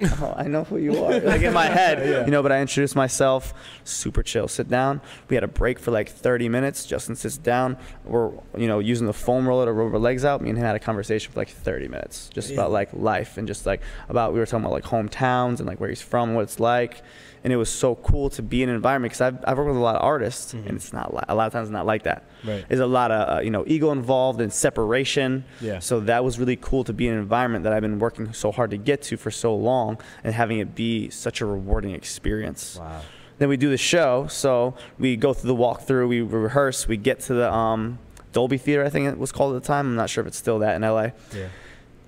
oh, 0.20 0.34
I 0.36 0.44
know 0.44 0.64
who 0.64 0.78
you 0.78 1.04
are. 1.04 1.20
Like 1.20 1.42
in 1.42 1.52
my 1.52 1.66
head, 1.66 2.26
you 2.26 2.30
know. 2.30 2.42
But 2.42 2.52
I 2.52 2.60
introduced 2.60 2.96
myself, 2.96 3.52
super 3.84 4.22
chill. 4.22 4.48
Sit 4.48 4.68
down. 4.68 5.00
We 5.28 5.36
had 5.36 5.44
a 5.44 5.48
break 5.48 5.78
for 5.78 5.90
like 5.90 6.08
30 6.08 6.48
minutes. 6.48 6.86
Justin 6.86 7.16
sits 7.16 7.36
down. 7.36 7.76
We're 8.04 8.30
you 8.56 8.66
know 8.66 8.78
using 8.78 9.06
the 9.06 9.12
foam 9.12 9.46
roller 9.46 9.66
to 9.66 9.72
roll 9.72 9.92
our 9.92 9.98
legs 9.98 10.24
out. 10.24 10.40
Me 10.40 10.50
and 10.50 10.58
him 10.58 10.64
had 10.64 10.76
a 10.76 10.80
conversation 10.80 11.32
for 11.32 11.40
like 11.40 11.48
30 11.48 11.88
minutes, 11.88 12.30
just 12.32 12.50
about 12.50 12.70
like 12.70 12.92
life 12.92 13.36
and 13.36 13.46
just 13.46 13.66
like 13.66 13.82
about 14.08 14.32
we 14.32 14.38
were 14.38 14.46
talking 14.46 14.64
about 14.64 14.72
like 14.72 14.84
hometowns 14.84 15.58
and 15.58 15.66
like 15.66 15.80
where 15.80 15.88
he's 15.88 16.02
from, 16.02 16.34
what 16.34 16.42
it's 16.42 16.60
like. 16.60 17.02
And 17.42 17.52
it 17.52 17.56
was 17.56 17.70
so 17.70 17.94
cool 17.94 18.28
to 18.30 18.42
be 18.42 18.62
in 18.62 18.68
an 18.68 18.74
environment 18.74 19.12
because 19.12 19.22
I've, 19.22 19.38
I've 19.46 19.56
worked 19.56 19.68
with 19.68 19.76
a 19.78 19.80
lot 19.80 19.96
of 19.96 20.02
artists, 20.02 20.52
and 20.52 20.66
it's 20.68 20.92
not 20.92 21.10
a 21.28 21.34
lot 21.34 21.46
of 21.46 21.52
times 21.52 21.68
it's 21.68 21.72
not 21.72 21.86
like 21.86 22.02
that. 22.02 22.24
Right. 22.44 22.66
There's 22.68 22.80
a 22.80 22.86
lot 22.86 23.10
of 23.10 23.38
uh, 23.38 23.40
you 23.40 23.50
know 23.50 23.64
ego 23.66 23.92
involved 23.92 24.40
and 24.40 24.52
separation. 24.52 25.44
Yeah. 25.60 25.78
So 25.78 26.00
that 26.00 26.22
was 26.22 26.38
really 26.38 26.56
cool 26.56 26.84
to 26.84 26.92
be 26.92 27.08
in 27.08 27.14
an 27.14 27.20
environment 27.20 27.64
that 27.64 27.72
I've 27.72 27.80
been 27.80 27.98
working 27.98 28.32
so 28.34 28.52
hard 28.52 28.70
to 28.72 28.76
get 28.76 29.00
to 29.02 29.16
for 29.16 29.30
so 29.30 29.54
long, 29.54 29.98
and 30.22 30.34
having 30.34 30.58
it 30.58 30.74
be 30.74 31.08
such 31.08 31.40
a 31.40 31.46
rewarding 31.46 31.94
experience. 31.94 32.76
Wow. 32.76 33.00
Then 33.38 33.48
we 33.48 33.56
do 33.56 33.70
the 33.70 33.78
show. 33.78 34.26
So 34.26 34.74
we 34.98 35.16
go 35.16 35.32
through 35.32 35.48
the 35.48 35.56
walkthrough, 35.56 36.08
we 36.08 36.20
rehearse, 36.20 36.86
we 36.86 36.98
get 36.98 37.20
to 37.20 37.32
the 37.32 37.50
um, 37.50 37.98
Dolby 38.32 38.58
Theater, 38.58 38.84
I 38.84 38.90
think 38.90 39.06
it 39.06 39.16
was 39.18 39.32
called 39.32 39.56
at 39.56 39.62
the 39.62 39.66
time. 39.66 39.86
I'm 39.86 39.96
not 39.96 40.10
sure 40.10 40.20
if 40.20 40.28
it's 40.28 40.36
still 40.36 40.58
that 40.58 40.76
in 40.76 40.82
LA 40.82 41.08
Yeah. 41.34 41.48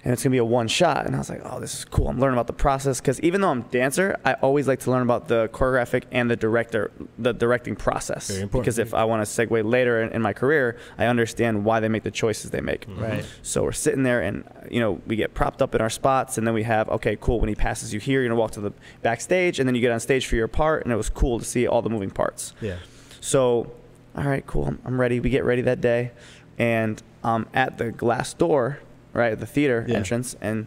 And 0.04 0.12
it's 0.12 0.22
gonna 0.22 0.32
be 0.32 0.38
a 0.38 0.44
one 0.44 0.66
shot. 0.66 1.06
And 1.06 1.14
I 1.14 1.18
was 1.18 1.30
like, 1.30 1.42
oh, 1.44 1.60
this 1.60 1.74
is 1.74 1.84
cool. 1.84 2.08
I'm 2.08 2.18
learning 2.18 2.34
about 2.34 2.48
the 2.48 2.52
process 2.52 3.00
because 3.00 3.20
even 3.20 3.40
though 3.40 3.50
I'm 3.50 3.62
dancer, 3.62 4.18
I 4.24 4.34
always 4.34 4.66
like 4.66 4.80
to 4.80 4.90
learn 4.90 5.02
about 5.02 5.28
the 5.28 5.48
choreographic 5.52 6.04
and 6.10 6.30
the 6.30 6.36
director, 6.36 6.90
the 7.18 7.32
directing 7.32 7.76
process. 7.76 8.28
Very 8.28 8.42
important. 8.42 8.64
Because 8.64 8.78
if 8.78 8.94
I 8.94 9.04
want 9.04 9.24
to 9.24 9.46
segue 9.46 9.64
later 9.64 10.02
in, 10.02 10.10
in 10.12 10.22
my 10.22 10.32
career, 10.32 10.76
I 10.98 11.06
understand 11.06 11.64
why 11.64 11.78
they 11.80 11.88
make 11.88 12.02
the 12.02 12.10
choices 12.10 12.50
they 12.50 12.60
make. 12.60 12.86
Right. 12.88 13.24
So 13.42 13.62
we're 13.62 13.72
sitting 13.72 14.02
there, 14.02 14.20
and 14.22 14.44
you 14.70 14.80
know, 14.80 15.00
we 15.06 15.14
get 15.14 15.34
propped 15.34 15.62
up 15.62 15.74
in 15.74 15.80
our 15.80 15.90
spots, 15.90 16.36
and 16.36 16.46
then 16.46 16.54
we 16.54 16.64
have, 16.64 16.88
okay, 16.88 17.16
cool. 17.20 17.38
When 17.38 17.48
he 17.48 17.54
passes 17.54 17.94
you 17.94 18.00
here, 18.00 18.20
you're 18.20 18.28
gonna 18.28 18.40
walk 18.40 18.52
to 18.52 18.60
the 18.60 18.72
backstage, 19.02 19.60
and 19.60 19.68
then 19.68 19.74
you 19.74 19.80
get 19.80 19.92
on 19.92 20.00
stage 20.00 20.26
for 20.26 20.34
your 20.36 20.48
part, 20.48 20.82
and 20.84 20.92
it 20.92 20.96
was 20.96 21.10
cool 21.10 21.38
to 21.38 21.44
see 21.44 21.66
all 21.66 21.80
the 21.80 21.90
moving 21.90 22.10
parts. 22.10 22.54
Yeah. 22.60 22.78
So, 23.20 23.72
all 24.16 24.24
right, 24.24 24.44
cool. 24.46 24.66
I'm, 24.66 24.80
I'm 24.84 25.00
ready. 25.00 25.20
We 25.20 25.30
get 25.30 25.44
ready 25.44 25.62
that 25.62 25.80
day, 25.80 26.10
and 26.58 27.00
um, 27.22 27.46
at 27.54 27.78
the 27.78 27.92
glass 27.92 28.34
door, 28.34 28.80
right, 29.12 29.32
at 29.32 29.40
the 29.40 29.46
theater 29.46 29.84
Yeah. 29.88 29.96
entrance, 29.96 30.36
and 30.40 30.66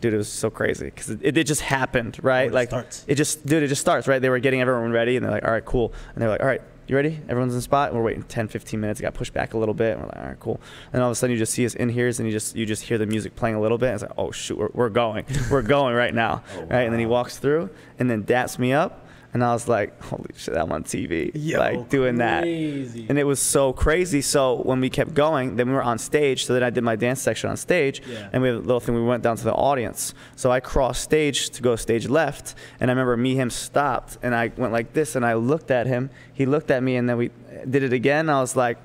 dude, 0.00 0.14
it 0.14 0.16
was 0.16 0.28
so 0.28 0.48
crazy 0.50 0.86
because 0.86 1.10
it, 1.10 1.36
it 1.36 1.44
just 1.46 1.60
happened, 1.62 2.18
right? 2.22 2.48
It 2.48 2.54
like 2.54 2.70
starts. 2.70 3.04
it 3.06 3.16
just, 3.16 3.44
dude, 3.44 3.62
it 3.62 3.68
just 3.68 3.80
starts, 3.82 4.08
right? 4.08 4.20
They 4.20 4.30
were 4.30 4.38
getting 4.38 4.60
everyone 4.60 4.92
ready, 4.92 5.16
and 5.16 5.24
they're 5.24 5.32
like, 5.32 5.44
all 5.44 5.50
right, 5.52 5.64
cool, 5.64 5.92
and 6.14 6.22
they're 6.22 6.30
like, 6.30 6.40
all 6.40 6.46
right. 6.46 6.62
You 6.88 6.96
ready? 6.96 7.20
Everyone's 7.28 7.54
in 7.54 7.60
spot. 7.60 7.90
And 7.90 7.96
we're 7.96 8.04
waiting 8.04 8.24
10, 8.24 8.48
15 8.48 8.80
minutes. 8.80 8.98
It 8.98 9.04
got 9.04 9.14
pushed 9.14 9.32
back 9.32 9.54
a 9.54 9.58
little 9.58 9.74
bit. 9.74 9.92
And 9.92 10.00
we're 10.00 10.08
like, 10.08 10.16
all 10.16 10.24
right, 10.24 10.40
cool. 10.40 10.60
And 10.92 11.00
all 11.00 11.08
of 11.08 11.12
a 11.12 11.14
sudden, 11.14 11.30
you 11.30 11.38
just 11.38 11.52
see 11.54 11.64
us 11.64 11.74
in 11.76 11.88
here, 11.88 12.08
and 12.08 12.18
you 12.18 12.32
just 12.32 12.56
you 12.56 12.66
just 12.66 12.82
hear 12.82 12.98
the 12.98 13.06
music 13.06 13.36
playing 13.36 13.54
a 13.54 13.60
little 13.60 13.78
bit. 13.78 13.90
And 13.90 13.94
it's 13.94 14.02
like, 14.02 14.14
oh 14.18 14.32
shoot, 14.32 14.58
we're, 14.58 14.70
we're 14.72 14.88
going, 14.88 15.24
we're 15.52 15.62
going 15.78 15.94
right 15.94 16.12
now, 16.12 16.42
Oh, 16.56 16.62
right? 16.62 16.80
And 16.80 16.92
then 16.92 16.98
he 16.98 17.06
walks 17.06 17.38
through, 17.38 17.70
and 18.00 18.10
then 18.10 18.24
daps 18.24 18.58
me 18.58 18.72
up, 18.72 18.99
and 19.32 19.44
I 19.44 19.52
was 19.52 19.68
like, 19.68 20.02
holy 20.02 20.30
shit, 20.36 20.56
I'm 20.56 20.72
on 20.72 20.82
TV, 20.82 21.30
Yo, 21.34 21.58
like 21.58 21.88
doing 21.88 22.16
that. 22.16 22.42
And 22.44 23.18
it 23.18 23.24
was 23.24 23.38
so 23.40 23.72
crazy. 23.72 24.22
So 24.22 24.56
when 24.62 24.80
we 24.80 24.90
kept 24.90 25.14
going, 25.14 25.54
then 25.56 25.68
we 25.68 25.74
were 25.74 25.82
on 25.82 25.98
stage. 25.98 26.46
So 26.46 26.54
then 26.54 26.62
I 26.64 26.70
did 26.70 26.82
my 26.82 26.96
dance 26.96 27.20
section 27.22 27.48
on 27.48 27.56
stage. 27.56 28.02
Yeah. 28.06 28.28
And 28.32 28.42
we 28.42 28.48
had 28.48 28.56
a 28.56 28.60
little 28.60 28.80
thing, 28.80 28.94
we 28.94 29.02
went 29.04 29.22
down 29.22 29.36
to 29.36 29.44
the 29.44 29.52
audience. 29.54 30.14
So 30.34 30.50
I 30.50 30.58
crossed 30.60 31.02
stage 31.02 31.50
to 31.50 31.62
go 31.62 31.76
stage 31.76 32.08
left. 32.08 32.54
And 32.80 32.90
I 32.90 32.92
remember 32.92 33.16
me, 33.16 33.36
him 33.36 33.50
stopped. 33.50 34.18
And 34.22 34.34
I 34.34 34.50
went 34.56 34.72
like 34.72 34.94
this. 34.94 35.14
And 35.14 35.24
I 35.24 35.34
looked 35.34 35.70
at 35.70 35.86
him. 35.86 36.10
He 36.32 36.44
looked 36.44 36.70
at 36.72 36.82
me. 36.82 36.96
And 36.96 37.08
then 37.08 37.16
we 37.16 37.30
did 37.68 37.84
it 37.84 37.92
again. 37.92 38.28
I 38.28 38.40
was 38.40 38.56
like, 38.56 38.78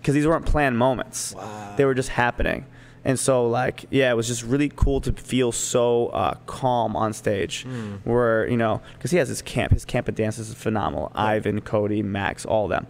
because 0.00 0.14
these 0.14 0.26
weren't 0.26 0.46
planned 0.46 0.78
moments, 0.78 1.34
Wow. 1.34 1.74
they 1.76 1.84
were 1.84 1.94
just 1.94 2.10
happening. 2.10 2.64
And 3.04 3.18
so, 3.18 3.46
like, 3.48 3.86
yeah, 3.90 4.10
it 4.10 4.14
was 4.14 4.26
just 4.26 4.42
really 4.42 4.70
cool 4.74 5.00
to 5.02 5.12
feel 5.12 5.52
so 5.52 6.08
uh, 6.08 6.34
calm 6.46 6.96
on 6.96 7.12
stage. 7.14 7.66
Where, 8.04 8.46
you 8.48 8.56
know, 8.58 8.82
because 8.94 9.10
he 9.10 9.16
has 9.16 9.28
his 9.28 9.40
camp. 9.42 9.72
His 9.72 9.84
camp 9.86 10.06
of 10.08 10.14
dances 10.14 10.48
is 10.50 10.54
phenomenal. 10.54 11.10
Ivan, 11.14 11.60
Cody, 11.62 12.02
Max, 12.02 12.44
all 12.44 12.64
of 12.64 12.70
them. 12.70 12.86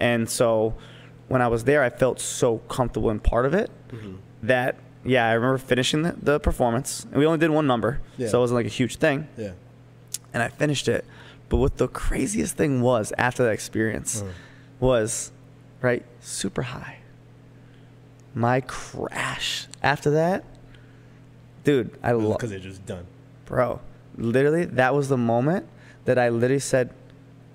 And 0.00 0.28
so, 0.28 0.74
when 1.28 1.40
I 1.42 1.48
was 1.48 1.62
there, 1.64 1.82
I 1.82 1.90
felt 1.90 2.20
so 2.20 2.58
comfortable 2.68 3.08
and 3.10 3.22
part 3.22 3.46
of 3.46 3.54
it 3.54 3.70
that, 4.42 4.74
yeah, 5.04 5.26
I 5.28 5.32
remember 5.34 5.58
finishing 5.58 6.02
the, 6.02 6.16
the 6.20 6.40
performance. 6.40 7.04
And 7.04 7.14
we 7.14 7.24
only 7.26 7.38
did 7.38 7.50
one 7.50 7.66
number, 7.66 8.00
Yeah. 8.18 8.28
so 8.28 8.38
it 8.38 8.40
wasn't 8.40 8.56
like 8.56 8.66
a 8.66 8.70
huge 8.70 8.96
thing. 8.96 9.28
Yeah. 9.38 9.52
And 10.34 10.42
I 10.42 10.48
finished 10.48 10.88
it. 10.88 11.04
But 11.48 11.58
what 11.58 11.76
the 11.76 11.86
craziest 11.88 12.56
thing 12.56 12.80
was 12.82 13.12
after 13.16 13.44
that 13.44 13.52
experience 13.52 14.22
Mm. 14.22 14.30
was, 14.80 15.30
right, 15.82 16.04
super 16.20 16.62
high. 16.62 16.96
My 18.34 18.60
crash 18.62 19.66
after 19.82 20.10
that, 20.12 20.44
dude, 21.64 21.90
I 22.02 22.12
love, 22.12 22.38
Because 22.38 22.50
they're 22.50 22.58
just 22.58 22.84
done. 22.86 23.06
bro. 23.46 23.80
Literally, 24.16 24.64
that 24.66 24.94
was 24.94 25.08
the 25.08 25.16
moment 25.16 25.66
that 26.04 26.18
I 26.18 26.28
literally 26.28 26.58
said, 26.60 26.90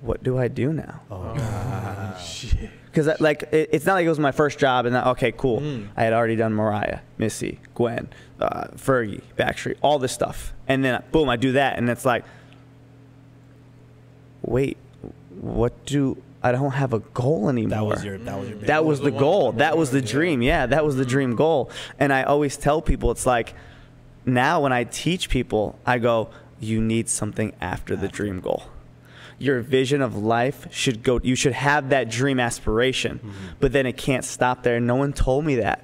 "What 0.02 0.24
do 0.24 0.38
I 0.38 0.48
do 0.48 0.74
now?" 0.74 1.02
Oh, 1.12 2.18
Shit. 2.24 2.70
Because 2.86 3.20
like 3.20 3.44
it, 3.52 3.70
it's 3.72 3.86
not 3.86 3.94
like 3.94 4.06
it 4.06 4.10
was 4.10 4.20
my 4.20 4.32
first 4.32 4.58
job, 4.58 4.86
and 4.88 4.96
that, 4.96 5.06
okay, 5.08 5.32
cool. 5.32 5.60
Mm. 5.62 5.90
I 5.96 6.04
had 6.04 6.14
already 6.14 6.36
done 6.36 6.54
Mariah, 6.54 7.00
Missy, 7.20 7.60
Gwen, 7.76 8.10
uh, 8.40 8.70
Fergie, 8.76 9.22
Backstreet, 9.38 9.78
all 9.82 10.00
this 10.00 10.12
stuff, 10.12 10.54
and 10.68 10.84
then 10.84 11.04
boom, 11.12 11.30
I 11.30 11.36
do 11.36 11.52
that, 11.52 11.78
and 11.78 11.90
it's 11.90 12.06
like, 12.06 12.24
wait, 14.42 14.78
what 15.40 15.86
do 15.86 16.18
I 16.44 16.52
don't 16.52 16.72
have 16.72 16.94
a 16.94 17.00
goal 17.00 17.50
anymore? 17.50 17.70
that 17.70 17.86
was 17.86 18.04
your. 18.06 18.18
That 18.20 18.40
was 18.40 18.50
your. 18.50 18.58
That 18.60 18.86
was 18.86 19.00
was 19.00 19.06
the 19.06 19.12
the 19.12 19.20
goal. 19.20 19.52
That 19.54 19.78
was 19.78 19.92
the 19.92 20.02
dream. 20.02 20.42
Yeah, 20.42 20.66
that 20.68 20.86
was 20.86 20.96
the 20.96 21.06
dream 21.06 21.36
goal. 21.36 21.72
And 22.00 22.14
I 22.14 22.24
always 22.24 22.58
tell 22.58 22.82
people, 22.82 23.12
it's 23.12 23.26
like 23.26 23.54
now 24.26 24.62
when 24.62 24.74
I 24.74 24.84
teach 24.84 25.30
people, 25.30 25.80
I 25.86 26.00
go, 26.00 26.30
you 26.60 26.82
need 26.82 27.10
something 27.10 27.54
after 27.62 27.96
the 27.96 28.08
dream 28.08 28.40
goal. 28.40 28.64
Your 29.40 29.62
vision 29.62 30.02
of 30.02 30.16
life 30.16 30.68
should 30.72 31.04
go. 31.04 31.20
You 31.24 31.36
should 31.36 31.54
have 31.54 31.90
that 31.90 32.10
dream 32.10 32.40
aspiration, 32.40 33.20
mm-hmm. 33.20 33.48
but 33.60 33.72
then 33.72 33.86
it 33.86 33.98
can't 33.98 34.26
stop 34.26 34.64
there. 34.64 34.80
No 34.80 34.96
one 34.96 35.14
told 35.14 35.46
me 35.46 35.56
that. 35.56 35.84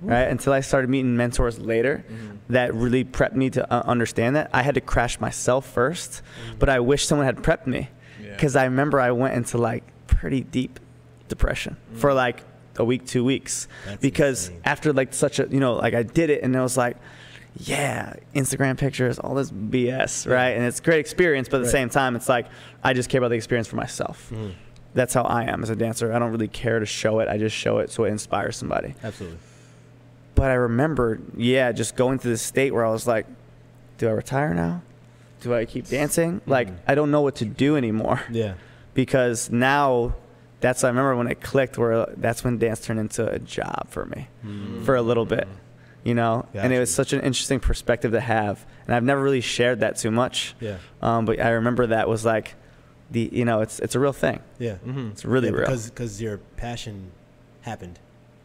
Right 0.00 0.22
until 0.22 0.52
I 0.52 0.60
started 0.60 0.90
meeting 0.90 1.16
mentors 1.16 1.60
later, 1.60 2.04
mm-hmm. 2.08 2.36
that 2.52 2.74
really 2.74 3.04
prepped 3.04 3.36
me 3.36 3.50
to 3.50 3.72
uh, 3.72 3.82
understand 3.86 4.34
that. 4.34 4.50
I 4.52 4.62
had 4.62 4.74
to 4.74 4.80
crash 4.80 5.20
myself 5.20 5.72
1st 5.72 6.22
mm-hmm. 6.22 6.58
but 6.58 6.68
I 6.68 6.80
wish 6.80 7.06
someone 7.06 7.24
had 7.24 7.36
prepped 7.36 7.68
me, 7.68 7.88
Yeah. 8.20 8.30
because 8.30 8.56
I 8.56 8.64
remember 8.64 8.98
I 8.98 9.12
went 9.12 9.34
into 9.34 9.58
like 9.58 9.84
pretty 10.22 10.40
deep 10.42 10.78
depression 11.26 11.76
for 11.94 12.14
like 12.14 12.44
a 12.76 12.84
week, 12.84 13.04
two 13.04 13.24
weeks, 13.24 13.66
That's 13.84 14.00
because 14.00 14.46
insane. 14.48 14.62
after 14.64 14.92
like 14.92 15.12
such 15.12 15.40
a 15.40 15.48
you 15.50 15.58
know 15.58 15.74
like 15.74 15.94
I 15.94 16.04
did 16.04 16.30
it 16.30 16.44
and 16.44 16.54
it 16.54 16.60
was 16.60 16.76
like, 16.76 16.96
yeah, 17.56 18.14
Instagram 18.36 18.78
pictures, 18.78 19.18
all 19.18 19.34
this 19.34 19.50
BS, 19.50 20.30
right? 20.30 20.50
And 20.50 20.64
it's 20.64 20.78
a 20.78 20.82
great 20.82 21.00
experience, 21.00 21.48
but 21.48 21.56
at 21.60 21.64
the 21.64 21.70
same 21.70 21.90
time, 21.90 22.14
it's 22.14 22.28
like 22.28 22.46
I 22.84 22.92
just 22.92 23.08
care 23.10 23.18
about 23.18 23.28
the 23.30 23.34
experience 23.34 23.66
for 23.66 23.74
myself. 23.76 24.30
Mhm. 24.32 24.52
That's 24.94 25.12
how 25.12 25.22
I 25.22 25.42
am 25.44 25.62
as 25.64 25.70
a 25.70 25.76
dancer. 25.76 26.12
I 26.12 26.20
don't 26.20 26.30
really 26.30 26.46
care 26.48 26.78
to 26.78 26.86
show 26.86 27.18
it. 27.18 27.28
I 27.28 27.36
just 27.36 27.56
show 27.56 27.78
it 27.78 27.90
so 27.90 28.04
it 28.04 28.10
inspires 28.10 28.56
somebody. 28.56 28.94
Absolutely. 29.02 29.38
But 30.36 30.50
I 30.52 30.54
remember, 30.54 31.18
yeah, 31.36 31.72
just 31.72 31.96
going 31.96 32.20
to 32.20 32.28
this 32.28 32.42
state 32.42 32.72
where 32.72 32.86
I 32.86 32.90
was 32.90 33.08
like, 33.08 33.26
do 33.98 34.06
I 34.08 34.12
retire 34.12 34.54
now? 34.54 34.82
Do 35.40 35.52
I 35.52 35.64
keep 35.64 35.88
dancing? 35.88 36.40
Like, 36.46 36.68
Mhm. 36.68 36.76
I 36.86 36.94
don't 36.94 37.10
know 37.10 37.22
what 37.22 37.34
to 37.36 37.44
do 37.44 37.76
anymore 37.76 38.20
Yeah. 38.30 38.54
Because 38.94 39.50
now 39.50 40.14
that's 40.60 40.84
I 40.84 40.88
remember 40.88 41.16
when 41.16 41.26
it 41.26 41.40
clicked 41.40 41.76
where 41.78 42.06
that's 42.16 42.44
when 42.44 42.58
dance 42.58 42.80
turned 42.80 43.00
into 43.00 43.28
a 43.28 43.38
job 43.38 43.88
for 43.88 44.06
me 44.06 44.28
Mm. 44.46 44.84
for 44.84 44.94
a 44.94 45.02
little 45.02 45.24
bit, 45.26 45.48
you 46.04 46.14
know. 46.14 46.46
And 46.54 46.72
it 46.72 46.78
was 46.78 46.92
such 46.94 47.12
an 47.12 47.20
interesting 47.20 47.58
perspective 47.60 48.12
to 48.12 48.20
have, 48.20 48.64
and 48.86 48.94
I've 48.94 49.02
never 49.04 49.22
really 49.22 49.40
shared 49.40 49.80
that 49.80 49.96
too 49.96 50.10
much. 50.10 50.54
Yeah. 50.60 50.76
Um, 51.00 51.24
but 51.24 51.40
I 51.40 51.50
remember 51.50 51.88
that 51.88 52.08
was 52.08 52.24
like, 52.24 52.54
the 53.10 53.28
you 53.32 53.44
know, 53.44 53.60
it's 53.60 53.80
it's 53.80 53.94
a 53.94 54.00
real 54.00 54.12
thing. 54.12 54.40
Yeah. 54.58 54.76
Mm-hmm. 54.86 55.08
It's 55.12 55.24
really 55.24 55.48
yeah, 55.48 55.54
real. 55.54 55.66
Because 55.66 55.90
because 55.90 56.22
your 56.22 56.38
passion 56.56 57.10
happened. 57.62 57.98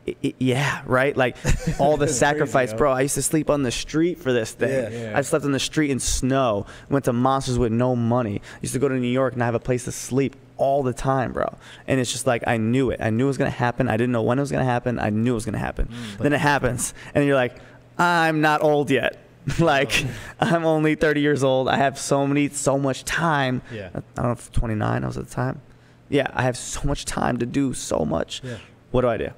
I- 0.07 0.15
I- 0.23 0.33
yeah, 0.39 0.81
right. 0.85 1.15
Like 1.17 1.35
all 1.79 1.97
the 1.97 2.07
sacrifice, 2.07 2.69
crazy, 2.69 2.77
bro. 2.77 2.91
I 2.91 3.01
used 3.01 3.15
to 3.15 3.21
sleep 3.21 3.49
on 3.49 3.63
the 3.63 3.71
street 3.71 4.19
for 4.19 4.31
this 4.33 4.51
thing. 4.51 4.69
Yeah. 4.93 5.11
Yeah. 5.11 5.17
I 5.17 5.21
slept 5.21 5.43
on 5.45 5.51
the 5.51 5.59
street 5.59 5.89
in 5.91 5.99
snow. 5.99 6.65
Went 6.89 7.05
to 7.05 7.13
monsters 7.13 7.57
with 7.59 7.71
no 7.71 7.95
money. 7.95 8.41
Used 8.61 8.73
to 8.73 8.79
go 8.79 8.87
to 8.87 8.95
New 8.95 9.07
York 9.07 9.33
and 9.33 9.43
I 9.43 9.45
have 9.45 9.55
a 9.55 9.59
place 9.59 9.83
to 9.85 9.91
sleep 9.91 10.35
all 10.57 10.81
the 10.83 10.93
time, 10.93 11.33
bro. 11.33 11.55
And 11.87 11.99
it's 11.99 12.11
just 12.11 12.25
like 12.25 12.43
I 12.47 12.57
knew 12.57 12.89
it. 12.89 12.99
I 13.01 13.09
knew 13.09 13.25
it 13.25 13.27
was 13.27 13.37
gonna 13.37 13.49
happen. 13.49 13.87
I 13.89 13.97
didn't 13.97 14.11
know 14.13 14.23
when 14.23 14.39
it 14.39 14.41
was 14.41 14.51
gonna 14.51 14.63
happen. 14.63 14.97
I 14.99 15.09
knew 15.09 15.31
it 15.31 15.35
was 15.35 15.45
gonna 15.45 15.57
happen. 15.57 15.89
then 16.19 16.33
it 16.33 16.39
happens, 16.39 16.93
and 17.13 17.25
you're 17.25 17.35
like, 17.35 17.55
I'm 17.97 18.41
not 18.41 18.63
old 18.63 18.89
yet. 18.89 19.17
like 19.59 20.05
I'm 20.39 20.65
only 20.65 20.95
30 20.95 21.21
years 21.21 21.43
old. 21.43 21.67
I 21.69 21.77
have 21.77 21.97
so 21.99 22.25
many, 22.25 22.49
so 22.49 22.77
much 22.77 23.03
time. 23.05 23.61
Yeah. 23.71 23.89
I 23.93 24.01
don't 24.15 24.25
know 24.25 24.31
if 24.31 24.51
29 24.51 25.03
I 25.03 25.07
was 25.07 25.17
at 25.17 25.27
the 25.27 25.33
time. 25.33 25.61
Yeah, 26.09 26.27
I 26.33 26.43
have 26.43 26.57
so 26.57 26.81
much 26.87 27.05
time 27.05 27.37
to 27.39 27.45
do 27.45 27.73
so 27.73 28.05
much. 28.05 28.41
Yeah. 28.43 28.57
What 28.91 29.01
do 29.01 29.09
I 29.09 29.17
do? 29.17 29.29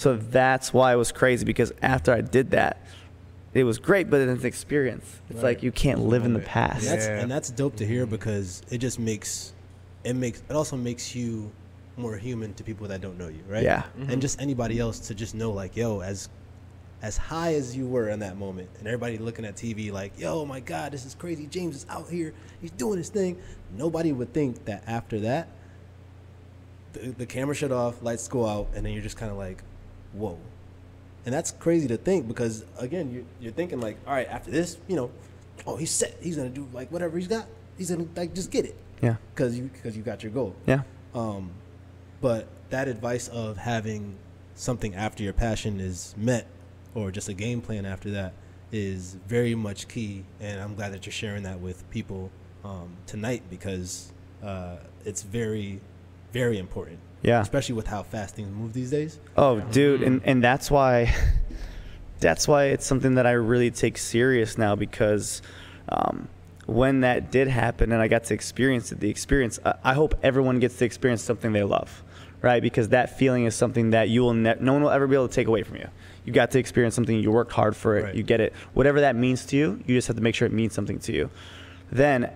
So 0.00 0.16
that's 0.16 0.72
why 0.72 0.94
it 0.94 0.96
was 0.96 1.12
crazy 1.12 1.44
because 1.44 1.74
after 1.82 2.10
I 2.10 2.22
did 2.22 2.52
that, 2.52 2.80
it 3.52 3.64
was 3.64 3.78
great, 3.78 4.08
but 4.08 4.22
it's 4.22 4.40
an 4.40 4.46
experience. 4.46 5.20
It's 5.28 5.36
Right. 5.36 5.42
like 5.56 5.62
you 5.62 5.70
can't 5.70 6.00
live 6.06 6.24
in 6.24 6.32
the 6.32 6.38
past. 6.40 6.84
And 6.86 6.92
that's 6.94 7.06
Yeah. 7.06 7.20
and 7.20 7.30
that's 7.30 7.50
dope 7.50 7.76
to 7.76 7.86
hear 7.86 8.06
because 8.06 8.62
it 8.70 8.78
just 8.78 8.98
makes 8.98 9.52
it 10.02 10.14
makes 10.16 10.42
it 10.48 10.54
also 10.56 10.78
makes 10.78 11.14
you 11.14 11.50
more 11.98 12.16
human 12.16 12.54
to 12.54 12.64
people 12.64 12.88
that 12.88 13.02
don't 13.02 13.18
know 13.18 13.28
you, 13.28 13.42
right? 13.46 13.62
Yeah. 13.62 13.82
And 14.08 14.22
just 14.22 14.40
anybody 14.40 14.78
else 14.78 15.00
to 15.00 15.14
just 15.14 15.34
know 15.34 15.50
like, 15.50 15.76
yo, 15.76 16.00
as 16.00 16.30
as 17.02 17.18
high 17.18 17.52
as 17.52 17.76
you 17.76 17.86
were 17.86 18.08
in 18.08 18.20
that 18.20 18.38
moment, 18.38 18.70
and 18.78 18.88
everybody 18.88 19.18
looking 19.18 19.44
at 19.44 19.54
TV 19.56 19.90
like, 19.90 20.18
"Yo, 20.18 20.46
my 20.46 20.60
God, 20.60 20.92
this 20.92 21.04
is 21.04 21.14
crazy! 21.14 21.46
James 21.46 21.76
is 21.76 21.86
out 21.90 22.08
here, 22.08 22.32
he's 22.62 22.70
doing 22.70 22.96
his 22.96 23.10
thing." 23.10 23.36
Nobody 23.76 24.12
would 24.12 24.32
think 24.32 24.64
that 24.64 24.82
after 24.86 25.20
that, 25.20 25.48
the, 26.94 27.10
the 27.10 27.26
camera 27.26 27.54
shut 27.54 27.70
off, 27.70 28.02
lights 28.02 28.26
go 28.28 28.46
out, 28.46 28.68
and 28.74 28.86
then 28.86 28.94
you're 28.94 29.02
just 29.02 29.18
kind 29.18 29.30
of 29.30 29.36
like, 29.36 29.62
"Whoa." 30.12 30.38
And 31.26 31.34
that's 31.34 31.50
crazy 31.50 31.86
to 31.88 31.96
think 31.96 32.26
because 32.26 32.64
again, 32.78 33.12
you're, 33.12 33.24
you're 33.40 33.52
thinking 33.52 33.80
like, 33.80 33.98
all 34.06 34.14
right, 34.14 34.26
after 34.28 34.50
this, 34.50 34.78
you 34.88 34.96
know, 34.96 35.10
oh, 35.66 35.76
he's 35.76 35.90
set. 35.90 36.16
He's 36.20 36.36
gonna 36.36 36.48
do 36.48 36.68
like 36.72 36.90
whatever 36.90 37.18
he's 37.18 37.28
got. 37.28 37.46
He's 37.76 37.90
gonna 37.90 38.06
like 38.16 38.34
just 38.34 38.50
get 38.50 38.64
it 38.64 38.76
Yeah. 39.02 39.16
because 39.34 39.56
you 39.58 39.64
because 39.72 39.96
you 39.96 40.02
got 40.02 40.22
your 40.22 40.32
goal. 40.32 40.54
Yeah. 40.66 40.82
Um, 41.14 41.50
but 42.20 42.46
that 42.70 42.88
advice 42.88 43.28
of 43.28 43.56
having 43.58 44.16
something 44.54 44.94
after 44.94 45.22
your 45.22 45.32
passion 45.32 45.80
is 45.80 46.14
met, 46.16 46.46
or 46.94 47.10
just 47.10 47.28
a 47.28 47.34
game 47.34 47.60
plan 47.60 47.84
after 47.86 48.10
that, 48.12 48.32
is 48.72 49.16
very 49.26 49.54
much 49.54 49.88
key. 49.88 50.24
And 50.40 50.60
I'm 50.60 50.74
glad 50.74 50.92
that 50.92 51.04
you're 51.06 51.12
sharing 51.12 51.42
that 51.44 51.60
with 51.60 51.88
people 51.90 52.30
um, 52.64 52.96
tonight 53.06 53.42
because 53.50 54.12
uh, 54.42 54.76
it's 55.04 55.22
very, 55.22 55.80
very 56.32 56.58
important. 56.58 56.98
Yeah. 57.22 57.40
Especially 57.42 57.74
with 57.74 57.86
how 57.86 58.02
fast 58.02 58.34
things 58.36 58.50
move 58.50 58.72
these 58.72 58.90
days. 58.90 59.18
Oh, 59.36 59.60
dude, 59.60 60.02
and 60.02 60.22
and 60.24 60.42
that's 60.42 60.70
why 60.70 61.14
that's 62.20 62.46
why 62.48 62.64
it's 62.66 62.86
something 62.86 63.14
that 63.16 63.26
I 63.26 63.32
really 63.32 63.70
take 63.70 63.98
serious 63.98 64.56
now 64.58 64.74
because 64.76 65.42
um, 65.88 66.28
when 66.66 67.00
that 67.00 67.30
did 67.30 67.48
happen 67.48 67.92
and 67.92 68.00
I 68.00 68.08
got 68.08 68.24
to 68.24 68.34
experience 68.34 68.92
it, 68.92 69.00
the 69.00 69.08
experience, 69.10 69.58
I, 69.64 69.74
I 69.84 69.94
hope 69.94 70.14
everyone 70.22 70.60
gets 70.60 70.76
to 70.78 70.84
experience 70.84 71.22
something 71.22 71.52
they 71.52 71.62
love, 71.62 72.02
right? 72.42 72.62
Because 72.62 72.90
that 72.90 73.18
feeling 73.18 73.44
is 73.44 73.54
something 73.54 73.90
that 73.90 74.08
you 74.08 74.20
will 74.22 74.34
ne- 74.34 74.56
no 74.60 74.72
one 74.74 74.82
will 74.82 74.90
ever 74.90 75.06
be 75.06 75.14
able 75.14 75.28
to 75.28 75.34
take 75.34 75.46
away 75.48 75.62
from 75.62 75.76
you. 75.76 75.88
You 76.24 76.32
got 76.32 76.50
to 76.52 76.58
experience 76.58 76.94
something, 76.94 77.18
you 77.18 77.30
worked 77.30 77.52
hard 77.52 77.74
for 77.74 77.96
it, 77.96 78.04
Right. 78.04 78.14
you 78.14 78.22
get 78.22 78.40
it. 78.40 78.52
Whatever 78.74 79.00
that 79.00 79.16
means 79.16 79.46
to 79.46 79.56
you, 79.56 79.82
you 79.86 79.96
just 79.96 80.06
have 80.08 80.16
to 80.16 80.22
make 80.22 80.34
sure 80.34 80.46
it 80.46 80.52
means 80.52 80.74
something 80.74 80.98
to 81.00 81.12
you. 81.12 81.30
Then 81.90 82.30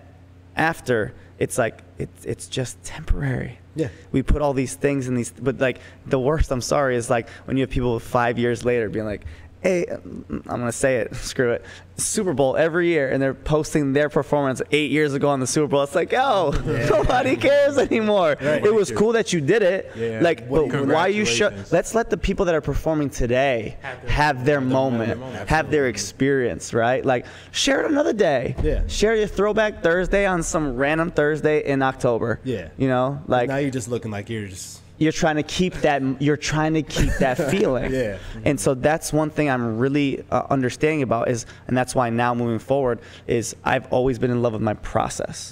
after, 0.55 1.13
it's 1.39 1.57
like 1.57 1.81
it's 1.97 2.25
it's 2.25 2.47
just 2.47 2.81
temporary 2.83 3.59
Yeah. 3.75 3.89
we 4.11 4.23
put 4.23 4.41
all 4.41 4.53
these 4.53 4.75
things 4.75 5.07
in 5.07 5.15
these 5.15 5.31
but 5.31 5.59
like 5.59 5.79
the 6.05 6.19
worst 6.19 6.51
i'm 6.51 6.61
sorry 6.61 6.95
is 6.95 7.09
like 7.09 7.27
when 7.45 7.57
you 7.57 7.61
have 7.61 7.69
people 7.69 7.99
five 7.99 8.39
years 8.39 8.63
later 8.63 8.89
being 8.89 9.05
like 9.05 9.25
hey 9.65 9.85
i'm 9.89 10.43
gonna 10.45 10.71
say 10.71 10.97
it 10.97 11.15
screw 11.31 11.51
it 11.51 11.65
super 11.97 12.33
bowl 12.33 12.55
every 12.55 12.87
year 12.89 13.09
and 13.09 13.19
they're 13.19 13.33
posting 13.33 13.93
their 13.93 14.09
performance 14.09 14.61
eight 14.71 14.91
years 14.91 15.15
ago 15.15 15.27
on 15.29 15.39
the 15.39 15.47
super 15.47 15.65
bowl 15.67 15.81
it's 15.81 15.95
like 15.95 16.13
oh 16.13 16.51
nobody 16.89 17.35
cares 17.35 17.77
anymore 17.79 18.35
Right. 18.39 18.63
it 18.63 18.71
was 18.73 18.91
cool 18.91 19.13
that 19.13 19.33
you 19.33 19.41
did 19.41 19.63
it 19.63 19.91
Yeah. 19.95 20.19
like 20.21 20.47
but 20.47 20.67
why 20.87 21.07
you 21.07 21.25
show 21.25 21.49
let's 21.71 21.95
let 21.95 22.11
the 22.11 22.17
people 22.17 22.45
that 22.45 22.53
are 22.53 22.61
performing 22.61 23.09
today 23.09 23.77
Have 23.81 24.01
their- 24.03 24.11
have 24.11 24.45
their 24.45 24.61
moment 24.61 25.19
moment. 25.19 25.49
have 25.49 25.71
their 25.71 25.87
experience 25.87 26.71
right 26.73 27.03
like 27.03 27.25
share 27.51 27.83
it 27.83 27.89
another 27.91 28.13
day 28.13 28.55
Yeah. 28.61 28.85
share 28.87 29.15
your 29.15 29.27
throwback 29.27 29.81
thursday 29.81 30.27
on 30.27 30.43
some 30.43 30.75
random 30.75 31.09
thursday 31.09 31.65
in 31.65 31.81
october 31.81 32.39
Yeah. 32.43 32.69
you 32.77 32.87
know 32.87 33.19
like 33.27 33.47
now 33.49 33.57
you're 33.57 33.71
just 33.71 33.89
looking 33.89 34.11
like 34.11 34.29
you're 34.29 34.47
just 34.47 34.81
you're 34.97 35.11
trying 35.11 35.35
to 35.35 35.43
keep 35.43 35.73
that 35.75 36.01
you're 36.21 36.37
trying 36.37 36.73
to 36.73 36.81
keep 36.81 37.11
that 37.19 37.37
feeling. 37.51 37.91
Yeah. 37.93 38.17
and 38.45 38.59
so 38.59 38.73
that's 38.73 39.11
one 39.11 39.29
thing 39.29 39.49
i'm 39.49 39.77
really 39.77 40.23
uh, 40.31 40.43
understanding 40.49 41.01
about 41.01 41.29
is 41.29 41.45
and 41.67 41.77
that's 41.77 41.93
why 41.93 42.09
now 42.09 42.33
moving 42.33 42.59
forward 42.59 42.99
is 43.27 43.55
i've 43.63 43.91
always 43.91 44.19
been 44.19 44.31
in 44.31 44.41
love 44.41 44.53
with 44.53 44.61
my 44.61 44.73
process 44.75 45.51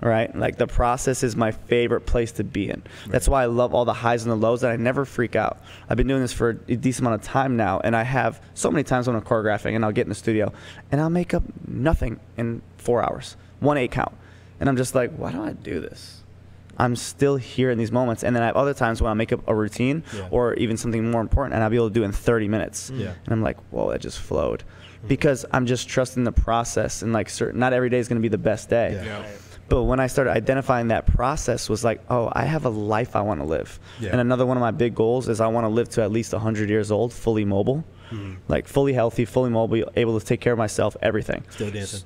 right? 0.00 0.34
Like 0.34 0.56
the 0.58 0.66
process 0.66 1.22
is 1.22 1.36
my 1.36 1.52
favorite 1.52 2.06
place 2.06 2.32
to 2.32 2.42
be 2.42 2.68
in. 2.68 2.82
That's 3.06 3.28
why 3.28 3.44
i 3.44 3.46
love 3.46 3.72
all 3.72 3.84
the 3.84 3.92
highs 3.92 4.24
and 4.24 4.32
the 4.32 4.36
lows 4.36 4.62
that 4.62 4.72
i 4.72 4.76
never 4.76 5.04
freak 5.04 5.36
out. 5.36 5.58
I've 5.88 5.96
been 5.96 6.08
doing 6.08 6.22
this 6.22 6.32
for 6.32 6.50
a 6.66 6.74
decent 6.74 7.06
amount 7.06 7.22
of 7.22 7.26
time 7.26 7.56
now 7.56 7.78
and 7.84 7.94
i 7.94 8.02
have 8.02 8.40
so 8.54 8.68
many 8.70 8.82
times 8.82 9.06
when 9.06 9.14
i'm 9.14 9.22
choreographing 9.22 9.76
and 9.76 9.84
i'll 9.84 9.92
get 9.92 10.02
in 10.02 10.08
the 10.08 10.16
studio 10.16 10.52
and 10.90 11.00
i'll 11.00 11.08
make 11.10 11.34
up 11.34 11.44
nothing 11.68 12.18
in 12.36 12.62
four 12.78 13.00
hours 13.00 13.36
one 13.60 13.76
eight 13.78 13.92
count. 13.92 14.12
And 14.58 14.68
i'm 14.68 14.76
just 14.76 14.94
like 14.96 15.12
why 15.14 15.30
do 15.30 15.40
i 15.40 15.52
do 15.52 15.78
this 15.78 16.22
I'm 16.78 16.96
still 16.96 17.36
here 17.36 17.70
in 17.70 17.78
these 17.78 17.92
moments. 17.92 18.24
And 18.24 18.34
then 18.34 18.42
I 18.42 18.46
have 18.46 18.56
other 18.56 18.74
times 18.74 19.00
when 19.02 19.10
I 19.10 19.14
make 19.14 19.32
up 19.32 19.40
a 19.46 19.54
routine 19.54 20.02
Yeah. 20.16 20.28
or 20.30 20.54
even 20.54 20.76
something 20.76 21.10
more 21.10 21.20
important 21.20 21.54
and 21.54 21.62
I'll 21.62 21.70
be 21.70 21.76
able 21.76 21.88
to 21.88 21.94
do 21.94 22.02
it 22.02 22.06
in 22.06 22.12
30 22.12 22.48
minutes. 22.48 22.90
Yeah. 22.94 23.12
And 23.24 23.32
I'm 23.32 23.42
like, 23.42 23.58
whoa, 23.70 23.90
that 23.90 24.00
just 24.00 24.18
flowed. 24.18 24.64
Because 25.06 25.44
I'm 25.52 25.66
just 25.66 25.88
trusting 25.88 26.24
the 26.24 26.32
process 26.32 27.02
and 27.02 27.12
like 27.12 27.28
certain, 27.28 27.58
not 27.60 27.72
every 27.72 27.90
day 27.90 27.98
is 27.98 28.08
going 28.08 28.20
to 28.20 28.22
be 28.22 28.28
the 28.28 28.38
best 28.38 28.70
day. 28.70 28.92
Yeah. 28.94 29.04
Yeah. 29.04 29.26
But 29.68 29.84
when 29.84 30.00
I 30.00 30.06
started 30.06 30.32
identifying 30.32 30.88
that 30.88 31.06
process 31.06 31.68
was 31.68 31.82
like, 31.84 32.00
oh, 32.10 32.30
I 32.32 32.44
have 32.44 32.64
a 32.66 32.68
life 32.68 33.16
I 33.16 33.22
want 33.22 33.40
to 33.40 33.46
live. 33.46 33.80
Yeah. 34.00 34.10
And 34.10 34.20
another 34.20 34.44
one 34.46 34.56
of 34.56 34.60
my 34.60 34.70
big 34.70 34.94
goals 34.94 35.28
is 35.28 35.40
I 35.40 35.46
want 35.48 35.64
to 35.64 35.68
live 35.68 35.88
to 35.90 36.02
at 36.02 36.10
least 36.12 36.32
100 36.32 36.68
years 36.68 36.90
old, 36.90 37.12
fully 37.12 37.44
mobile, 37.44 37.84
Mm-hmm. 38.10 38.34
like 38.48 38.68
fully 38.68 38.92
healthy, 38.92 39.24
fully 39.24 39.48
mobile, 39.48 39.90
able 39.96 40.20
to 40.20 40.26
take 40.26 40.38
care 40.38 40.52
of 40.52 40.58
myself, 40.58 40.94
everything. 41.00 41.44
still 41.48 41.70
dancing. 41.70 42.02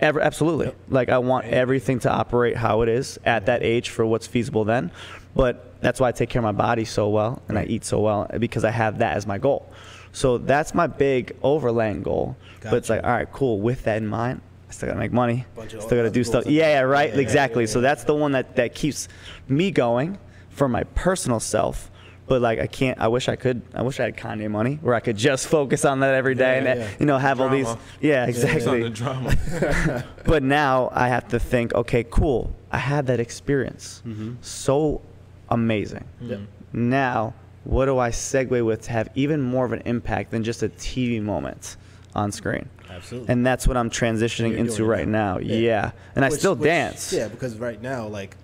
Ever, 0.00 0.20
absolutely. 0.20 0.66
Yep. 0.66 0.76
Like 0.88 1.08
I 1.08 1.18
want 1.18 1.46
everything 1.46 2.00
to 2.00 2.10
operate 2.10 2.56
how 2.56 2.82
it 2.82 2.88
is 2.88 3.18
at 3.24 3.46
that 3.46 3.62
age 3.62 3.88
for 3.90 4.04
what's 4.04 4.26
feasible 4.26 4.64
then. 4.64 4.90
But 5.34 5.80
that's 5.80 6.00
why 6.00 6.08
I 6.08 6.12
take 6.12 6.28
care 6.28 6.40
of 6.40 6.44
my 6.44 6.52
body 6.52 6.84
so 6.84 7.08
well 7.08 7.40
and 7.48 7.58
I 7.58 7.64
eat 7.64 7.84
so 7.84 8.00
well 8.00 8.28
because 8.38 8.64
I 8.64 8.70
have 8.70 8.98
that 8.98 9.16
as 9.16 9.26
my 9.26 9.38
goal. 9.38 9.70
So 10.12 10.38
that's 10.38 10.74
my 10.74 10.86
big 10.86 11.36
overlaying 11.42 12.02
goal. 12.02 12.36
But 12.62 12.74
it's 12.74 12.90
like, 12.90 13.04
all 13.04 13.10
right, 13.10 13.30
cool. 13.32 13.60
With 13.60 13.84
that 13.84 13.96
in 13.98 14.06
mind, 14.06 14.42
I 14.68 14.72
still 14.72 14.88
gotta 14.88 14.98
make 15.00 15.12
money. 15.12 15.46
Still 15.68 15.80
gotta 15.88 16.10
do 16.10 16.24
stuff. 16.24 16.46
Yeah, 16.46 16.68
yeah, 16.68 16.80
right. 16.80 17.08
Yeah, 17.10 17.16
yeah, 17.16 17.22
exactly. 17.22 17.62
yeah, 17.64 17.70
So 17.70 17.80
that's 17.80 18.04
the 18.04 18.14
one 18.14 18.32
that 18.32 18.56
that 18.56 18.74
keeps 18.74 19.08
me 19.48 19.70
going 19.70 20.18
for 20.50 20.68
my 20.68 20.84
personal 20.84 21.40
self. 21.40 21.89
But 22.30 22.40
like 22.42 22.60
I 22.60 22.68
can't. 22.68 22.96
I 23.00 23.08
wish 23.08 23.28
I 23.28 23.34
could. 23.34 23.60
I 23.74 23.82
wish 23.82 23.98
I 23.98 24.04
had 24.04 24.16
Kanye 24.16 24.48
money 24.48 24.78
where 24.82 24.94
I 24.94 25.00
could 25.00 25.16
just 25.16 25.48
focus 25.48 25.84
on 25.84 25.98
that 25.98 26.14
every 26.14 26.36
day 26.36 26.62
Yeah, 26.62 26.70
and 26.70 26.80
yeah. 26.80 26.88
you 27.00 27.06
know 27.06 27.18
have 27.18 27.40
all 27.40 27.48
these. 27.48 27.64
Drama. 27.64 27.80
Yeah, 28.00 28.26
It's 28.26 28.44
on 28.44 28.50
exactly. 28.50 28.82
the 28.84 28.90
drama. 28.90 30.04
But 30.24 30.44
now 30.44 30.90
I 30.92 31.08
have 31.08 31.26
to 31.30 31.40
think, 31.40 31.74
okay, 31.74 32.04
cool. 32.08 32.54
I 32.70 32.78
had 32.78 33.08
that 33.08 33.18
experience. 33.18 34.00
Mm-hmm. 34.06 34.34
So 34.42 35.02
amazing. 35.48 36.04
Yeah. 36.20 36.36
Now, 36.72 37.34
what 37.64 37.86
do 37.86 37.98
I 37.98 38.10
segue 38.10 38.64
with 38.64 38.82
to 38.82 38.92
have 38.92 39.08
even 39.16 39.40
more 39.40 39.64
of 39.64 39.72
an 39.72 39.82
impact 39.84 40.30
than 40.30 40.44
just 40.44 40.62
a 40.62 40.68
TV 40.68 41.20
moment 41.20 41.76
on 42.14 42.30
screen? 42.30 42.68
Absolutely. 42.88 43.28
And 43.32 43.44
that's 43.44 43.66
what 43.66 43.76
I'm 43.76 43.90
transitioning 43.90 44.56
into 44.56 44.84
right 44.84 45.08
now. 45.08 45.34
now. 45.34 45.40
Yeah. 45.40 45.56
Yeah. 45.56 45.90
And 46.14 46.24
I 46.24 46.28
still 46.28 46.54
which- 46.54 46.68
dance. 46.68 47.12
Yeah, 47.12 47.26
because 47.26 47.56
right 47.58 47.82
now, 47.82 48.06
like, 48.06 48.36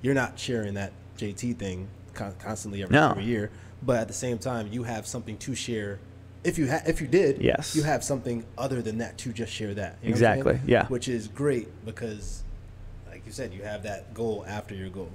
you're 0.00 0.14
not 0.14 0.38
sharing 0.38 0.74
that 0.74 0.92
JT 1.18 1.56
thing 1.56 1.88
con- 2.16 2.34
constantly 2.38 2.82
every, 2.82 2.94
No. 2.94 3.16
year, 3.18 3.50
but 3.82 3.96
at 3.98 4.08
the 4.08 4.14
same 4.14 4.38
time, 4.38 4.68
you 4.72 4.82
have 4.84 5.06
something 5.06 5.36
to 5.38 5.54
share. 5.54 5.98
If 6.44 6.58
you 6.58 6.70
ha- 6.70 6.82
if 6.86 7.00
you 7.00 7.06
did, 7.06 7.40
Yes. 7.40 7.74
you 7.76 7.82
have 7.82 8.02
something 8.02 8.44
other 8.56 8.82
than 8.82 8.98
that 8.98 9.18
to 9.18 9.32
just 9.32 9.52
share 9.52 9.74
that. 9.74 9.96
You 10.02 10.10
know 10.10 10.14
what 10.16 10.24
I'm 10.24 10.38
Exactly, 10.38 10.60
yeah. 10.66 10.86
Which 10.86 11.08
is 11.08 11.28
great 11.28 11.68
because, 11.84 12.42
like 13.08 13.22
you 13.26 13.32
said, 13.32 13.52
you 13.52 13.62
have 13.62 13.82
that 13.84 14.14
goal 14.14 14.44
after 14.48 14.74
your 14.74 14.88
goal, 14.88 15.10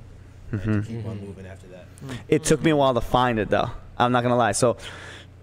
and 0.51 0.61
Mm-hmm. 0.61 0.73
you 0.73 0.81
keep 0.81 1.05
on 1.07 1.17
mm-hmm. 1.17 1.25
moving 1.25 1.45
after 1.45 1.67
that. 1.67 1.85
It 2.27 2.43
took 2.43 2.61
me 2.63 2.71
a 2.71 2.75
while 2.75 2.93
to 2.93 3.01
find 3.01 3.39
it 3.39 3.49
though. 3.49 3.69
I'm 3.97 4.11
not 4.11 4.23
gonna 4.23 4.37
lie. 4.37 4.51
So 4.53 4.77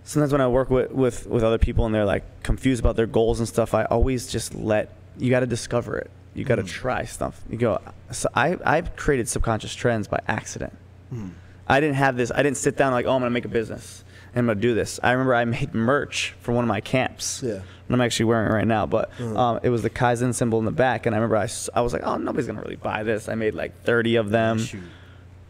sometimes 0.05 0.33
when 0.33 0.41
I 0.41 0.49
work 0.49 0.71
with, 0.71 0.91
with, 0.91 1.27
with 1.27 1.43
other 1.45 1.59
people 1.59 1.87
and 1.87 1.95
they're 1.95 2.05
like 2.05 2.43
confused 2.43 2.81
about 2.81 2.97
their 2.97 3.07
goals 3.07 3.39
and 3.41 3.49
stuff, 3.49 3.75
I 3.75 3.85
always 3.85 4.27
just 4.27 4.55
let 4.55 4.93
you 5.19 5.31
got 5.31 5.41
to 5.41 5.47
discover 5.47 5.99
it. 5.99 6.11
You 6.35 6.45
got 6.45 6.57
to 6.57 6.63
mm. 6.63 6.69
try 6.69 7.05
stuff. 7.05 7.41
You 7.51 7.59
go. 7.59 7.81
So 8.13 8.29
I 8.35 8.57
I've 8.65 8.95
created 8.97 9.29
subconscious 9.29 9.75
trends 9.75 10.07
by 10.09 10.21
accident. 10.29 10.73
Mm. 11.13 11.31
I 11.69 11.81
didn't 11.81 11.97
have 11.97 12.17
this. 12.17 12.33
I 12.35 12.43
didn't 12.43 12.57
sit 12.57 12.77
down 12.77 12.93
like, 12.93 13.07
oh, 13.07 13.13
I'm 13.15 13.21
gonna 13.21 13.31
make 13.31 13.45
a 13.45 13.49
business 13.49 14.05
and 14.35 14.41
I'm 14.41 14.47
gonna 14.47 14.61
do 14.61 14.75
this. 14.75 15.01
I 15.03 15.13
remember 15.13 15.35
I 15.35 15.45
made 15.45 15.75
merch 15.75 16.35
for 16.41 16.53
one 16.53 16.65
of 16.65 16.69
my 16.69 16.81
camps. 16.81 17.43
Yeah. 17.43 17.53
And 17.55 17.95
I'm 17.95 18.01
actually 18.01 18.27
wearing 18.27 18.51
it 18.51 18.55
right 18.55 18.67
now, 18.67 18.85
but 18.87 19.19
um, 19.21 19.61
it 19.63 19.71
was 19.71 19.83
the 19.83 19.91
Kaizen 19.91 20.35
symbol 20.35 20.59
in 20.59 20.67
the 20.67 20.71
back, 20.71 21.07
and 21.07 21.15
I 21.15 21.19
remember 21.19 21.39
I, 21.39 21.49
I 21.75 21.81
was 21.81 21.95
like, 21.95 22.03
oh, 22.05 22.19
nobody's 22.19 22.47
gonna 22.47 22.61
really 22.61 22.77
buy 22.77 23.03
this. 23.03 23.29
I 23.29 23.35
made 23.35 23.55
like 23.55 23.83
30 23.85 24.17
of 24.17 24.31
them. 24.31 24.59
Shoot. 24.59 24.83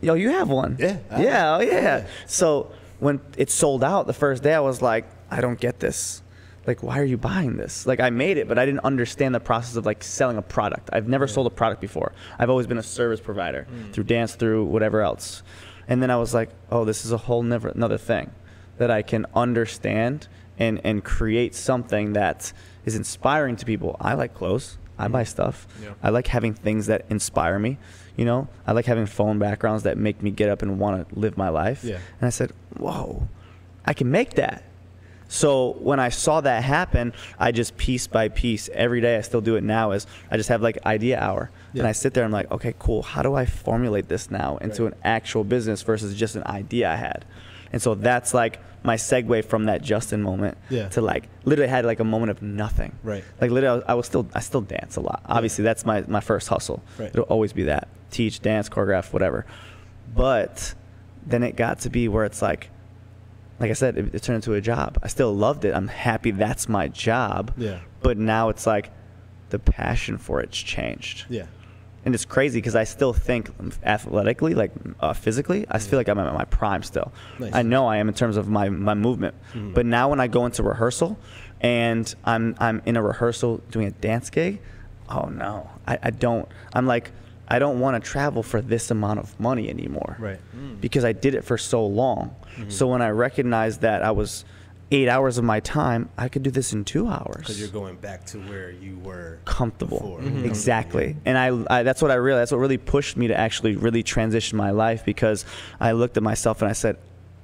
Yo, 0.00 0.14
you 0.14 0.30
have 0.30 0.48
one. 0.48 0.76
Yeah, 0.78 0.98
I 1.10 1.22
Yeah, 1.22 1.56
oh 1.56 1.60
yeah. 1.60 1.80
Yeah. 1.80 2.06
So 2.26 2.70
when 3.00 3.20
it 3.36 3.50
sold 3.50 3.82
out 3.82 4.06
the 4.06 4.12
first 4.12 4.42
day, 4.42 4.54
I 4.54 4.60
was 4.60 4.80
like, 4.80 5.06
I 5.30 5.40
don't 5.40 5.58
get 5.58 5.80
this. 5.80 6.22
Like, 6.66 6.82
why 6.82 6.98
are 7.00 7.04
you 7.04 7.16
buying 7.16 7.56
this? 7.56 7.86
Like, 7.86 7.98
I 7.98 8.10
made 8.10 8.36
it, 8.36 8.46
but 8.46 8.58
I 8.58 8.66
didn't 8.66 8.84
understand 8.84 9.34
the 9.34 9.40
process 9.40 9.76
of 9.76 9.86
like 9.86 10.04
selling 10.04 10.36
a 10.36 10.42
product. 10.42 10.90
I've 10.92 11.08
never 11.08 11.26
sold 11.26 11.46
a 11.46 11.50
product 11.50 11.80
before. 11.80 12.12
I've 12.38 12.50
always 12.50 12.66
been 12.66 12.78
a 12.78 12.82
service 12.82 13.20
provider 13.20 13.66
through 13.92 14.04
dance, 14.04 14.34
through 14.34 14.66
whatever 14.66 15.00
else. 15.00 15.42
And 15.88 16.02
then 16.02 16.10
I 16.10 16.16
was 16.16 16.34
like, 16.34 16.50
oh, 16.70 16.84
this 16.84 17.04
is 17.04 17.12
a 17.12 17.16
whole 17.16 17.42
never 17.42 17.68
another 17.68 17.98
thing 17.98 18.30
that 18.76 18.90
I 18.90 19.02
can 19.02 19.26
understand 19.34 20.28
and 20.58 20.80
and 20.84 21.02
create 21.02 21.54
something 21.54 22.12
that 22.12 22.52
is 22.84 22.94
inspiring 22.94 23.56
to 23.56 23.64
people. 23.64 23.96
I 24.00 24.14
like 24.14 24.34
clothes. 24.34 24.78
I 24.98 25.08
mm. 25.08 25.12
buy 25.12 25.24
stuff. 25.24 25.66
Yeah. 25.82 25.94
I 26.02 26.10
like 26.10 26.26
having 26.26 26.54
things 26.54 26.86
that 26.86 27.04
inspire 27.08 27.58
me. 27.58 27.78
You 28.16 28.24
know, 28.24 28.48
I 28.66 28.72
like 28.72 28.86
having 28.86 29.06
phone 29.06 29.38
backgrounds 29.38 29.84
that 29.84 29.96
make 29.96 30.22
me 30.22 30.30
get 30.30 30.48
up 30.48 30.62
and 30.62 30.78
want 30.78 31.08
to 31.08 31.18
live 31.18 31.36
my 31.36 31.48
life. 31.48 31.84
Yeah. 31.84 31.98
And 32.20 32.26
I 32.26 32.30
said, 32.30 32.52
whoa, 32.76 33.28
I 33.84 33.94
can 33.94 34.10
make 34.10 34.34
that. 34.34 34.64
So 35.28 35.72
when 35.80 36.00
I 36.00 36.08
saw 36.08 36.40
that 36.40 36.64
happen, 36.64 37.12
I 37.38 37.52
just 37.52 37.76
piece 37.76 38.06
by 38.06 38.28
piece, 38.28 38.68
every 38.72 39.00
day 39.02 39.16
I 39.16 39.20
still 39.20 39.42
do 39.42 39.56
it 39.56 39.62
now 39.62 39.90
is 39.92 40.06
I 40.30 40.36
just 40.38 40.48
have 40.48 40.62
like 40.62 40.78
idea 40.86 41.20
hour. 41.20 41.50
Yeah. 41.74 41.80
And 41.80 41.86
I 41.88 41.92
sit 41.92 42.14
there 42.14 42.24
and 42.24 42.34
I'm 42.34 42.38
like, 42.42 42.50
okay, 42.50 42.74
cool. 42.78 43.02
How 43.02 43.20
do 43.22 43.34
I 43.34 43.44
formulate 43.44 44.08
this 44.08 44.30
now 44.30 44.56
into 44.56 44.84
Right. 44.84 44.94
an 44.94 44.98
actual 45.04 45.44
business 45.44 45.82
versus 45.82 46.14
just 46.14 46.34
an 46.34 46.44
idea 46.46 46.90
I 46.90 46.96
had? 46.96 47.26
And 47.72 47.82
so 47.82 47.94
that's 47.94 48.32
like 48.32 48.58
my 48.82 48.96
segue 48.96 49.44
from 49.44 49.64
that 49.66 49.82
Justin 49.82 50.22
moment 50.22 50.56
Yeah. 50.70 50.88
to 50.90 51.02
like 51.02 51.28
literally 51.44 51.68
had 51.68 51.84
like 51.84 52.00
a 52.00 52.04
moment 52.04 52.30
of 52.30 52.40
nothing. 52.40 52.92
Right. 53.02 53.22
Like 53.38 53.50
literally, 53.50 53.82
I 53.86 53.92
was, 53.94 54.06
still 54.06 54.26
I 54.34 54.40
still 54.40 54.62
dance 54.62 54.96
a 54.96 55.00
lot. 55.00 55.20
Obviously, 55.26 55.62
that's 55.62 55.84
my 55.84 56.04
my 56.08 56.20
first 56.20 56.48
hustle. 56.48 56.82
Right. 56.98 57.08
It'll 57.10 57.24
always 57.24 57.52
be 57.52 57.64
that 57.64 57.88
teach, 58.10 58.40
dance, 58.40 58.70
choreograph, 58.70 59.12
whatever. 59.12 59.44
But 60.14 60.74
then 61.26 61.42
it 61.42 61.56
got 61.56 61.80
to 61.80 61.90
be 61.90 62.08
where 62.08 62.24
it's 62.24 62.40
like, 62.40 62.70
like 63.60 63.70
I 63.70 63.74
said, 63.74 63.96
it, 63.98 64.14
it 64.14 64.22
turned 64.22 64.36
into 64.36 64.54
a 64.54 64.60
job. 64.60 64.98
I 65.02 65.08
still 65.08 65.34
loved 65.34 65.64
it. 65.64 65.74
I'm 65.74 65.88
happy 65.88 66.30
that's 66.30 66.68
my 66.68 66.88
job. 66.88 67.52
Yeah. 67.56 67.80
But 68.02 68.16
now 68.18 68.48
it's 68.50 68.66
like 68.66 68.90
the 69.50 69.58
passion 69.58 70.18
for 70.18 70.40
it's 70.40 70.56
changed 70.58 71.24
Yeah. 71.30 71.46
and 72.04 72.14
it's 72.14 72.24
crazy 72.24 72.58
because 72.58 72.76
I 72.76 72.84
still 72.84 73.12
think 73.12 73.50
athletically, 73.82 74.54
like 74.54 74.72
uh, 75.00 75.12
physically, 75.14 75.66
I 75.70 75.78
feel 75.78 75.98
like 75.98 76.08
I'm 76.08 76.18
at 76.18 76.32
my 76.34 76.44
prime 76.44 76.82
still. 76.82 77.12
Nice. 77.38 77.54
I 77.54 77.62
know 77.62 77.86
I 77.86 77.96
am 77.96 78.08
in 78.08 78.14
terms 78.14 78.36
of 78.36 78.48
my, 78.48 78.68
my 78.68 78.94
movement. 78.94 79.34
Mhm. 79.54 79.74
But 79.74 79.86
now 79.86 80.10
when 80.10 80.20
I 80.20 80.26
go 80.28 80.44
into 80.46 80.62
rehearsal 80.62 81.18
and 81.60 82.14
I'm 82.24 82.54
I'm 82.60 82.82
in 82.86 82.96
a 82.96 83.02
rehearsal 83.02 83.58
doing 83.70 83.86
a 83.86 83.90
dance 83.90 84.30
gig, 84.30 84.60
oh 85.08 85.26
no, 85.28 85.68
I, 85.86 85.98
I 86.02 86.10
don't. 86.10 86.46
I'm 86.72 86.86
like 86.86 87.10
I 87.48 87.58
don't 87.58 87.80
want 87.80 88.02
to 88.02 88.10
travel 88.10 88.42
for 88.42 88.60
this 88.60 88.90
amount 88.90 89.18
of 89.20 89.38
money 89.40 89.68
anymore 89.70 90.16
Right. 90.18 90.38
Mm. 90.56 90.80
because 90.80 91.04
I 91.04 91.12
did 91.12 91.34
it 91.34 91.44
for 91.44 91.56
so 91.58 91.84
long. 91.86 92.36
Mm-hmm. 92.56 92.70
So 92.70 92.86
when 92.88 93.00
I 93.02 93.08
recognized 93.10 93.80
that 93.80 94.02
I 94.02 94.10
was 94.10 94.44
eight 94.90 95.08
hours 95.08 95.36
of 95.38 95.44
my 95.44 95.60
time, 95.60 96.08
I 96.16 96.28
could 96.28 96.42
do 96.42 96.50
this 96.50 96.72
in 96.72 96.84
two 96.84 97.08
hours 97.08 97.38
Because 97.38 97.58
you're 97.60 97.68
going 97.70 97.96
back 97.96 98.24
to 98.26 98.38
where 98.38 98.70
you 98.70 98.98
were 99.00 99.38
comfortable. 99.44 99.98
before. 100.00 100.20
Mm-hmm. 100.20 100.44
Exactly. 100.46 101.16
And 101.26 101.36
I, 101.36 101.78
I 101.78 101.82
that's 101.82 102.00
what 102.00 102.10
I 102.10 102.14
realized. 102.14 102.42
That's 102.42 102.52
what 102.52 102.58
really 102.58 102.78
pushed 102.78 103.16
me 103.16 103.28
to 103.28 103.36
actually 103.36 103.76
really 103.76 104.02
transition 104.02 104.56
my 104.56 104.70
life 104.70 105.04
because 105.04 105.44
I 105.80 105.92
looked 105.92 106.16
at 106.16 106.22
myself 106.22 106.62
and 106.62 106.70
I 106.70 106.72
said, 106.74 106.96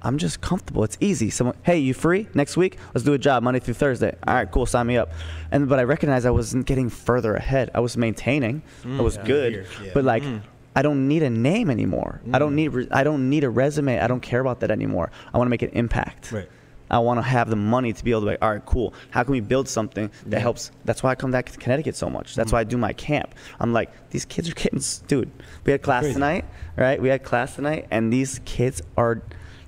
I'm 0.04 0.18
just 0.18 0.40
comfortable. 0.40 0.84
It's 0.84 0.98
easy. 1.00 1.30
Someone, 1.30 1.56
hey, 1.62 1.78
you 1.78 1.94
free 1.94 2.28
next 2.34 2.56
week? 2.56 2.78
Let's 2.94 3.04
do 3.04 3.14
a 3.14 3.18
job 3.18 3.42
Monday 3.42 3.58
through 3.58 3.74
Thursday. 3.74 4.14
All 4.26 4.34
right, 4.34 4.50
cool. 4.50 4.66
Sign 4.66 4.86
me 4.86 4.98
up. 4.98 5.10
And 5.50 5.68
but 5.68 5.78
I 5.78 5.84
recognized 5.84 6.26
I 6.26 6.30
wasn't 6.30 6.66
getting 6.66 6.90
further 6.90 7.34
ahead. 7.34 7.70
I 7.74 7.80
was 7.80 7.96
maintaining. 7.96 8.62
Mm, 8.82 9.00
I 9.00 9.02
was 9.02 9.16
Yeah. 9.16 9.24
good, 9.24 9.66
yeah. 9.82 9.90
but 9.94 10.04
like. 10.04 10.22
Mm. 10.22 10.42
I 10.76 10.82
don't 10.82 11.06
need 11.06 11.22
a 11.22 11.30
name 11.30 11.70
anymore. 11.70 12.20
I 12.32 12.40
don't 12.40 12.50
mm. 12.50 12.56
need. 12.56 12.68
Re- 12.68 12.88
I 12.90 13.04
don't 13.04 13.30
need 13.30 13.44
a 13.44 13.48
resume. 13.48 14.00
I 14.00 14.08
don't 14.08 14.18
care 14.18 14.40
about 14.40 14.58
that 14.58 14.72
anymore. 14.72 15.12
I 15.32 15.38
want 15.38 15.46
to 15.46 15.50
make 15.50 15.62
an 15.62 15.70
impact. 15.70 16.32
Right. 16.32 16.48
I 16.90 16.98
want 16.98 17.18
to 17.18 17.22
have 17.22 17.48
the 17.48 17.56
money 17.56 17.92
to 17.92 18.04
be 18.04 18.10
able 18.10 18.22
to 18.22 18.24
be 18.26 18.30
like, 18.32 18.42
all 18.42 18.50
right, 18.50 18.66
cool. 18.66 18.92
How 19.10 19.22
can 19.22 19.32
we 19.32 19.40
build 19.40 19.68
something 19.68 20.10
that 20.26 20.40
helps? 20.40 20.70
That's 20.84 21.02
why 21.02 21.10
I 21.10 21.14
come 21.14 21.30
back 21.30 21.50
to 21.50 21.58
Connecticut 21.58 21.96
so 21.96 22.10
much. 22.10 22.34
That's 22.34 22.52
why 22.52 22.60
I 22.60 22.64
do 22.64 22.76
my 22.76 22.92
camp. 22.92 23.34
I'm 23.58 23.72
like, 23.72 23.90
these 24.10 24.24
kids 24.24 24.50
are 24.50 24.54
getting, 24.54 24.80
dude. 25.06 25.30
We 25.64 25.72
had 25.72 25.82
class 25.82 26.02
Crazy. 26.02 26.14
tonight, 26.14 26.44
right? 26.76 27.00
We 27.00 27.08
had 27.08 27.22
class 27.22 27.54
tonight, 27.54 27.86
and 27.90 28.12
these 28.12 28.40
kids 28.44 28.82
are 28.96 29.22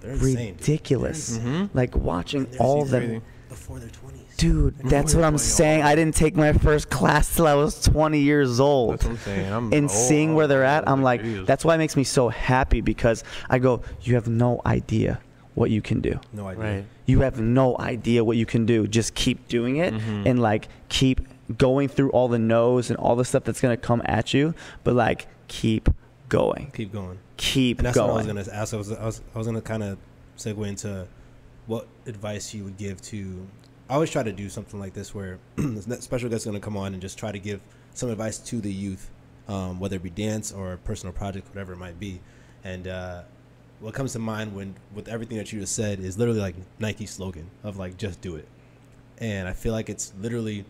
They're 0.07 0.15
insane. 0.15 0.55
ridiculous. 0.57 1.39
Like 1.75 1.95
watching 1.97 2.45
They're 2.45 2.61
all 2.63 2.83
of 2.83 2.91
crazy. 2.91 3.07
them. 3.07 3.23
before 3.49 3.79
their 3.79 3.89
20s. 3.89 4.37
Dude, 4.37 4.79
that's 4.81 5.15
what 5.15 5.25
I'm 5.25 5.39
saying. 5.39 5.83
I 5.83 5.95
didn't 5.95 6.15
take 6.15 6.37
my 6.37 6.53
first 6.53 6.91
class 6.91 7.35
till 7.35 7.47
I 7.47 7.55
was 7.55 7.81
20 7.83 8.19
years 8.21 8.61
old. 8.61 8.93
That's 8.95 9.05
what 9.05 9.11
I'm 9.13 9.19
saying. 9.19 9.53
I'm 9.53 9.73
and 9.73 9.83
old. 9.85 9.91
seeing 9.91 10.35
where 10.35 10.47
they're 10.47 10.63
at, 10.65 10.87
I'm 10.87 11.03
like, 11.03 11.23
Jesus. 11.23 11.47
that's 11.47 11.65
why 11.65 11.75
it 11.75 11.79
makes 11.79 11.97
me 11.97 12.05
so 12.05 12.29
happy 12.29 12.83
because 12.83 13.25
I 13.49 13.59
go, 13.59 13.81
you 14.03 14.15
have 14.15 14.29
no 14.29 14.61
idea 14.67 15.21
what 15.55 15.71
you 15.71 15.81
can 15.81 16.03
do 16.03 16.21
No 16.35 16.49
idea. 16.49 16.63
Right. 16.65 16.85
you 17.07 17.21
have 17.21 17.41
no 17.41 17.79
idea 17.79 18.23
what 18.23 18.37
you 18.37 18.45
can 18.45 18.67
do. 18.67 18.87
Just 18.87 19.15
keep 19.15 19.49
doing 19.49 19.77
it 19.79 19.95
Mhm. 19.95 20.27
and 20.27 20.39
like 20.43 20.69
keep 20.91 21.23
going 21.57 21.89
through 21.89 22.11
all 22.11 22.29
the 22.29 22.39
no's 22.39 22.91
and 22.91 22.99
all 22.99 23.17
the 23.17 23.25
stuff 23.25 23.45
that's 23.45 23.63
gonna 23.63 23.79
come 23.79 24.03
at 24.05 24.35
you, 24.35 24.53
but 24.85 24.93
like 24.95 25.29
keep 25.49 25.89
going. 26.29 26.73
Keep 26.75 26.93
going. 26.93 27.17
Keep 27.37 27.79
And 27.79 27.87
that's 27.87 27.97
going. 27.97 28.09
what 28.09 28.15
I 28.15 28.33
was 28.33 28.49
gonna 28.49 28.57
ask. 28.57 28.75
I 28.75 28.77
was 28.77 28.93
I 28.93 29.05
was, 29.05 29.21
I 29.35 29.39
was 29.39 29.47
gonna 29.47 29.61
kind 29.61 29.83
of 29.83 29.99
segue 30.39 30.67
into 30.67 31.07
what 31.67 31.87
advice 32.07 32.55
you 32.55 32.65
would 32.65 32.77
give 32.77 33.01
to. 33.03 33.47
I 33.89 33.95
always 33.95 34.11
try 34.11 34.23
to 34.23 34.33
do 34.33 34.49
something 34.49 34.81
like 34.81 34.95
this 34.95 35.15
where 35.15 35.39
special 36.01 36.29
guest 36.29 36.41
is 36.43 36.47
gonna 36.47 36.61
come 36.61 36.77
on 36.77 36.93
and 36.93 37.01
just 37.01 37.19
try 37.19 37.33
to 37.33 37.39
give 37.39 37.61
some 37.95 38.11
advice 38.11 38.39
to 38.39 38.61
the 38.61 38.73
youth, 38.73 39.11
um, 39.49 39.79
whether 39.81 39.97
it 39.97 40.03
be 40.03 40.11
dance 40.11 40.53
or 40.53 40.79
personal 40.85 41.13
project, 41.13 41.49
whatever 41.49 41.73
it 41.73 41.79
might 41.79 41.99
be. 42.01 42.21
And 42.65 42.89
uh, 42.89 43.23
what 43.81 43.95
comes 43.95 44.13
to 44.13 44.19
mind 44.19 44.55
when 44.55 44.75
with 44.95 45.09
everything 45.09 45.39
that 45.39 45.53
you 45.53 45.61
just 45.61 45.75
said 45.75 46.01
is 46.01 46.19
literally 46.19 46.41
like 46.41 46.57
Nike's 46.79 47.13
slogan 47.13 47.51
of 47.63 47.77
like 47.77 47.97
just 47.97 48.21
do 48.21 48.37
it. 48.37 48.49
And 49.19 49.49
I 49.49 49.53
feel 49.53 49.73
like 49.73 49.89
it's 49.89 50.13
literally 50.21 50.65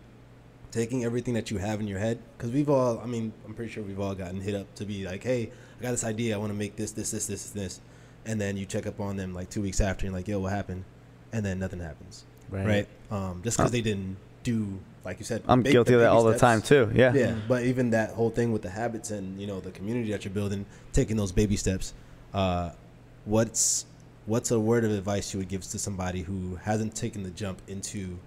taking 0.72 1.04
everything 1.04 1.34
that 1.34 1.50
you 1.50 1.58
have 1.58 1.80
in 1.80 1.86
your 1.86 1.98
head 1.98 2.18
because 2.36 2.50
we've 2.50 2.68
all 2.68 2.98
i 2.98 3.06
mean 3.06 3.32
i'm 3.46 3.54
pretty 3.54 3.70
sure 3.70 3.82
we've 3.82 4.00
all 4.00 4.14
gotten 4.14 4.40
hit 4.40 4.54
up 4.54 4.66
to 4.74 4.84
be 4.84 5.06
like 5.06 5.22
hey 5.22 5.50
i 5.78 5.82
got 5.82 5.90
this 5.90 6.04
idea 6.04 6.34
i 6.34 6.38
want 6.38 6.50
to 6.50 6.58
make 6.58 6.76
this 6.76 6.92
this 6.92 7.10
this 7.10 7.26
this 7.26 7.50
this 7.50 7.80
and 8.24 8.40
then 8.40 8.56
you 8.56 8.66
check 8.66 8.86
up 8.86 9.00
on 9.00 9.16
them 9.16 9.34
like 9.34 9.48
two 9.50 9.62
weeks 9.62 9.80
after 9.80 10.06
and 10.06 10.12
you're 10.12 10.18
like 10.18 10.28
yo 10.28 10.38
what 10.40 10.52
happened 10.52 10.84
and 11.32 11.44
then 11.44 11.58
nothing 11.58 11.80
happens 11.80 12.24
right, 12.50 12.88
um 13.10 13.40
just 13.42 13.56
because 13.56 13.72
they 13.72 13.80
didn't 13.80 14.16
do 14.42 14.78
like 15.04 15.18
you 15.18 15.24
said 15.24 15.42
I'm 15.48 15.62
big- 15.62 15.72
guilty 15.72 15.94
of 15.94 16.00
that 16.00 16.06
baby 16.06 16.16
all 16.16 16.22
the 16.24 16.38
time 16.38 16.62
too. 16.62 16.90
Yeah. 16.94 17.12
yeah 17.12 17.34
but 17.48 17.64
even 17.64 17.90
that 17.90 18.10
whole 18.10 18.30
thing 18.30 18.52
with 18.52 18.62
the 18.62 18.70
habits 18.70 19.10
and 19.10 19.40
you 19.40 19.46
know 19.46 19.58
the 19.60 19.70
community 19.72 20.10
that 20.12 20.24
you're 20.24 20.32
building 20.34 20.64
taking 20.92 21.16
those 21.16 21.32
baby 21.32 21.56
steps 21.56 21.94
uh 22.34 22.70
what's 23.24 23.86
what's 24.26 24.50
a 24.52 24.58
word 24.58 24.84
of 24.84 24.90
advice 24.92 25.32
you 25.32 25.38
would 25.38 25.48
give 25.48 25.62
to 25.62 25.78
somebody 25.78 26.22
who 26.22 26.56
hasn't 26.62 26.94
taken 26.94 27.22
the 27.22 27.30
jump 27.30 27.60
into 27.68 28.18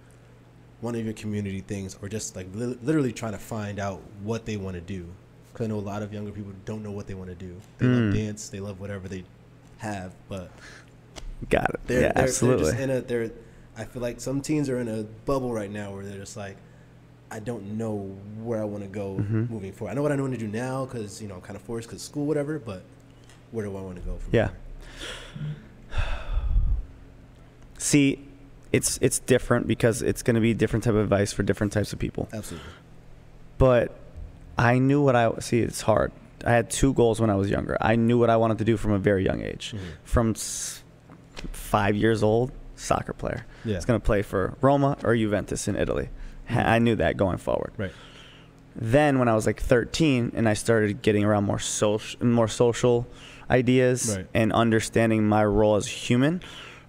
one 0.81 0.95
of 0.95 1.03
your 1.03 1.13
community 1.13 1.61
things 1.61 1.97
or 2.01 2.07
just 2.09 2.35
like 2.35 2.47
li- 2.53 2.77
literally 2.83 3.11
trying 3.11 3.33
to 3.33 3.37
find 3.37 3.79
out 3.79 4.01
what 4.23 4.45
they 4.45 4.55
want 4.57 4.75
to 4.75 4.81
do 4.81 5.05
because 5.59 5.69
i 5.71 5.75
know 5.75 5.79
a 5.79 5.81
lot 5.85 6.01
of 6.01 6.13
younger 6.13 6.31
people 6.31 6.53
don't 6.65 6.81
know 6.83 6.91
what 6.91 7.05
they 7.07 7.13
want 7.13 7.29
to 7.29 7.35
do 7.35 7.59
they 7.79 7.85
love 7.87 8.03
Mm. 8.03 8.13
dance 8.13 8.49
they 8.49 8.59
love 8.61 8.79
whatever 8.79 9.07
they 9.09 9.23
have 9.79 10.13
but 10.29 10.49
Got 11.49 11.69
it. 11.71 11.79
they're, 11.87 12.01
yeah, 12.01 12.11
they're, 12.13 12.23
absolutely. 12.25 12.63
they're 12.71 12.71
just 12.73 12.83
in 12.83 12.89
a 12.89 13.01
they're 13.01 13.31
i 13.77 13.83
feel 13.85 14.01
like 14.01 14.19
some 14.21 14.41
teens 14.41 14.69
are 14.69 14.79
in 14.79 14.87
a 14.87 15.03
bubble 15.25 15.53
right 15.53 15.71
now 15.71 15.93
where 15.93 16.03
they're 16.05 16.17
just 16.17 16.37
like 16.37 16.55
i 17.31 17.39
don't 17.39 17.63
know 17.77 18.15
where 18.41 18.61
i 18.61 18.65
want 18.65 18.83
to 18.83 18.89
go 18.89 19.17
Mhm. 19.19 19.49
moving 19.49 19.71
forward 19.73 19.91
i 19.91 19.95
know 19.95 20.01
what 20.01 20.11
i 20.11 20.15
want 20.15 20.33
to 20.33 20.39
do 20.39 20.47
now 20.47 20.85
because 20.85 21.21
you 21.21 21.27
know 21.27 21.35
i'm 21.35 21.41
kind 21.41 21.55
of 21.55 21.61
forced 21.61 21.87
because 21.89 22.01
school 22.01 22.25
whatever 22.25 22.57
but 22.59 22.83
where 23.51 23.65
do 23.65 23.75
i 23.77 23.81
want 23.81 23.95
to 23.97 24.01
go 24.01 24.15
from 24.17 24.29
Yeah. 24.33 24.47
there? 24.47 26.03
See, 27.77 28.19
it's 28.73 28.99
it's 29.01 29.19
different 29.19 29.65
because 29.67 30.01
it's 30.01 30.21
going 30.21 30.35
to 30.35 30.41
be 30.41 30.53
different 30.53 30.83
type 30.83 30.93
of 30.93 30.99
advice 30.99 31.31
for 31.31 31.43
different 31.43 31.71
types 31.73 31.93
of 31.93 31.99
people. 31.99 32.27
absolutely 32.33 32.69
But 33.57 33.97
I 34.59 34.79
knew 34.79 35.01
what 35.01 35.15
I 35.15 35.31
see. 35.39 35.59
It's 35.59 35.81
hard. 35.81 36.11
I 36.45 36.51
had 36.51 36.69
two 36.69 36.93
goals 36.93 37.19
when 37.21 37.29
I 37.29 37.35
was 37.35 37.49
younger. 37.49 37.77
I 37.81 37.95
knew 37.95 38.17
what 38.19 38.29
I 38.29 38.37
wanted 38.37 38.57
to 38.59 38.65
do 38.65 38.75
from 38.77 38.91
a 38.91 38.99
very 38.99 39.23
young 39.25 39.41
age. 39.41 39.73
Mhm. 39.75 39.79
From 40.03 40.29
s- 40.31 40.83
five 41.51 41.95
years 41.95 42.21
old, 42.23 42.51
soccer 42.75 43.13
player. 43.13 43.45
yeah 43.65 43.75
It's 43.75 43.85
going 43.85 43.99
to 43.99 44.05
play 44.05 44.21
for 44.21 44.53
Roma 44.61 44.97
or 45.03 45.15
Juventus 45.15 45.67
in 45.67 45.75
Italy. 45.75 46.09
Ha- 46.49 46.61
I 46.75 46.79
knew 46.79 46.95
that 46.95 47.17
going 47.17 47.37
forward. 47.37 47.71
right 47.77 47.91
Then 48.75 49.19
when 49.19 49.27
I 49.27 49.35
was 49.35 49.45
like 49.45 49.59
13 49.61 50.31
and 50.35 50.47
I 50.47 50.53
started 50.53 51.01
getting 51.01 51.23
around 51.25 51.43
more 51.45 51.59
social, 51.59 52.25
more 52.25 52.47
social 52.47 53.05
ideas 53.49 54.15
Right. 54.15 54.27
and 54.33 54.53
understanding 54.53 55.27
my 55.27 55.43
role 55.43 55.75
as 55.75 55.85
a 55.87 55.89
human, 55.89 56.41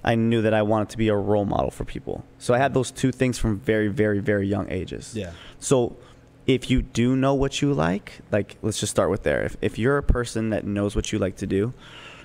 I 0.04 0.14
knew 0.14 0.42
that 0.42 0.54
I 0.54 0.62
wanted 0.62 0.88
to 0.90 0.98
be 0.98 1.08
a 1.08 1.16
role 1.16 1.44
model 1.44 1.70
for 1.70 1.84
people. 1.84 2.24
So 2.38 2.54
I 2.54 2.58
had 2.58 2.72
those 2.74 2.90
two 2.90 3.10
things 3.12 3.38
from 3.38 3.58
very, 3.58 3.88
very, 3.88 4.20
very 4.20 4.46
young 4.46 4.70
ages. 4.70 5.12
yeah 5.16 5.30
So 5.58 5.96
if 6.54 6.70
you 6.70 6.82
do 6.82 7.16
know 7.16 7.34
what 7.34 7.62
you 7.62 7.72
like, 7.72 8.20
like 8.30 8.56
let's 8.62 8.80
just 8.80 8.90
start 8.90 9.10
with 9.10 9.22
there. 9.22 9.42
If, 9.42 9.56
if 9.60 9.78
you're 9.78 9.98
a 9.98 10.02
person 10.02 10.50
that 10.50 10.64
knows 10.64 10.96
what 10.96 11.12
you 11.12 11.18
like 11.18 11.36
to 11.36 11.46
do, 11.46 11.72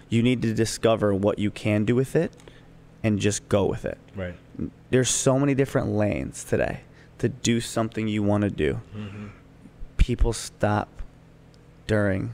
you 0.09 0.21
need 0.21 0.41
to 0.43 0.53
discover 0.53 1.13
what 1.13 1.39
you 1.39 1.51
can 1.51 1.85
do 1.85 1.95
with 1.95 2.15
it 2.15 2.31
and 3.03 3.19
just 3.19 3.47
go 3.49 3.65
with 3.65 3.85
it. 3.85 3.97
right 4.15 4.35
There's 4.89 5.09
so 5.09 5.39
many 5.39 5.53
different 5.55 5.89
lanes 5.89 6.43
today 6.43 6.81
to 7.19 7.29
do 7.29 7.61
something 7.61 8.07
you 8.07 8.23
want 8.23 8.43
to 8.43 8.49
do. 8.49 8.79
mm-hmm. 8.95 9.27
People 9.97 10.33
stop 10.33 10.87
during 11.87 12.33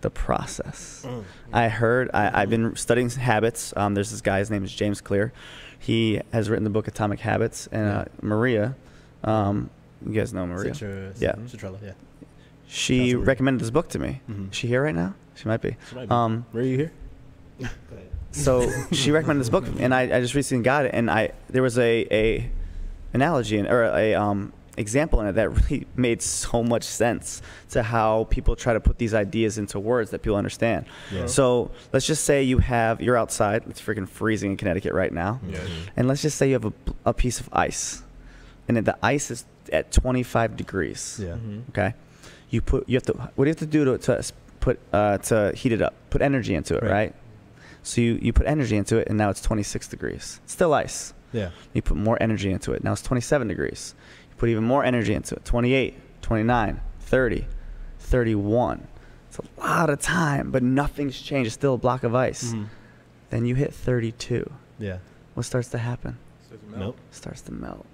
the 0.00 0.10
process. 0.10 1.04
Mm. 1.06 1.24
I 1.52 1.68
heard, 1.68 2.10
I, 2.12 2.42
I've 2.42 2.50
been 2.50 2.74
studying 2.76 3.08
habits. 3.10 3.72
Um, 3.76 3.94
there's 3.94 4.10
this 4.10 4.20
guy, 4.20 4.40
his 4.40 4.50
name 4.50 4.64
is 4.64 4.72
James 4.72 5.00
Clear. 5.00 5.32
He 5.78 6.20
has 6.32 6.50
written 6.50 6.64
the 6.64 6.70
book 6.70 6.88
Atomic 6.88 7.20
Habits. 7.20 7.68
And 7.72 7.88
uh, 7.88 8.04
Maria, 8.20 8.74
um, 9.24 9.70
you 10.06 10.12
guys 10.12 10.32
know 10.32 10.46
Maria. 10.46 10.72
Citra- 10.72 11.14
Yeah. 11.20 11.32
Citrella, 11.46 11.78
yeah 11.82 11.92
She 12.68 13.14
recommended 13.14 13.60
this 13.60 13.70
book 13.70 13.88
to 13.90 13.98
me. 13.98 14.20
Mhm. 14.30 14.50
Is 14.50 14.56
she 14.56 14.66
here 14.68 14.82
right 14.82 14.94
now? 14.94 15.14
She 15.34 15.48
might 15.48 15.60
be. 15.62 15.76
She 15.88 15.94
might 15.96 16.08
be. 16.08 16.14
Um, 16.14 16.46
where 16.52 16.62
are 16.62 16.66
you 16.66 16.76
here 16.78 16.92
so 18.32 18.68
she 18.92 19.10
recommended 19.10 19.40
this 19.40 19.50
book, 19.50 19.64
and 19.78 19.94
I, 19.94 20.02
I 20.02 20.20
just 20.20 20.34
recently 20.34 20.64
got 20.64 20.86
it, 20.86 20.92
and 20.94 21.10
I 21.10 21.32
there 21.50 21.62
was 21.62 21.78
a, 21.78 22.06
a 22.10 22.50
analogy 23.12 23.58
in, 23.58 23.66
or 23.66 23.84
a 23.84 24.14
um, 24.14 24.52
example 24.78 25.20
in 25.20 25.26
it 25.26 25.32
that 25.32 25.50
really 25.70 25.86
made 25.96 26.22
so 26.22 26.62
much 26.62 26.82
sense 26.84 27.42
to 27.70 27.82
how 27.82 28.24
people 28.30 28.56
try 28.56 28.72
to 28.72 28.80
put 28.80 28.96
these 28.98 29.12
ideas 29.12 29.58
into 29.58 29.78
words 29.78 30.10
that 30.10 30.22
people 30.22 30.36
understand. 30.36 30.86
Yeah. 31.12 31.26
So 31.26 31.70
let's 31.92 32.06
just 32.06 32.24
say 32.24 32.42
you 32.42 32.58
have 32.58 33.00
you're 33.02 33.18
outside. 33.18 33.64
It's 33.68 33.80
freaking 33.82 34.08
freezing 34.08 34.52
in 34.52 34.56
Connecticut 34.56 34.94
right 34.94 35.12
now, 35.12 35.40
Yes. 35.46 35.68
and 35.96 36.08
let's 36.08 36.22
just 36.22 36.38
say 36.38 36.48
you 36.48 36.54
have 36.54 36.64
a, 36.64 36.72
a 37.04 37.12
piece 37.14 37.38
of 37.38 37.48
ice, 37.52 38.02
and 38.66 38.76
then 38.78 38.84
the 38.84 38.96
ice 39.02 39.30
is 39.30 39.44
at 39.72 39.90
25 39.92 40.56
degrees. 40.56 41.18
yeah 41.22 41.34
Mhm. 41.34 41.68
Okay, 41.70 41.94
you 42.50 42.60
put 42.60 42.88
you 42.88 42.96
have 42.96 43.02
to. 43.06 43.12
What 43.34 43.44
do 43.44 43.48
you 43.48 43.52
have 43.52 43.56
to 43.58 43.66
do 43.66 43.84
to, 43.84 43.98
to 43.98 44.32
put 44.60 44.78
uh, 44.92 45.18
to 45.18 45.52
heat 45.56 45.72
it 45.72 45.82
up? 45.82 45.94
Put 46.10 46.22
energy 46.22 46.54
into 46.54 46.76
it, 46.76 46.82
Right. 46.82 46.90
right? 46.92 47.14
So 47.82 48.00
you, 48.00 48.18
you 48.22 48.32
put 48.32 48.46
energy 48.46 48.76
into 48.76 48.98
it, 48.98 49.08
and 49.08 49.18
now 49.18 49.28
it's 49.30 49.40
26 49.40 49.88
degrees. 49.88 50.40
Still 50.46 50.72
ice. 50.72 51.12
Yeah. 51.32 51.50
You 51.72 51.82
put 51.82 51.96
more 51.96 52.16
energy 52.22 52.52
into 52.52 52.72
it. 52.72 52.84
Now 52.84 52.92
it's 52.92 53.02
27 53.02 53.48
degrees. 53.48 53.94
You 54.30 54.36
put 54.36 54.48
even 54.50 54.62
more 54.62 54.84
energy 54.84 55.14
into 55.14 55.34
it. 55.34 55.44
28, 55.44 55.94
29, 56.22 56.80
30, 57.00 57.46
31. 57.98 58.86
It's 59.28 59.38
a 59.38 59.60
lot 59.60 59.90
of 59.90 60.00
time, 60.00 60.50
but 60.52 60.62
nothing's 60.62 61.18
changed. 61.20 61.46
It's 61.46 61.54
still 61.54 61.74
a 61.74 61.78
block 61.78 62.04
of 62.04 62.14
ice. 62.14 62.52
Mhm. 62.52 62.66
Then 63.30 63.46
you 63.46 63.54
hit 63.56 63.72
32. 63.74 64.48
Yeah. 64.78 64.98
What 65.34 65.44
starts 65.44 65.68
to 65.70 65.78
happen? 65.78 66.18
Starts 66.46 66.62
to 66.72 66.78
Nope. 66.78 66.98
starts 67.10 67.40
to 67.42 67.52
melt. 67.52 67.86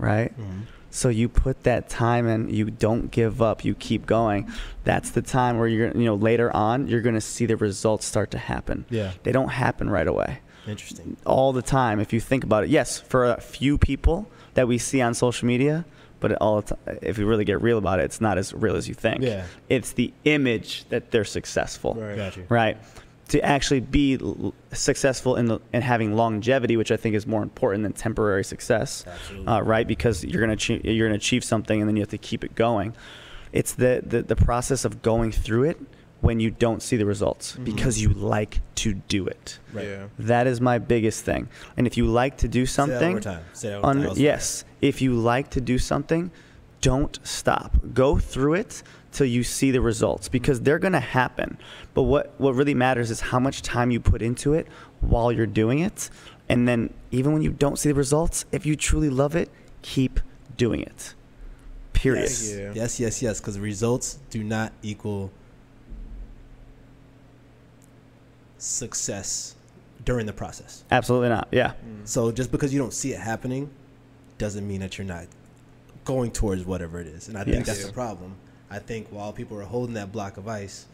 Right? 0.00 0.32
Mhm. 0.38 0.62
So 0.92 1.08
you 1.08 1.28
put 1.28 1.62
that 1.62 1.88
time 1.88 2.26
in, 2.26 2.48
you 2.48 2.64
don't 2.70 3.10
give 3.12 3.40
up, 3.40 3.64
you 3.64 3.74
keep 3.76 4.06
going. 4.06 4.48
That's 4.82 5.10
the 5.10 5.22
time 5.22 5.56
where 5.58 5.68
you're, 5.68 5.92
you 5.96 6.04
know, 6.04 6.16
later 6.16 6.54
on, 6.54 6.88
you're 6.88 7.00
going 7.00 7.14
to 7.14 7.20
see 7.20 7.46
the 7.46 7.56
results 7.56 8.04
start 8.06 8.32
to 8.32 8.38
happen. 8.38 8.84
Yeah. 8.90 9.12
They 9.22 9.30
don't 9.30 9.50
happen 9.50 9.88
right 9.88 10.08
away. 10.08 10.40
Interesting. 10.66 11.16
All 11.24 11.52
the 11.52 11.62
time, 11.62 12.00
if 12.00 12.12
you 12.12 12.18
think 12.20 12.42
about 12.42 12.64
it. 12.64 12.70
Yes, 12.70 12.98
for 13.00 13.24
a 13.24 13.40
few 13.40 13.78
people 13.78 14.26
that 14.54 14.66
we 14.66 14.78
see 14.78 15.00
on 15.00 15.14
social 15.14 15.46
media, 15.46 15.84
but 16.18 16.32
all 16.40 16.60
the 16.60 16.74
ti- 16.74 16.98
if 17.06 17.18
you 17.18 17.26
really 17.26 17.44
get 17.44 17.62
real 17.62 17.78
about 17.78 18.00
it, 18.00 18.04
it's 18.04 18.20
not 18.20 18.36
as 18.36 18.52
real 18.52 18.74
as 18.76 18.88
you 18.88 18.94
think. 18.94 19.22
Yeah. 19.22 19.44
It's 19.68 19.92
the 19.92 20.12
image 20.24 20.84
that 20.88 21.12
they're 21.12 21.24
successful 21.24 21.94
Right. 21.94 22.36
Right? 22.48 22.76
To 23.30 23.40
actually 23.44 23.80
be 23.80 24.14
l- 24.20 24.52
successful 24.72 25.36
in 25.36 25.46
the 25.46 25.60
in 25.72 25.82
having 25.82 26.14
longevity, 26.16 26.76
which 26.76 26.90
I 26.90 26.96
think 26.96 27.14
is 27.14 27.26
more 27.26 27.42
important 27.42 27.82
than 27.84 27.92
temporary 27.92 28.44
success, 28.44 29.04
uh, 29.46 29.62
right? 29.62 29.86
Because 29.86 30.24
you're 30.24 30.40
gonna 30.40 30.54
achieve, 30.54 30.84
you're 30.84 31.06
gonna 31.08 31.16
achieve 31.16 31.44
something, 31.44 31.80
and 31.80 31.88
then 31.88 31.96
you 31.96 32.02
have 32.02 32.08
to 32.10 32.18
keep 32.18 32.42
it 32.44 32.54
going. 32.54 32.94
It's 33.52 33.72
the 33.74 34.02
the, 34.04 34.22
the 34.22 34.36
process 34.36 34.84
of 34.84 35.00
going 35.02 35.30
through 35.32 35.64
it 35.64 35.80
when 36.20 36.38
you 36.40 36.50
don't 36.50 36.82
see 36.82 36.96
the 36.96 37.06
results 37.06 37.56
because 37.56 38.02
you 38.02 38.10
like 38.10 38.60
to 38.74 38.94
do 38.94 39.26
it. 39.26 39.58
Right. 39.72 39.86
Yeah. 39.86 40.06
That 40.18 40.46
is 40.46 40.60
my 40.60 40.78
biggest 40.78 41.24
thing. 41.24 41.48
And 41.78 41.86
if 41.86 41.96
you 41.96 42.06
like 42.06 42.36
to 42.38 42.48
do 42.48 42.66
Say 42.66 42.82
that 42.86 42.90
one 42.90 42.98
something, 42.98 43.12
more 43.12 43.20
time. 43.20 43.44
Say 43.54 43.68
that 43.70 43.82
one 43.82 43.98
un- 44.00 44.06
time. 44.08 44.16
yes, 44.18 44.64
if 44.82 45.00
you 45.00 45.14
like 45.14 45.50
to 45.50 45.60
do 45.60 45.78
something, 45.78 46.30
don't 46.80 47.18
stop. 47.22 47.76
Go 47.94 48.18
through 48.18 48.54
it 48.54 48.82
till 49.12 49.26
you 49.26 49.42
see 49.42 49.70
the 49.70 49.80
results 49.80 50.28
because 50.28 50.58
mm-hmm. 50.58 50.64
they're 50.64 50.78
going 50.78 50.92
to 50.92 51.00
happen. 51.00 51.58
But 51.94 52.02
what, 52.02 52.34
what 52.38 52.54
really 52.54 52.74
matters 52.74 53.10
is 53.10 53.20
how 53.20 53.38
much 53.38 53.62
time 53.62 53.90
you 53.90 54.00
put 54.00 54.22
into 54.22 54.54
it 54.54 54.66
while 55.00 55.32
you're 55.32 55.46
doing 55.46 55.80
it. 55.80 56.10
And 56.48 56.66
then, 56.66 56.92
even 57.12 57.32
when 57.32 57.42
you 57.42 57.52
don't 57.52 57.78
see 57.78 57.88
the 57.88 57.94
results, 57.94 58.44
if 58.50 58.66
you 58.66 58.74
truly 58.74 59.08
love 59.08 59.36
it, 59.36 59.50
keep 59.82 60.18
doing 60.56 60.82
it. 60.82 61.14
Period. 61.92 62.22
Yes. 62.22 62.52
Yeah. 62.52 62.72
Yes, 62.74 62.98
yes, 62.98 63.22
yes. 63.22 63.40
Because 63.40 63.58
results 63.58 64.18
do 64.30 64.42
not 64.42 64.72
equal 64.82 65.30
success 68.58 69.54
during 70.04 70.26
the 70.26 70.32
process. 70.32 70.84
Absolutely 70.90 71.28
not. 71.28 71.48
Yeah. 71.52 71.72
Mm. 71.86 72.06
So 72.06 72.32
just 72.32 72.50
because 72.50 72.72
you 72.72 72.80
don't 72.80 72.92
see 72.92 73.12
it 73.12 73.20
happening 73.20 73.70
doesn't 74.38 74.66
mean 74.66 74.80
that 74.80 74.98
you're 74.98 75.06
not 75.06 75.26
going 76.04 76.32
towards 76.32 76.64
whatever 76.64 77.00
it 77.00 77.06
is. 77.06 77.28
And 77.28 77.36
I 77.36 77.44
think 77.44 77.64
that's 77.64 77.84
the 77.84 77.92
problem. 77.92 78.34
I 78.70 78.78
think 78.78 79.08
while 79.10 79.32
people 79.32 79.58
are 79.58 79.64
holding 79.64 79.94
that 79.94 80.12
block 80.12 80.36
of 80.36 80.46
ice, 80.48 80.86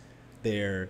they're 0.42 0.88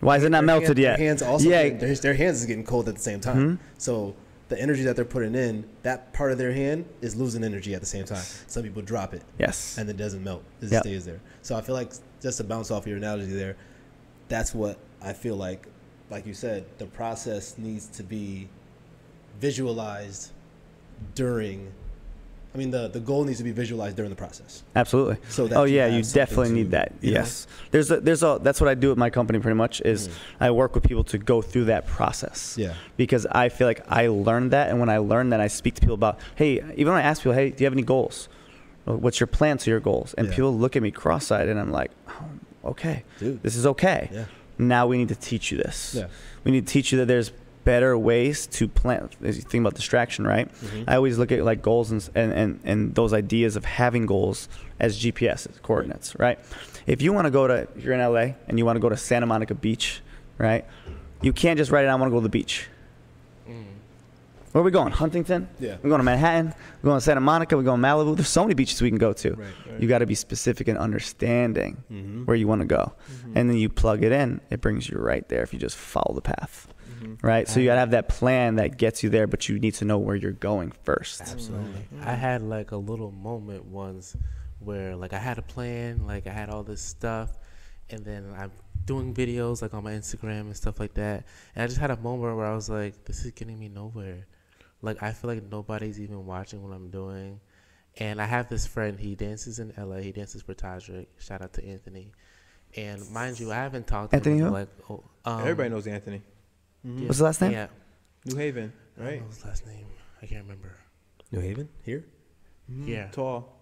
Why 0.00 0.16
is 0.16 0.24
it 0.24 0.30
not 0.30 0.40
their 0.40 0.46
melted 0.46 0.66
hand- 0.68 0.78
yet? 0.78 0.98
Their 0.98 1.06
hands 1.06 1.22
also 1.22 1.48
Yeah. 1.48 1.68
getting- 1.68 2.00
their, 2.00 2.14
hands 2.14 2.40
is 2.40 2.46
getting 2.46 2.64
cold 2.64 2.88
at 2.88 2.96
the 2.96 3.00
same 3.00 3.20
time. 3.20 3.56
Mhm. 3.56 3.58
So 3.78 4.14
the 4.48 4.60
energy 4.60 4.82
that 4.82 4.96
they're 4.96 5.04
putting 5.04 5.34
in, 5.34 5.64
that 5.84 6.12
part 6.12 6.32
of 6.32 6.38
their 6.38 6.52
hand 6.52 6.84
is 7.00 7.14
losing 7.16 7.42
energy 7.44 7.72
at 7.74 7.80
the 7.80 7.86
same 7.86 8.04
time. 8.04 8.22
Some 8.48 8.62
people 8.64 8.82
drop 8.82 9.14
it 9.14 9.22
Yes. 9.38 9.76
and 9.78 9.88
it 9.88 9.96
doesn't 9.96 10.22
melt. 10.22 10.42
It 10.60 10.70
Yep. 10.72 10.82
stays 10.82 11.04
there. 11.04 11.20
So 11.40 11.56
I 11.56 11.60
feel 11.62 11.74
like 11.74 11.92
just 12.20 12.36
to 12.38 12.44
bounce 12.44 12.70
off 12.70 12.86
your 12.86 12.96
analogy 12.98 13.32
there, 13.32 13.56
that's 14.28 14.54
what 14.54 14.76
I 15.00 15.12
feel 15.12 15.36
like. 15.36 15.66
Like 16.10 16.26
you 16.26 16.34
said, 16.34 16.64
the 16.78 16.84
process 16.86 17.54
needs 17.56 17.86
to 17.86 18.02
be 18.02 18.48
visualized 19.40 20.30
during. 21.14 21.72
I 22.54 22.58
mean, 22.58 22.70
the 22.70 22.88
the 22.88 23.00
goal 23.00 23.24
needs 23.24 23.38
to 23.38 23.44
be 23.44 23.50
visualized 23.52 23.96
during 23.96 24.10
the 24.10 24.16
process. 24.16 24.62
Absolutely. 24.76 25.16
So 25.30 25.46
that 25.46 25.56
oh 25.56 25.64
yeah, 25.64 25.86
you 25.86 26.02
definitely 26.02 26.48
to- 26.48 26.54
need 26.54 26.70
that. 26.72 26.92
you 27.00 27.12
know? 27.12 27.20
Yes. 27.20 27.46
There's 27.70 27.90
a 27.90 28.00
there's 28.00 28.22
a 28.22 28.38
that's 28.42 28.60
what 28.60 28.68
I 28.68 28.74
do 28.74 28.90
with 28.90 28.98
my 28.98 29.08
company 29.10 29.38
pretty 29.38 29.56
much 29.56 29.80
is 29.82 30.10
I 30.38 30.50
work 30.50 30.74
with 30.74 30.84
people 30.84 31.04
to 31.04 31.18
go 31.18 31.40
through 31.40 31.64
that 31.66 31.86
process. 31.86 32.54
Mm. 32.56 32.58
Yeah. 32.64 32.74
Because 32.98 33.24
I 33.26 33.48
feel 33.48 33.66
like 33.66 33.80
I 33.88 34.08
learned 34.08 34.50
that 34.50 34.68
and 34.68 34.80
when 34.80 34.90
I 34.90 34.98
learned 34.98 35.32
that 35.32 35.40
I 35.40 35.48
speak 35.48 35.74
to 35.76 35.80
people 35.80 35.94
about, 35.94 36.18
hey, 36.34 36.56
even 36.76 36.92
when 36.92 37.02
I 37.02 37.06
ask 37.06 37.22
people, 37.22 37.32
hey, 37.34 37.50
do 37.50 37.62
you 37.62 37.66
have 37.66 37.72
any 37.72 37.82
goals? 37.82 38.28
What's 38.84 39.18
your 39.20 39.28
plan 39.28 39.58
to 39.58 39.70
your 39.70 39.80
goals? 39.80 40.12
And 40.18 40.26
Yeah. 40.26 40.34
people 40.34 40.56
look 40.58 40.74
at 40.76 40.82
me 40.82 40.90
cross-eyed 40.90 41.48
and 41.48 41.58
I'm 41.58 41.70
like, 41.70 41.92
oh, 42.08 42.70
okay. 42.70 43.04
Dude. 43.18 43.42
This 43.42 43.54
is 43.56 43.64
okay. 43.66 44.10
Yeah. 44.12 44.24
Now 44.58 44.86
we 44.88 44.98
need 44.98 45.08
to 45.08 45.14
teach 45.14 45.50
you 45.52 45.58
this. 45.58 45.94
Yeah. 45.96 46.08
We 46.44 46.50
need 46.50 46.66
to 46.66 46.72
teach 46.72 46.90
you 46.92 46.98
that 46.98 47.06
there's 47.06 47.30
better 47.64 47.96
ways 47.96 48.46
to 48.48 48.68
plan. 48.68 49.08
As 49.22 49.36
you 49.36 49.42
think 49.42 49.62
about 49.62 49.74
distraction, 49.74 50.26
right? 50.26 50.48
Mhm. 50.62 50.84
I 50.88 50.96
always 50.96 51.18
look 51.18 51.30
at 51.32 51.44
like 51.44 51.62
goals 51.62 51.90
and, 51.90 52.08
and, 52.14 52.32
and, 52.32 52.60
and 52.64 52.94
those 52.94 53.12
ideas 53.12 53.56
of 53.56 53.64
having 53.64 54.06
goals 54.06 54.48
as 54.80 54.98
GPS 54.98 55.46
coordinates, 55.62 56.18
right? 56.18 56.38
If 56.86 57.00
you 57.02 57.12
want 57.12 57.26
to 57.26 57.30
go 57.30 57.46
to, 57.46 57.68
if 57.76 57.84
you're 57.84 57.94
in 57.94 58.00
LA 58.00 58.34
and 58.48 58.58
you 58.58 58.64
want 58.66 58.76
to 58.76 58.80
go 58.80 58.88
to 58.88 58.96
Santa 58.96 59.26
Monica 59.26 59.54
Beach, 59.54 60.00
right? 60.38 60.64
You 61.20 61.32
can't 61.32 61.56
just 61.56 61.70
write 61.70 61.84
it, 61.84 61.88
I 61.88 61.94
want 61.94 62.08
to 62.08 62.10
go 62.10 62.18
to 62.20 62.24
the 62.24 62.28
beach. 62.28 62.68
Where 64.52 64.60
are 64.60 64.64
we 64.64 64.70
going? 64.70 64.92
Huntington? 64.92 65.48
Yeah. 65.58 65.76
We're 65.82 65.88
going 65.88 66.00
to 66.00 66.04
Manhattan. 66.04 66.52
We're 66.82 66.88
going 66.88 66.98
to 66.98 67.00
Santa 67.00 67.22
Monica. 67.22 67.56
We're 67.56 67.62
going 67.62 67.80
to 67.80 67.86
Malibu. 67.88 68.14
There's 68.16 68.28
so 68.28 68.42
many 68.42 68.52
beaches 68.52 68.82
we 68.82 68.90
can 68.90 68.98
go 68.98 69.14
to. 69.14 69.30
Right, 69.30 69.38
right. 69.70 69.80
You 69.80 69.88
got 69.88 70.00
to 70.00 70.06
be 70.06 70.14
specific 70.14 70.68
and 70.68 70.76
understanding 70.76 71.82
Mhm. 71.90 72.26
where 72.26 72.36
you 72.36 72.46
want 72.46 72.60
to 72.60 72.66
go. 72.66 72.92
And 73.34 73.48
then 73.48 73.56
you 73.56 73.70
plug 73.70 74.04
it 74.04 74.12
in, 74.12 74.42
it 74.50 74.60
brings 74.60 74.90
you 74.90 74.98
right 74.98 75.26
there 75.30 75.42
if 75.42 75.54
you 75.54 75.58
just 75.58 75.74
follow 75.76 76.12
the 76.14 76.20
path. 76.20 76.68
Right? 77.22 77.48
So 77.48 77.60
you 77.60 77.66
got 77.66 77.74
to 77.74 77.80
have 77.80 77.90
that 77.92 78.08
plan 78.08 78.56
that 78.56 78.76
gets 78.76 79.02
you 79.02 79.10
there, 79.10 79.26
but 79.26 79.48
you 79.48 79.58
need 79.58 79.74
to 79.74 79.84
know 79.84 79.98
where 79.98 80.16
you're 80.16 80.32
going 80.32 80.72
first. 80.84 81.20
Absolutely. 81.20 81.86
I 82.02 82.14
had 82.14 82.42
like 82.42 82.72
a 82.72 82.76
little 82.76 83.10
moment 83.10 83.64
once 83.64 84.16
where 84.58 84.96
like 84.96 85.12
I 85.12 85.18
had 85.18 85.38
a 85.38 85.42
plan, 85.42 86.06
like 86.06 86.26
I 86.26 86.32
had 86.32 86.48
all 86.48 86.62
this 86.62 86.80
stuff, 86.80 87.36
and 87.90 88.04
then 88.04 88.32
I'm 88.36 88.52
doing 88.84 89.14
videos 89.14 89.62
like 89.62 89.74
on 89.74 89.84
my 89.84 89.92
Instagram 89.92 90.42
and 90.42 90.56
stuff 90.56 90.80
like 90.80 90.94
that. 90.94 91.24
And 91.54 91.62
I 91.62 91.66
just 91.66 91.78
had 91.78 91.90
a 91.90 91.96
moment 91.96 92.36
where 92.36 92.46
I 92.46 92.54
was 92.54 92.68
like, 92.68 93.04
this 93.04 93.24
is 93.24 93.32
getting 93.32 93.58
me 93.58 93.68
nowhere. 93.68 94.26
Like 94.80 95.02
I 95.02 95.12
feel 95.12 95.30
like 95.30 95.42
nobody's 95.50 96.00
even 96.00 96.26
watching 96.26 96.62
what 96.62 96.74
I'm 96.74 96.90
doing. 96.90 97.40
And 97.98 98.22
I 98.22 98.24
have 98.24 98.48
this 98.48 98.66
friend, 98.66 98.98
he 98.98 99.14
dances 99.14 99.58
in 99.58 99.72
LA, 99.76 99.96
he 99.96 100.12
dances 100.12 100.42
for 100.42 100.54
Todrick. 100.54 101.06
Shout 101.18 101.42
out 101.42 101.52
to 101.54 101.64
Anthony. 101.64 102.12
And 102.74 103.08
mind 103.10 103.38
you, 103.38 103.52
I 103.52 103.56
haven't 103.56 103.86
talked 103.86 104.12
to 104.12 104.16
Anthony 104.16 104.38
him 104.38 104.46
in 104.46 104.52
like 104.52 104.68
oh, 104.88 105.04
um, 105.24 105.40
Everybody 105.40 105.68
knows 105.68 105.86
Anthony. 105.86 106.22
Yeah, 106.84 107.06
What's 107.06 107.18
the 107.18 107.24
last 107.24 107.40
name? 107.40 107.52
Yeah. 107.52 107.66
New 108.24 108.36
Haven, 108.36 108.72
I 108.96 109.00
don't 109.00 109.08
right? 109.08 109.22
his 109.28 109.44
last 109.44 109.66
name. 109.66 109.86
I 110.22 110.26
can't 110.26 110.42
remember. 110.44 110.70
New 111.30 111.40
Haven 111.40 111.68
here. 111.82 112.04
Mm-hmm. 112.70 112.88
Yeah. 112.88 113.08
Tall, 113.10 113.52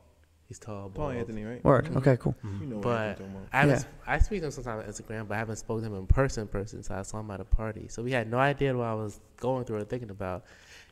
He's 0.46 0.58
tall. 0.58 0.80
tall 0.80 0.88
bald. 0.90 1.14
Anthony, 1.14 1.44
right? 1.44 1.64
Word. 1.64 1.86
Mm-hmm. 1.86 1.98
Okay, 1.98 2.16
cool. 2.18 2.34
You 2.60 2.66
know 2.66 2.78
But 2.80 3.20
Anthony's. 3.20 3.36
I 3.52 3.56
haven't, 3.60 3.74
Yeah. 3.80 4.12
I 4.12 4.18
speak 4.18 4.40
to 4.40 4.46
him 4.46 4.50
sometimes 4.52 4.84
on 4.84 4.90
Instagram, 4.92 5.28
but 5.28 5.34
I 5.34 5.38
haven't 5.38 5.56
spoken 5.56 5.84
to 5.84 5.90
him 5.90 5.98
in 5.98 6.06
person. 6.06 6.46
Person, 6.48 6.82
so 6.82 6.94
I 6.94 7.02
saw 7.02 7.20
him 7.20 7.30
at 7.30 7.40
a 7.40 7.44
party. 7.44 7.86
So 7.88 8.02
we 8.02 8.12
had 8.12 8.30
no 8.30 8.38
idea 8.38 8.76
what 8.76 8.86
I 8.86 8.94
was 8.94 9.20
going 9.36 9.64
through 9.64 9.76
or 9.78 9.84
thinking 9.84 10.10
about. 10.10 10.44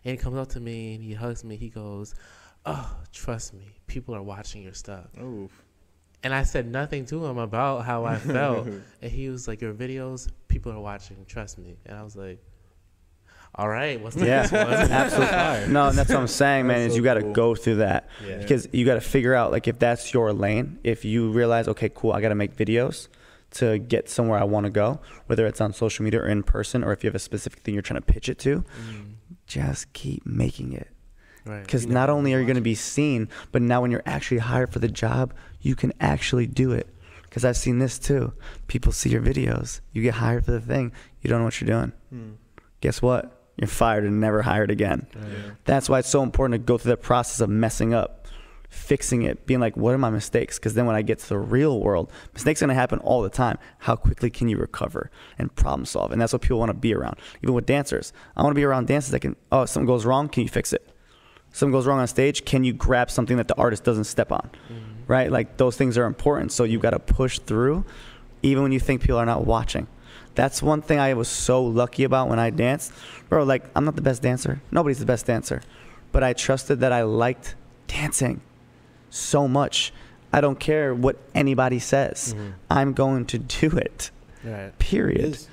And 0.05 0.13
he 0.13 0.17
comes 0.17 0.37
up 0.37 0.49
to 0.51 0.61
me 0.61 0.95
and 0.95 1.03
he 1.03 1.13
hugs 1.13 1.43
me. 1.45 1.57
He 1.57 1.69
goes, 1.69 2.15
"Oh, 2.65 2.97
trust 3.13 3.53
me, 3.53 3.67
people 3.89 4.15
are 4.15 4.23
watching 4.23 4.63
your 4.63 4.75
stuff." 4.75 5.07
Oof. 5.21 5.51
And 6.23 6.33
I 6.33 6.45
said 6.45 6.67
nothing 6.67 7.05
to 7.07 7.25
him 7.27 7.39
about 7.39 7.85
how 7.85 8.05
I 8.05 8.17
felt. 8.17 8.67
and 9.03 9.11
he 9.13 9.29
was 9.29 9.47
like, 9.49 9.61
"Your 9.61 9.75
videos, 9.75 10.29
people 10.59 10.73
are 10.73 10.81
watching. 10.81 11.17
Trust 11.27 11.59
me." 11.59 11.77
And 11.87 11.97
I 11.99 12.03
was 12.03 12.17
like, 12.17 12.39
"All 13.55 13.69
right, 13.69 14.01
what's 14.01 14.17
the 14.17 14.27
Yeah, 14.27 14.41
next 14.43 14.53
one?" 14.53 14.63
absolutely. 15.03 15.73
No, 15.73 15.89
and 15.89 15.97
that's 15.99 16.11
what 16.11 16.19
I'm 16.19 16.27
saying, 16.29 16.67
man. 16.67 16.79
That's 16.79 16.89
Is 16.89 16.93
so 16.93 16.97
you 16.99 17.03
got 17.05 17.15
to 17.15 17.23
cool. 17.23 17.33
go 17.33 17.55
through 17.55 17.77
that 17.77 18.09
Yeah. 18.27 18.39
because 18.39 18.69
you 18.73 18.85
got 18.85 18.95
to 18.95 19.01
figure 19.01 19.35
out 19.35 19.51
like 19.53 19.69
if 19.69 19.79
that's 19.79 20.13
your 20.13 20.33
lane. 20.33 20.79
If 20.85 21.05
you 21.05 21.31
realize, 21.31 21.69
okay, 21.69 21.91
cool, 21.95 22.13
I 22.13 22.21
got 22.21 22.29
to 22.31 22.35
make 22.35 22.57
videos 22.57 23.09
to 23.53 23.79
get 23.79 24.11
somewhere 24.11 24.39
I 24.39 24.45
want 24.45 24.65
to 24.65 24.71
go, 24.71 25.01
whether 25.27 25.47
it's 25.47 25.61
on 25.61 25.73
social 25.73 26.05
media 26.05 26.21
or 26.21 26.27
in 26.29 26.43
person, 26.43 26.85
or 26.85 26.93
if 26.93 27.03
you 27.03 27.09
have 27.09 27.15
a 27.15 27.19
specific 27.19 27.61
thing 27.61 27.73
you're 27.75 27.83
trying 27.83 28.01
to 28.03 28.07
pitch 28.07 28.29
it 28.29 28.39
to, 28.41 28.63
Mm, 28.91 29.15
just 29.47 29.91
keep 29.95 30.27
making 30.27 30.75
it. 30.75 30.89
right. 31.47 31.63
Because 31.63 31.87
You 31.87 31.93
not 31.93 32.11
only 32.11 32.35
are 32.35 32.41
you 32.41 32.45
going 32.45 32.57
to 32.57 32.61
be 32.61 32.75
seen, 32.75 33.27
but 33.51 33.63
now 33.63 33.81
when 33.81 33.91
you're 33.91 34.03
actually 34.05 34.39
hired 34.39 34.71
for 34.71 34.81
the 34.81 34.89
job, 34.89 35.33
you 35.63 35.75
can 35.75 35.95
actually 35.99 36.47
do 36.47 36.73
it. 36.73 36.89
Because 37.29 37.45
I've 37.45 37.57
seen 37.57 37.79
this 37.79 37.99
too. 37.99 38.33
People 38.67 38.93
see 38.93 39.11
your 39.11 39.23
videos, 39.23 39.81
you 39.93 40.03
get 40.03 40.15
hired 40.15 40.45
for 40.45 40.53
the 40.53 40.61
thing, 40.61 40.93
you 41.21 41.29
don't 41.29 41.41
know 41.41 41.45
what 41.45 41.61
you're 41.61 41.69
doing. 41.69 41.93
Hmm. 42.11 42.31
Guess 42.81 43.03
what? 43.03 43.35
You're 43.57 43.69
fired 43.69 44.05
and 44.05 44.21
never 44.21 44.43
hired 44.43 44.71
again. 44.71 45.07
Yeah. 45.15 45.51
That's 45.65 45.89
why 45.89 45.99
it's 45.99 46.09
so 46.09 46.23
important 46.23 46.61
to 46.61 46.65
go 46.65 46.79
through 46.79 46.91
that 46.91 47.03
process 47.03 47.41
of 47.41 47.51
messing 47.51 47.93
up, 47.93 48.29
fixing 48.69 49.23
it, 49.23 49.47
being 49.47 49.59
like, 49.59 49.77
what 49.77 49.95
are 49.95 49.99
my 49.99 50.11
mistakes? 50.11 50.59
Because 50.59 50.75
then 50.75 50.87
when 50.87 50.95
I 50.95 51.03
get 51.03 51.19
to 51.19 51.29
the 51.29 51.39
real 51.39 51.81
world, 51.81 52.13
mistakes 52.35 52.63
are 52.63 52.67
going 52.67 52.75
to 52.77 52.81
happen 52.81 53.01
all 53.01 53.21
the 53.21 53.29
time. 53.29 53.59
How 53.79 53.97
quickly 53.97 54.31
can 54.31 54.49
you 54.49 54.59
recover 54.59 55.11
and 55.39 55.53
problem 55.57 55.87
solve? 55.87 56.13
And 56.13 56.21
that's 56.21 56.33
what 56.33 56.43
people 56.43 56.61
want 56.61 56.71
to 56.71 56.75
be 56.75 56.95
around. 56.95 57.17
Even 57.43 57.55
with 57.55 57.67
dancers, 57.67 58.13
I 58.37 58.43
want 58.43 58.53
to 58.53 58.59
be 58.59 58.65
around 58.65 58.87
dancers 58.87 59.11
that 59.11 59.21
can, 59.21 59.35
oh, 59.51 59.65
something 59.65 59.87
goes 59.87 60.07
wrong, 60.07 60.29
can 60.29 60.45
you 60.45 60.49
fix 60.49 60.73
it? 60.73 60.89
Something 61.51 61.73
goes 61.73 61.87
wrong 61.87 61.99
on 61.99 62.07
stage, 62.07 62.45
can 62.45 62.63
you 62.63 62.73
grab 62.73 63.11
something 63.11 63.39
that 63.39 63.49
the 63.49 63.57
artist 63.57 63.83
doesn't 63.83 64.05
step 64.05 64.31
on? 64.31 64.51
Right? 65.09 65.33
Like 65.33 65.57
those 65.57 65.77
things 65.77 65.99
are 65.99 66.05
important. 66.05 66.53
So 66.53 66.63
you 66.65 66.79
got 66.79 66.91
to 66.91 67.01
push 67.01 67.41
through 67.41 67.85
even 68.43 68.63
when 68.63 68.71
you 68.73 68.79
think 68.79 69.01
people 69.01 69.17
are 69.17 69.27
not 69.27 69.45
watching. 69.45 69.89
That's 70.37 70.63
one 70.63 70.83
thing 70.83 71.01
I 71.01 71.15
was 71.15 71.27
so 71.27 71.65
lucky 71.65 72.05
about 72.05 72.29
when 72.29 72.39
I 72.39 72.51
danced. 72.51 72.93
Bro, 73.29 73.43
like, 73.45 73.65
I'm 73.75 73.85
not 73.85 73.97
the 73.97 74.03
best 74.03 74.23
dancer. 74.23 74.61
Nobody's 74.71 75.01
the 75.01 75.07
best 75.07 75.27
dancer. 75.27 75.63
But 76.13 76.23
I 76.23 76.33
trusted 76.33 76.79
that 76.81 76.93
I 76.93 77.03
liked 77.03 77.57
dancing 77.89 78.41
so 79.11 79.49
much. 79.49 79.93
I 80.33 80.41
don't 80.41 80.61
care 80.61 80.95
what 80.95 81.17
anybody 81.35 81.81
says. 81.81 82.35
Mhm. 82.37 82.53
I'm 82.71 82.93
going 82.93 83.25
to 83.27 83.39
do 83.39 83.77
it. 83.77 84.13
Right. 84.45 84.79
Period 84.79 85.35
It 85.35 85.49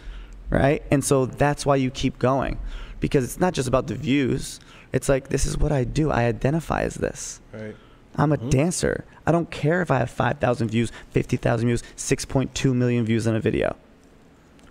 right? 0.50 0.84
And 0.92 1.04
so 1.04 1.26
that's 1.26 1.66
why 1.66 1.76
you 1.76 1.90
keep 1.90 2.20
going 2.20 2.60
because 3.00 3.24
it's 3.24 3.40
not 3.40 3.54
just 3.54 3.68
about 3.68 3.88
the 3.88 3.96
views. 3.96 4.60
It's 4.94 5.10
like 5.10 5.30
this 5.30 5.46
is 5.46 5.58
what 5.58 5.72
I 5.72 5.84
do. 5.84 6.12
I 6.12 6.26
identify 6.26 6.84
as 6.84 6.96
this. 6.96 7.42
Right. 7.54 7.76
I'm 8.18 8.32
a 8.32 8.38
Mhm. 8.38 8.50
dancer. 8.50 9.06
I 9.28 9.32
don't 9.32 9.50
care 9.52 9.82
if 9.82 9.92
I 9.92 10.00
have 10.00 10.10
5,000 10.10 10.70
views, 10.70 10.92
50,000 11.12 11.68
views, 11.68 11.84
6.2 11.96 12.74
million 12.74 13.06
views 13.06 13.28
on 13.28 13.36
a 13.36 13.40
video. 13.40 13.76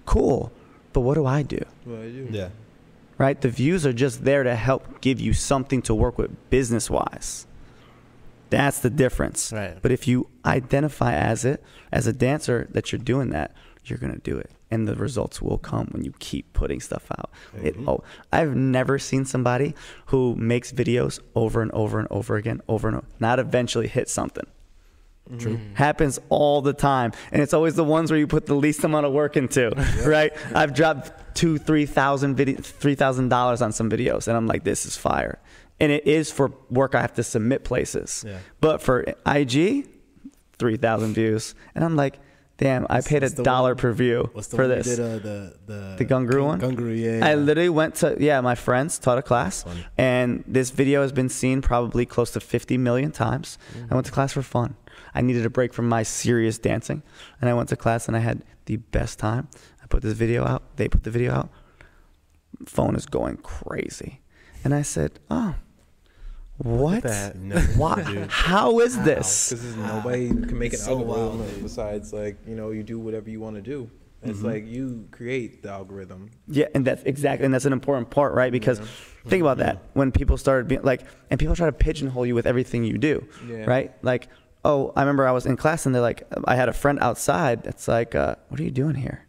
Cool. 0.07 0.53
But 0.93 1.01
what 1.01 1.15
do 1.15 1.27
I 1.27 1.43
do? 1.43 1.61
What 1.85 1.97
do 1.97 2.03
I 2.03 2.11
do. 2.11 2.29
Yeah. 2.31 2.49
Right? 3.19 3.41
The 3.41 3.49
views 3.49 3.85
are 3.87 3.93
just 3.93 4.25
there 4.25 4.43
to 4.43 4.55
help 4.55 5.01
give 5.01 5.21
you 5.21 5.33
something 5.33 5.83
to 5.83 5.95
work 5.95 6.19
with 6.19 6.31
business 6.51 6.91
wise. 6.91 7.47
That's 8.51 8.81
the 8.81 8.91
difference. 8.91 9.53
Right. 9.53 9.77
But 9.81 9.91
if 9.93 10.07
you 10.07 10.29
identify 10.45 11.15
as 11.15 11.45
it, 11.45 11.62
as 11.93 12.07
a 12.07 12.12
dancer, 12.12 12.69
that 12.73 12.93
you're 12.93 13.01
doing 13.01 13.31
that, 13.31 13.53
you're 13.85 13.99
gonna 13.99 14.19
do 14.19 14.39
it, 14.39 14.51
and 14.75 14.87
the 14.89 14.95
results 14.97 15.41
will 15.41 15.59
come 15.59 15.87
when 15.93 16.05
you 16.05 16.13
keep 16.19 16.53
putting 16.53 16.81
stuff 16.81 17.07
out. 17.19 17.31
It, 17.63 17.75
Mhm. 17.79 17.89
oh, 17.89 18.03
I've 18.33 18.55
never 18.55 18.99
seen 18.99 19.25
somebody 19.25 19.75
who 20.07 20.35
makes 20.37 20.73
videos 20.73 21.21
over 21.35 21.63
and 21.63 21.71
over 21.73 21.99
and 21.99 22.09
over 22.11 22.37
again, 22.37 22.61
over 22.69 22.89
and 22.89 22.97
over, 22.99 23.07
not 23.21 23.39
eventually 23.39 23.89
hit 23.89 24.09
something. 24.09 24.47
True. 25.39 25.59
Happens 25.73 26.19
all 26.29 26.61
the 26.61 26.75
time, 26.75 27.13
and 27.33 27.41
it's 27.41 27.55
always 27.55 27.75
the 27.77 27.85
ones 27.85 28.11
where 28.11 28.21
you 28.21 28.27
put 28.27 28.45
the 28.45 28.55
least 28.55 28.85
amount 28.85 29.07
of 29.07 29.13
work 29.15 29.39
into, 29.39 29.71
right? 30.05 30.33
I've 30.55 30.75
dropped 30.75 31.35
two, 31.35 31.57
three 31.57 31.87
thousand 31.87 32.35
video, 32.37 32.57
three 32.61 32.95
thousand 32.95 33.31
dollars 33.31 33.63
on 33.63 33.73
some 33.73 33.89
videos, 33.89 34.29
and 34.29 34.37
I'm 34.37 34.47
like, 34.47 34.65
this 34.65 34.85
is 34.85 34.99
fire, 34.99 35.39
and 35.81 35.91
it 35.91 36.07
is 36.07 36.31
for 36.31 36.53
work 36.71 36.95
I 36.95 37.01
have 37.01 37.15
to 37.15 37.23
submit 37.23 37.65
places. 37.65 38.23
Yeah. 38.27 38.37
But 38.61 38.83
for 38.83 39.03
IG, 39.25 39.89
three 40.59 40.77
thousand 40.77 41.15
views, 41.15 41.55
and 41.75 41.83
I'm 41.87 41.97
like, 41.97 42.19
damn, 42.59 42.86
I 42.90 43.01
paid 43.01 43.22
a 43.22 43.31
dollar 43.31 43.70
one- 43.70 43.76
per 43.78 43.93
view 43.93 44.31
What's 44.32 44.48
the 44.48 44.56
for 44.56 44.66
this. 44.68 44.86
Did, 44.86 45.01
uh, 45.01 45.18
the 45.18 45.55
the 45.66 45.94
The 45.98 46.05
Ghungroo 46.05 46.44
one? 46.44 46.60
Ghungroo, 46.60 46.97
yeah. 46.98 47.26
I 47.26 47.35
literally 47.35 47.68
went 47.68 47.97
to 47.97 48.16
yeah, 48.18 48.40
my 48.40 48.55
friends 48.55 48.98
taught 48.98 49.18
a 49.18 49.22
class, 49.22 49.64
and 49.98 50.44
this 50.47 50.70
video 50.70 51.02
has 51.02 51.12
been 51.12 51.28
seen 51.28 51.62
probably 51.62 52.06
close 52.06 52.31
to 52.32 52.40
50 52.40 52.78
million 52.78 53.10
times. 53.12 53.59
I 53.90 53.94
went 53.94 54.06
to 54.06 54.12
class 54.12 54.32
for 54.32 54.43
fun. 54.43 54.76
I 55.14 55.20
needed 55.20 55.44
a 55.47 55.51
break 55.51 55.72
from 55.72 55.89
my 55.89 56.02
serious 56.02 56.59
dancing, 56.59 57.02
and 57.40 57.48
I 57.51 57.55
went 57.55 57.68
to 57.70 57.76
class 57.76 58.09
and 58.09 58.16
I 58.16 58.20
had 58.20 58.43
the 58.66 58.76
best 58.76 59.18
time. 59.18 59.48
I 59.82 59.86
put 59.86 60.02
this 60.02 60.14
video 60.14 60.44
out. 60.44 60.76
They 60.76 60.89
put 60.89 61.02
the 61.05 61.10
video 61.10 61.32
out. 61.32 61.51
Phone 62.66 62.94
is 62.97 63.06
going 63.06 63.39
crazy, 63.39 64.20
and 64.62 64.74
I 64.74 64.82
said, 64.82 65.18
"Oh, 65.31 65.55
what? 66.59 67.02
that. 67.02 67.36
Never 67.36 67.60
Why? 67.78 68.02
dude. 68.06 68.31
How 68.31 68.81
is 68.81 68.97
this?" 69.02 69.51
Because 69.51 69.62
there's 69.64 69.76
nobody 69.76 70.28
can 70.28 70.59
make 70.59 70.72
an 70.72 70.78
so 70.78 70.98
algorithm 70.98 71.39
wild, 71.40 71.62
besides 71.62 72.12
like 72.12 72.36
you 72.47 72.55
know 72.55 72.70
you 72.70 72.82
do 72.82 72.98
whatever 72.98 73.28
you 73.31 73.40
want 73.40 73.56
to 73.56 73.62
do. 73.62 73.90
It's 74.22 74.39
Mhm. 74.39 74.44
like 74.44 74.66
you 74.66 75.06
create 75.10 75.62
the 75.62 75.70
algorithm. 75.70 76.31
Yeah, 76.48 76.66
and 76.74 76.85
that's 76.86 77.02
exactly, 77.05 77.44
and 77.44 77.52
that's 77.52 77.66
an 77.66 77.74
important 77.74 78.09
part, 78.10 78.32
right? 78.35 78.51
Because 78.51 78.78
Yeah. 78.78 78.86
think 79.26 79.43
about 79.43 79.59
that 79.59 79.82
when 79.93 80.12
people 80.12 80.39
started 80.39 80.66
being 80.66 80.81
like, 80.82 81.02
and 81.31 81.39
people 81.39 81.55
try 81.55 81.66
to 81.66 81.72
pigeonhole 81.72 82.24
you 82.24 82.35
with 82.35 82.47
everything 82.47 82.85
you 82.85 82.97
do, 82.97 83.26
Yeah. 83.47 83.64
right? 83.66 83.93
Like, 84.02 84.28
oh, 84.64 84.94
I 84.97 85.02
remember 85.02 85.26
I 85.28 85.32
was 85.32 85.44
in 85.44 85.59
class 85.59 85.85
and 85.85 85.94
they're 85.94 86.01
like, 86.01 86.22
I 86.47 86.56
had 86.56 86.70
a 86.70 86.72
friend 86.72 86.98
outside 87.02 87.64
that's 87.64 87.86
like, 87.86 88.14
uh, 88.14 88.36
what 88.48 88.59
are 88.59 88.62
you 88.62 88.70
doing 88.70 88.94
here? 88.94 89.26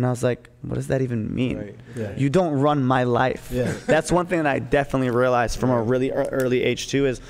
And 0.00 0.06
I 0.06 0.10
was 0.10 0.22
like, 0.22 0.48
what 0.62 0.76
does 0.76 0.86
that 0.86 1.02
even 1.02 1.34
mean? 1.34 1.58
Right. 1.58 1.76
Yeah. 1.94 2.14
You 2.16 2.30
don't 2.30 2.54
run 2.54 2.82
my 2.82 3.04
life. 3.04 3.50
Yeah. 3.52 3.70
That's 3.86 4.10
one 4.10 4.24
thing 4.24 4.42
that 4.44 4.50
I 4.50 4.58
definitely 4.58 5.10
realized 5.10 5.60
from 5.60 5.68
a 5.68 5.82
really 5.82 6.10
early 6.10 6.62
age 6.62 6.88
too 6.88 7.04
is 7.04 7.20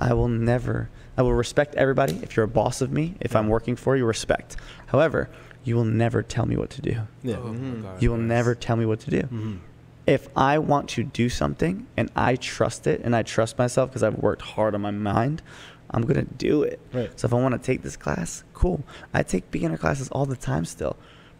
I 0.00 0.12
will 0.12 0.26
never, 0.26 0.90
I 1.16 1.22
will 1.22 1.34
respect 1.34 1.76
everybody. 1.76 2.18
If 2.24 2.36
you're 2.36 2.42
a 2.46 2.48
boss 2.48 2.80
of 2.80 2.90
me, 2.90 3.14
if 3.20 3.36
I'm 3.36 3.46
working 3.46 3.76
for 3.76 3.96
you, 3.96 4.04
respect. 4.04 4.56
However, 4.86 5.30
you 5.62 5.76
will 5.76 5.84
never 5.84 6.20
tell 6.20 6.46
me 6.46 6.56
what 6.56 6.70
to 6.70 6.82
do. 6.82 6.96
Yeah. 7.22 7.36
Oh 7.36 7.52
my 7.52 7.58
Mhm. 7.60 7.82
God, 7.82 8.02
You 8.02 8.10
will 8.10 8.18
yes. 8.18 8.26
never 8.28 8.56
tell 8.56 8.74
me 8.74 8.86
what 8.86 8.98
to 9.00 9.10
do. 9.12 9.22
Mhm. 9.22 9.58
If 10.08 10.28
I 10.34 10.58
want 10.58 10.88
to 10.90 11.04
do 11.04 11.28
something 11.28 11.86
and 11.96 12.10
I 12.16 12.34
trust 12.34 12.88
it 12.88 13.02
and 13.04 13.14
I 13.14 13.22
trust 13.22 13.56
myself 13.56 13.90
because 13.90 14.02
I've 14.02 14.18
worked 14.18 14.42
hard 14.42 14.74
on 14.74 14.80
my 14.80 14.90
mind, 14.90 15.42
I'm 15.92 16.02
going 16.02 16.26
to 16.26 16.34
do 16.34 16.64
it. 16.64 16.80
Right. 16.92 17.10
So 17.14 17.26
if 17.26 17.32
I 17.32 17.36
want 17.36 17.52
to 17.52 17.64
take 17.64 17.82
this 17.82 17.96
class, 17.96 18.42
cool. 18.52 18.82
I 19.14 19.22
take 19.22 19.52
beginner 19.52 19.76
classes 19.76 20.08
all 20.08 20.26
the 20.26 20.34
time 20.34 20.64
still. 20.64 20.96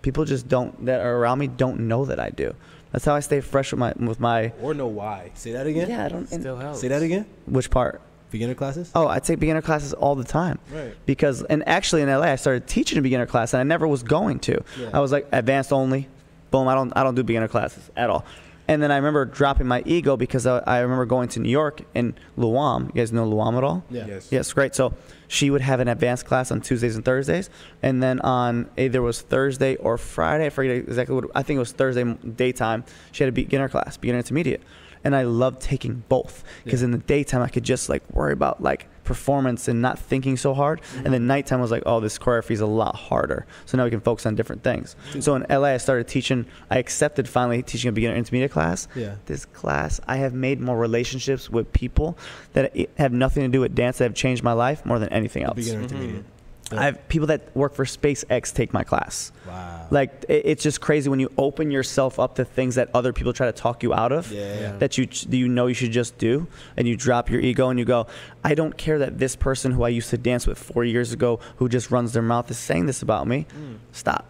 People 0.07 0.25
just 0.25 0.47
don't 0.47 0.87
that 0.87 1.01
are 1.01 1.17
around 1.17 1.41
me 1.41 1.49
don't 1.49 1.81
know 1.89 2.05
that 2.05 2.21
I 2.21 2.31
do. 2.31 2.55
That's 2.93 3.05
how 3.05 3.17
I 3.17 3.19
stay 3.19 3.41
fresh 3.41 3.73
with 3.73 3.81
my 3.81 3.93
with 3.99 4.21
my 4.21 4.53
Or 4.63 4.73
know 4.73 4.87
why. 4.87 5.33
Say 5.35 5.51
that 5.51 5.67
again. 5.67 5.91
Yeah, 5.91 6.05
I 6.05 6.09
don't 6.09 6.31
and- 6.31 6.41
Still 6.43 6.57
helps. 6.57 6.81
Say 6.81 6.87
that 6.87 7.03
again. 7.03 7.27
which 7.47 7.71
part? 7.71 8.01
Beginner 8.31 8.55
classes. 8.55 8.93
Oh, 8.95 9.09
I 9.09 9.19
take 9.19 9.41
beginner 9.41 9.63
classes 9.63 9.93
all 9.95 10.15
the 10.15 10.23
time. 10.23 10.61
Right. 10.73 10.95
Because 11.07 11.43
and 11.43 11.67
actually 11.69 12.03
in 12.03 12.09
LA 12.09 12.27
I 12.27 12.37
started 12.37 12.69
teaching 12.69 12.99
a 12.99 13.03
beginner 13.03 13.27
class 13.27 13.53
and 13.53 13.61
I 13.61 13.65
never 13.65 13.89
was 13.89 14.05
going 14.05 14.39
to. 14.47 14.63
Yeah. 14.81 14.91
I 14.95 15.01
was 15.01 15.11
like 15.11 15.27
advanced 15.33 15.73
only. 15.73 16.07
Boom, 16.53 16.69
I 16.69 16.77
don't 16.77 16.93
I 16.97 17.03
don't 17.03 17.17
do 17.17 17.25
beginner 17.25 17.49
classes 17.49 17.91
at 17.97 18.09
all. 18.09 18.25
And 18.69 18.81
then 18.81 18.93
I 18.93 18.97
remember 18.97 19.25
dropping 19.25 19.67
my 19.67 19.83
ego 19.87 20.17
because 20.17 20.47
I, 20.47 20.59
I 20.59 20.79
remember 20.83 21.05
going 21.05 21.29
to 21.31 21.41
New 21.41 21.51
York 21.51 21.83
and 21.97 22.15
Luam. 22.39 22.87
You 22.87 22.93
guys 22.93 23.13
know 23.13 23.29
Luam 23.29 23.57
at 23.57 23.65
all? 23.65 23.83
Yeah. 23.91 24.07
Yes. 24.07 24.29
Yes, 24.31 24.53
great. 24.53 24.77
So 24.77 24.95
she 25.29 25.51
would 25.51 25.61
have 25.61 25.81
an 25.81 25.89
advanced 25.89 26.25
class 26.27 26.51
on 26.51 26.61
Tuesdays 26.61 26.97
and 26.97 27.05
Thursdays, 27.05 27.51
and 27.83 28.03
then 28.03 28.21
on 28.21 28.69
either 28.77 29.03
was 29.03 29.21
Thursday 29.21 29.77
or 29.77 29.99
Friday. 29.99 30.47
I 30.47 30.51
forget 30.51 30.77
exactly 30.77 31.15
what. 31.15 31.25
I 31.35 31.43
think 31.43 31.57
it 31.57 31.61
was 31.61 31.73
Thursday 31.73 32.05
daytime. 32.15 32.85
She 33.13 33.23
had 33.25 33.29
a 33.29 33.33
beginner 33.33 33.69
class, 33.69 33.97
beginner 33.97 34.19
intermediate, 34.19 34.63
and 35.05 35.15
I 35.17 35.23
loved 35.23 35.61
taking 35.61 36.05
both 36.09 36.45
because 36.65 36.83
Yeah. 36.83 36.87
in 36.87 36.91
the 36.93 36.99
daytime 36.99 37.43
I 37.43 37.49
could 37.49 37.65
just 37.65 37.89
like 37.89 38.03
worry 38.13 38.33
about 38.33 38.63
like 38.63 38.87
performance 39.07 39.69
and 39.69 39.81
not 39.81 39.99
thinking 39.99 40.37
so 40.37 40.53
hard, 40.53 40.81
and 41.05 41.15
then 41.15 41.27
nighttime 41.27 41.61
was 41.61 41.71
like, 41.71 41.83
oh, 41.87 42.01
this 42.01 42.19
choreography 42.19 42.51
is 42.51 42.61
a 42.61 42.67
lot 42.67 42.95
harder. 42.97 43.47
So 43.65 43.79
now 43.79 43.85
we 43.85 43.91
can 43.91 44.01
focus 44.01 44.27
on 44.27 44.35
different 44.35 44.63
things. 44.63 44.95
So 45.21 45.35
in 45.35 45.47
LA, 45.49 45.69
I 45.69 45.77
started 45.79 46.07
teaching. 46.09 46.45
I 46.71 46.79
accepted 46.79 47.29
finally 47.29 47.63
teaching 47.63 47.89
a 47.89 47.93
beginner 47.93 48.15
intermediate 48.17 48.51
class 48.51 48.89
Yeah. 48.95 49.15
this 49.27 49.45
class, 49.47 50.01
I 50.07 50.17
have 50.17 50.35
made 50.35 50.61
more 50.61 50.77
relationships 50.77 51.49
with 51.49 51.73
people 51.73 52.19
that 52.53 52.75
have 52.99 53.13
nothing 53.13 53.43
to 53.45 53.49
do 53.49 53.61
with 53.61 53.75
dance 53.75 53.99
that 53.99 54.05
have 54.05 54.15
changed 54.15 54.43
my 54.43 54.53
life 54.53 54.85
more 54.85 54.99
than 54.99 55.09
anything 55.11 55.45
else. 55.45 55.55
Beginner 55.57 55.87
Mhm. 55.89 56.23
Intermediate. 56.67 56.83
I 56.83 56.85
have 56.85 57.09
people 57.09 57.27
that 57.29 57.55
work 57.57 57.75
for 57.75 57.85
SpaceX 57.85 58.53
take 58.53 58.73
my 58.73 58.85
class. 58.85 59.33
Wow. 59.47 59.87
Like 59.91 60.25
it, 60.29 60.43
it's 60.45 60.63
just 60.63 60.81
crazy 60.81 61.09
when 61.09 61.21
you 61.21 61.31
open 61.39 61.71
yourself 61.71 62.19
up 62.19 62.35
to 62.37 62.45
things 62.45 62.75
that 62.75 62.91
other 62.95 63.13
people 63.13 63.33
try 63.33 63.47
to 63.47 63.53
talk 63.53 63.83
you 63.83 63.95
out 63.95 64.13
of. 64.13 64.31
Yeah. 64.33 64.61
Yeah. 64.61 64.77
That 64.79 64.99
you 64.99 65.09
you 65.29 65.49
know 65.49 65.67
you 65.67 65.75
should 65.75 65.93
just 65.93 66.19
do, 66.19 66.47
and 66.77 66.89
you 66.89 66.97
drop 66.97 67.31
your 67.31 67.41
ego 67.41 67.69
and 67.69 67.79
you 67.79 67.85
go, 67.85 68.07
I 68.45 68.55
don't 68.55 68.77
care 68.77 68.99
that 68.99 69.19
this 69.19 69.37
person 69.37 69.73
who 69.73 69.83
I 69.83 69.89
used 69.89 70.11
to 70.11 70.19
dance 70.19 70.47
with 70.47 70.59
four 70.59 70.85
years 70.85 71.13
ago, 71.13 71.41
who 71.57 71.69
just 71.69 71.91
runs 71.91 72.13
their 72.13 72.23
mouth, 72.23 72.51
is 72.51 72.59
saying 72.59 72.87
this 72.87 73.03
about 73.03 73.27
me. 73.27 73.47
Mm. 73.57 73.79
Stop. 73.93 74.27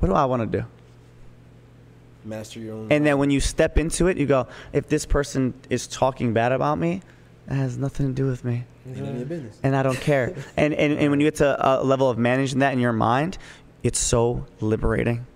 What 0.00 0.08
do 0.08 0.14
I 0.14 0.24
want 0.24 0.50
to 0.50 0.58
do? 0.58 0.66
Master 2.24 2.60
your 2.60 2.74
own. 2.74 2.92
And 2.92 3.04
then 3.04 3.18
when 3.18 3.30
you 3.30 3.40
step 3.40 3.78
into 3.78 4.06
it, 4.06 4.16
you 4.16 4.26
go, 4.26 4.46
if 4.72 4.88
this 4.88 5.06
person 5.06 5.54
is 5.70 5.86
talking 5.86 6.32
bad 6.32 6.52
about 6.52 6.78
me, 6.78 7.02
it 7.48 7.54
has 7.54 7.76
nothing 7.76 8.06
to 8.06 8.12
do 8.12 8.26
with 8.26 8.44
me. 8.44 8.64
Ain't 8.86 8.96
none 8.98 9.08
of 9.10 9.16
your 9.16 9.26
business. 9.26 9.58
And 9.62 9.76
I 9.76 9.82
don't 9.82 10.00
care. 10.00 10.34
and, 10.56 10.74
and, 10.74 10.98
and 10.98 11.10
when 11.10 11.20
you 11.20 11.26
get 11.26 11.36
to 11.36 11.56
a 11.80 11.82
level 11.82 12.08
of 12.10 12.18
managing 12.18 12.58
that 12.60 12.72
in 12.72 12.78
your 12.80 12.92
mind, 12.92 13.38
it's 13.82 13.98
so 13.98 14.46
liberating 14.60 15.26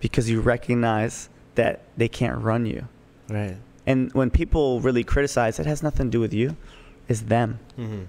because 0.00 0.28
you 0.30 0.40
recognize 0.40 1.28
that 1.56 1.80
they 1.96 2.08
can't 2.08 2.38
run 2.42 2.66
you. 2.66 2.86
Right. 3.28 3.56
And 3.86 4.12
when 4.12 4.30
people 4.30 4.80
really 4.80 5.04
criticize, 5.04 5.58
it 5.58 5.66
has 5.66 5.82
nothing 5.82 6.06
to 6.06 6.10
do 6.10 6.20
with 6.20 6.34
you, 6.34 6.56
it's 7.08 7.20
them, 7.22 7.58
Mm-hmm. 7.78 8.02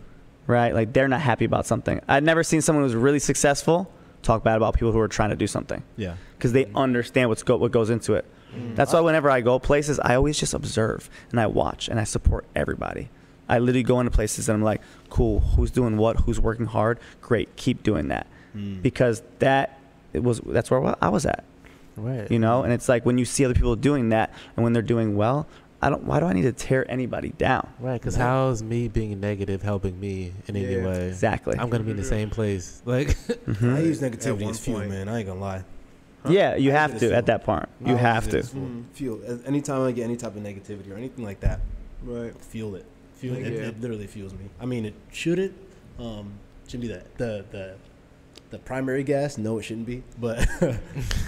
right? 0.48 0.74
Like 0.74 0.94
they're 0.94 1.08
not 1.08 1.22
happy 1.22 1.46
about 1.46 1.66
something. 1.66 2.02
I've 2.08 2.24
never 2.24 2.44
seen 2.44 2.62
someone 2.62 2.84
who's 2.84 2.96
really 2.96 3.20
successful 3.20 3.92
talk 4.24 4.44
bad 4.44 4.58
about 4.58 4.74
people 4.74 4.92
who 4.92 5.00
are 5.00 5.08
trying 5.08 5.30
to 5.30 5.36
do 5.36 5.48
something 5.48 5.84
Yeah. 5.96 6.16
because 6.38 6.52
they 6.52 6.66
understand 6.76 7.30
what's 7.30 7.44
go- 7.44 7.58
what 7.58 7.72
goes 7.72 7.90
into 7.90 8.14
it. 8.16 8.26
That's 8.74 8.92
why 8.92 9.02
whenever 9.02 9.30
I 9.30 9.42
go 9.42 9.60
places, 9.60 10.00
I 10.00 10.16
always 10.16 10.40
just 10.40 10.56
observe 10.56 11.10
and 11.30 11.40
I 11.40 11.46
watch 11.46 11.90
and 11.90 12.00
I 12.00 12.06
support 12.06 12.46
everybody. 12.56 13.10
I 13.50 13.60
literally 13.60 13.84
go 13.84 14.00
into 14.00 14.12
places 14.12 14.50
and 14.50 14.58
I'm 14.58 14.64
like, 14.64 14.82
cool, 15.10 15.40
who's 15.40 15.72
doing 15.72 15.98
what, 15.98 16.18
who's 16.22 16.40
working 16.40 16.66
hard, 16.66 17.00
great, 17.22 17.56
keep 17.56 17.84
doing 17.84 18.08
that 18.10 18.28
Mm. 18.56 18.82
because 18.82 19.22
that 19.40 19.78
it 20.14 20.24
was 20.24 20.40
that's 20.46 20.72
where 20.72 20.96
I 21.02 21.10
was 21.10 21.26
at, 21.26 21.44
Right. 21.96 22.32
you 22.32 22.40
know. 22.40 22.64
And 22.64 22.74
it's 22.74 22.88
like 22.90 23.06
when 23.06 23.18
you 23.18 23.26
see 23.26 23.44
other 23.46 23.54
people 23.54 23.76
doing 23.76 24.10
that 24.10 24.34
and 24.56 24.64
when 24.64 24.74
they're 24.74 24.82
doing 24.82 25.16
well, 25.16 25.46
I 25.82 25.90
don't. 25.92 26.06
Why 26.06 26.20
do 26.20 26.26
I 26.26 26.34
need 26.34 26.42
to 26.44 26.52
tear 26.54 26.90
anybody 26.90 27.30
down? 27.38 27.68
Right. 27.80 28.00
Because 28.02 28.16
how 28.16 28.50
is 28.50 28.64
me 28.64 28.88
being 28.88 29.20
negative 29.20 29.62
helping 29.62 30.00
me 30.00 30.34
in 30.48 30.56
any 30.56 30.78
way? 30.84 31.08
Exactly. 31.08 31.56
I'm 31.60 31.70
gonna 31.70 31.84
be 31.84 31.92
in 31.92 31.98
the 31.98 32.04
same 32.04 32.32
place. 32.32 32.82
Like. 32.86 33.10
Mhm. 33.10 33.76
I 33.76 33.80
use 33.82 34.02
At 34.04 34.12
negativity 34.14 34.42
one 34.42 34.52
as 34.52 34.60
fuel, 34.60 34.80
point. 34.80 34.90
man. 34.90 35.08
I 35.08 35.20
ain't 35.20 35.28
gonna 35.28 35.40
lie. 35.40 35.64
Yeah, 36.28 36.56
you 36.56 36.72
I 36.72 36.74
have 36.74 36.98
to 37.00 37.16
at 37.16 37.28
that 37.28 37.44
part. 37.46 37.70
You 37.86 37.92
use 37.92 38.00
have 38.00 38.28
to. 38.30 38.40
as 38.40 38.50
fuel. 38.50 38.66
Mhm. 38.66 38.84
Fuel. 38.94 39.20
Anytime 39.46 39.82
I 39.84 39.92
get 39.92 40.04
any 40.06 40.16
type 40.18 40.36
of 40.36 40.42
negativity 40.42 40.90
or 40.92 40.96
anything 40.96 41.24
like 41.24 41.42
that, 41.42 41.60
Right. 42.04 42.36
feel 42.42 42.74
it. 42.76 42.86
Feel 43.18 43.36
it. 43.36 43.48
It, 43.48 43.54
it 43.54 43.82
literally 43.82 44.08
fuels 44.08 44.34
me. 44.34 44.50
I 44.60 44.66
mean, 44.66 44.86
it 44.86 44.94
shouldn't. 45.12 45.54
Um, 46.00 46.34
should 46.68 46.82
be 46.82 46.88
that 46.90 47.18
the 47.18 47.46
the 47.52 47.76
the 48.50 48.60
primary 48.60 49.04
gas. 49.04 49.38
No, 49.38 49.58
it 49.60 49.64
shouldn't 49.64 49.88
be, 49.88 50.04
but. 50.20 50.48
but 50.60 50.80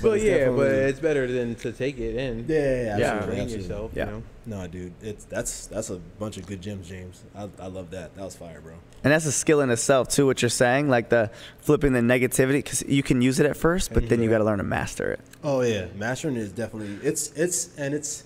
Well, 0.02 0.14
it's 0.14 0.24
yeah, 0.24 0.50
but 0.50 0.72
it's 0.72 1.00
better 1.02 1.28
than 1.30 1.56
to 1.56 1.72
take 1.74 1.98
it 1.98 2.16
in. 2.16 2.46
yeah, 2.48 2.56
yeah, 2.56 2.64
yeah, 2.64 2.98
Yeah. 2.98 3.06
absolutely, 3.08 3.26
Train 3.28 3.40
absolutely. 3.42 3.56
yourself. 3.58 3.92
Yeah. 3.96 4.06
You 4.06 4.12
know? 4.12 4.24
No, 4.46 4.68
dude, 4.68 4.94
it's 5.02 5.26
that's 5.26 5.68
that's 5.68 5.90
a 5.90 5.98
bunch 6.18 6.38
of 6.38 6.46
good 6.48 6.62
gems, 6.62 6.88
James. 6.88 7.24
I, 7.36 7.50
I 7.60 7.68
love 7.68 7.92
that. 7.92 8.16
That 8.16 8.24
was 8.24 8.36
fire, 8.36 8.62
bro. 8.62 8.74
And 9.04 9.12
that's 9.14 9.26
a 9.26 9.32
skill 9.32 9.62
in 9.62 9.70
itself 9.70 10.10
too. 10.10 10.26
What 10.26 10.42
you're 10.42 10.50
saying, 10.50 10.90
like 10.90 11.10
the 11.10 11.30
flipping 11.60 11.94
the 11.94 12.00
negativity, 12.00 12.54
because 12.64 12.84
you 12.88 13.04
can 13.04 13.22
use 13.22 13.40
it 13.40 13.46
at 13.46 13.58
first, 13.58 13.94
but 13.94 14.08
then 14.10 14.22
you 14.22 14.30
got 14.30 14.38
to 14.40 14.44
learn 14.46 14.58
to 14.60 14.64
master 14.64 15.12
it. 15.12 15.20
Oh 15.44 15.62
yeah, 15.62 15.88
mastering 15.96 16.36
is 16.36 16.52
definitely 16.52 16.98
it's 17.08 17.32
it's 17.34 17.76
and 17.78 17.94
it's 17.94 18.24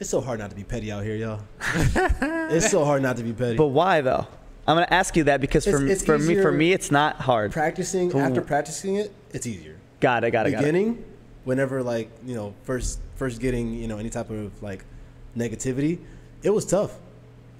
it's 0.00 0.10
so 0.10 0.20
hard 0.20 0.38
not 0.40 0.50
to 0.50 0.56
be 0.56 0.64
petty 0.64 0.90
out 0.92 1.04
here, 1.04 1.16
y'all. 1.16 1.40
it's 2.50 2.70
so 2.70 2.84
hard 2.84 3.02
not 3.02 3.16
to 3.16 3.22
be 3.22 3.32
petty. 3.32 3.56
But 3.56 3.68
why 3.68 4.00
though? 4.00 4.26
I'm 4.66 4.76
gonna 4.76 4.86
ask 4.90 5.16
you 5.16 5.24
that 5.24 5.40
because 5.40 5.64
for 5.64 5.76
It's- 5.76 5.90
it's 5.90 6.04
for 6.04 6.18
me 6.18 6.36
for 6.40 6.50
me 6.52 6.72
it's 6.72 6.90
not 6.90 7.16
hard. 7.16 7.52
practicing 7.52 8.10
Cool. 8.10 8.20
after 8.20 8.40
practicing 8.40 8.96
it, 8.96 9.12
it's 9.32 9.46
easier. 9.46 9.76
Got 10.00 10.24
it. 10.24 10.30
Got 10.30 10.46
it. 10.46 10.52
Got 10.52 10.56
it. 10.58 10.60
Beginning, 10.62 11.04
whenever 11.44 11.82
like 11.82 12.10
you 12.24 12.34
know 12.34 12.54
first 12.64 12.98
first 13.16 13.40
getting 13.40 13.74
you 13.74 13.86
know 13.88 13.98
any 13.98 14.10
type 14.10 14.30
of 14.30 14.62
like 14.62 14.84
negativity, 15.36 15.98
it 16.42 16.50
was 16.50 16.64
tough, 16.64 16.94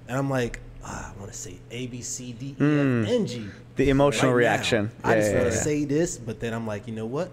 and 0.07 0.17
I'm 0.17 0.29
like 0.29 0.59
ah, 0.83 1.13
I 1.15 1.19
want 1.19 1.31
to 1.31 1.37
say 1.37 1.57
A 1.71 1.87
B 1.87 2.01
C 2.01 2.33
D 2.33 2.47
E 2.47 2.51
F 2.53 2.59
Mm. 2.59 3.07
N 3.07 3.25
G. 3.27 3.45
The 3.75 3.89
emotional 3.89 4.31
right 4.31 4.37
reaction. 4.37 4.89
I 5.03 5.15
just 5.15 5.31
yeah, 5.31 5.39
want 5.39 5.51
to 5.51 5.55
yeah. 5.57 5.63
say 5.63 5.85
this, 5.85 6.17
but 6.17 6.39
then 6.39 6.53
I'm 6.53 6.65
like, 6.65 6.87
you 6.87 6.93
know 6.93 7.05
what? 7.05 7.29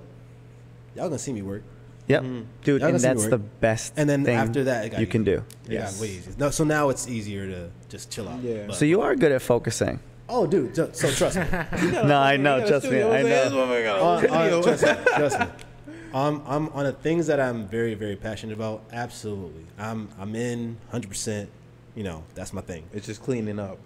Y'all 0.96 1.06
gonna 1.08 1.18
see 1.18 1.32
me 1.32 1.40
work. 1.42 1.62
Yep, 2.08 2.22
dude, 2.22 2.26
Y'all 2.26 2.74
and 2.74 2.80
gonna 2.80 2.98
see 2.98 3.08
me 3.08 3.14
that's 3.14 3.26
the 3.28 3.38
best. 3.38 3.92
And 3.96 4.08
then 4.10 4.24
thing 4.24 4.36
after 4.36 4.64
that, 4.64 4.98
you 4.98 5.06
can 5.06 5.22
do. 5.24 5.44
It 5.66 5.72
Yes. 5.72 5.94
got 5.94 6.02
way 6.02 6.08
easier. 6.08 6.34
No, 6.38 6.50
so 6.50 6.64
now 6.64 6.88
it's 6.88 7.06
easier 7.08 7.46
to 7.46 7.70
just 7.88 8.10
chill 8.10 8.28
out. 8.28 8.40
Yeah. 8.42 8.70
So 8.72 8.84
you 8.84 9.00
are 9.02 9.14
good 9.14 9.32
at 9.32 9.40
focusing. 9.42 10.00
Oh, 10.28 10.46
dude. 10.46 10.74
ju- 10.74 10.90
So 10.92 11.10
trust 11.10 11.36
me. 11.38 11.44
No, 12.04 12.18
I 12.18 12.36
know. 12.36 12.66
Trust 12.66 12.90
me. 12.90 13.02
I 13.02 13.22
know. 13.22 13.62
on, 14.02 14.26
on, 14.30 14.62
trust 14.62 14.82
me. 14.84 14.92
Trust 15.16 15.38
me. 15.40 15.46
Um, 16.14 16.42
I'm 16.46 16.68
on 16.70 16.84
the 16.84 16.92
things 16.92 17.26
that 17.28 17.40
I'm 17.40 17.66
very, 17.66 17.94
very 17.94 18.16
passionate 18.16 18.54
about. 18.54 18.82
Absolutely. 18.92 19.64
I'm 19.78 20.08
I'm 20.18 20.34
in 20.34 20.76
100. 20.90 21.08
percent 21.08 21.50
You 21.94 22.02
know, 22.04 22.24
that's 22.34 22.52
my 22.52 22.60
thing. 22.62 22.84
It's 22.92 23.06
just 23.06 23.22
cleaning 23.22 23.58
up. 23.58 23.78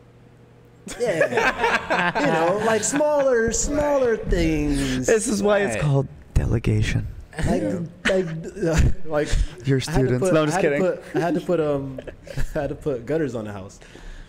Yeah. 1.01 2.21
you 2.21 2.27
know, 2.27 2.65
like 2.65 2.83
smaller, 2.85 3.53
smaller 3.53 4.17
things. 4.17 5.07
This 5.07 5.27
is 5.29 5.43
why 5.43 5.61
it's 5.61 5.81
called 5.83 6.07
delegation. 6.35 7.07
Like, 7.39 7.63
like, 8.05 8.27
uh, 8.65 8.81
like 9.07 9.29
Your 9.67 9.81
I 9.89 9.91
had 9.91 10.01
to 10.01 10.07
students. 10.07 10.19
put- 10.21 10.33
no, 10.35 10.41
I'm 10.43 10.47
just 10.47 10.59
I 10.59 10.63
kidding. 10.63 10.81
put- 10.81 11.03
I 11.15 11.19
had 11.21 11.35
to 11.35 11.41
put 11.41 11.61
um, 11.61 12.01
I 12.55 12.59
had 12.61 12.69
to 12.71 12.75
put 12.75 13.05
gutters 13.07 13.35
on 13.35 13.45
the 13.45 13.53
house, 13.53 13.79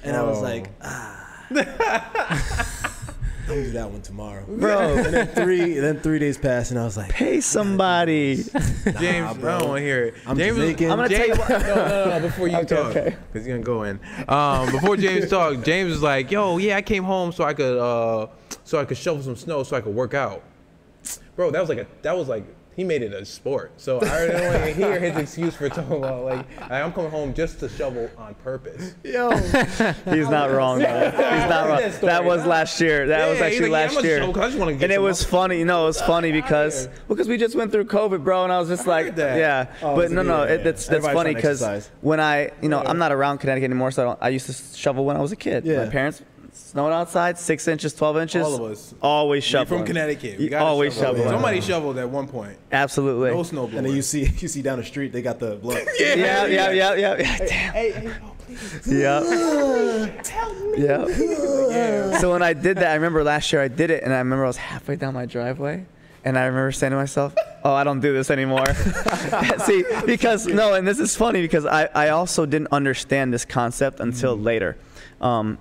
and 0.03 0.15
I 0.15 0.23
was 0.23 0.37
Oh. 0.39 0.41
like, 0.41 0.69
ah. 0.81 1.23
I'm 3.49 3.53
gonna 3.53 3.63
do 3.63 3.71
that 3.71 3.89
one 3.89 4.01
tomorrow, 4.01 4.43
Bro, 4.45 4.97
And 4.97 5.13
then 5.13 5.27
three, 5.29 5.79
then 5.79 6.01
three 6.01 6.19
days 6.19 6.37
passed, 6.37 6.71
and 6.71 6.79
I 6.79 6.83
was 6.83 6.97
like, 6.97 7.09
pay 7.13 7.39
somebody. 7.39 8.43
James, 8.99 9.37
bro. 9.37 9.55
I 9.55 9.59
don't 9.59 9.69
want 9.69 9.77
to 9.79 9.83
hear 9.85 10.03
it. 10.07 10.15
I'm 10.25 10.37
James, 10.37 10.57
Jamaican. 10.57 10.91
I'm 10.91 10.97
gonna 10.97 11.07
tell 11.09 11.27
you 11.29 11.35
James, 11.35 11.49
no, 11.49 11.57
no, 11.59 12.09
no, 12.09 12.19
before 12.19 12.49
you 12.49 12.57
Okay, 12.57 12.75
talk, 12.75 12.85
okay. 12.87 13.15
because 13.31 13.45
he's 13.45 13.47
gonna 13.47 13.63
go 13.63 13.83
in. 13.83 14.01
Um, 14.27 14.69
before 14.73 14.97
James 14.97 15.29
talk, 15.29 15.63
James 15.63 15.91
was 15.91 16.01
like, 16.03 16.29
"Yo, 16.29 16.57
yeah, 16.57 16.75
I 16.75 16.81
came 16.81 17.05
home 17.05 17.31
so 17.31 17.45
I 17.45 17.53
could, 17.53 17.77
uh, 17.79 18.27
so 18.65 18.79
I 18.81 18.83
could 18.83 18.97
shovel 18.97 19.23
some 19.23 19.37
snow 19.37 19.63
so 19.63 19.77
I 19.77 19.81
could 19.81 19.95
work 19.95 20.13
out." 20.13 20.43
Bro, 21.37 21.51
that 21.51 21.61
was 21.61 21.69
like 21.69 21.77
a, 21.77 21.87
that 22.01 22.17
was 22.17 22.27
like 22.27 22.43
he 22.77 22.83
made 22.85 23.01
it 23.01 23.11
a 23.11 23.25
sport. 23.25 23.71
So 23.77 23.97
I 23.99 24.27
don't 24.27 24.41
want 24.53 24.63
to 24.63 24.71
hear 24.71 24.99
his 24.99 25.17
excuse 25.17 25.55
for 25.55 25.67
talking 25.67 25.97
about 25.97 26.23
like 26.23 26.45
I'm 26.71 26.93
coming 26.93 27.11
home 27.11 27.33
just 27.33 27.59
to 27.61 27.67
shovel 27.69 28.09
on 28.17 28.35
purpose. 28.35 28.93
yo, 29.03 29.31
He's 30.05 30.29
not 30.29 30.51
wrong. 30.55 30.79
Though. 30.79 31.09
He's 31.09 31.49
not 31.49 31.67
wrong. 31.67 31.79
that. 31.81 32.01
That 32.01 32.23
was 32.23 32.45
last 32.45 32.79
year. 32.79 33.07
That 33.07 33.19
Yeah, 33.25 33.29
was 33.31 33.41
actually 33.41 33.69
like, 33.69 33.87
last 33.87 33.95
gonna 33.95 34.07
year. 34.07 34.17
shovel 34.19 34.33
'cause 34.35 34.43
I 34.43 34.47
just 34.47 34.59
wanna 34.59 34.73
get 34.73 34.83
and 34.83 34.91
it 34.93 35.01
was 35.01 35.23
up. 35.23 35.29
funny. 35.29 35.63
No, 35.63 35.83
it 35.83 35.87
was 35.87 36.01
funny 36.01 36.31
because 36.31 36.87
because 37.09 37.27
we 37.27 37.37
just 37.37 37.55
went 37.55 37.71
through 37.71 37.85
COVID, 37.85 38.23
bro, 38.23 38.43
and 38.43 38.53
I 38.53 38.59
was 38.59 38.69
just 38.69 38.85
like, 38.87 39.15
that. 39.15 39.37
yeah. 39.39 39.65
Oh, 39.81 39.95
but 39.95 40.11
no, 40.11 40.21
no, 40.21 40.43
yeah, 40.43 40.53
it, 40.53 40.63
that's 40.63 40.85
that's 40.85 41.03
Everybody's 41.03 41.15
funny 41.17 41.35
because 41.35 41.89
when 42.01 42.19
I, 42.19 42.51
you 42.61 42.69
know, 42.69 42.81
I'm 42.85 42.99
not 42.99 43.11
around 43.11 43.39
Connecticut 43.39 43.65
anymore, 43.71 43.89
so 43.91 44.03
I 44.03 44.05
don't. 44.05 44.19
I 44.21 44.29
used 44.29 44.45
to 44.45 44.77
shovel 44.77 45.03
when 45.03 45.17
I 45.17 45.19
was 45.21 45.31
a 45.31 45.35
kid. 45.35 45.65
Yeah. 45.65 45.83
My 45.83 45.89
parents 45.89 46.21
snowing 46.77 46.93
outside, 46.93 47.39
six 47.39 47.67
inches, 47.67 47.91
twelve 47.95 48.17
inches. 48.17 48.43
All 48.45 48.53
of 48.65 48.71
us. 48.71 48.93
always 49.01 49.43
We 49.43 49.49
shoveling. 49.49 49.79
from 49.79 49.87
Connecticut. 49.87 50.37
We 50.37 50.51
You 50.51 50.57
always 50.57 50.93
shovel. 50.93 51.15
shoveling. 51.15 51.29
Somebody 51.29 51.61
shoveled 51.61 51.97
at 51.97 52.07
one 52.07 52.27
point. 52.27 52.55
Absolutely. 52.71 53.31
No 53.31 53.41
snow 53.41 53.65
and 53.65 53.83
then 53.83 53.95
you 53.95 54.03
see 54.03 54.25
you 54.37 54.47
see 54.47 54.61
down 54.61 54.77
the 54.77 54.85
street 54.85 55.11
they 55.11 55.23
got 55.23 55.39
the 55.39 55.55
blood. 55.55 55.81
yeah, 55.99 56.13
yeah, 56.15 56.45
yeah, 56.45 56.71
yeah, 56.71 56.93
yeah. 56.93 57.37
Damn. 57.37 57.47
Hey, 57.73 57.91
hey, 57.91 58.13
oh, 58.23 58.35
please. 58.37 58.87
Yeah. 58.87 60.13
Yeah. 60.77 62.19
So 62.19 62.31
when 62.31 62.43
I 62.43 62.53
did 62.53 62.77
that, 62.77 62.91
I 62.91 62.93
remember 62.93 63.23
last 63.23 63.51
year 63.51 63.59
I 63.63 63.67
did 63.67 63.89
it, 63.89 64.03
and 64.03 64.13
I 64.13 64.19
remember 64.19 64.43
I 64.45 64.47
was 64.47 64.57
halfway 64.57 64.95
down 64.95 65.15
my 65.15 65.25
driveway, 65.25 65.85
and 66.23 66.37
I 66.37 66.45
remember 66.45 66.71
saying 66.71 66.91
to 66.91 66.97
myself, 66.97 67.33
"Oh, 67.63 67.73
I 67.73 67.83
don't 67.83 67.99
do 67.99 68.13
this 68.13 68.29
anymore." 68.29 68.65
See, 69.65 69.83
because 70.05 70.45
no, 70.45 70.75
and 70.75 70.87
this 70.87 70.99
is 70.99 71.15
funny 71.15 71.41
because 71.41 71.65
I 71.65 71.89
I 71.95 72.09
also 72.09 72.45
didn't 72.45 72.67
understand 72.71 73.33
this 73.33 73.43
concept 73.45 73.99
until 73.99 74.37
later. 74.37 74.77
Um, 75.19 75.57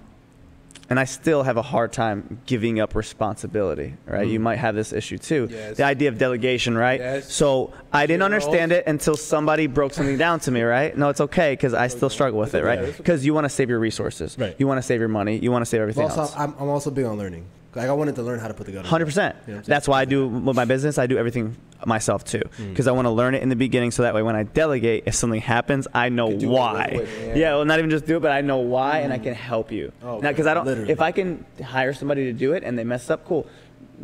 and 0.88 1.00
I 1.00 1.04
still 1.04 1.42
have 1.42 1.56
a 1.56 1.62
hard 1.62 1.92
time 1.92 2.40
giving 2.46 2.80
up 2.80 2.94
responsibility, 2.94 3.94
right? 4.06 4.26
You 4.26 4.34
mm-hmm. 4.34 4.44
might 4.44 4.56
have 4.56 4.74
this 4.74 4.92
issue 4.92 5.18
too. 5.18 5.48
Yes. 5.50 5.76
The 5.76 5.84
idea 5.84 6.08
of 6.08 6.18
delegation, 6.18 6.76
right? 6.76 7.00
Yes. 7.00 7.32
So 7.32 7.72
I 7.92 8.06
didn't 8.06 8.22
understand 8.22 8.72
it 8.72 8.86
until 8.86 9.16
somebody 9.16 9.66
broke 9.66 9.92
something 9.94 10.18
down 10.18 10.40
to 10.40 10.50
me, 10.50 10.62
right? 10.62 10.96
No, 10.96 11.08
it's 11.08 11.20
okay 11.20 11.52
because 11.52 11.74
I 11.74 11.88
still 11.88 12.10
struggle 12.10 12.38
with 12.38 12.54
it, 12.54 12.62
right? 12.62 12.96
Because 12.96 13.26
you 13.26 13.34
want 13.34 13.44
to 13.44 13.50
save 13.50 13.68
your 13.68 13.78
resources, 13.78 14.36
Right. 14.38 14.54
You 14.58 14.66
want 14.66 14.78
to 14.78 14.82
save 14.82 15.00
your 15.00 15.08
money, 15.08 15.38
you 15.38 15.50
want 15.50 15.62
to 15.62 15.66
save 15.66 15.80
everything 15.80 16.04
Also, 16.04 16.20
else. 16.20 16.34
I'm, 16.36 16.54
I'm 16.58 16.68
also 16.68 16.90
big 16.90 17.04
on 17.04 17.18
learning. 17.18 17.46
Like 17.76 17.88
I 17.88 17.92
wanted 17.92 18.14
to 18.16 18.22
learn 18.22 18.38
how 18.40 18.48
to 18.48 18.54
put 18.54 18.66
the 18.66 18.72
gutter. 18.72 18.88
Hundred 18.88 19.04
percent. 19.06 19.36
You 19.46 19.52
know 19.52 19.58
what 19.58 19.66
That's 19.66 19.86
why 19.86 20.00
I 20.00 20.04
do 20.06 20.26
with 20.26 20.56
my 20.56 20.64
business. 20.64 20.98
I 20.98 21.06
do 21.06 21.18
everything 21.18 21.56
myself 21.84 22.24
too, 22.24 22.40
Mm. 22.58 22.70
because 22.70 22.86
I 22.88 22.92
want 22.92 23.04
to 23.06 23.10
learn 23.10 23.34
it 23.34 23.42
in 23.42 23.50
the 23.50 23.54
beginning, 23.56 23.90
so 23.90 24.02
that 24.02 24.14
way 24.14 24.22
when 24.22 24.34
I 24.34 24.44
delegate, 24.44 25.04
if 25.06 25.14
something 25.14 25.40
happens, 25.42 25.86
I 25.94 26.08
know 26.08 26.28
why. 26.28 26.88
quick, 26.94 27.08
yeah. 27.20 27.34
yeah. 27.34 27.54
well, 27.54 27.64
not 27.66 27.78
even 27.78 27.90
just 27.90 28.06
do 28.06 28.16
it, 28.16 28.20
but 28.20 28.32
I 28.32 28.40
know 28.40 28.56
why, 28.58 29.00
and 29.00 29.12
I 29.12 29.18
can 29.18 29.34
help 29.34 29.70
you. 29.70 29.92
Oh, 30.02 30.20
because 30.20 30.46
I 30.46 30.54
don't. 30.54 30.64
Literally. 30.64 30.90
If 30.90 31.00
I 31.02 31.12
can 31.12 31.44
hire 31.62 31.92
somebody 31.92 32.24
to 32.24 32.32
do 32.32 32.54
it 32.54 32.64
and 32.64 32.78
they 32.78 32.84
mess 32.84 33.10
up, 33.10 33.24
cool. 33.26 33.46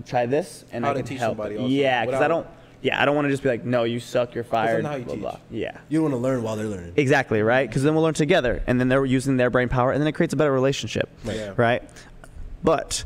Try 0.06 0.26
this, 0.26 0.64
and 0.72 0.84
How 0.84 0.90
I 0.90 0.94
can 0.94 1.04
teach 1.04 1.18
help. 1.18 1.32
somebody 1.38 1.56
also, 1.56 1.68
Yeah, 1.68 2.04
because 2.04 2.20
I 2.20 2.28
don't. 2.28 2.46
Yeah, 2.82 3.00
I 3.00 3.04
don't 3.04 3.14
want 3.14 3.26
to 3.26 3.30
just 3.30 3.42
be 3.44 3.48
like, 3.48 3.64
no, 3.64 3.84
you 3.84 4.00
suck, 4.00 4.34
you're 4.34 4.42
fired. 4.42 4.82
not 4.82 4.90
how 4.92 4.96
you 4.98 5.04
blah, 5.04 5.14
teach. 5.14 5.22
blah. 5.22 5.38
Yeah. 5.50 5.78
You 5.88 6.02
want 6.02 6.14
to 6.14 6.18
learn 6.18 6.42
while 6.42 6.56
they're 6.56 6.66
learning. 6.66 6.94
Exactly, 6.96 7.40
right? 7.40 7.68
Because 7.68 7.84
then 7.84 7.94
we'll 7.94 8.02
learn 8.02 8.14
together, 8.14 8.60
and 8.66 8.80
then 8.80 8.88
they're 8.88 9.04
using 9.04 9.36
their 9.36 9.50
brain 9.50 9.68
power, 9.68 9.92
and 9.92 10.00
then 10.02 10.08
it 10.08 10.12
creates 10.12 10.34
a 10.34 10.36
better 10.36 10.50
relationship, 10.52 11.08
Right. 11.24 11.36
Yeah. 11.36 11.52
right? 11.56 11.82
But 12.64 13.04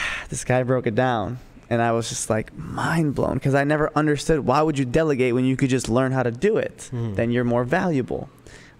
this 0.28 0.44
guy 0.44 0.62
broke 0.62 0.86
it 0.86 0.94
down, 0.94 1.38
and 1.70 1.82
I 1.82 1.92
was 1.92 2.08
just 2.08 2.30
like 2.30 2.56
mind 2.56 3.14
blown 3.14 3.34
because 3.34 3.54
I 3.54 3.64
never 3.64 3.90
understood 3.94 4.40
why 4.40 4.62
would 4.62 4.78
you 4.78 4.84
delegate 4.84 5.34
when 5.34 5.44
you 5.44 5.56
could 5.56 5.70
just 5.70 5.88
learn 5.88 6.12
how 6.12 6.22
to 6.22 6.30
do 6.30 6.56
it? 6.56 6.88
Hmm. 6.90 7.14
Then 7.14 7.30
you're 7.30 7.44
more 7.44 7.64
valuable. 7.64 8.28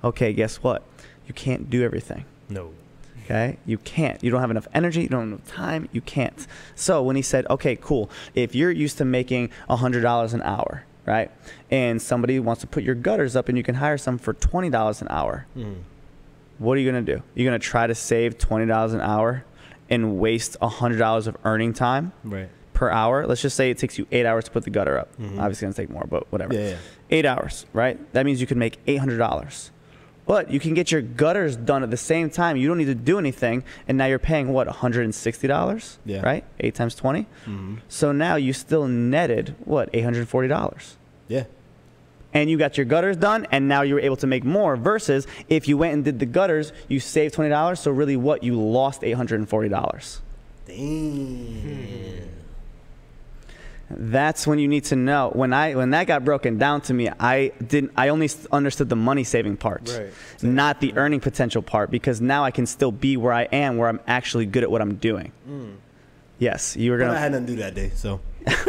Okay, 0.03 0.33
guess 0.33 0.63
what? 0.63 0.83
You 1.27 1.35
can't 1.35 1.69
do 1.69 1.83
everything. 1.83 2.25
No. 2.49 2.73
Okay, 3.25 3.59
you 3.67 3.77
can't. 3.77 4.23
You 4.25 4.31
don't 4.31 4.41
have 4.41 4.51
enough 4.51 4.69
energy. 4.73 5.03
You 5.03 5.09
don't 5.09 5.21
have 5.21 5.29
enough 5.29 5.49
time. 5.49 5.89
You 5.93 6.01
can't. 6.01 6.47
So 6.75 7.03
when 7.03 7.15
he 7.15 7.21
said, 7.21 7.47
"Okay, 7.51 7.77
cool. 7.77 8.09
If 8.35 8.55
you're 8.55 8.71
used 8.71 8.97
to 8.99 9.05
making 9.05 9.51
hundred 9.69 10.01
dollars 10.01 10.33
an 10.33 10.41
hour, 10.43 10.85
right, 11.05 11.31
and 11.71 12.01
somebody 12.01 12.41
wants 12.41 12.63
to 12.63 12.67
put 12.67 12.85
your 12.85 12.95
gutters 12.95 13.37
up, 13.37 13.51
and 13.51 13.59
you 13.59 13.65
can 13.65 13.75
hire 13.75 13.99
some 13.99 14.17
for 14.17 14.33
twenty 14.33 14.71
dollars 14.71 15.03
an 15.03 15.09
hour, 15.11 15.47
hmm. 15.53 15.75
what 16.57 16.79
are 16.79 16.81
you 16.81 16.91
gonna 16.91 17.03
do? 17.03 17.23
You're 17.35 17.45
gonna 17.45 17.59
try 17.59 17.87
to 17.87 17.95
save 17.95 18.39
twenty 18.39 18.65
dollars 18.65 18.95
an 18.95 19.03
hour 19.03 19.45
and 19.91 20.19
waste 20.19 20.57
hundred 20.61 20.99
dollars 20.99 21.27
of 21.27 21.37
earning 21.45 21.73
time 21.73 22.13
Right. 22.25 22.49
per 22.75 22.91
hour. 22.91 23.27
Let's 23.27 23.43
just 23.43 23.57
say 23.57 23.71
it 23.71 23.79
takes 23.79 23.99
you 23.99 24.07
eight 24.13 24.27
hours 24.27 24.45
to 24.45 24.51
put 24.51 24.65
the 24.65 24.71
gutter 24.71 24.99
up. 24.99 25.09
Mm-hmm. 25.19 25.39
Obviously, 25.41 25.69
it's 25.69 25.77
gonna 25.77 25.87
take 25.87 25.91
more, 25.95 26.07
but 26.09 26.31
whatever. 26.33 26.55
Yeah, 26.55 26.69
yeah. 26.71 26.77
Eight 27.11 27.27
hours, 27.27 27.67
right? 27.73 27.99
That 28.13 28.27
means 28.27 28.41
you 28.41 28.47
can 28.47 28.59
make 28.59 28.79
eight 28.87 28.97
hundred 28.99 29.19
dollars. 29.19 29.71
But 30.27 30.51
you 30.51 30.61
can 30.61 30.75
get 30.75 30.93
your 30.93 31.01
gutters 31.01 31.57
done 31.57 31.83
at 31.83 31.91
the 31.91 31.97
same 31.97 32.29
time. 32.29 32.59
You 32.59 32.69
don't 32.69 32.77
need 32.77 32.85
to 32.85 32.95
do 32.95 33.19
anything, 33.19 33.65
and 33.89 33.97
now 33.97 34.05
you're 34.05 34.19
paying 34.19 34.53
what 34.53 34.67
one 34.67 34.77
hundred 34.77 35.05
and 35.05 35.15
sixty 35.15 35.49
dollars, 35.49 35.99
Yeah. 36.05 36.21
right? 36.21 36.45
Eight 36.61 36.75
times 36.75 36.95
20 36.95 37.23
mm-hmm. 37.23 37.77
So 37.89 38.13
now 38.13 38.37
you 38.37 38.53
still 38.53 38.87
netted 38.87 39.55
what 39.65 39.89
eight 39.95 40.03
hundred 40.05 40.29
forty 40.29 40.49
dollars 40.49 40.99
Yeah. 41.29 41.45
And 42.35 42.51
you 42.51 42.59
got 42.59 42.77
your 42.77 42.85
gutters 42.87 43.17
done 43.17 43.47
and 43.51 43.69
now 43.69 43.83
you're 43.83 44.01
able 44.01 44.17
to 44.17 44.27
make 44.27 44.45
more 44.45 44.77
versus 44.77 45.27
if 45.49 45.67
you 45.69 45.79
went 45.79 45.95
and 45.95 46.05
did 46.05 46.19
the 46.19 46.27
gutters 46.27 46.73
you 46.89 47.01
saved 47.01 47.35
$20 47.35 47.79
so 47.79 47.91
really 47.91 48.17
what? 48.17 48.43
You 48.43 48.61
lost 48.61 49.01
$840 49.03 50.19
Damn. 50.67 52.29
that's 53.91 54.47
when 54.47 54.59
you 54.59 54.69
need 54.69 54.85
to 54.85 54.97
know. 54.97 55.31
When 55.33 55.53
i 55.55 55.75
when 55.75 55.91
that 55.91 56.07
got 56.07 56.25
broken 56.25 56.59
down 56.59 56.83
to 56.83 56.93
me 56.95 57.09
i 57.19 57.53
didn't 57.67 57.93
i 57.97 58.09
only 58.09 58.29
understood 58.53 58.89
the 58.91 58.97
money 58.97 59.25
saving 59.25 59.57
part 59.57 59.89
Right. 59.99 60.13
not 60.43 60.81
the 60.83 60.95
earning 60.97 61.21
potential 61.21 61.63
part 61.63 61.91
because 61.91 62.21
now 62.21 62.45
i 62.45 62.51
can 62.51 62.67
still 62.67 62.93
be 62.93 63.17
where 63.17 63.33
i 63.33 63.45
am 63.45 63.79
where 63.79 63.89
i'm 63.89 64.01
actually 64.07 64.45
good 64.45 64.63
at 64.63 64.71
what 64.71 64.83
i'm 64.83 64.97
doing. 64.97 65.33
Mm. 65.49 65.77
Yes 66.39 66.77
you 66.77 66.91
were 66.91 66.99
gonna 66.99 67.13
I 67.13 67.19
had 67.19 67.33
nothing 67.33 67.47
to 67.47 67.53
do 67.55 67.59
that 67.63 67.75
day, 67.75 67.91
so 67.95 68.21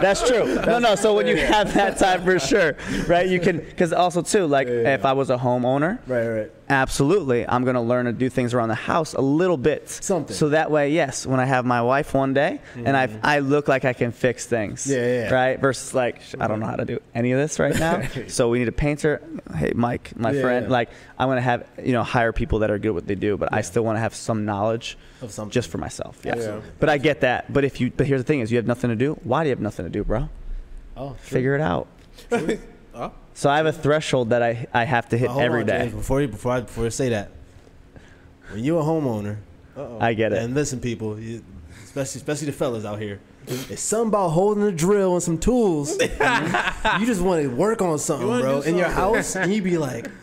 That's 0.00 0.28
true. 0.28 0.54
No, 0.66 0.78
no. 0.78 0.94
So 0.94 1.14
when 1.14 1.26
you 1.26 1.36
have 1.36 1.72
that 1.74 1.98
time 1.98 2.24
for 2.24 2.38
sure, 2.38 2.76
right? 3.06 3.28
You 3.28 3.40
can, 3.40 3.58
because 3.58 3.92
also 3.92 4.22
too, 4.22 4.46
like 4.46 4.68
if 4.68 5.04
I 5.04 5.12
was 5.12 5.30
a 5.30 5.36
homeowner, 5.36 5.98
right, 6.06 6.26
right. 6.28 6.50
Absolutely, 6.68 7.46
I'm 7.48 7.64
gonna 7.64 7.82
learn 7.82 8.06
to 8.06 8.12
do 8.12 8.28
things 8.28 8.54
around 8.54 8.68
the 8.68 8.74
house 8.74 9.14
a 9.14 9.20
little 9.20 9.56
bit. 9.56 9.88
Something. 9.88 10.34
So 10.34 10.50
that 10.50 10.70
way, 10.70 10.90
yes, 10.92 11.26
when 11.26 11.40
I 11.40 11.44
have 11.44 11.64
my 11.64 11.82
wife 11.82 12.14
one 12.14 12.34
day 12.34 12.60
and 12.76 12.96
I 12.96 13.08
I 13.22 13.38
look 13.40 13.68
like 13.68 13.84
I 13.84 13.92
can 13.92 14.12
fix 14.12 14.46
things. 14.46 14.82
Mm-hmm. 14.84 14.92
Yeah, 14.92 15.06
yeah, 15.06 15.28
yeah. 15.28 15.34
Right. 15.34 15.60
Versus 15.60 15.94
like 15.94 16.20
I 16.40 16.46
don't 16.48 16.60
know 16.60 16.66
how 16.66 16.76
to 16.76 16.84
do 16.84 17.00
any 17.14 17.32
of 17.32 17.38
this 17.38 17.58
right 17.58 17.78
now. 17.78 18.02
so 18.28 18.48
we 18.48 18.58
need 18.58 18.68
a 18.68 18.72
painter. 18.72 19.22
Hey, 19.54 19.72
Mike, 19.74 20.12
my 20.16 20.32
Yeah, 20.32 20.42
friend. 20.42 20.70
Like 20.70 20.90
I'm 21.18 21.28
gonna 21.28 21.40
have 21.40 21.66
you 21.82 21.92
know 21.92 22.02
hire 22.02 22.32
people 22.32 22.60
that 22.60 22.70
are 22.70 22.78
good 22.78 22.88
at 22.88 22.94
what 22.94 23.06
they 23.06 23.14
do, 23.14 23.36
but 23.36 23.52
I 23.52 23.60
still 23.62 23.84
want 23.84 23.96
to 23.96 24.00
have 24.00 24.14
some 24.14 24.44
knowledge 24.44 24.96
Of 25.22 25.30
something. 25.32 25.52
just 25.52 25.68
for 25.70 25.78
myself. 25.78 26.20
Yeah. 26.24 26.60
But 26.80 26.88
I 26.88 26.98
get 26.98 27.20
that. 27.22 27.52
But 27.52 27.64
if 27.64 27.80
you 27.80 27.90
but 27.90 28.06
here's 28.06 28.20
the 28.20 28.26
thing: 28.26 28.40
is 28.40 28.50
you 28.50 28.56
have 28.58 28.66
nothing 28.66 28.90
to 28.90 28.96
do. 28.96 29.14
Why 29.24 29.42
do 29.44 29.48
you 29.48 29.52
have 29.54 29.60
nothing 29.60 29.86
to 29.86 29.90
do, 29.90 30.04
bro? 30.04 30.28
Oh, 30.96 31.14
Figure 31.20 31.54
it 31.54 31.60
out. 31.60 31.86
Oh. 32.98 33.12
So 33.34 33.50
I 33.50 33.58
have 33.58 33.66
a 33.66 33.72
threshold 33.72 34.30
that 34.30 34.42
I, 34.42 34.66
I 34.72 34.84
have 34.84 35.08
to 35.10 35.18
hit 35.18 35.26
But 35.26 35.32
hold 35.34 35.44
every 35.44 35.60
on, 35.60 35.66
day. 35.66 35.78
James, 35.80 35.92
before 35.92 36.22
you, 36.22 36.28
before 36.28 36.52
I 36.52 36.60
before 36.60 36.86
I 36.86 36.88
say 36.88 37.10
that, 37.10 37.30
when 38.50 38.64
you're 38.64 38.80
a 38.80 38.84
homeowner, 38.84 39.36
uh-oh, 39.76 39.98
I 40.00 40.14
get 40.14 40.32
it. 40.32 40.42
And 40.42 40.54
listen, 40.54 40.80
people, 40.80 41.18
you, 41.20 41.44
especially 41.84 42.20
especially 42.20 42.46
the 42.46 42.52
fellas 42.52 42.86
out 42.86 42.98
here, 42.98 43.20
it's 43.46 43.82
something 43.82 44.08
about 44.08 44.30
holding 44.30 44.62
a 44.64 44.72
drill 44.72 45.12
and 45.14 45.22
some 45.22 45.36
tools. 45.36 45.92
you 46.00 47.06
just 47.06 47.20
want 47.20 47.42
to 47.42 47.48
work 47.48 47.82
on 47.82 47.98
something, 47.98 48.26
bro, 48.26 48.62
do 48.62 48.68
in 48.68 48.76
your 48.76 48.88
house, 48.88 49.36
and 49.36 49.52
you 49.52 49.60
be 49.60 49.76
like, 49.76 50.08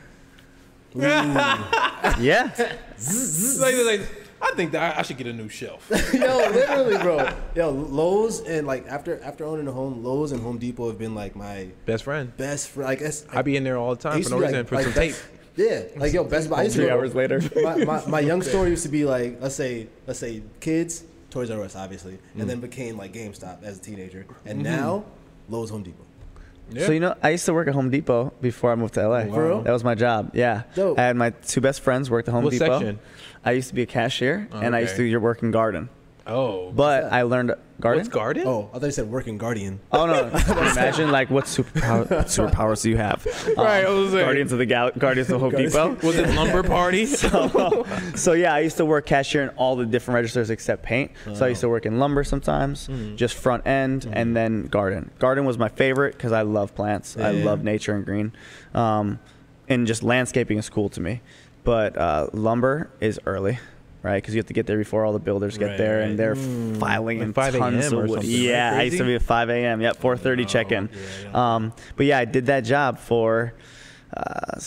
Yeah. 0.96 2.50
like, 2.58 3.76
like, 3.86 4.02
I 4.44 4.56
think 4.56 4.74
that 4.74 4.96
I, 4.96 5.00
I 5.00 5.02
should 5.04 5.18
get 5.18 5.28
a 5.28 5.34
new 5.34 5.50
shelf. 5.50 5.90
yo, 6.14 6.38
literally, 6.38 6.98
bro, 6.98 7.30
yo, 7.56 7.70
Lowe's 7.72 8.42
and 8.42 8.68
like 8.68 8.86
after 8.88 9.22
after 9.24 9.46
owning 9.46 9.68
a 9.68 9.72
home, 9.72 10.04
Lowe's 10.04 10.32
and 10.32 10.42
Home 10.42 10.58
Depot 10.58 10.88
have 10.90 11.00
been 11.00 11.16
like 11.16 11.36
my 11.36 11.70
Best 11.86 12.04
friend. 12.04 12.36
best 12.38 12.70
friend. 12.70 12.90
Like, 12.90 13.02
it's, 13.02 13.26
I 13.32 13.42
be 13.42 13.56
in 13.56 13.64
there 13.64 13.78
all 13.78 13.96
the 13.96 14.02
time 14.02 14.22
for 14.22 14.30
no 14.30 14.40
reason 14.40 14.58
like- 14.58 14.68
for 14.68 14.76
like 14.76 14.86
some 14.86 14.94
tape. 14.94 15.16
Yeah, 15.56 15.84
like 15.98 16.14
yo, 16.14 16.24
Best 16.24 16.50
Buy. 16.50 16.62
I 16.62 16.64
used 16.64 16.76
to 16.76 16.82
Three 16.82 16.90
go- 16.90 16.96
hours 16.96 17.14
later. 17.14 17.40
my, 17.62 17.86
my, 17.86 18.06
my 18.08 18.20
young 18.20 18.42
store 18.50 18.68
used 18.68 18.84
to 18.84 18.90
be 18.90 19.06
like 19.06 19.40
let's 19.40 19.56
say 19.56 19.88
let's 20.08 20.20
say 20.20 20.42
kids 20.60 21.04
Toys 21.30 21.52
R 21.52 21.62
Us 21.62 21.76
obviously 21.76 22.18
and 22.34 22.44
mm. 22.44 22.48
then 22.48 22.60
became 22.60 22.98
like 22.98 23.14
GameStop 23.14 23.64
as 23.64 23.78
a 23.78 23.82
teenager 23.82 24.26
and 24.46 24.64
mm-hmm. 24.64 24.76
now 24.76 25.06
Lowe's 25.50 25.70
Home 25.70 25.84
Depot 25.84 26.03
Yeah. 26.74 26.86
So 26.88 26.92
you 26.92 27.00
know, 27.00 27.16
I 27.22 27.30
used 27.32 27.46
to 27.46 27.54
work 27.54 27.68
at 27.68 27.74
Home 27.74 27.90
Depot 27.90 28.34
before 28.42 28.72
I 28.72 28.76
moved 28.76 28.94
to 28.96 29.08
LA. 29.08 29.26
For 29.26 29.48
real? 29.48 29.62
That 29.62 29.72
was 29.72 29.84
my 29.84 29.96
job. 29.96 30.32
Yeah. 30.34 30.64
Dope. 30.76 30.98
I 31.00 31.04
had 31.04 31.16
my 31.16 31.30
two 31.32 31.62
best 31.62 31.82
friends 31.82 32.10
worked 32.10 32.28
at 32.28 32.34
Home 32.34 32.44
What 32.44 32.52
Depot. 32.52 32.66
section? 32.80 33.00
I 33.46 33.52
used 33.52 33.70
to 33.70 33.76
be 33.76 33.82
a 33.84 33.86
cashier 33.86 34.48
Oh, 34.52 34.60
and 34.60 34.76
I 34.76 34.80
used 34.82 34.96
to 34.96 35.18
work 35.18 35.44
in 35.44 35.52
garden. 35.52 35.90
Oh. 36.26 36.72
But 36.72 37.12
I 37.12 37.24
learned 37.24 37.54
garden. 37.82 38.00
What's 38.04 38.08
garden? 38.14 38.48
oh 38.48 38.70
I 38.74 38.80
thought 38.80 38.86
you 38.86 38.92
said 38.94 39.10
working 39.12 39.38
Guardian 39.38 39.82
Oh 39.92 40.06
no! 40.06 40.28
Imagine 40.72 41.12
like 41.12 41.30
what 41.30 41.44
superpower, 41.46 42.08
superpowers 42.08 42.82
do 42.82 42.90
you 42.90 42.96
have? 42.96 43.28
Um, 43.28 43.56
Right, 43.58 43.86
I 43.86 43.90
was 43.90 44.14
like- 44.14 44.24
Guardians 44.24 44.54
of 44.54 44.60
the 44.60 44.66
Gal- 44.66 44.92
Guardians 44.98 45.30
of 45.32 45.42
Home 45.42 45.52
Depot. 45.52 45.96
Was 46.02 46.16
it 46.18 46.30
lumber 46.34 46.64
party? 46.64 47.06
so, 47.08 47.86
so 48.16 48.32
yeah, 48.32 48.54
I 48.54 48.60
used 48.60 48.78
to 48.78 48.86
work 48.86 49.06
cashier 49.06 49.44
in 49.44 49.50
all 49.50 49.76
the 49.76 49.86
different 49.86 50.16
registers 50.16 50.50
except 50.50 50.84
paint. 50.84 51.12
So 51.34 51.46
I 51.46 51.50
used 51.50 51.60
to 51.62 51.68
work 51.70 51.86
in 51.86 52.00
lumber 52.00 52.24
sometimes, 52.24 52.88
Mm-hmm. 52.88 53.18
just 53.18 53.36
front 53.36 53.68
end, 53.68 54.08
and 54.12 54.34
then 54.36 54.68
garden. 54.68 55.12
Garden 55.20 55.44
was 55.44 55.58
my 55.58 55.68
favorite 55.70 56.14
because 56.14 56.32
I 56.32 56.44
love 56.44 56.74
plants. 56.74 57.18
I 57.18 57.32
love 57.32 57.64
nature 57.66 57.94
and 57.96 58.06
green, 58.06 58.32
um, 58.74 59.20
and 59.68 59.86
just 59.88 60.04
landscaping 60.04 60.58
is 60.58 60.70
cool 60.70 60.88
to 60.90 61.02
me. 61.02 61.20
But 61.66 61.98
uh, 61.98 62.28
lumber 62.34 62.90
is 63.02 63.20
early. 63.26 63.60
Right, 64.04 64.16
because 64.22 64.36
you 64.36 64.40
have 64.40 64.48
to 64.48 64.54
get 64.54 64.68
there 64.68 64.78
before 64.78 65.06
all 65.06 65.14
the 65.14 65.20
builders 65.20 65.58
get 65.58 65.70
Right, 65.70 65.78
there, 65.78 66.00
right. 66.00 66.10
and 66.10 66.20
they're 66.20 66.36
Mm. 66.36 66.78
filing 66.78 67.20
Like 67.20 67.28
in 67.28 67.34
5 67.34 67.56
tons 67.56 67.92
of 67.94 68.10
wood. 68.10 68.24
Yeah, 68.26 68.72
right? 68.72 68.80
I 68.80 68.84
used 68.84 68.98
to 68.98 69.06
be 69.06 69.16
at 69.16 69.22
5 69.22 69.50
a.m. 69.50 69.80
Yep, 69.80 70.02
4:30 70.02 70.44
check 70.46 70.74
in. 70.74 70.90
yeah, 71.32 71.56
Um, 71.56 71.72
but 71.96 72.06
yeah, 72.06 72.20
I 72.20 72.26
did 72.26 72.48
that 72.48 72.66
job 72.66 73.00
for 73.00 73.54
uh, 74.16 74.60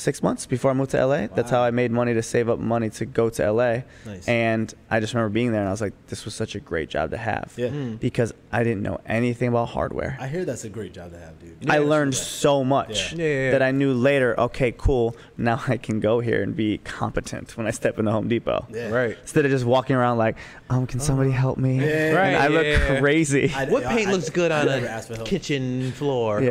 six 0.00 0.22
months 0.22 0.46
before 0.46 0.70
I 0.70 0.74
moved 0.74 0.90
to 0.92 1.04
LA. 1.06 1.26
That's 1.28 1.50
how 1.50 1.62
I 1.62 1.70
made 1.70 1.90
money 1.90 2.14
to 2.14 2.22
save 2.22 2.48
up 2.48 2.58
money 2.58 2.90
to 2.90 3.06
go 3.06 3.28
to 3.30 3.52
LA. 3.52 3.82
Nice. 4.06 4.26
And 4.26 4.72
I 4.90 5.00
just 5.00 5.14
remember 5.14 5.32
being 5.32 5.52
there 5.52 5.60
and 5.60 5.68
I 5.68 5.72
was 5.72 5.80
like, 5.80 5.92
this 6.08 6.24
was 6.24 6.34
such 6.34 6.54
a 6.54 6.60
great 6.60 6.88
job 6.88 7.10
to 7.10 7.16
have. 7.16 7.52
Yeah. 7.56 7.68
Mm. 7.68 8.00
Because 8.00 8.32
I 8.52 8.64
didn't 8.64 8.82
know 8.82 8.98
anything 9.06 9.48
about 9.48 9.66
hardware. 9.70 10.16
I 10.20 10.26
hear 10.26 10.44
that's 10.44 10.64
a 10.64 10.68
great 10.68 10.92
job 10.92 11.12
to 11.12 11.18
have 11.18 11.38
dude 11.38 11.70
I 11.70 11.78
learned 11.78 12.14
yeah. 12.14 12.20
so 12.20 12.64
much 12.64 13.12
Yeah. 13.12 13.18
Yeah, 13.18 13.24
yeah, 13.24 13.44
yeah. 13.44 13.50
that 13.52 13.62
I 13.62 13.70
knew 13.70 13.92
later, 13.92 14.38
okay, 14.40 14.72
cool. 14.76 15.14
Now 15.36 15.62
I 15.68 15.76
can 15.76 16.00
go 16.00 16.20
here 16.20 16.42
and 16.42 16.56
be 16.56 16.78
competent 16.78 17.56
when 17.56 17.66
I 17.66 17.70
step 17.70 17.98
into 17.98 18.10
Home 18.10 18.28
Depot. 18.28 18.66
yeah 18.70 18.88
Right. 18.90 19.16
Instead 19.22 19.44
of 19.44 19.50
just 19.50 19.64
walking 19.64 19.96
around 19.96 20.18
like, 20.18 20.36
um, 20.70 20.86
can 20.86 21.00
somebody 21.00 21.30
help 21.30 21.58
me? 21.58 21.78
Yeah. 21.80 21.86
And 21.86 22.16
Right, 22.16 22.34
I 22.34 22.48
look 22.48 22.64
yeah. 22.66 22.98
crazy. 23.00 23.52
I- 23.54 23.66
What 23.66 23.84
paint 23.84 24.08
I- 24.08 24.12
looks 24.12 24.30
good 24.30 24.50
on 24.50 24.68
I 24.68 24.74
never 24.76 24.86
asked 24.86 25.08
for 25.08 25.20
a 25.20 25.24
kitchen 25.24 25.92
floor? 25.92 26.40
Yeah. 26.42 26.50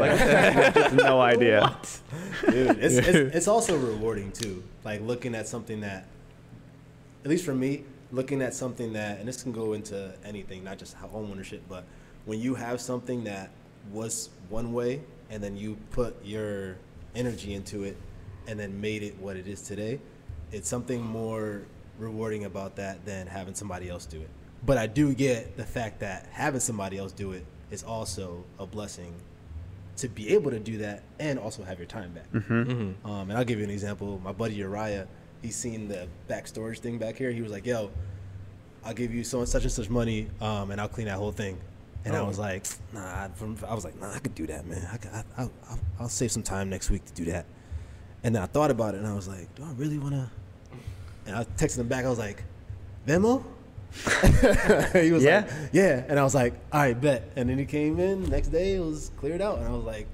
Like, 0.75 0.93
no 0.93 1.19
idea. 1.19 1.75
dude 2.49 2.77
it's, 2.79 2.95
it's, 2.95 3.07
it's 3.35 3.38
also 3.47 3.77
rewarding 3.77 4.31
too 4.31 4.63
like 4.83 5.01
looking 5.01 5.35
at 5.35 5.47
something 5.47 5.81
that 5.81 6.05
at 7.23 7.29
least 7.29 7.45
for 7.45 7.53
me 7.53 7.83
looking 8.11 8.41
at 8.41 8.53
something 8.53 8.93
that 8.93 9.19
and 9.19 9.27
this 9.27 9.43
can 9.43 9.51
go 9.51 9.73
into 9.73 10.13
anything 10.23 10.63
not 10.63 10.77
just 10.77 10.93
home 10.95 11.29
ownership 11.31 11.61
but 11.69 11.83
when 12.25 12.39
you 12.39 12.55
have 12.55 12.81
something 12.81 13.23
that 13.23 13.49
was 13.91 14.29
one 14.49 14.73
way 14.73 15.01
and 15.29 15.43
then 15.43 15.55
you 15.55 15.77
put 15.91 16.15
your 16.23 16.77
energy 17.15 17.53
into 17.53 17.83
it 17.83 17.97
and 18.47 18.59
then 18.59 18.79
made 18.81 19.03
it 19.03 19.15
what 19.19 19.35
it 19.35 19.47
is 19.47 19.61
today 19.61 19.99
it's 20.51 20.67
something 20.67 21.01
more 21.01 21.61
rewarding 21.99 22.45
about 22.45 22.75
that 22.77 23.05
than 23.05 23.27
having 23.27 23.53
somebody 23.53 23.89
else 23.89 24.05
do 24.05 24.19
it. 24.21 24.29
But 24.65 24.77
i 24.77 24.87
do 24.87 25.13
get 25.13 25.55
the 25.57 25.63
fact 25.63 25.99
that 25.99 26.27
having 26.31 26.59
somebody 26.59 26.97
else 26.97 27.11
do 27.11 27.31
it 27.33 27.45
is 27.71 27.83
also 27.83 28.43
a 28.57 28.65
blessing 28.65 29.13
to 30.01 30.07
be 30.09 30.29
able 30.35 30.51
to 30.51 30.59
do 30.59 30.77
that 30.79 31.03
and 31.19 31.37
also 31.39 31.63
have 31.63 31.77
your 31.79 31.87
time 31.87 32.11
back. 32.13 32.31
mhm. 32.33 32.93
Um, 33.05 33.29
and 33.29 33.33
I'll 33.33 33.43
give 33.45 33.57
you 33.59 33.65
an 33.65 33.69
example. 33.71 34.19
My 34.23 34.31
buddy 34.31 34.55
Uriah, 34.55 35.07
he's 35.41 35.55
seen 35.55 35.87
the 35.87 36.07
back 36.27 36.47
storage 36.47 36.79
thing 36.79 36.97
back 36.97 37.15
here. 37.17 37.31
He 37.31 37.41
was 37.41 37.51
like, 37.51 37.65
"Yo, 37.65 37.91
I'll 38.83 38.93
give 38.93 39.13
you 39.13 39.23
so 39.23 39.39
and 39.39 39.47
such 39.49 39.63
and 39.63 39.71
such 39.71 39.89
money, 39.89 40.27
um, 40.41 40.71
and 40.71 40.79
I'll 40.81 40.87
clean 40.89 41.07
that 41.07 41.17
whole 41.17 41.31
thing." 41.31 41.57
And 42.05 42.15
I 42.15 42.19
Oh. 42.19 42.25
was 42.27 42.39
like, 42.39 42.65
"Nah." 42.93 43.27
From, 43.35 43.57
I 43.67 43.73
was 43.75 43.83
like, 43.83 43.99
"Nah, 43.99 44.13
I 44.13 44.19
could 44.19 44.35
do 44.35 44.47
that, 44.47 44.65
man. 44.65 44.87
I 44.91 44.97
could, 44.97 45.11
I, 45.11 45.23
I, 45.37 45.41
I'll, 45.69 45.79
I'll 45.99 46.09
save 46.09 46.31
some 46.31 46.43
time 46.43 46.69
next 46.69 46.89
week 46.89 47.03
to 47.05 47.13
do 47.13 47.25
that." 47.31 47.45
And 48.23 48.33
then 48.35 48.41
I 48.41 48.45
thought 48.47 48.71
about 48.71 48.95
it, 48.95 48.99
and 48.99 49.07
I 49.07 49.13
was 49.13 49.27
like, 49.27 49.53
"Do 49.55 49.63
I 49.63 49.71
really 49.73 49.97
want 49.99 50.13
to?" 50.15 50.29
And 51.25 51.35
I 51.35 51.43
texted 51.43 51.79
him 51.79 51.87
back. 51.89 52.05
I 52.05 52.09
was 52.09 52.19
like, 52.19 52.43
"Venmo." 53.07 53.43
he 54.93 55.11
was 55.11 55.23
Yeah? 55.23 55.41
like, 55.41 55.69
"Yeah," 55.73 56.03
and 56.07 56.19
I 56.19 56.23
was 56.23 56.35
like, 56.35 56.53
"All 56.71 56.79
right, 56.81 56.99
bet." 56.99 57.31
And 57.35 57.49
then 57.49 57.57
he 57.57 57.65
came 57.65 57.99
in 57.99 58.23
next 58.29 58.49
day. 58.49 58.75
It 58.75 58.79
was 58.83 59.11
cleared 59.17 59.41
out, 59.41 59.57
and 59.59 59.67
I 59.67 59.71
was 59.71 59.83
like, 59.83 60.07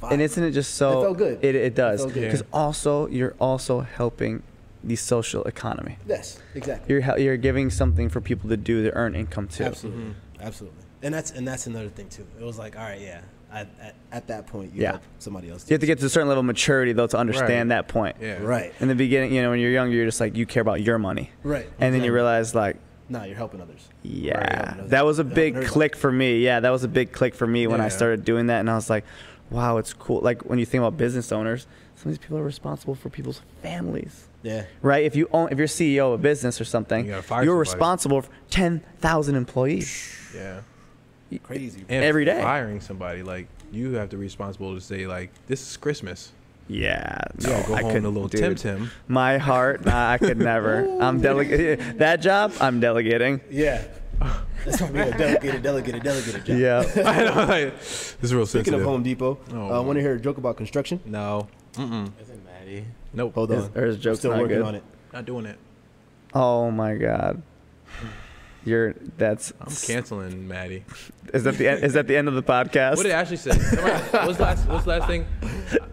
Fine. 0.00 0.14
And 0.14 0.22
isn't 0.22 0.42
it 0.44 0.50
just 0.50 0.74
so? 0.74 0.98
It 1.00 1.02
felt 1.04 1.18
good. 1.18 1.44
It, 1.44 1.54
it 1.54 1.74
does 1.74 2.04
because 2.06 2.40
Yeah. 2.40 2.46
also 2.52 3.06
you're 3.08 3.34
also 3.40 3.80
helping 3.80 4.42
the 4.82 4.96
social 4.96 5.44
economy. 5.44 5.96
Yes, 6.06 6.38
exactly. 6.54 6.92
You're 6.94 7.18
you're 7.18 7.36
giving 7.36 7.70
something 7.70 8.08
for 8.08 8.20
people 8.20 8.50
to 8.50 8.56
do 8.56 8.82
to 8.84 8.92
earn 8.94 9.14
income 9.14 9.48
too. 9.48 9.64
Absolutely, 9.64 10.02
mm-hmm. 10.02 10.42
absolutely. 10.42 10.78
And 11.02 11.14
that's 11.14 11.30
and 11.30 11.46
that's 11.46 11.66
another 11.66 11.88
thing 11.88 12.08
too. 12.08 12.26
It 12.38 12.44
was 12.44 12.58
like, 12.58 12.76
all 12.76 12.82
right, 12.82 13.00
yeah. 13.00 13.20
I, 13.52 13.60
at, 13.80 13.94
at 14.10 14.26
that 14.26 14.48
point, 14.48 14.74
you 14.74 14.82
Yeah. 14.82 14.90
help 14.92 15.02
somebody 15.20 15.48
else. 15.48 15.70
You 15.70 15.74
have 15.74 15.80
to 15.80 15.86
get 15.86 16.00
to 16.00 16.06
a 16.06 16.08
certain 16.08 16.28
level 16.28 16.40
of 16.40 16.46
maturity 16.46 16.92
though 16.92 17.06
to 17.06 17.16
understand 17.16 17.70
Right. 17.70 17.76
that 17.76 17.86
point. 17.88 18.16
Yeah. 18.20 18.38
right, 18.42 18.74
In 18.80 18.88
the 18.88 18.96
beginning, 18.96 19.32
you 19.32 19.42
know, 19.42 19.50
when 19.50 19.60
you're 19.60 19.70
younger, 19.70 19.94
you're 19.94 20.06
just 20.06 20.20
like 20.20 20.36
you 20.36 20.44
care 20.44 20.60
about 20.60 20.82
your 20.82 20.98
money, 20.98 21.30
right. 21.44 21.68
and 21.78 21.94
then 21.94 22.02
you 22.02 22.12
realize 22.12 22.52
like, 22.52 22.78
nah, 23.08 23.24
you're 23.24 23.36
helping 23.36 23.60
others. 23.60 23.88
yeah, 24.02 24.66
helping 24.74 24.88
that 24.88 25.04
was 25.04 25.18
a 25.18 25.22
others. 25.22 25.34
big 25.34 25.64
click 25.66 25.96
for 25.96 26.10
me. 26.10 26.38
Yeah, 26.38 26.60
that 26.60 26.70
was 26.70 26.84
a 26.84 26.88
big 26.88 27.12
click 27.12 27.34
for 27.34 27.46
me 27.46 27.66
when 27.66 27.80
I 27.80 27.88
started 27.88 28.24
doing 28.24 28.46
that, 28.46 28.60
and 28.60 28.70
I 28.70 28.74
was 28.74 28.88
like, 28.90 29.04
wow, 29.50 29.78
it's 29.78 29.92
cool. 29.92 30.20
Like 30.20 30.42
when 30.44 30.58
you 30.58 30.66
think 30.66 30.80
about 30.82 30.96
business 30.96 31.32
owners, 31.32 31.66
some 31.96 32.10
of 32.12 32.18
these 32.18 32.18
people 32.18 32.38
are 32.38 32.44
responsible 32.44 32.94
for 32.94 33.08
people's 33.08 33.40
families. 33.62 34.28
Yeah, 34.42 34.66
right? 34.82 35.04
If 35.04 35.16
you 35.16 35.28
own, 35.32 35.48
if 35.50 35.58
you're 35.58 35.66
CEO 35.66 36.08
of 36.08 36.20
a 36.20 36.22
business 36.22 36.60
or 36.60 36.64
something, 36.64 37.06
you 37.06 37.12
you're 37.12 37.22
somebody. 37.22 37.48
responsible 37.48 38.22
for 38.22 38.30
ten 38.50 38.82
thousand 39.00 39.36
employees. 39.36 40.14
Yeah. 40.34 40.60
crazy. 41.42 41.84
And 41.88 42.04
Every 42.04 42.24
day. 42.24 42.40
Firing 42.42 42.80
somebody 42.80 43.22
like 43.22 43.46
you 43.72 43.92
have 43.92 44.10
to 44.10 44.16
be 44.16 44.22
responsible 44.22 44.74
to 44.74 44.80
say 44.80 45.06
like 45.06 45.30
this 45.46 45.62
is 45.62 45.76
Christmas. 45.76 46.32
Yeah, 46.68 47.18
no, 47.42 47.48
gotta 47.50 47.68
go 47.68 47.74
I 47.74 47.80
home 47.82 47.90
couldn't. 47.90 48.02
to 48.04 48.08
little 48.08 48.28
dude. 48.28 48.40
Tim 48.40 48.54
Tim. 48.54 48.90
My 49.06 49.36
heart, 49.38 49.84
nah, 49.84 50.10
I 50.12 50.18
could 50.18 50.38
never. 50.38 50.86
I'm 51.00 51.20
delegating 51.20 51.98
that 51.98 52.22
job. 52.22 52.52
I'm 52.60 52.80
delegating. 52.80 53.40
Yeah, 53.50 53.84
that's 54.64 54.80
why 54.80 54.90
we 54.90 54.98
got 54.98 55.18
delegated, 55.18 55.62
delegated, 55.62 56.02
delegated. 56.02 56.44
Job. 56.46 56.56
Yeah. 56.58 57.02
I 57.04 57.24
know. 57.24 57.34
Like, 57.46 57.78
this 57.80 58.16
is 58.22 58.34
real 58.34 58.46
Speaking 58.46 58.64
sensitive. 58.64 58.80
of 58.80 58.86
Home 58.86 59.02
Depot, 59.02 59.38
Oh, 59.52 59.74
uh, 59.78 59.82
want 59.82 59.96
to 59.96 60.00
hear 60.00 60.14
a 60.14 60.20
joke 60.20 60.38
about 60.38 60.56
construction? 60.56 61.00
No. 61.04 61.48
Mm-mm. 61.74 62.10
Isn't 62.22 62.44
Maddie? 62.46 62.86
Nope. 63.12 63.34
Hold 63.34 63.52
on, 63.52 63.70
or 63.74 63.84
his 63.86 63.96
I'm 63.96 64.00
joke's 64.02 64.18
still 64.20 64.30
not 64.30 64.40
working 64.40 64.56
good. 64.58 64.66
on 64.66 64.74
it. 64.76 64.82
Not 65.12 65.26
doing 65.26 65.44
it. 65.46 65.58
Oh 66.32 66.70
my 66.70 66.94
god. 66.94 67.42
You're 68.64 68.94
that's 69.18 69.52
I'm 69.60 69.72
canceling 69.74 70.48
Maddie. 70.48 70.84
is 71.32 71.44
that 71.44 71.56
the 71.56 71.68
end, 71.68 71.84
is 71.84 71.92
that 71.94 72.06
the 72.06 72.16
end 72.16 72.28
of 72.28 72.34
the 72.34 72.42
podcast? 72.42 72.96
What 72.96 73.02
did 73.02 73.12
Ashley 73.12 73.36
say? 73.36 73.50
What's 73.56 74.40
last? 74.40 74.66
What's 74.68 74.84
the 74.84 74.90
last 74.90 75.06
thing? 75.06 75.26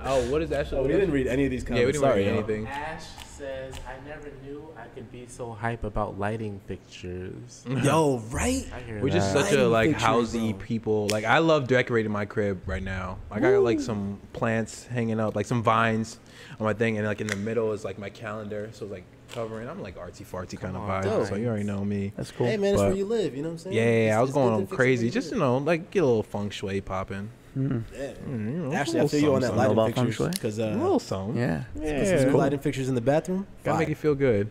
Oh, 0.02 0.30
what 0.32 0.42
is 0.42 0.52
Ashley? 0.52 0.78
Oh, 0.78 0.84
we 0.84 0.90
didn't 0.90 1.12
read 1.12 1.28
any 1.28 1.46
of 1.46 1.52
these 1.52 1.64
comments. 1.64 1.80
Yeah, 1.82 1.86
we 1.86 1.92
didn't 1.92 2.04
Sorry, 2.04 2.22
read 2.22 2.28
y'all. 2.28 2.38
anything. 2.38 2.68
Ash 2.68 3.04
says, 3.38 3.74
I 3.88 4.08
never 4.08 4.30
knew 4.44 4.68
I 4.78 4.86
could 4.96 5.12
be 5.12 5.26
so 5.28 5.52
hype 5.52 5.84
about 5.84 6.20
lighting 6.20 6.62
fixtures. 6.68 7.66
Yo, 7.84 8.20
right? 8.30 8.66
I 8.74 8.80
hear 8.82 9.02
We're 9.02 9.10
just 9.10 9.34
that. 9.34 9.46
such 9.46 9.54
a 9.58 9.68
like 9.68 9.90
fixtures, 9.92 10.08
housey 10.34 10.52
bro. 10.52 10.60
people. 10.66 11.08
Like 11.10 11.26
I 11.26 11.40
love 11.40 11.68
decorating 11.68 12.12
my 12.12 12.26
crib 12.26 12.62
right 12.68 12.84
now. 12.84 13.18
I 13.30 13.40
got 13.40 13.60
like 13.64 13.80
some 13.80 14.20
plants 14.34 14.86
hanging 14.86 15.20
up, 15.20 15.36
like 15.36 15.46
some 15.46 15.64
vines 15.64 16.20
on 16.60 16.66
my 16.66 16.74
thing, 16.74 16.98
and 16.98 17.08
like 17.08 17.20
in 17.22 17.28
the 17.28 17.36
middle 17.36 17.72
is 17.74 17.84
like 17.84 17.98
my 18.00 18.10
calendar, 18.10 18.70
so 18.74 18.86
it's 18.86 18.92
like 18.92 19.04
covering. 19.32 19.68
I'm 19.70 19.82
like 19.82 19.98
artsy 19.98 20.26
fartsy 20.26 20.60
kind 20.60 20.76
of 20.76 20.84
vibe, 20.84 21.04
dope. 21.04 21.28
so 21.28 21.36
you 21.36 21.48
already 21.48 21.64
know 21.64 21.84
me. 21.84 22.14
That's 22.16 22.32
cool. 22.32 22.48
Hey 22.48 22.58
man, 22.58 22.74
it's 22.74 22.82
where 22.82 22.94
you 22.94 23.06
live. 23.06 23.36
You 23.36 23.42
know 23.44 23.50
what 23.50 23.54
I'm 23.54 23.58
saying? 23.60 23.76
Yeah, 23.76 23.84
yeah, 23.84 23.90
yeah, 23.90 23.98
It's- 24.06 24.18
I 24.18 24.22
was 24.22 24.32
going 24.32 24.54
on 24.54 24.68
crazy, 24.68 25.10
just 25.10 25.32
you 25.32 25.38
know, 25.38 25.58
like 25.58 25.92
get 25.92 26.04
a 26.04 26.06
little 26.06 26.24
feng 26.24 26.50
shui 26.50 26.82
popping. 26.82 27.30
Mm. 27.58 27.84
Yeah. 27.94 28.12
Mm, 28.28 28.54
you 28.54 28.58
know, 28.64 28.74
Actually, 28.74 29.00
a 29.00 29.04
I 29.04 29.08
feel 29.08 29.20
you 29.20 29.34
on 29.36 29.42
that 29.42 29.56
little 29.56 29.56
Know 29.56 29.58
lighting 29.58 29.74
about 29.74 29.86
fixtures 29.88 30.16
shui? 30.16 30.30
because 30.30 30.56
something. 30.56 30.74
a 30.74 30.80
uh, 30.80 30.84
little 30.84 31.00
song. 31.00 31.38
Yeah. 31.38 31.64
put 31.74 31.84
Yeah, 31.84 32.20
some 32.22 32.30
cool. 32.32 32.40
lighting 32.40 32.60
fixtures 32.60 32.88
in 32.90 32.96
the 32.96 33.02
bathroom. 33.02 33.46
gotta 33.64 33.80
make 33.80 33.90
you 33.90 33.96
feel 33.96 34.16
good. 34.16 34.48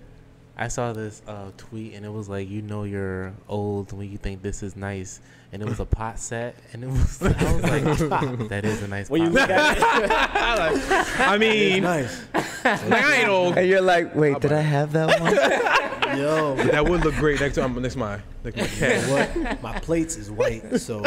I 0.61 0.69
saw 0.69 0.93
this 0.93 1.23
uh, 1.27 1.53
tweet 1.57 1.95
and 1.95 2.05
it 2.05 2.13
was 2.13 2.29
like, 2.29 2.47
you 2.51 2.61
know, 2.61 2.85
you're 2.85 3.33
old 3.49 3.95
when 3.95 4.13
you 4.13 4.19
think 4.19 4.43
this 4.43 4.63
is 4.63 4.77
nice, 4.77 5.23
and 5.53 5.63
it 5.63 5.69
was 5.69 5.81
a 5.81 5.85
pot 5.87 6.19
set, 6.19 6.55
and 6.75 6.85
it 6.85 6.87
was. 6.89 7.23
I 7.23 7.53
was 7.55 7.63
like, 7.63 8.49
that 8.51 8.67
is 8.67 8.83
a 8.83 8.89
nice. 8.89 9.09
When 9.09 9.23
you 9.23 9.31
look 9.31 9.49
at 9.49 9.79
it, 9.79 9.83
I 11.21 11.39
mean, 11.39 11.83
nice. 11.83 12.23
like 12.35 12.93
I 12.93 13.21
ain't 13.21 13.29
old. 13.31 13.57
And 13.57 13.67
you're 13.67 13.81
like, 13.81 14.15
wait, 14.15 14.39
did 14.41 14.53
I 14.53 14.61
have 14.61 14.93
that 14.93 15.19
one? 15.19 16.19
Yo, 16.19 16.57
That 16.57 16.87
would 16.87 17.05
look 17.05 17.15
great 17.15 17.41
next 17.41 17.55
time. 17.55 17.81
Next 17.81 17.97
my, 17.97 18.21
next 18.45 18.57
my 18.81 18.89
you 18.89 18.95
know 18.95 19.13
what? 19.15 19.63
My 19.63 19.79
plates 19.79 20.17
is 20.17 20.31
white, 20.31 20.79
so 20.79 21.03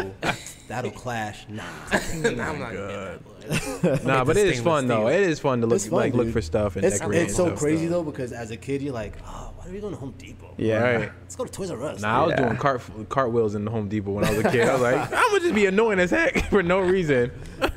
that'll 0.73 0.91
clash. 1.05 1.45
Nah. 1.49 1.63
I'm 1.91 2.37
not 2.59 2.71
good. 2.71 3.19
Nah, 4.05 4.23
but 4.23 4.37
it 4.37 4.47
is 4.47 4.53
stainless 4.59 4.59
fun 4.61 4.87
though. 4.87 5.07
It 5.09 5.19
is 5.21 5.39
fun 5.39 5.59
to 5.61 5.67
look 5.67 5.81
fun, 5.81 5.91
like 5.91 6.13
look 6.13 6.29
for 6.31 6.41
stuff 6.41 6.77
and 6.77 6.85
It's, 6.85 6.99
decorate. 6.99 7.23
it's 7.23 7.35
so 7.35 7.47
stuff. 7.47 7.59
crazy 7.59 7.87
though 7.87 8.03
because 8.03 8.31
as 8.31 8.51
a 8.51 8.57
kid 8.57 8.81
you're 8.81 8.93
like, 8.93 9.17
oh, 9.25 9.51
why 9.57 9.67
are 9.67 9.71
we 9.71 9.79
going 9.81 9.93
to 9.93 9.99
Home 9.99 10.13
Depot? 10.17 10.53
Yeah. 10.57 10.79
Right. 10.81 11.11
Let's 11.21 11.35
go 11.35 11.43
to 11.43 11.51
Toys 11.51 11.69
R 11.69 11.83
Us. 11.83 12.01
Nah, 12.01 12.23
I 12.23 12.25
was 12.27 12.35
doing 12.35 12.55
cart 12.55 12.81
cartwheels 13.09 13.55
in 13.55 13.65
the 13.65 13.71
Home 13.71 13.89
Depot 13.89 14.11
when 14.11 14.23
I 14.23 14.29
was 14.29 14.45
a 14.45 14.49
kid. 14.49 14.67
I 14.69 14.73
was 14.73 14.81
like, 14.81 14.95
I'm 15.11 15.29
gonna 15.29 15.39
just 15.41 15.55
be 15.55 15.65
annoying 15.65 15.99
as 15.99 16.11
heck 16.11 16.49
for 16.49 16.63
no 16.63 16.79
reason. 16.79 17.31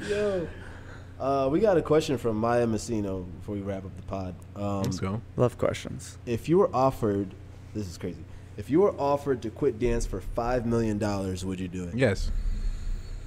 Yo. 0.08 0.46
Uh, 1.18 1.48
we 1.50 1.58
got 1.60 1.76
a 1.78 1.82
question 1.82 2.16
from 2.18 2.36
Maya 2.36 2.66
Messino 2.66 3.26
before 3.38 3.54
we 3.56 3.62
wrap 3.62 3.84
up 3.86 3.96
the 3.96 4.02
pod. 4.02 4.34
Um, 4.54 4.82
Let's 4.82 5.00
go. 5.00 5.20
Love 5.36 5.56
questions. 5.58 6.18
if 6.26 6.48
you 6.48 6.58
were 6.58 6.70
offered, 6.76 7.34
this 7.74 7.88
is 7.88 7.96
crazy. 7.98 8.22
If 8.58 8.70
you 8.70 8.80
were 8.82 8.92
offered 9.00 9.42
to 9.42 9.50
quit 9.50 9.78
dance 9.80 10.06
for 10.06 10.20
five 10.20 10.64
million 10.66 10.98
dollars, 10.98 11.44
would 11.44 11.58
you 11.58 11.68
do 11.68 11.84
it? 11.84 11.94
Yes. 11.96 12.30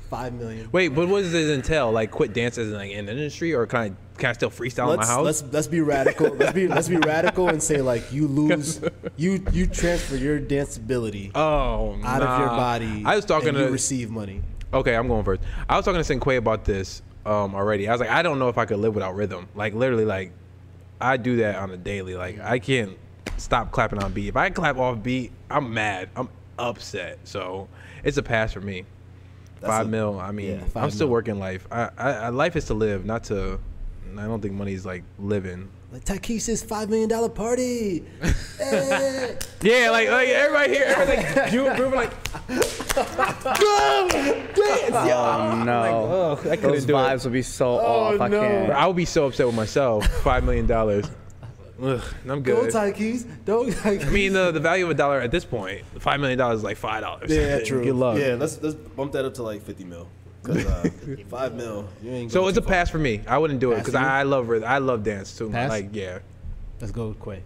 Five 0.10 0.34
million. 0.34 0.69
Wait, 0.72 0.88
but 0.90 1.07
what 1.07 1.22
does 1.22 1.31
this 1.31 1.56
entail? 1.56 1.91
Like, 1.91 2.10
quit 2.10 2.34
dancing 2.34 2.72
like 2.72 2.90
in 2.90 3.06
the 3.06 3.11
industry, 3.11 3.53
or 3.53 3.68
can 3.68 3.80
I 3.80 3.91
can 4.18 4.31
I 4.31 4.34
still 4.34 4.49
freestyle 4.49 4.91
in 4.91 4.95
my 4.95 4.95
Let's, 4.95 5.10
house? 5.10 5.26
let's 5.26 5.44
let's 5.53 5.68
be 5.68 5.81
radical. 5.81 6.30
let's 6.36 6.52
be 6.52 6.68
let's 6.68 6.90
be 6.90 6.98
radical 6.98 7.48
and 7.48 7.61
say 7.61 7.81
like 7.81 8.11
you 8.11 8.27
lose, 8.27 8.81
you 9.18 9.45
you 9.52 9.68
transfer 9.68 10.15
your 10.15 10.40
dance 10.40 10.77
ability 10.77 11.31
oh, 11.36 11.99
out 12.03 12.23
of 12.23 12.40
your 12.40 12.49
body. 12.49 13.03
I 13.06 13.15
was 13.15 13.26
talking 13.26 13.53
to 13.53 13.65
you 13.65 13.69
receive 13.69 14.10
money. 14.10 14.41
Okay, 14.73 14.95
I'm 14.95 15.07
going 15.07 15.23
first. 15.23 15.41
I 15.69 15.76
was 15.76 15.86
talking 15.86 16.02
to 16.02 16.14
Sinquay 16.14 16.38
about 16.38 16.65
this 16.65 17.03
um, 17.27 17.53
already. 17.53 17.88
I 17.88 17.91
was 17.91 18.02
like, 18.02 18.10
I 18.10 18.23
don't 18.23 18.40
know 18.40 18.49
if 18.49 18.57
I 18.57 18.65
could 18.65 18.80
live 18.80 18.95
without 18.95 19.15
rhythm. 19.15 19.48
Like 19.53 19.76
literally, 19.76 20.06
like 20.06 20.31
I 20.99 21.18
do 21.18 21.38
that 21.38 21.56
on 21.56 21.69
a 21.69 21.77
daily. 21.77 22.15
Like 22.15 22.40
I 22.40 22.57
can't 22.57 22.98
stop 23.38 23.72
clapping 23.72 24.02
on 24.02 24.11
beat. 24.11 24.30
If 24.30 24.36
I 24.36 24.49
clap 24.49 24.77
off 24.77 25.03
beat, 25.03 25.31
I'm 25.52 25.72
mad. 25.72 26.10
I'm 26.15 26.30
upset. 26.57 27.19
So 27.26 27.68
it's 28.03 28.18
a 28.18 28.23
pass 28.23 28.53
for 28.53 28.61
me. 28.61 28.86
That's 29.60 29.72
five 29.72 29.86
a- 29.86 29.90
mil. 29.90 30.19
I 30.19 30.31
mean, 30.31 30.52
yeah, 30.60 30.64
five 30.65 30.84
I'm 30.84 30.91
still 30.91 31.07
mil. 31.07 31.14
working 31.14 31.40
life. 31.40 31.68
I, 31.72 31.90
I, 31.98 32.11
I 32.11 32.30
life 32.30 32.56
is 32.56 32.65
to 32.65 32.73
live, 32.73 33.06
not 33.06 33.23
to. 33.26 33.60
I 34.18 34.23
don't 34.23 34.41
think 34.41 34.53
money's 34.56 34.86
like 34.86 35.03
living. 35.19 35.69
Like 35.91 36.03
Takesis 36.06 36.64
five 36.65 36.90
million 36.90 37.10
dollar 37.10 37.30
party. 37.30 38.03
Yeah, 39.61 39.90
like 39.90 40.10
like 40.10 40.30
everybody 40.30 40.73
here, 40.73 40.86
everybody 40.88 41.40
like 41.40 41.52
you 41.52 41.73
grooving 41.76 41.99
like. 41.99 42.14
Oh 44.81 45.64
no. 45.65 45.81
Oh, 45.84 46.49
I 46.49 46.56
couldn't 46.56 46.72
Those 46.72 46.86
do 46.86 46.94
it. 46.95 46.99
vibes 46.99 47.23
would 47.23 47.34
be 47.34 47.41
so 47.41 47.68
oh, 47.80 48.15
off. 48.15 48.22
I 48.22 48.30
can't. 48.30 48.72
I 48.72 48.88
would 48.88 48.95
be 48.95 49.06
so 49.06 49.26
upset 49.27 49.45
with 49.45 49.56
myself. 49.56 50.06
Five 50.23 50.44
million 50.44 50.65
dollars. 50.68 51.06
Ugh, 51.81 52.03
I'm 52.27 52.41
Go 52.43 52.64
good. 52.64 52.72
Takees. 52.72 53.23
Don't. 53.45 53.72
Takees. 53.84 54.07
I 54.07 54.10
mean, 54.11 54.34
the, 54.34 54.51
the 54.51 54.60
value 54.60 54.84
of 54.85 54.91
a 54.91 54.93
dollar 54.93 55.22
at 55.22 55.31
this 55.31 55.45
point, 55.45 55.84
five 55.99 56.19
million 56.19 56.38
dollars 56.38 56.57
is 56.60 56.64
like 56.64 56.77
five 56.77 57.01
dollars. 57.01 57.31
Yeah, 57.31 57.60
true. 57.65 57.84
Good 57.84 57.95
luck. 57.95 58.18
Yeah, 58.18 58.35
let's 58.35 58.61
let's 58.61 58.76
bump 58.76 59.14
that 59.14 59.26
up 59.26 59.34
to 59.35 59.43
like 59.43 59.61
fifty 59.61 59.84
mil. 59.85 60.07
Cause 60.43 60.65
uh, 60.65 60.89
five 61.30 61.53
mil, 61.53 61.88
you 62.01 62.11
ain't. 62.11 62.31
So 62.31 62.47
it's 62.47 62.57
a 62.57 62.61
too 62.61 62.65
far. 62.65 62.73
pass 62.76 62.89
for 62.89 62.97
me. 62.97 63.22
I 63.27 63.38
wouldn't 63.38 63.60
do 63.60 63.72
it 63.73 63.77
because? 63.80 63.95
I, 63.95 64.19
I 64.19 64.23
love. 64.23 64.49
I 64.64 64.77
love 64.80 65.03
dance 65.03 65.38
too. 65.38 65.49
Pass? 65.49 65.69
Like 65.69 65.89
yeah. 65.93 66.19
Let's 66.81 66.91
go 66.91 67.10
with 67.10 67.22
Quay. 67.23 67.43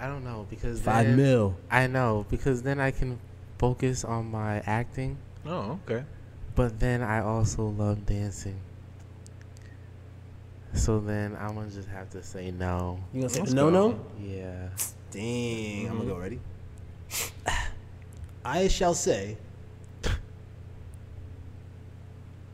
I 0.00 0.06
don't 0.06 0.22
know 0.24 0.46
because 0.48 0.80
Five 0.80 1.06
then- 1.06 1.16
mil. 1.16 1.56
I 1.70 1.86
know 1.88 2.24
because 2.30 2.62
then 2.62 2.78
I 2.80 2.90
can 2.92 3.18
focus 3.58 4.04
on 4.04 4.30
my 4.30 4.60
acting, 4.66 5.18
Oh 5.44 5.80
okay. 5.84 6.04
but 6.54 6.78
then 6.78 7.02
I 7.02 7.20
also 7.20 7.64
love 7.64 8.06
dancing. 8.06 8.60
So 10.74 11.00
then 11.00 11.36
I'm 11.40 11.54
gonna 11.54 11.70
just 11.70 11.88
have 11.88 12.10
to 12.10 12.22
say 12.22 12.50
no. 12.50 12.98
You 13.12 13.20
gonna 13.22 13.30
say 13.32 13.40
Let's 13.40 13.52
no 13.52 13.70
go. 13.70 13.90
no? 13.90 14.00
Yeah. 14.20 14.68
Dang, 15.10 15.88
I'm 15.88 15.96
gonna 15.98 16.08
go 16.10 16.16
ready. 16.18 16.38
Mm-hmm. 17.10 17.54
I 18.44 18.68
shall 18.68 18.94
say. 18.94 19.36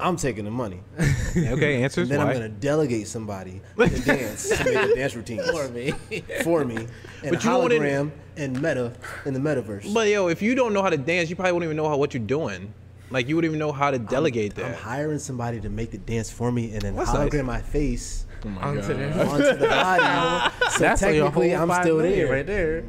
I'm 0.01 0.17
taking 0.17 0.45
the 0.45 0.51
money. 0.51 0.81
Okay. 1.37 1.83
Answers 1.83 2.09
And 2.09 2.13
then 2.13 2.19
why? 2.27 2.33
I'm 2.33 2.37
gonna 2.37 2.49
delegate 2.49 3.09
somebody 3.09 3.61
to 3.77 3.89
dance 3.89 4.49
to 4.51 4.65
make 4.65 4.89
the 4.91 4.95
dance 4.95 5.17
routines 5.17 5.51
for 5.51 5.69
me, 5.69 5.91
for 6.45 6.65
me, 6.65 6.77
and 6.77 7.33
But 7.33 7.43
you 7.45 7.59
wouldn't- 7.59 7.83
hologram 7.83 8.11
and 8.37 8.63
meta 8.63 8.93
in 9.25 9.35
the 9.35 9.41
metaverse. 9.41 9.93
But 9.93 10.07
yo, 10.09 10.29
if 10.29 10.41
you 10.43 10.55
don't 10.55 10.73
know 10.73 10.81
how 10.81 10.91
to 10.91 10.97
dance, 10.97 11.29
you 11.31 11.35
probably 11.35 11.51
won't 11.51 11.65
even 11.65 11.77
know 11.77 11.89
how 11.89 11.97
what 11.97 12.15
you're 12.15 12.23
doing. 12.23 12.73
Like 13.15 13.29
you 13.29 13.37
wouldn't 13.37 13.51
even 13.53 13.61
know 13.61 13.73
how 13.73 13.91
to 13.93 13.99
delegate 13.99 14.57
that. 14.57 14.65
I'm 14.67 14.75
hiring 14.75 15.21
somebody 15.21 15.61
to 15.61 15.69
make 15.71 15.93
the 15.93 15.99
dance 15.99 16.31
for 16.31 16.51
me 16.51 16.73
and 16.73 16.83
then 16.83 16.97
That's 16.97 17.11
hologram 17.11 17.47
nice. 17.47 17.47
my 17.47 17.61
face 17.63 18.27
Oh 18.45 18.49
my 18.51 18.61
Onto 18.63 18.81
God. 18.81 18.89
there. 18.99 19.27
onto 19.27 19.59
the 19.59 19.69
body. 19.69 20.55
so 20.71 20.79
That's 20.81 21.01
technically, 21.01 21.51
whole 21.53 21.71
I'm 21.73 21.83
still 21.83 21.99
there. 21.99 22.31
right 22.31 22.47
there. 22.47 22.85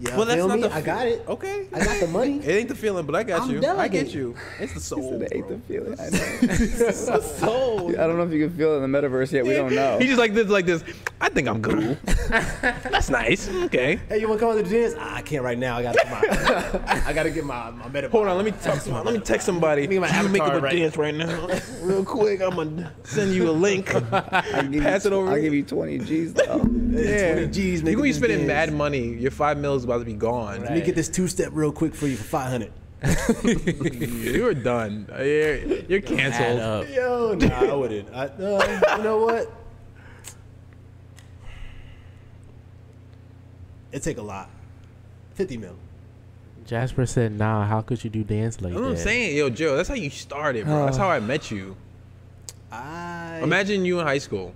Yeah, 0.00 0.16
Well, 0.16 0.26
that's 0.26 0.36
feel 0.36 0.46
not 0.48 0.56
me? 0.60 0.62
the 0.68 0.74
I 0.74 0.80
got 0.80 1.06
it. 1.08 1.24
Okay. 1.26 1.66
I 1.72 1.84
got 1.84 1.98
the 2.00 2.06
money. 2.06 2.38
It 2.38 2.48
ain't 2.48 2.68
the 2.68 2.74
feeling, 2.76 3.04
but 3.04 3.16
I 3.16 3.24
got 3.24 3.42
I'm 3.42 3.50
you. 3.50 3.66
I 3.66 3.88
get 3.88 4.14
you. 4.14 4.36
It's 4.60 4.74
the 4.74 4.80
soul. 4.80 5.20
It 5.20 5.32
ain't 5.32 5.48
bro. 5.48 5.56
the 5.56 5.62
feeling. 5.62 5.98
I 5.98 7.14
know. 7.14 7.20
soul. 7.20 7.88
I 7.98 8.06
don't 8.06 8.16
know 8.16 8.22
if 8.22 8.32
you 8.32 8.46
can 8.46 8.56
feel 8.56 8.74
it 8.74 8.84
in 8.84 8.92
the 8.92 8.98
metaverse 9.00 9.32
yet. 9.32 9.44
We 9.44 9.54
don't 9.54 9.74
know. 9.74 9.98
He 9.98 10.06
just 10.06 10.18
like 10.18 10.34
this, 10.34 10.46
like 10.48 10.66
this. 10.66 10.84
I 11.20 11.28
think 11.30 11.48
I'm 11.48 11.60
cool. 11.60 11.96
That's 12.28 13.10
nice. 13.10 13.48
Okay. 13.48 13.96
Hey, 14.08 14.20
you 14.20 14.28
want 14.28 14.38
to 14.40 14.46
come 14.46 14.56
out 14.56 14.62
to 14.62 14.68
the 14.68 14.70
dance? 14.82 14.94
Ah, 14.96 15.16
I 15.16 15.22
can't 15.22 15.42
right 15.42 15.58
now. 15.58 15.78
I 15.78 15.82
got 15.82 15.96
my, 15.96 16.80
I 17.06 17.12
got 17.12 17.24
to 17.24 17.30
get 17.30 17.44
my 17.44 17.70
my 17.70 17.88
meta. 17.88 18.08
Hold 18.08 18.28
on, 18.28 18.36
let 18.36 18.44
me 18.44 18.52
text. 18.52 18.86
Let 18.86 19.04
me 19.04 19.18
text 19.18 19.46
somebody. 19.46 19.88
me 19.88 19.98
my 19.98 20.06
Can 20.08 20.26
you 20.26 20.30
make 20.30 20.42
up 20.42 20.52
a 20.52 20.60
right. 20.60 20.76
dance 20.76 20.96
right 20.96 21.14
now, 21.14 21.48
real 21.82 22.04
quick. 22.04 22.40
I'm 22.40 22.54
gonna 22.54 22.92
send 23.02 23.34
you 23.34 23.50
a 23.50 23.52
link. 23.52 23.92
I'll 23.94 24.68
give 24.68 24.82
Pass 24.84 25.04
you, 25.04 25.10
it 25.10 25.14
over. 25.14 25.30
I'll 25.32 25.40
give 25.40 25.54
you 25.54 25.64
20 25.64 25.98
G's 25.98 26.34
though. 26.34 26.64
Yeah, 26.90 27.32
20 27.34 27.46
Gs 27.48 27.56
You 27.56 27.72
making 27.82 27.92
gonna 27.94 28.02
be 28.02 28.12
spending 28.12 28.38
dance. 28.46 28.70
mad 28.70 28.72
money. 28.74 29.14
Your 29.14 29.30
five 29.32 29.58
mil 29.58 29.74
is 29.74 29.84
about 29.88 29.98
to 29.98 30.04
be 30.04 30.12
gone. 30.14 30.60
Let 30.62 30.72
me 30.72 30.80
get 30.80 30.94
this 30.94 31.08
two 31.08 31.28
step 31.28 31.50
real 31.52 31.72
quick 31.72 31.94
for 31.94 32.06
you 32.06 32.16
for 32.16 32.24
five 32.24 32.50
hundred. 32.50 32.72
You're 34.24 34.54
done. 34.54 35.06
You're, 35.18 35.56
you're 35.84 36.00
canceled. 36.00 36.60
up. 36.60 36.88
Yo, 36.88 37.34
nah, 37.34 37.70
I 37.70 37.74
wouldn't. 37.74 38.12
I, 38.14 38.26
uh, 38.26 38.96
you 38.96 39.02
know 39.04 39.18
what? 39.24 39.52
It 43.92 44.02
take 44.02 44.18
a 44.18 44.22
lot. 44.22 44.50
Fifty 45.34 45.56
mil. 45.56 45.76
Jasper 46.66 47.06
said, 47.06 47.32
"Nah, 47.32 47.64
how 47.64 47.80
could 47.80 48.02
you 48.04 48.10
do 48.10 48.22
dance 48.24 48.60
like 48.60 48.72
That's 48.72 48.80
what 48.82 48.88
that?" 48.88 48.98
I'm 48.98 49.04
saying, 49.04 49.36
yo, 49.36 49.48
Joe. 49.48 49.76
That's 49.76 49.88
how 49.88 49.94
you 49.94 50.10
started, 50.10 50.66
bro. 50.66 50.84
That's 50.84 50.98
how 50.98 51.08
I 51.08 51.20
met 51.32 51.50
you. 51.50 51.76
I 52.70 53.40
Imagine 53.42 53.84
you 53.86 54.00
in 54.00 54.06
high 54.06 54.18
school. 54.18 54.52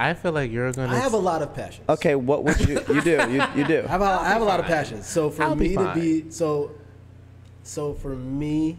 I 0.00 0.14
feel 0.14 0.30
like 0.30 0.52
you're 0.52 0.70
gonna. 0.72 0.92
I 0.92 1.00
have 1.00 1.12
a 1.12 1.16
lot 1.18 1.42
of 1.42 1.52
passions. 1.54 1.88
Okay, 1.88 2.14
what 2.14 2.44
would 2.44 2.60
you 2.60 2.80
you 2.88 3.00
do? 3.00 3.18
You, 3.30 3.42
you 3.56 3.64
do. 3.66 3.84
I 3.88 3.90
have 3.90 4.00
a, 4.00 4.04
I 4.04 4.28
have 4.28 4.42
a 4.42 4.44
lot 4.44 4.60
of 4.60 4.66
passions. 4.66 5.06
So 5.08 5.28
for 5.28 5.42
I'll 5.42 5.56
be 5.56 5.70
me 5.70 5.74
to 5.76 5.92
be 5.94 6.30
so, 6.30 6.70
so 7.64 7.94
for 7.94 8.14
me, 8.14 8.78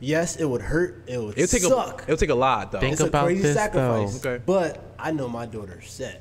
yes, 0.00 0.34
it 0.34 0.44
would 0.44 0.62
hurt. 0.62 1.04
It 1.06 1.18
would 1.18 1.38
It'll 1.38 1.46
take 1.46 1.62
suck. 1.62 2.00
a. 2.00 2.04
It'll 2.04 2.16
take 2.16 2.30
a 2.30 2.34
lot 2.34 2.72
though. 2.72 2.80
Think 2.80 2.94
it's 2.94 3.02
a 3.02 3.06
about 3.06 3.26
crazy 3.26 3.42
this, 3.42 3.54
sacrifice. 3.54 4.18
though. 4.18 4.30
Okay. 4.30 4.42
But 4.44 4.82
I 4.98 5.12
know 5.12 5.28
my 5.28 5.46
daughter's 5.46 5.88
set. 5.88 6.20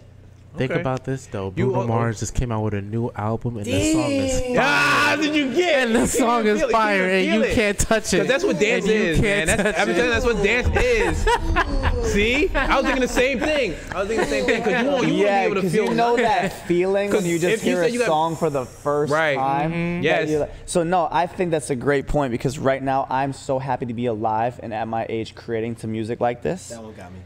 Think 0.57 0.71
Okay. 0.71 0.81
about 0.81 1.05
this 1.05 1.25
though. 1.27 1.53
You- 1.55 1.65
Bruno 1.67 1.79
oh, 1.79 1.83
oh. 1.83 1.87
Mars 1.87 2.19
just 2.19 2.33
came 2.33 2.51
out 2.51 2.63
with 2.63 2.73
a 2.73 2.81
new 2.81 3.11
album, 3.15 3.57
and 3.57 3.65
the 3.65 3.93
song 3.93 4.11
is 4.11 4.41
Dang. 4.41 4.57
Ah, 4.59 5.17
did 5.19 5.35
you 5.35 5.53
get? 5.53 5.87
and 5.87 5.95
the 5.95 6.07
song 6.07 6.45
is 6.47 6.61
it, 6.61 6.71
fire, 6.71 7.07
and 7.07 7.25
you 7.25 7.43
it. 7.43 7.53
can't 7.55 7.77
touch 7.79 8.13
it. 8.13 8.27
That's 8.27 8.43
what 8.43 8.59
dance 8.59 8.85
is, 8.85 9.21
man. 9.21 9.47
That's, 9.47 9.61
I'm 9.79 9.87
telling 9.87 9.95
you, 10.03 10.09
that's 10.09 10.25
what 10.25 10.43
dance 10.43 10.67
is. 10.75 12.11
See, 12.13 12.49
I 12.55 12.75
was 12.77 12.85
thinking 12.85 13.01
the 13.01 13.07
same 13.07 13.39
thing. 13.39 13.75
I 13.93 13.99
was 13.99 14.07
thinking 14.07 14.25
the 14.25 14.29
same 14.31 14.45
thing 14.45 14.63
because 14.63 14.83
you 14.83 14.89
won't, 14.89 15.07
you 15.07 15.13
yeah, 15.13 15.41
won't 15.47 15.53
be 15.53 15.59
able 15.59 15.61
to 15.61 15.69
feel 15.69 15.85
you 15.85 15.95
know 15.95 16.15
that 16.17 16.67
feeling 16.67 17.11
when 17.11 17.25
you 17.31 17.37
just 17.39 17.63
hear 17.63 17.77
said 17.77 17.85
a 17.85 17.91
you 17.91 17.99
got- 17.99 18.07
song 18.07 18.35
for 18.35 18.49
the 18.49 18.65
first 18.65 19.13
Right. 19.13 19.35
time. 19.37 19.71
Mhm. 19.71 20.03
Yes. 20.03 20.29
like- 20.31 20.51
so 20.65 20.83
no, 20.83 21.07
I 21.11 21.27
think 21.27 21.51
that's 21.51 21.69
a 21.69 21.75
great 21.75 22.07
point 22.07 22.31
because 22.31 22.57
right 22.59 22.81
now 22.81 23.05
I'm 23.09 23.31
so 23.33 23.59
happy 23.59 23.85
to 23.85 23.93
be 23.93 24.07
alive 24.07 24.59
and 24.63 24.73
at 24.73 24.87
my 24.87 25.05
age 25.09 25.35
creating 25.35 25.75
to 25.75 25.87
music 25.87 26.19
like 26.19 26.41
this. 26.41 26.69
That 26.69 26.81
one 26.83 26.93
got 26.95 27.11
me. 27.13 27.19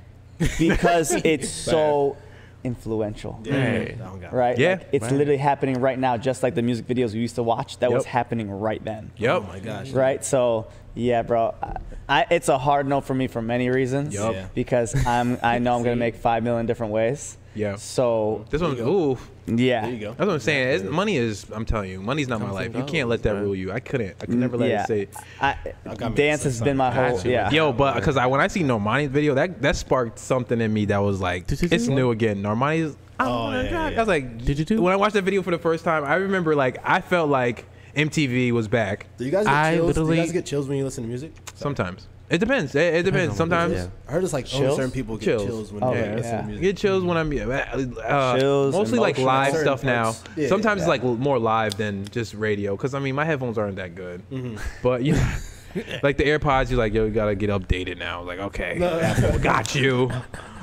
because 0.60 1.12
it's 1.24 1.50
so 1.50 2.18
influential. 2.64 3.40
Right. 3.46 3.56
I 3.56 3.86
don't 4.06 4.20
got 4.22 4.34
it. 4.34 4.36
Right? 4.36 4.58
Yeah. 4.58 4.70
Like, 4.76 4.88
it's 4.92 5.04
Right. 5.04 5.12
literally 5.14 5.38
happening 5.38 5.80
right 5.82 5.98
now, 6.00 6.18
just 6.18 6.44
like 6.44 6.56
the 6.56 6.62
music 6.62 6.88
videos 6.88 7.14
we 7.14 7.20
used 7.20 7.36
to 7.36 7.44
watch. 7.44 7.78
That 7.80 7.92
was 7.92 8.06
happening 8.06 8.50
right 8.52 8.84
then. 8.84 9.12
Yep. 9.18 9.36
Oh 9.36 9.48
my 9.48 9.60
gosh. 9.60 9.92
Right? 9.92 10.24
So, 10.24 10.68
yeah, 10.96 11.22
bro. 11.22 11.54
I, 11.62 11.76
I, 12.08 12.26
it's 12.32 12.50
a 12.50 12.58
hard 12.58 12.88
no 12.88 13.02
for 13.02 13.14
me 13.14 13.28
for 13.28 13.42
many 13.42 13.70
reasons. 13.70 14.14
Yup. 14.14 14.34
Yeah. 14.34 14.48
Because 14.54 14.96
I'm, 15.08 15.38
I 15.44 15.60
know 15.60 15.76
I'm 15.76 15.84
going 15.84 15.96
to 15.96 16.00
make 16.00 16.16
five 16.16 16.44
million 16.44 16.66
different 16.66 16.94
ways. 16.94 17.38
Yeah. 17.56 17.76
So, 17.76 18.46
This 18.50 18.62
one, 18.62 18.76
There 18.76 18.86
ooh. 18.86 19.18
yeah. 19.48 19.82
There 19.82 19.92
you 19.94 20.00
go. 20.00 20.10
That's 20.14 20.20
what 20.28 20.30
I'm 20.34 20.40
saying. 20.40 20.68
It's, 20.70 20.84
money 20.84 21.18
is. 21.18 21.46
I'm 21.52 21.66
telling 21.66 21.90
you, 21.92 22.02
money's 22.02 22.28
not 22.28 22.42
my 22.42 22.50
life. 22.50 22.76
You 22.76 22.84
can't 22.84 23.10
let 23.10 23.24
that 23.24 23.34
goes, 23.34 23.44
rule 23.44 23.56
you. 23.56 23.72
I 23.72 23.80
couldn't. 23.80 24.16
I 24.22 24.26
could 24.26 24.36
never 24.36 24.58
let 24.58 24.70
yeah. 24.70 24.84
it 24.84 24.88
say. 24.88 25.08
I, 25.40 25.58
I 25.86 26.10
dance 26.10 26.44
has 26.44 26.62
been 26.62 26.78
my 26.78 26.92
whole, 26.92 27.18
Gotcha. 27.18 27.30
yeah. 27.30 27.52
Yo, 27.52 27.72
but 27.72 27.96
because 27.96 28.18
I 28.18 28.26
when 28.26 28.42
I 28.42 28.48
see 28.48 28.62
Normani's 28.64 29.10
video, 29.12 29.36
that 29.36 29.62
that 29.62 29.76
sparked 29.76 30.18
something 30.20 30.60
in 30.60 30.74
me 30.74 30.86
that 30.86 30.98
was 31.00 31.22
like, 31.22 31.48
Did 31.48 31.62
you 31.62 31.70
do 31.70 31.76
it's 31.76 31.88
new 31.88 32.12
again. 32.12 32.42
Normani's. 32.42 32.96
I 33.20 33.26
Oh, 33.26 33.30
oh 33.30 33.44
wanna 33.46 33.64
yeah, 33.66 33.90
yeah. 33.90 33.96
I 33.96 34.00
was 34.00 34.08
like, 34.08 34.44
Did 34.44 34.58
you 34.58 34.66
do- 34.66 34.82
When 34.82 34.92
I 34.92 34.96
watched 34.96 35.14
that 35.14 35.24
video 35.24 35.44
for 35.44 35.52
the 35.52 35.60
first 35.60 35.84
time, 35.84 36.04
I 36.04 36.16
remember 36.16 36.56
like 36.56 36.78
I 36.84 37.02
felt 37.02 37.30
like 37.30 37.66
MTV 37.96 38.52
was 38.52 38.68
back. 38.68 39.06
Do 39.18 39.26
you 39.26 39.30
guys 39.32 39.46
get 39.46 39.54
I 39.54 39.76
chills? 39.76 39.96
Do 39.96 40.10
you 40.10 40.16
guys 40.16 40.32
get 40.32 40.46
chills 40.48 40.68
when 40.68 40.78
you 40.80 40.84
listen 40.84 41.04
to 41.04 41.08
music? 41.08 41.32
Sometimes 41.54 42.08
it 42.30 42.38
depends. 42.40 42.74
It, 42.76 42.94
it 42.96 43.04
depends. 43.04 43.32
on 43.32 43.38
Sometimes 43.38 43.74
is. 43.74 43.90
I 44.08 44.12
heard 44.12 44.24
it's 44.24 44.34
like 44.34 44.46
only 44.54 44.66
Chills? 44.68 44.76
certain 44.78 44.92
people 44.92 45.18
get 45.18 45.26
Chills. 45.26 45.46
chills, 45.46 45.72
when 45.74 45.84
Okay, 45.84 46.02
they 46.02 46.16
listen 46.16 46.32
yeah. 46.32 46.42
to 46.42 46.48
music. 46.48 46.62
get 46.62 46.78
chills 46.78 47.04
when 47.04 47.18
I'm 47.18 47.32
uh, 47.32 48.40
Chills, 48.40 48.74
mostly 48.74 49.00
like 49.00 49.18
live 49.18 49.52
Certain 49.54 49.66
stuff 49.66 49.84
now. 49.84 50.16
Yeah, 50.36 50.48
Sometimes 50.48 50.80
yeah. 50.80 50.84
it's 50.94 51.04
like 51.04 51.04
more 51.04 51.38
live 51.40 51.76
than 51.78 52.06
just 52.10 52.34
radio. 52.34 52.76
Because 52.76 52.94
I 52.94 53.00
mean, 53.00 53.16
my 53.16 53.26
headphones 53.26 53.58
aren't 53.58 53.76
that 53.76 53.94
good. 53.96 54.22
Mm-hmm. 54.32 54.58
But 54.82 55.04
you 55.04 55.14
know, 55.14 55.34
like 56.04 56.18
the 56.18 56.24
AirPods, 56.24 56.70
you're 56.70 56.80
like, 56.80 56.94
yo, 56.94 57.06
you 57.06 57.12
gotta 57.12 57.36
get 57.36 57.50
updated 57.50 57.98
now. 57.98 58.24
Like, 58.24 58.40
okay, 58.40 58.82
Apple 58.82 59.40
got 59.40 59.76
you. 59.76 60.10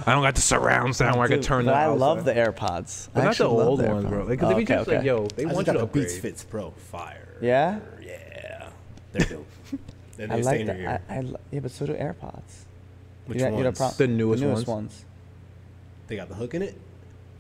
I 0.07 0.13
don't 0.13 0.23
got 0.23 0.35
the 0.35 0.41
surround 0.41 0.97
sound 0.97 1.17
where 1.17 1.25
I 1.27 1.29
can 1.29 1.37
Dude, 1.39 1.45
turn 1.45 1.65
But 1.67 1.73
the. 1.73 1.77
I 1.79 1.87
love 1.89 2.25
the 2.25 2.33
AirPods. 2.33 3.11
But 3.13 3.21
I 3.21 3.25
not 3.27 3.37
the 3.37 3.45
old 3.45 3.81
the 3.81 3.85
ones, 3.87 4.07
bro. 4.07 4.25
AirPods. 4.25 4.29
Like, 4.31 4.43
Oh, 4.43 4.49
they 4.49 4.55
be 4.55 4.63
okay, 4.63 4.75
just 4.77 4.89
like, 4.89 4.97
okay. 4.99 5.07
yo, 5.07 5.27
they 5.37 5.43
I 5.45 5.53
want 5.53 5.59
you 5.59 5.65
got 5.67 5.73
to 5.75 5.79
the 5.81 5.87
Beats 5.87 6.15
upgrade. 6.15 6.23
Fits 6.23 6.45
Pro. 6.45 6.71
Fire. 6.71 7.37
Yeah? 7.43 7.81
Yeah. 8.01 8.69
They're 9.13 9.27
dope. 9.29 9.47
And 10.21 10.33
I 10.33 10.37
like 10.37 10.67
that. 10.67 11.03
I, 11.09 11.17
I, 11.17 11.21
lo- 11.21 11.41
yeah, 11.51 11.61
but 11.61 11.71
so 11.71 11.87
do 11.87 11.95
AirPods. 11.95 12.65
Which 13.27 13.39
you 13.39 13.45
got- 13.45 13.53
you 13.53 13.59
got 13.59 13.65
ones? 13.65 13.79
pro- 13.79 13.91
The 13.91 14.07
newest 14.09 14.43
newest 14.43 14.67
ones. 14.67 14.93
ones. 14.93 15.05
They 16.09 16.17
got 16.17 16.29
the 16.29 16.35
hook 16.35 16.55
in 16.55 16.63
it. 16.63 16.77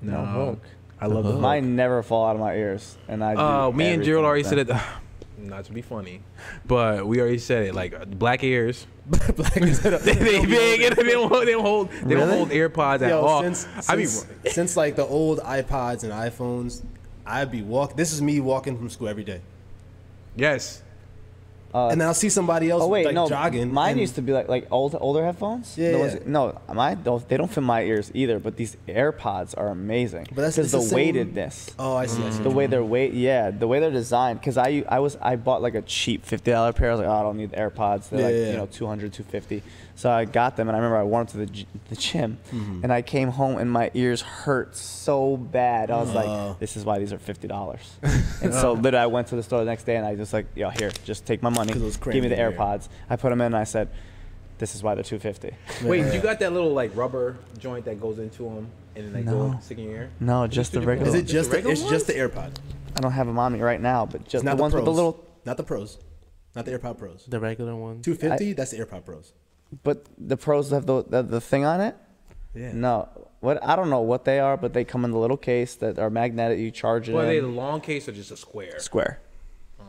No 0.02 0.24
hook. 0.24 0.60
I 1.00 1.06
love 1.06 1.24
the 1.24 1.32
hook. 1.32 1.40
Mine 1.40 1.76
never 1.76 2.02
fall 2.02 2.26
out 2.26 2.36
of 2.36 2.40
my 2.40 2.54
ears, 2.54 2.96
and 3.08 3.22
I. 3.24 3.34
Do 3.34 3.40
Uh, 3.40 3.70
me 3.72 3.92
and 3.94 4.02
Gerald 4.04 4.24
already 4.26 4.44
said 4.44 4.58
it. 4.58 4.70
Not 5.38 5.64
to 5.64 5.72
be 5.72 5.80
funny, 5.80 6.20
but 6.66 7.06
we 7.06 7.18
already 7.18 7.38
said 7.38 7.64
it. 7.68 7.74
Like 7.74 7.94
uh, 7.94 8.04
black 8.04 8.44
ears, 8.44 8.86
Black 9.06 9.56
is 9.56 9.80
they, 9.82 9.90
they 9.96 10.44
big 10.44 10.82
and 10.82 10.94
they 10.94 11.02
don't 11.12 11.28
hold. 11.30 11.46
They 11.46 11.52
don't 11.52 11.62
hold. 11.64 11.90
They 11.90 12.14
don't 12.14 12.28
hold 12.28 12.50
AirPods 12.50 13.00
at 13.00 13.12
all. 13.12 13.42
since, 13.42 13.66
I 13.88 13.96
mean, 13.96 14.06
since, 14.06 14.54
since 14.54 14.76
like 14.76 14.96
the 14.96 15.04
old 15.06 15.38
iPods 15.40 16.04
and 16.04 16.12
iPhones, 16.12 16.82
I'd 17.24 17.50
be 17.50 17.62
walk. 17.62 17.96
This 17.96 18.12
is 18.12 18.20
me 18.20 18.38
walking 18.40 18.76
from 18.76 18.90
school 18.90 19.08
every 19.08 19.24
day, 19.24 19.40
yes. 20.36 20.82
Uh, 21.72 21.88
and 21.88 22.00
then 22.00 22.08
I'll 22.08 22.14
see 22.14 22.28
somebody 22.28 22.68
else 22.68 22.82
Oh 22.82 22.88
wait, 22.88 23.06
like 23.06 23.14
no. 23.14 23.28
jogging. 23.28 23.72
mine 23.72 23.96
used 23.98 24.16
to 24.16 24.22
be 24.22 24.32
like 24.32 24.48
like 24.48 24.66
old 24.72 24.96
older 25.00 25.24
headphones. 25.24 25.78
Yeah, 25.78 25.96
ones- 25.98 26.14
yeah. 26.14 26.20
no, 26.26 26.60
mine 26.72 27.02
don't. 27.04 27.26
They 27.28 27.36
don't 27.36 27.50
fit 27.50 27.62
my 27.62 27.82
ears 27.82 28.10
either. 28.12 28.38
But 28.40 28.56
these 28.56 28.76
AirPods 28.88 29.54
are 29.56 29.68
amazing. 29.68 30.26
But 30.30 30.42
that's- 30.42 30.56
because 30.56 30.72
the, 30.72 30.78
the 30.88 30.94
weightedness. 30.94 31.70
Oh, 31.78 31.94
I 31.96 32.06
see. 32.06 32.24
I 32.24 32.30
see. 32.30 32.42
The 32.42 32.50
way 32.50 32.66
they're 32.66 32.82
weight, 32.82 33.12
yeah, 33.14 33.50
the 33.50 33.68
way 33.68 33.78
they're 33.80 33.90
designed. 33.90 34.40
Because 34.40 34.56
I, 34.58 34.84
I 34.88 34.98
was, 34.98 35.16
I 35.22 35.36
bought 35.36 35.62
like 35.62 35.74
a 35.76 35.82
cheap 35.82 36.24
fifty 36.26 36.50
dollar 36.50 36.72
pair. 36.72 36.88
I 36.88 36.92
was 36.94 37.00
like, 37.00 37.08
oh, 37.08 37.12
I 37.20 37.22
don't 37.22 37.36
need 37.36 37.52
AirPods. 37.52 38.08
They're 38.08 38.20
Yeah, 38.20 38.26
like, 38.26 38.34
yeah. 38.34 38.50
you 38.50 38.56
know, 38.56 38.66
200, 38.66 39.12
250. 39.12 39.62
So 40.00 40.10
I 40.10 40.24
got 40.24 40.56
them, 40.56 40.68
and 40.68 40.74
I 40.74 40.78
remember 40.78 40.96
I 40.96 41.02
wore 41.02 41.20
them 41.22 41.26
to 41.32 41.36
the, 41.36 41.46
g- 41.46 41.66
the 41.90 41.96
gym, 41.96 42.38
Mm-hmm. 42.50 42.80
and 42.84 42.90
I 42.90 43.02
came 43.02 43.28
home 43.28 43.58
and 43.58 43.70
my 43.70 43.90
ears 43.92 44.22
hurt 44.22 44.74
so 44.74 45.36
bad. 45.36 45.90
I 45.90 45.98
was 46.00 46.08
Oh. 46.10 46.14
like, 46.14 46.58
this 46.58 46.74
is 46.78 46.86
why 46.86 46.98
these 46.98 47.12
are 47.12 47.18
fifty 47.18 47.46
dollars. 47.46 47.98
and 48.42 48.54
so 48.54 48.72
literally, 48.72 49.02
I 49.02 49.06
went 49.06 49.26
to 49.28 49.36
the 49.36 49.42
store 49.42 49.58
the 49.58 49.66
next 49.66 49.84
day, 49.84 49.96
and 49.96 50.06
I 50.06 50.14
just 50.16 50.32
like, 50.32 50.46
yo, 50.56 50.70
here, 50.70 50.90
just 51.04 51.26
take 51.26 51.42
my 51.42 51.50
money, 51.50 51.74
give 51.74 51.82
me 51.82 51.90
the 51.90 52.16
in 52.16 52.30
your 52.30 52.50
ear. 52.50 52.52
AirPods. 52.56 52.88
I 53.10 53.16
put 53.16 53.28
them 53.28 53.42
in, 53.42 53.46
and 53.48 53.56
I 53.56 53.64
said, 53.64 53.90
this 54.56 54.74
is 54.74 54.82
why 54.82 54.94
they're 54.94 55.04
two 55.04 55.18
fifty. 55.18 55.52
Wait, 55.84 56.10
you 56.14 56.20
got 56.20 56.38
that 56.38 56.54
little 56.54 56.72
like 56.72 56.96
rubber 56.96 57.36
joint 57.58 57.84
that 57.84 58.00
goes 58.00 58.18
into 58.18 58.44
them 58.44 58.70
and 58.96 59.04
then 59.04 59.12
they 59.12 59.22
No. 59.22 59.50
go 59.52 59.58
stick 59.60 59.76
in 59.78 59.84
your 59.84 59.92
ear? 59.94 60.10
No, 60.18 60.46
just 60.46 60.72
the 60.72 60.80
regular. 60.80 61.08
Is 61.10 61.14
it 61.14 61.22
just 61.24 61.50
the, 61.50 61.56
regular 61.56 61.72
it's 61.74 61.84
just 61.90 62.06
the 62.06 62.14
AirPod? 62.14 62.52
I 62.96 63.00
don't 63.00 63.12
have 63.12 63.26
them 63.26 63.38
on 63.38 63.52
me 63.52 63.60
right 63.60 63.80
now, 63.80 64.04
but 64.06 64.22
just 64.24 64.36
It's 64.36 64.44
not 64.44 64.56
the 64.56 64.62
ones 64.62 64.72
the 64.72 64.78
with 64.78 64.84
pros. 64.86 64.96
the 64.96 65.02
little. 65.02 65.24
Not 65.44 65.56
the 65.58 65.62
pros. 65.62 65.98
Not 66.56 66.64
the 66.64 66.72
AirPod 66.78 66.98
Pros. 66.98 67.26
The 67.28 67.38
regular 67.38 67.76
one. 67.76 68.02
Two 68.02 68.14
fifty. 68.14 68.52
That's 68.54 68.70
the 68.72 68.78
AirPod 68.78 69.04
Pros. 69.04 69.32
But 69.82 70.06
the 70.18 70.36
pros 70.36 70.70
have 70.70 70.86
the, 70.86 71.04
the 71.04 71.22
the 71.22 71.40
thing 71.40 71.64
on 71.64 71.80
it. 71.80 71.96
Yeah. 72.54 72.72
No, 72.72 73.08
what 73.40 73.62
I 73.64 73.76
don't 73.76 73.90
know 73.90 74.00
what 74.00 74.24
they 74.24 74.40
are, 74.40 74.56
but 74.56 74.72
they 74.72 74.84
come 74.84 75.04
in 75.04 75.12
the 75.12 75.18
little 75.18 75.36
case 75.36 75.74
that 75.76 75.98
are 75.98 76.10
magnetic. 76.10 76.58
You 76.58 76.70
charge 76.70 77.08
it 77.08 77.12
Well, 77.12 77.24
are 77.24 77.28
they 77.28 77.40
the 77.40 77.46
long 77.46 77.80
case 77.80 78.08
or 78.08 78.12
just 78.12 78.30
a 78.32 78.36
square? 78.36 78.78
square. 78.80 79.20
Oh. 79.78 79.84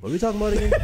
What 0.00 0.08
are 0.08 0.12
we 0.12 0.18
talking 0.18 0.40
about 0.40 0.52
again? 0.54 0.70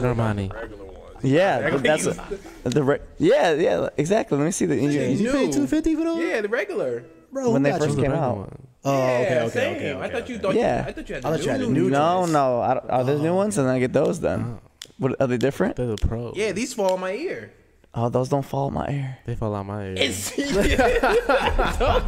Normani. 0.00 0.52
Regular 0.52 0.84
ones. 0.84 0.94
Yeah, 1.22 1.70
but 1.70 1.82
that's 1.82 2.06
a, 2.06 2.38
the 2.64 2.82
re- 2.82 3.00
yeah 3.18 3.52
yeah 3.54 3.88
exactly. 3.96 4.36
Let 4.38 4.44
me 4.44 4.50
see 4.50 4.66
the 4.66 4.76
you- 4.76 4.90
you 4.90 5.32
paid 5.32 5.46
New. 5.48 5.52
two 5.52 5.66
fifty 5.66 5.94
for 5.94 6.02
those? 6.04 6.18
Yeah, 6.22 6.40
the 6.40 6.48
regular. 6.48 7.04
bro. 7.32 7.50
when 7.52 7.62
they 7.62 7.72
first 7.72 7.96
came 7.96 8.12
regular 8.12 8.16
out. 8.16 8.36
one. 8.36 8.68
Oh, 8.84 8.92
yeah, 8.96 9.18
okay, 9.18 9.40
okay, 9.40 9.48
same. 9.50 9.76
okay, 9.76 9.92
I 9.94 10.08
thought 10.08 10.28
you 10.28 10.34
okay. 10.36 10.42
thought. 10.42 10.54
Yeah. 10.54 10.84
I 10.86 10.92
thought 10.92 11.08
you 11.08 11.14
had. 11.16 11.24
I 11.24 11.30
the 11.32 11.36
thought 11.38 11.44
you 11.44 11.50
had 11.50 11.60
new, 11.60 11.66
the 11.66 11.72
new 11.72 11.82
new 11.84 11.90
No, 11.90 12.26
no. 12.26 12.60
I 12.60 12.74
don't, 12.74 12.90
are 12.90 13.04
there 13.04 13.18
new 13.18 13.28
oh, 13.30 13.34
ones? 13.34 13.58
And 13.58 13.66
then 13.68 13.74
I 13.74 13.78
get 13.80 13.92
those 13.92 14.20
then. 14.20 14.40
Oh. 14.64 14.67
What 14.98 15.20
are 15.20 15.26
they 15.26 15.38
different? 15.38 15.76
They're 15.76 15.86
the 15.86 15.96
pros. 15.96 16.36
Yeah, 16.36 16.52
these 16.52 16.74
fall 16.74 16.94
in 16.94 17.00
my 17.00 17.12
ear. 17.12 17.52
Oh, 17.94 18.08
those 18.10 18.28
don't 18.28 18.44
fall 18.44 18.68
in 18.68 18.74
my 18.74 18.86
ear. 18.88 19.18
They 19.24 19.34
fall 19.34 19.54
out 19.54 19.64
my 19.66 19.86
ear. 19.86 19.94
It's 19.96 20.30
I 20.38 21.72
told 21.78 22.02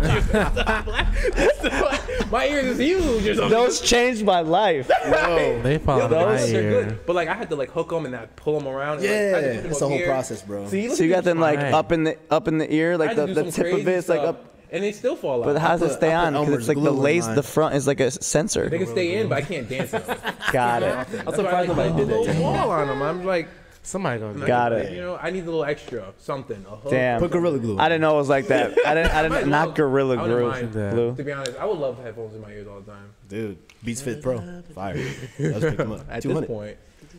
you. 2.20 2.30
my 2.30 2.46
ears 2.46 2.64
is 2.66 2.78
huge 2.78 3.26
or 3.26 3.34
something. 3.34 3.50
Those 3.50 3.80
changed 3.80 4.24
my 4.24 4.40
life. 4.40 4.88
they 5.04 5.78
fall 5.78 5.98
Yo, 5.98 6.04
out 6.04 6.10
those 6.10 6.20
my 6.26 6.34
ones 6.34 6.52
are 6.52 6.60
ear. 6.60 6.84
good. 6.84 7.06
But 7.06 7.16
like 7.16 7.28
I 7.28 7.34
had 7.34 7.48
to 7.50 7.56
like 7.56 7.70
hook 7.70 7.88
them 7.90 8.06
and 8.06 8.14
I 8.14 8.26
pull 8.26 8.58
them 8.58 8.68
around. 8.68 8.98
and, 8.98 9.06
like, 9.06 9.10
I 9.10 9.14
Yeah, 9.14 9.30
had 9.30 9.40
to 9.40 9.48
put 9.54 9.62
them 9.62 9.70
it's 9.72 9.80
a 9.80 9.84
up 9.84 9.88
whole 9.88 9.98
here. 9.98 10.06
process, 10.06 10.42
bro. 10.42 10.66
See, 10.68 10.88
look 10.88 10.96
So 10.98 11.04
you 11.04 11.12
at 11.14 11.16
got 11.18 11.24
them 11.24 11.40
like 11.40 11.58
Right. 11.58 11.72
up 11.74 11.92
in 11.92 12.04
the 12.04 12.16
up 12.30 12.46
in 12.48 12.58
the 12.58 12.72
ear, 12.72 12.92
I 12.92 12.96
like 12.96 13.08
had 13.10 13.16
the, 13.18 13.26
to 13.26 13.34
do 13.34 13.42
the 13.42 13.52
some 13.52 13.64
tip 13.64 13.72
of 13.72 13.82
crazy 13.84 13.90
it's 13.92 14.08
like 14.08 14.20
stuff, 14.20 14.36
up. 14.36 14.49
And 14.72 14.82
they 14.84 14.92
still 14.92 15.16
fall 15.16 15.42
out. 15.42 15.46
But 15.46 15.58
how 15.60 15.76
does 15.76 15.82
it 15.90 15.94
stay 15.94 16.12
on? 16.12 16.32
Because 16.32 16.54
it's 16.54 16.68
like 16.68 16.82
the 16.82 16.90
lace, 16.92 17.26
the 17.26 17.42
front 17.42 17.74
is 17.74 17.86
like 17.86 18.00
a 18.00 18.10
sensor. 18.10 18.68
they 18.68 18.78
can 18.78 18.86
stay 18.86 19.14
in, 19.20 19.28
but 19.28 19.38
I 19.38 19.42
can't 19.42 19.68
dance. 19.68 19.92
in 19.92 20.02
them. 20.02 20.18
Got 20.52 20.82
it. 20.82 21.08
That's 21.10 21.38
why 21.38 21.44
I 21.44 21.52
like 21.64 21.68
nobody 21.68 21.90
put 21.92 21.96
a 22.02 22.04
did 22.06 22.08
that 22.08 22.18
little 22.18 22.34
yet. 22.34 22.42
wall 22.42 22.70
on 22.70 22.86
them. 22.88 23.02
I'm 23.02 23.24
like, 23.24 23.48
Somebody 23.82 24.20
gonna 24.20 24.38
do 24.38 24.46
Got 24.46 24.72
it. 24.74 24.92
You 24.92 25.00
know, 25.00 25.16
I 25.16 25.30
need 25.30 25.40
a 25.40 25.46
little 25.46 25.64
extra 25.64 26.12
something. 26.18 26.66
A 26.68 26.76
hook. 26.76 26.90
Damn. 26.90 27.18
Put 27.18 27.30
Gorilla 27.30 27.58
Glue. 27.58 27.78
I 27.78 27.88
didn't 27.88 28.02
know 28.02 28.12
it 28.14 28.18
was 28.18 28.28
like 28.28 28.48
that. 28.48 28.72
I 28.86 28.94
didn't. 28.94 29.10
I 29.14 29.20
I 29.20 29.22
didn't. 29.28 29.48
Not 29.48 29.74
gorilla 29.74 30.18
I 30.18 30.22
wouldn't 30.22 30.38
glue. 30.38 30.50
mind 30.50 30.72
glue. 30.94 31.14
To 31.16 31.24
be 31.24 31.32
honest, 31.32 31.56
I 31.58 31.64
would 31.64 31.78
love 31.78 31.98
headphones 32.02 32.34
in 32.34 32.42
my 32.42 32.50
ears 32.50 32.68
all 32.68 32.80
the 32.80 32.90
time. 32.92 33.08
Dude, 33.28 33.56
Beats 33.82 34.02
Fit 34.02 34.22
Pro, 34.22 34.38
fire. 34.74 34.96
Let's 35.38 35.60
pick 35.64 35.76
them 35.78 35.92
up. 35.92 36.04
At 36.10 36.20
Two 36.20 36.28
this 36.28 36.34
hundred. 36.34 36.46
point. 36.48 36.76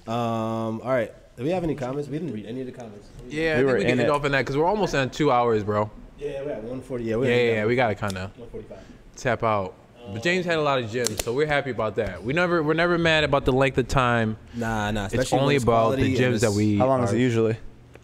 Um. 0.08 0.82
All 0.82 0.92
right. 0.92 1.12
Do 1.36 1.44
we 1.44 1.50
have 1.50 1.64
any 1.64 1.74
comments? 1.74 2.08
We 2.08 2.20
didn't 2.20 2.34
read 2.34 2.46
any 2.46 2.60
of 2.62 2.68
the 2.68 2.74
comments. 2.74 3.08
Yeah, 3.28 3.42
We 3.42 3.50
I 3.52 3.56
think 3.56 3.66
were 3.68 3.74
we 3.74 3.82
in 3.82 3.88
can 3.88 4.00
end 4.00 4.02
it. 4.02 4.10
off 4.12 4.26
in 4.26 4.32
that 4.34 4.42
because 4.42 4.56
we're 4.58 4.66
almost 4.68 4.94
at 4.94 5.12
two 5.14 5.32
hours, 5.32 5.64
bro. 5.64 5.90
Yeah, 6.22 6.44
we're 6.44 6.52
at 6.52 6.64
one 6.64 6.82
forty. 6.82 7.06
Yeah, 7.06 7.16
we're 7.16 7.26
Yeah, 7.30 7.36
yeah, 7.36 7.52
yeah. 7.54 7.66
We 7.66 7.76
gotta 7.76 7.96
kind 7.96 8.16
of 8.18 8.38
one 8.38 8.50
forty 8.50 8.68
five. 8.68 8.80
tap 9.16 9.44
out. 9.44 9.74
But 10.14 10.24
James 10.24 10.46
had 10.46 10.58
a 10.58 10.62
lot 10.62 10.80
of 10.80 10.86
gyms, 10.90 11.22
so 11.22 11.34
we're 11.34 11.46
happy 11.48 11.70
about 11.70 11.96
that. 11.96 12.24
We 12.24 12.34
never, 12.34 12.64
we're 12.64 12.74
never 12.74 12.98
mad 12.98 13.24
about 13.24 13.46
the 13.46 13.52
length 13.54 13.78
of 13.78 13.88
time. 13.88 14.36
Nah, 14.56 14.90
nah. 14.92 15.06
It's 15.06 15.14
especially 15.14 15.36
when 15.36 15.44
only 15.44 15.56
about 15.58 15.98
the 15.98 16.04
and 16.06 16.16
gyms 16.16 16.42
that 16.42 16.52
we. 16.52 16.78
How 16.78 16.88
long 16.88 17.04
is 17.04 17.14
it 17.14 17.20
usually? 17.20 17.56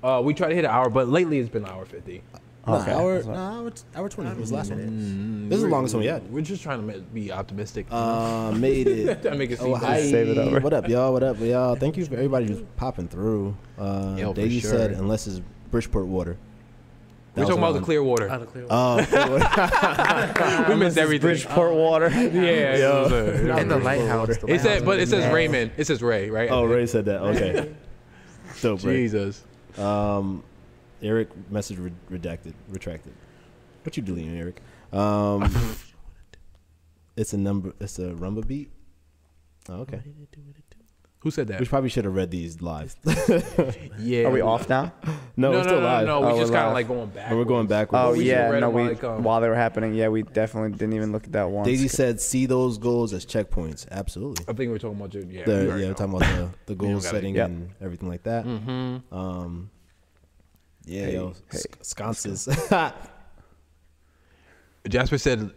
Uh, 0.03 0.21
we 0.23 0.33
try 0.33 0.47
to 0.49 0.55
hit 0.55 0.63
an 0.63 0.71
hour, 0.71 0.89
but 0.89 1.07
lately 1.07 1.39
it's 1.39 1.49
been 1.49 1.63
an 1.63 1.69
hour 1.69 1.85
fifty. 1.85 2.21
Nah, 2.65 2.81
Okay. 2.81 2.91
hour, 2.91 3.23
nah, 3.23 3.59
hour, 3.61 3.71
hour 3.95 4.09
twenty 4.09 4.39
was 4.39 4.49
the 4.49 4.55
last 4.57 4.69
one. 4.71 5.47
This 5.49 5.57
is 5.57 5.63
the 5.63 5.69
longest 5.69 5.95
one 5.95 6.03
yet. 6.03 6.23
We're 6.29 6.41
just 6.41 6.61
trying 6.61 6.85
to 6.87 6.99
be 6.99 7.31
optimistic. 7.31 7.87
Uh, 7.89 8.51
made 8.51 8.87
it. 8.87 9.05
Trying 9.21 9.33
to 9.33 9.35
make 9.37 9.51
it 9.51 9.59
Oh, 9.61 9.73
hi. 9.75 10.01
Save 10.01 10.29
it 10.29 10.37
over. 10.37 10.59
What 10.59 10.73
up, 10.73 10.87
y'all? 10.89 11.13
What 11.13 11.23
up, 11.23 11.39
y'all? 11.39 11.75
Thank 11.75 11.97
you 11.97 12.05
for 12.05 12.15
everybody 12.15 12.47
who's 12.47 12.61
popping 12.75 13.07
through. 13.07 13.55
Uh, 13.77 14.15
Yo, 14.17 14.33
for 14.33 14.49
sure. 14.49 14.69
said, 14.69 14.91
unless 14.91 15.27
it's 15.27 15.41
Bridgeport 15.71 16.07
water. 16.07 16.37
We're 17.37 17.43
talking 17.45 17.57
about 17.59 17.71
the 17.71 17.77
around- 17.77 17.85
clear 17.85 18.03
water. 18.03 18.29
Out 18.29 18.41
Oh, 18.69 19.05
Clearwater. 19.09 20.65
we 20.69 20.75
missed 20.75 20.97
everything. 20.97 21.27
Bridgeport 21.29 21.73
water. 21.73 22.09
Yeah, 22.13 22.75
it 22.75 23.03
was, 23.03 23.11
uh, 23.11 23.55
And 23.57 23.71
the 23.71 23.77
lighthouse. 23.77 24.37
the 24.37 24.47
It 24.53 24.61
said, 24.61 24.83
but 24.85 24.99
it 24.99 25.03
is 25.03 25.09
says. 25.11 25.31
Raymond. 25.33 25.71
It 25.77 25.85
says 25.87 26.01
Ray, 26.01 26.29
right? 26.29 26.49
oh, 26.51 26.65
Ray 26.65 26.85
said 26.87 27.05
that. 27.05 27.21
Okay. 27.21 27.73
Dope, 28.61 28.83
Ray. 28.83 28.95
Jesus. 29.03 29.43
Um, 29.77 30.43
Eric 31.01 31.29
message 31.51 31.77
re- 31.77 31.91
redacted, 32.11 32.53
retracted. 32.69 33.13
What 33.83 33.95
you 33.95 34.03
deleting, 34.03 34.37
Eric? 34.37 34.61
Um, 34.91 35.51
it's 37.15 37.33
a 37.33 37.37
number. 37.37 37.73
It's 37.79 37.99
a 37.99 38.09
rumba 38.13 38.45
beat. 38.47 38.71
Oh, 39.69 39.81
okay. 39.81 40.01
Who 41.27 41.31
said 41.31 41.47
that? 41.49 41.59
We 41.59 41.65
probably 41.65 41.89
should 41.89 42.05
have 42.05 42.15
read 42.15 42.31
these 42.31 42.61
live. 42.61 42.95
Yeah. 43.99 44.27
Are 44.27 44.31
we 44.31 44.39
off 44.39 44.69
now? 44.69 44.93
no, 45.35 45.37
No, 45.37 45.49
we're 45.51 45.57
no, 45.57 45.63
still 45.63 45.79
no, 45.81 45.85
live. 45.85 46.05
no. 46.07 46.23
Oh, 46.23 46.33
We 46.35 46.39
just 46.39 46.53
kind 46.53 46.67
of 46.67 46.69
live. 46.69 46.73
like 46.75 46.87
going 46.87 47.09
back. 47.09 47.29
But 47.29 47.35
we're 47.35 47.43
going 47.43 47.67
backwards. 47.67 48.01
Oh 48.05 48.13
we 48.17 48.29
yeah, 48.29 48.57
no, 48.59 48.69
while 48.69 48.83
we 48.85 48.89
they 48.93 48.95
come. 48.95 49.23
while 49.23 49.41
they 49.41 49.49
were 49.49 49.55
happening. 49.55 49.93
Yeah, 49.93 50.07
we 50.07 50.21
definitely 50.23 50.71
didn't 50.71 50.93
even 50.93 51.11
look 51.11 51.25
at 51.25 51.33
that 51.33 51.49
one. 51.49 51.65
Daisy 51.65 51.89
said, 51.89 52.21
"See 52.21 52.45
those 52.45 52.77
goals 52.77 53.11
as 53.11 53.25
checkpoints." 53.25 53.85
Absolutely. 53.91 54.45
I 54.47 54.53
think 54.53 54.71
we're 54.71 54.77
talking 54.77 54.97
about 54.99 55.13
your, 55.13 55.23
yeah. 55.25 55.43
The, 55.43 55.73
we 55.75 55.81
yeah, 55.81 55.87
we're 55.89 55.93
talking 55.95 56.15
about 56.15 56.29
the, 56.37 56.57
the 56.67 56.75
goal 56.75 57.01
setting 57.01 57.35
Yep. 57.35 57.45
and 57.49 57.69
everything 57.81 58.07
like 58.07 58.23
that. 58.23 58.45
Mm-hmm. 58.45 59.13
Um, 59.13 59.69
Yeah, 60.85 61.05
Hey, 61.07 61.13
yo, 61.15 61.33
hey, 61.51 61.59
sconces. 61.81 62.47
Jasper 64.87 65.17
said, 65.17 65.51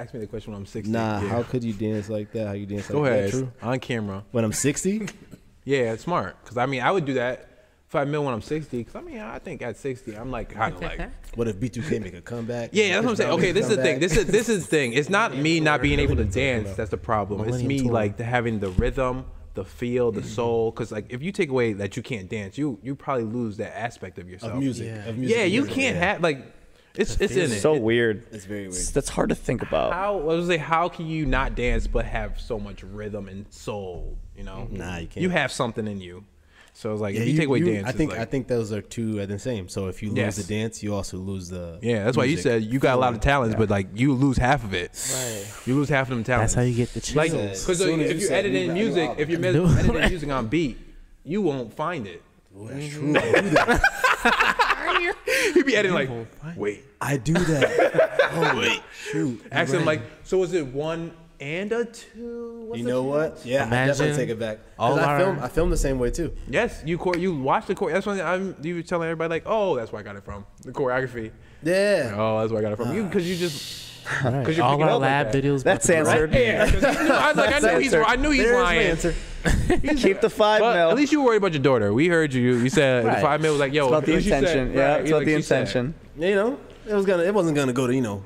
"Ask 0.00 0.14
me 0.14 0.20
the 0.20 0.26
question 0.26 0.52
when 0.52 0.60
I'm 0.60 0.66
60." 0.66 0.90
nah, 0.90 1.20
Yeah. 1.20 1.28
how 1.28 1.42
could 1.42 1.62
you 1.62 1.72
dance 1.72 2.08
like 2.08 2.32
that? 2.32 2.46
How 2.46 2.52
you 2.52 2.66
dance 2.66 2.88
Go 2.88 3.00
like 3.00 3.10
ahead, 3.12 3.24
that? 3.26 3.30
True. 3.30 3.52
on 3.62 3.78
camera. 3.80 4.24
When 4.30 4.44
I'm 4.44 4.52
60, 4.52 5.08
Yeah, 5.64 5.92
it's 5.92 6.04
smart. 6.04 6.42
Cause 6.44 6.56
I 6.56 6.66
mean, 6.66 6.82
I 6.82 6.90
would 6.90 7.04
do 7.04 7.14
that 7.14 7.48
if 7.86 7.94
I 7.94 8.04
knew 8.04 8.22
when 8.22 8.32
I'm 8.32 8.42
60. 8.42 8.82
Cause 8.84 8.96
I 8.96 9.00
mean, 9.02 9.18
I 9.18 9.38
think 9.38 9.62
at 9.62 9.76
60, 9.76 10.16
I'm 10.16 10.30
like 10.30 10.48
kind 10.48 10.74
of 10.74 10.80
like. 10.80 11.10
what 11.34 11.48
if 11.48 11.60
B2K 11.60 12.02
make 12.02 12.14
a 12.14 12.20
comeback? 12.20 12.70
Yeah, 12.72 12.94
that's 12.94 13.04
what 13.04 13.10
I'm 13.10 13.16
saying. 13.16 13.30
Okay, 13.32 13.52
this 13.52 13.68
is 13.68 13.76
the 13.76 13.82
thing. 13.82 14.00
This 14.00 14.16
is 14.16 14.26
this 14.26 14.48
is 14.48 14.64
the 14.64 14.70
thing. 14.70 14.94
It's 14.94 15.10
not 15.10 15.36
me 15.36 15.60
not 15.60 15.82
being 15.82 16.00
able 16.00 16.16
to 16.16 16.24
dance. 16.24 16.74
That's 16.74 16.90
the 16.90 16.96
problem. 16.96 17.48
It's 17.48 17.62
me 17.62 17.82
like 17.82 18.18
having 18.18 18.58
the 18.58 18.70
rhythm, 18.70 19.26
the 19.54 19.64
feel, 19.64 20.12
the 20.12 20.22
mm. 20.22 20.26
soul. 20.26 20.72
Cause 20.72 20.90
like 20.90 21.06
if 21.10 21.22
you 21.22 21.30
take 21.30 21.50
away 21.50 21.74
that 21.74 21.96
you 21.96 22.02
can't 22.02 22.28
dance, 22.28 22.56
you 22.56 22.78
you 22.82 22.94
probably 22.94 23.24
lose 23.24 23.58
that 23.58 23.78
aspect 23.78 24.18
of 24.18 24.28
yourself. 24.28 24.54
of 24.54 24.58
music. 24.58 24.86
Yeah. 24.86 25.08
Of 25.08 25.18
music 25.18 25.36
Yeah, 25.36 25.44
you 25.44 25.62
music, 25.62 25.74
can't 25.74 25.96
yeah. 25.96 26.12
have 26.12 26.22
like 26.22 26.59
it's 26.94 27.16
it's 27.20 27.34
in 27.36 27.52
it. 27.52 27.60
so 27.60 27.74
It- 27.74 27.82
weird. 27.82 28.24
It's 28.32 28.44
very 28.44 28.62
weird. 28.62 28.72
It's- 28.72 28.90
That's 28.90 29.08
hard 29.08 29.28
to 29.30 29.34
think 29.34 29.62
about. 29.62 29.92
How 29.92 30.18
I 30.18 30.22
was 30.22 30.46
say 30.46 30.56
how 30.56 30.88
can 30.88 31.06
you 31.06 31.26
not 31.26 31.54
dance 31.54 31.86
but 31.86 32.04
have 32.06 32.40
so 32.40 32.58
much 32.58 32.82
rhythm 32.82 33.28
and 33.28 33.46
soul? 33.50 34.16
You 34.36 34.44
know, 34.44 34.68
Nah, 34.70 34.98
you 34.98 35.06
can't. 35.06 35.22
You 35.22 35.30
have 35.30 35.52
something 35.52 35.86
in 35.86 36.00
you. 36.00 36.24
So 36.72 36.92
it's 36.92 37.00
like 37.02 37.14
Yeah, 37.16 37.22
if 37.22 37.28
you, 37.28 37.36
take 37.36 37.48
away 37.48 37.60
dance, 37.60 37.86
I 37.88 37.92
think 37.92 38.12
like, 38.12 38.20
I 38.20 38.24
think 38.24 38.46
those 38.46 38.72
are 38.72 38.80
two 38.80 39.18
are 39.18 39.26
the 39.26 39.38
same. 39.40 39.68
So 39.68 39.88
if 39.88 40.02
you 40.02 40.10
lose 40.10 40.18
Yes. 40.18 40.36
the 40.36 40.44
dance, 40.44 40.82
you 40.82 40.94
also 40.94 41.18
lose 41.18 41.48
the 41.48 41.78
yeah, 41.82 42.04
that's 42.04 42.16
why 42.16 42.24
you 42.24 42.36
said 42.36 42.62
you 42.62 42.78
got 42.78 42.96
a 42.96 43.00
lot 43.00 43.12
of 43.12 43.20
talents, 43.20 43.56
but 43.58 43.68
like 43.68 43.88
you 43.94 44.12
lose 44.14 44.38
half 44.38 44.62
of 44.64 44.72
it. 44.72 44.92
Right. 45.12 45.44
You 45.66 45.74
lose 45.74 45.88
half 45.88 46.06
of 46.10 46.10
them 46.16 46.24
talents. 46.24 46.54
That's 46.54 46.64
how 46.64 46.68
you 46.68 46.74
get 46.76 46.94
the 46.94 47.00
chills. 47.00 47.16
Like, 47.16 47.32
because 47.32 47.68
uh, 47.80 47.84
As 47.84 47.90
if 48.00 48.08
you 48.14 48.14
you 48.14 48.20
said 48.20 48.44
edit 48.46 48.52
move 48.52 48.62
in 48.70 48.76
you 48.76 48.84
music, 48.84 49.10
out. 49.10 49.20
if 49.20 49.28
you're 49.28 49.40
No. 49.40 49.66
editing 49.78 50.08
music 50.08 50.30
on 50.30 50.46
beat, 50.46 50.78
you 51.24 51.42
won't 51.42 51.74
find 51.74 52.06
it. 52.06 52.22
Oh, 52.60 52.66
that's 52.68 52.88
true. 52.88 53.16
I 53.16 53.40
do 53.40 53.50
that. 53.50 55.16
He'd 55.54 55.66
be 55.66 55.76
editing 55.76 55.94
like, 55.94 56.10
wait, 56.56 56.84
I 57.00 57.16
do 57.16 57.34
that. 57.34 58.18
Oh 58.32 58.58
wait, 58.60 58.80
shoot. 59.10 59.42
ask 59.50 59.74
him 59.74 59.84
like, 59.84 60.02
so 60.22 60.40
is 60.44 60.52
it 60.52 60.64
one 60.68 61.10
and 61.40 61.72
a 61.72 61.84
two? 61.84 62.66
What's 62.68 62.80
You 62.80 62.86
know 62.86 63.02
chance? 63.02 63.38
what? 63.40 63.44
Yeah, 63.46 63.66
I 63.66 63.86
definitely 63.88 64.14
take 64.14 64.28
it 64.30 64.38
back. 64.38 64.60
all 64.78 64.94
Because 64.94 65.08
I 65.08 65.12
our- 65.12 65.18
film, 65.18 65.38
I 65.40 65.48
film 65.48 65.70
the 65.70 65.76
same 65.76 65.98
way 65.98 66.12
too. 66.12 66.32
Yes, 66.48 66.80
you 66.86 66.96
chor- 66.96 67.16
you 67.16 67.34
watch 67.34 67.66
the 67.66 67.74
chore. 67.74 67.90
That's 67.90 68.06
when 68.06 68.20
I'm. 68.20 68.54
You 68.62 68.76
were 68.76 68.82
telling 68.82 69.08
everybody 69.08 69.30
like, 69.30 69.42
oh, 69.46 69.74
that's 69.74 69.90
where 69.90 69.98
I 69.98 70.04
got 70.04 70.14
it 70.14 70.22
from. 70.24 70.46
The 70.62 70.70
choreography. 70.70 71.32
Yeah. 71.64 72.14
Oh, 72.16 72.38
that's 72.38 72.52
where 72.52 72.60
I 72.60 72.62
got 72.62 72.72
it 72.72 72.76
from. 72.76 72.94
You 72.94 73.02
because 73.02 73.28
you 73.28 73.36
just. 73.36 73.89
Right. 74.24 74.44
'Cause 74.44 74.56
you're 74.56 74.64
All 74.66 74.72
picking 74.76 74.84
our 74.88 74.90
up 74.96 75.00
like 75.00 75.10
lab 75.10 75.32
that. 75.32 75.44
videos. 75.44 75.62
That's 75.62 75.88
about 75.88 75.92
to 75.94 75.98
answered. 76.10 76.30
drop. 76.30 76.40
Yeah, 76.40 76.70
'cause 76.70 76.74
you 77.02 77.08
know, 77.08 77.14
I 77.14 77.28
was 77.28 77.36
like, 77.36 77.54
I 77.54 77.58
knew 77.72 77.78
he's. 77.78 77.94
answered. 77.94 78.04
I 78.08 78.16
knew 78.16 78.30
he's 78.30 78.42
There's 78.42 78.54
my 78.56 78.62
lying. 78.62 78.86
answer. 78.88 79.14
Keep 79.96 80.20
the 80.20 80.30
five 80.30 80.60
But 80.60 80.74
mil. 80.74 80.90
at 80.90 80.96
least 80.96 81.12
you 81.12 81.20
were 81.20 81.26
worried 81.26 81.36
about 81.38 81.52
your 81.52 81.62
daughter. 81.62 81.92
We 81.92 82.08
heard 82.08 82.34
you. 82.34 82.56
You 82.56 82.68
said 82.70 83.04
Right. 83.06 83.22
five 83.22 83.40
mil 83.40 83.52
was 83.52 83.60
like, 83.60 83.72
yo, 83.72 83.84
it's 83.84 83.88
about 83.92 84.04
the 84.06 84.12
at 84.12 84.16
least 84.16 84.26
you 84.26 84.30
said- 84.32 84.44
intention. 84.44 84.72
yeah, 84.76 84.90
right, 84.92 85.00
it's 85.00 85.10
about 85.10 85.16
like 85.18 85.26
the 85.26 85.36
she 85.36 85.42
said. 85.42 85.58
intention. 85.60 85.94
You 86.18 86.34
know, 86.34 86.58
it 86.88 86.94
was 86.94 87.06
gonna, 87.06 87.22
it 87.22 87.32
wasn't 87.34 87.56
gonna 87.56 87.72
go 87.72 87.86
to 87.86 87.94
you 87.94 88.00
know, 88.02 88.22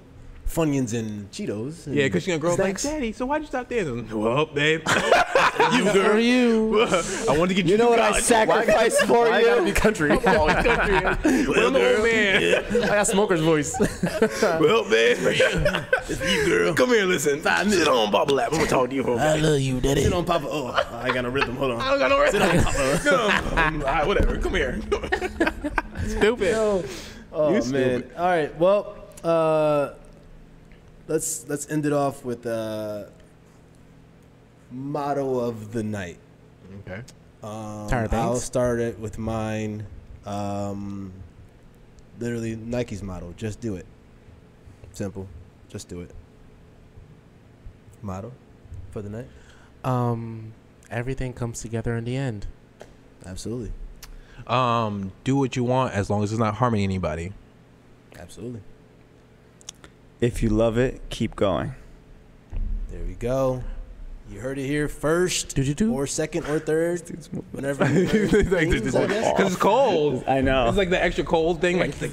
Funyuns 0.49 0.93
and 0.99 1.31
Cheetos. 1.31 1.87
and 1.87 1.95
Yeah, 1.97 2.05
because 2.05 2.23
she's 2.23 2.29
gonna 2.33 2.39
grow 2.41 2.53
up 2.55 2.59
like. 2.59 2.81
Daddy, 2.81 3.13
so 3.13 3.27
why'd 3.27 3.43
you 3.43 3.49
stop 3.49 3.69
dancing? 3.69 4.09
Well, 4.19 4.47
babe, 4.47 4.83
you 5.73 5.85
girl, 5.93 6.13
For 6.13 6.19
you. 6.19 6.83
I 7.29 7.39
wanted 7.39 7.49
to 7.49 7.55
get 7.55 7.67
you. 7.67 7.73
You 7.73 7.79
know 7.79 7.85
to 7.85 7.91
what 7.91 8.01
I 8.01 8.09
college. 8.11 8.25
sacrificed 8.25 9.03
for 9.03 9.29
Why 9.29 9.39
I 9.39 9.43
gotta 9.43 9.63
be 9.65 9.73
country? 9.73 10.11
I'm 10.13 10.39
always 10.39 10.55
country. 10.65 11.47
Well, 11.47 11.67
I'm 11.69 11.77
an 11.77 11.95
old 11.97 12.05
man. 12.05 12.65
I 12.85 12.87
got 12.87 13.07
smoker's 13.07 13.41
voice. 13.41 13.75
Well, 14.43 14.85
babe, 14.89 15.17
it's 15.21 16.33
you, 16.33 16.47
girl. 16.47 16.75
Come 16.75 16.91
here, 16.91 17.05
listen. 17.05 17.43
Sit 17.43 17.89
on 17.89 18.11
Bubble 18.11 18.35
Lap. 18.37 18.49
I'm 18.53 18.59
gonna 18.59 18.71
talk 18.71 18.91
to 18.91 18.95
you 18.95 19.03
for 19.03 19.13
a 19.13 19.17
minute. 19.17 19.45
I 19.45 19.49
love 19.49 19.61
you, 19.61 19.81
daddy. 19.81 20.03
Sit 20.05 20.13
on 20.13 20.25
Papa. 20.25 20.47
Oh, 20.49 20.69
I 21.03 21.13
got 21.13 21.23
no 21.23 21.31
rhythm. 21.31 21.57
Hold 21.57 21.73
on. 21.73 21.81
I 21.81 21.91
don't 21.91 21.99
got 21.99 22.11
no 22.11 22.21
rest. 22.21 23.05
Come, 23.05 23.59
on. 23.59 23.83
all 23.83 23.89
right, 23.89 24.07
whatever. 24.07 24.37
Come 24.39 24.55
here. 24.55 24.81
Stupid. 26.07 26.55
Oh 27.33 27.49
You 27.49 27.55
man. 27.55 27.63
stupid. 27.63 28.11
All 28.17 28.27
right. 28.27 28.59
Well, 28.59 28.97
uh, 29.25 29.95
let's 31.09 31.49
let's 31.49 31.69
end 31.71 31.87
it 31.87 31.93
off 31.93 32.25
with 32.25 32.47
uh, 32.47 33.05
motto 34.75 35.39
of 35.39 35.73
the 35.73 35.83
night. 35.83 36.19
Okay. 36.81 37.03
Um, 37.43 37.89
I'll 38.13 38.37
start 38.37 38.81
it 38.81 38.99
with 38.99 39.19
mine. 39.19 39.87
Um, 40.27 41.13
literally 42.19 42.57
Nike's 42.57 43.03
motto: 43.03 43.35
just 43.37 43.61
do 43.61 43.77
it. 43.77 43.87
Simple. 44.93 45.29
Just 45.69 45.89
do 45.89 46.01
it. 46.01 46.11
Motto 48.03 48.33
for 48.91 49.03
the 49.03 49.11
night. 49.11 49.27
Um, 49.83 50.53
everything 50.91 51.33
comes 51.33 51.61
together 51.61 51.97
in 51.97 52.05
the 52.05 52.17
end. 52.17 52.47
Absolutely. 53.27 53.73
Um, 54.47 55.13
do 55.23 55.37
what 55.37 55.57
you 55.57 55.65
want 55.65 55.95
as 55.95 56.11
long 56.11 56.23
as 56.23 56.33
it's 56.33 56.39
not 56.39 56.55
harming 56.55 56.83
anybody. 56.83 57.33
Absolutely. 58.19 58.61
If 60.21 60.43
you 60.43 60.49
love 60.49 60.79
it, 60.79 61.03
keep 61.11 61.37
going. 61.37 61.75
There 62.91 63.05
we 63.05 63.15
go. 63.15 63.65
You 64.31 64.41
heard 64.41 64.59
it 64.59 64.67
here 64.67 64.89
first, 64.89 65.55
Did 65.55 65.67
you 65.69 65.75
do? 65.75 65.93
or 65.93 66.07
second, 66.07 66.47
or 66.47 66.59
third. 66.59 67.03
Whenever. 67.53 67.85
you 67.93 68.07
heard 68.07 68.31
things, 68.49 68.95
I 68.95 69.07
guess. 69.07 69.33
Because 69.33 69.53
it's 69.53 69.61
cold. 69.63 70.25
I 70.29 70.41
know. 70.41 70.67
It's 70.69 70.79
like 70.79 70.91
the 70.91 71.03
extra 71.03 71.25
cold 71.25 71.61
thing. 71.61 71.79
Like, 71.79 72.01
My 72.01 72.11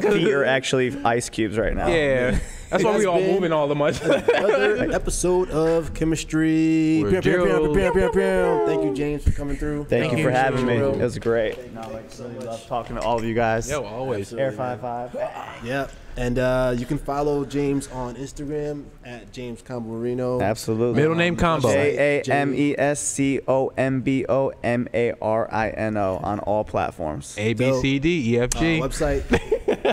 feet 0.00 0.28
are 0.28 0.44
actually 0.44 0.94
ice 1.04 1.28
cubes 1.30 1.56
right 1.58 1.74
now. 1.74 1.88
yeah. 1.88 2.38
That's 2.70 2.84
why 2.84 2.96
we 2.96 3.04
all 3.04 3.20
moving 3.20 3.52
all 3.52 3.68
the 3.68 3.74
much. 3.74 4.00
Another 4.02 4.90
episode 4.92 5.50
of 5.50 5.92
chemistry. 5.92 7.02
Thank 7.04 7.24
you, 7.24 8.94
James, 8.94 9.24
for 9.24 9.32
coming 9.32 9.56
through. 9.56 9.84
Thank, 9.84 10.04
Thank 10.06 10.18
you 10.18 10.24
for 10.24 10.30
having 10.30 10.64
me. 10.64 10.76
It 10.76 10.96
was 10.98 11.18
great. 11.18 11.72
No, 11.74 11.82
like, 11.90 12.10
really 12.18 12.38
love 12.38 12.66
talking 12.66 12.96
to 12.96 13.02
all 13.02 13.18
of 13.18 13.24
you 13.24 13.34
guys. 13.34 13.68
Yo, 13.70 13.84
always. 13.84 14.32
Air 14.32 14.52
five 14.52 14.80
five. 14.80 15.14
Yeah, 15.62 15.88
and 16.16 16.38
uh, 16.38 16.74
you 16.76 16.84
can 16.86 16.98
follow 16.98 17.44
James 17.44 17.88
on 17.88 18.16
Instagram 18.16 18.84
at 19.04 19.32
James 19.32 19.62
Combomarino. 19.62 20.42
Absolutely. 20.42 21.00
Middle 21.00 21.16
name 21.16 21.36
combo. 21.36 21.68
J 21.72 22.20
A 22.26 22.32
M 22.32 22.54
E 22.54 22.74
S 22.76 23.00
C 23.00 23.40
O 23.48 23.68
M 23.76 24.00
B 24.02 24.24
O 24.28 24.52
M 24.62 24.88
A 24.92 25.12
R 25.22 25.48
I 25.52 25.70
N 25.70 25.96
O 25.96 26.16
on 26.22 26.38
all 26.40 26.64
platforms. 26.64 27.34
A 27.38 27.54
B 27.54 27.72
C 27.80 27.98
D 27.98 28.34
E 28.34 28.38
F 28.40 28.50
Uh, 28.56 28.60
website, 28.60 29.20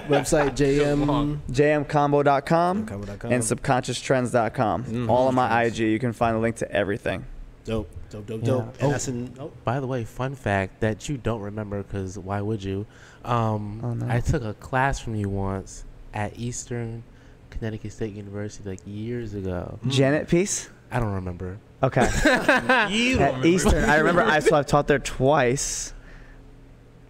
website 0.10 0.52
JM. 0.56 1.40
jmcombo.com 1.52 2.86
Combo.com. 2.86 3.32
and 3.32 3.44
subconscioustrends.com. 3.44 5.10
All 5.10 5.28
on 5.28 5.36
my 5.36 5.64
IG. 5.64 5.78
You 5.80 6.00
can 6.00 6.14
find 6.14 6.36
a 6.36 6.40
link 6.40 6.58
to 6.58 6.72
everything. 6.72 7.26
Dope, 7.66 7.90
dope, 8.10 8.26
dope, 8.26 8.40
Yeah. 8.41 8.46
dope. 8.48 8.76
And 8.80 8.84
Oh. 8.84 8.91
that's 8.91 9.08
in. 9.08 9.34
Oh, 9.40 9.52
By 9.64 9.80
the 9.80 9.88
way, 9.88 10.04
fun 10.04 10.34
fact 10.36 10.80
that 10.82 11.08
you 11.08 11.18
don't 11.18 11.41
remember 11.41 11.84
because 11.84 12.18
why 12.18 12.41
would 12.41 12.64
you? 12.64 12.86
Um, 13.24 13.82
Oh, 13.84 13.94
no. 13.94 14.08
I 14.10 14.22
took 14.22 14.44
a 14.44 14.54
class 14.54 15.00
from 15.00 15.16
you 15.16 15.30
once 15.30 15.84
at 16.14 16.38
Eastern 16.40 17.03
Connecticut 17.49 17.91
State 17.91 18.14
University 18.14 18.69
like 18.69 18.80
years 18.86 19.34
ago. 19.34 19.80
Mm. 19.86 19.91
Janet 19.91 20.27
Peace? 20.27 20.69
I 20.91 20.99
don't 20.99 21.14
remember. 21.14 21.57
Okay. 21.84 22.02
You 22.90 23.19
At 23.19 23.45
Eastern. 23.45 23.90
I 23.90 23.98
remember 23.98 24.22
I 24.23 24.40
so 24.40 24.56
I've 24.56 24.65
taught 24.65 24.88
there 24.88 24.99
twice. 24.99 25.94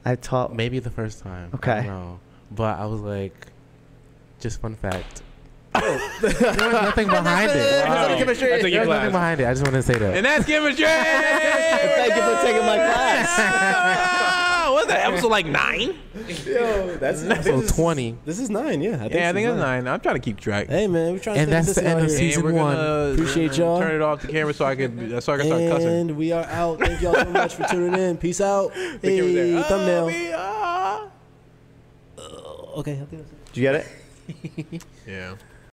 I 0.05 0.15
taught 0.15 0.53
Maybe 0.55 0.79
the 0.79 0.89
first 0.91 1.23
time. 1.23 1.49
I 1.53 1.55
Okay. 1.57 1.75
don't 1.75 1.85
know. 1.87 2.19
But 2.51 2.79
I 2.79 2.85
was 2.85 3.01
like, 3.01 3.47
just 4.39 4.61
fun 4.61 4.75
fact. 4.75 5.21
there 5.73 5.83
was 6.21 6.41
nothing 6.41 7.07
behind 7.07 7.51
it. 7.51 7.85
Wow. 7.87 8.07
Wow. 8.09 8.17
Chemistry. 8.17 8.53
I 8.53 8.57
There 8.57 8.67
your 8.69 8.79
was 8.81 8.89
nothing 8.89 9.11
behind 9.11 9.39
it. 9.41 9.45
I 9.45 9.51
just 9.53 9.63
wanted 9.63 9.77
to 9.77 9.83
say 9.83 9.99
that. 9.99 10.17
And 10.17 10.25
that's 10.25 10.45
chemistry. 10.45 10.85
Thank 10.85 12.15
you 12.15 12.21
for 12.21 12.41
taking 12.41 12.65
my 12.65 12.75
class. 12.77 14.35
Ah, 14.69 14.73
What's 14.73 14.87
that? 14.87 15.07
Episode 15.07 15.29
like 15.31 15.45
nine? 15.47 15.95
Yo, 16.45 16.95
that's 16.97 17.23
Episode 17.23 17.67
20. 17.67 18.17
This 18.23 18.37
is 18.39 18.49
nine. 18.51 18.81
Yeah, 18.81 18.95
I 18.95 18.97
think. 18.99 19.13
Yeah, 19.15 19.29
I 19.29 19.33
think 19.33 19.47
it's 19.47 19.57
nine. 19.57 19.87
I'm 19.87 19.99
trying 19.99 20.15
to 20.15 20.21
keep 20.21 20.39
track. 20.39 20.67
Hey 20.67 20.85
man, 20.87 21.13
we're 21.13 21.19
trying 21.19 21.35
to 21.37 21.41
And 21.41 21.49
stay 21.49 21.73
that's 21.73 21.75
the 21.75 21.87
end 21.87 21.99
of 22.01 22.07
here. 22.07 22.17
season 22.17 22.45
and 22.45 22.53
we're 22.55 22.61
one. 22.61 22.75
gonna 22.75 23.13
Appreciate 23.13 23.57
y'all. 23.57 23.79
Turn 23.79 23.95
it 23.95 24.01
off 24.01 24.21
the 24.21 24.27
camera 24.27 24.53
so 24.53 24.65
I 24.65 24.75
can 24.75 25.21
so 25.21 25.33
I 25.33 25.37
can 25.37 25.47
start 25.47 25.61
cussing. 25.69 25.87
And 25.89 26.17
we 26.17 26.31
are 26.31 26.43
out. 26.45 26.79
Thank 26.79 27.01
y'all 27.01 27.15
so 27.15 27.25
much 27.31 27.55
for 27.55 27.63
tuning 27.63 27.99
in. 27.99 28.17
Peace 28.17 28.41
out. 28.41 28.71
camera's 28.75 29.01
Hey, 29.01 29.31
there. 29.51 29.63
thumbnail. 29.63 30.03
Oh, 30.03 30.07
we 30.07 30.31
are- 30.33 31.11
Okay, 32.79 33.01
okay. 33.01 33.17
Did 33.51 33.57
you 33.57 33.61
get 33.63 33.75
it? 33.75 33.87
Yeah. 35.07 35.33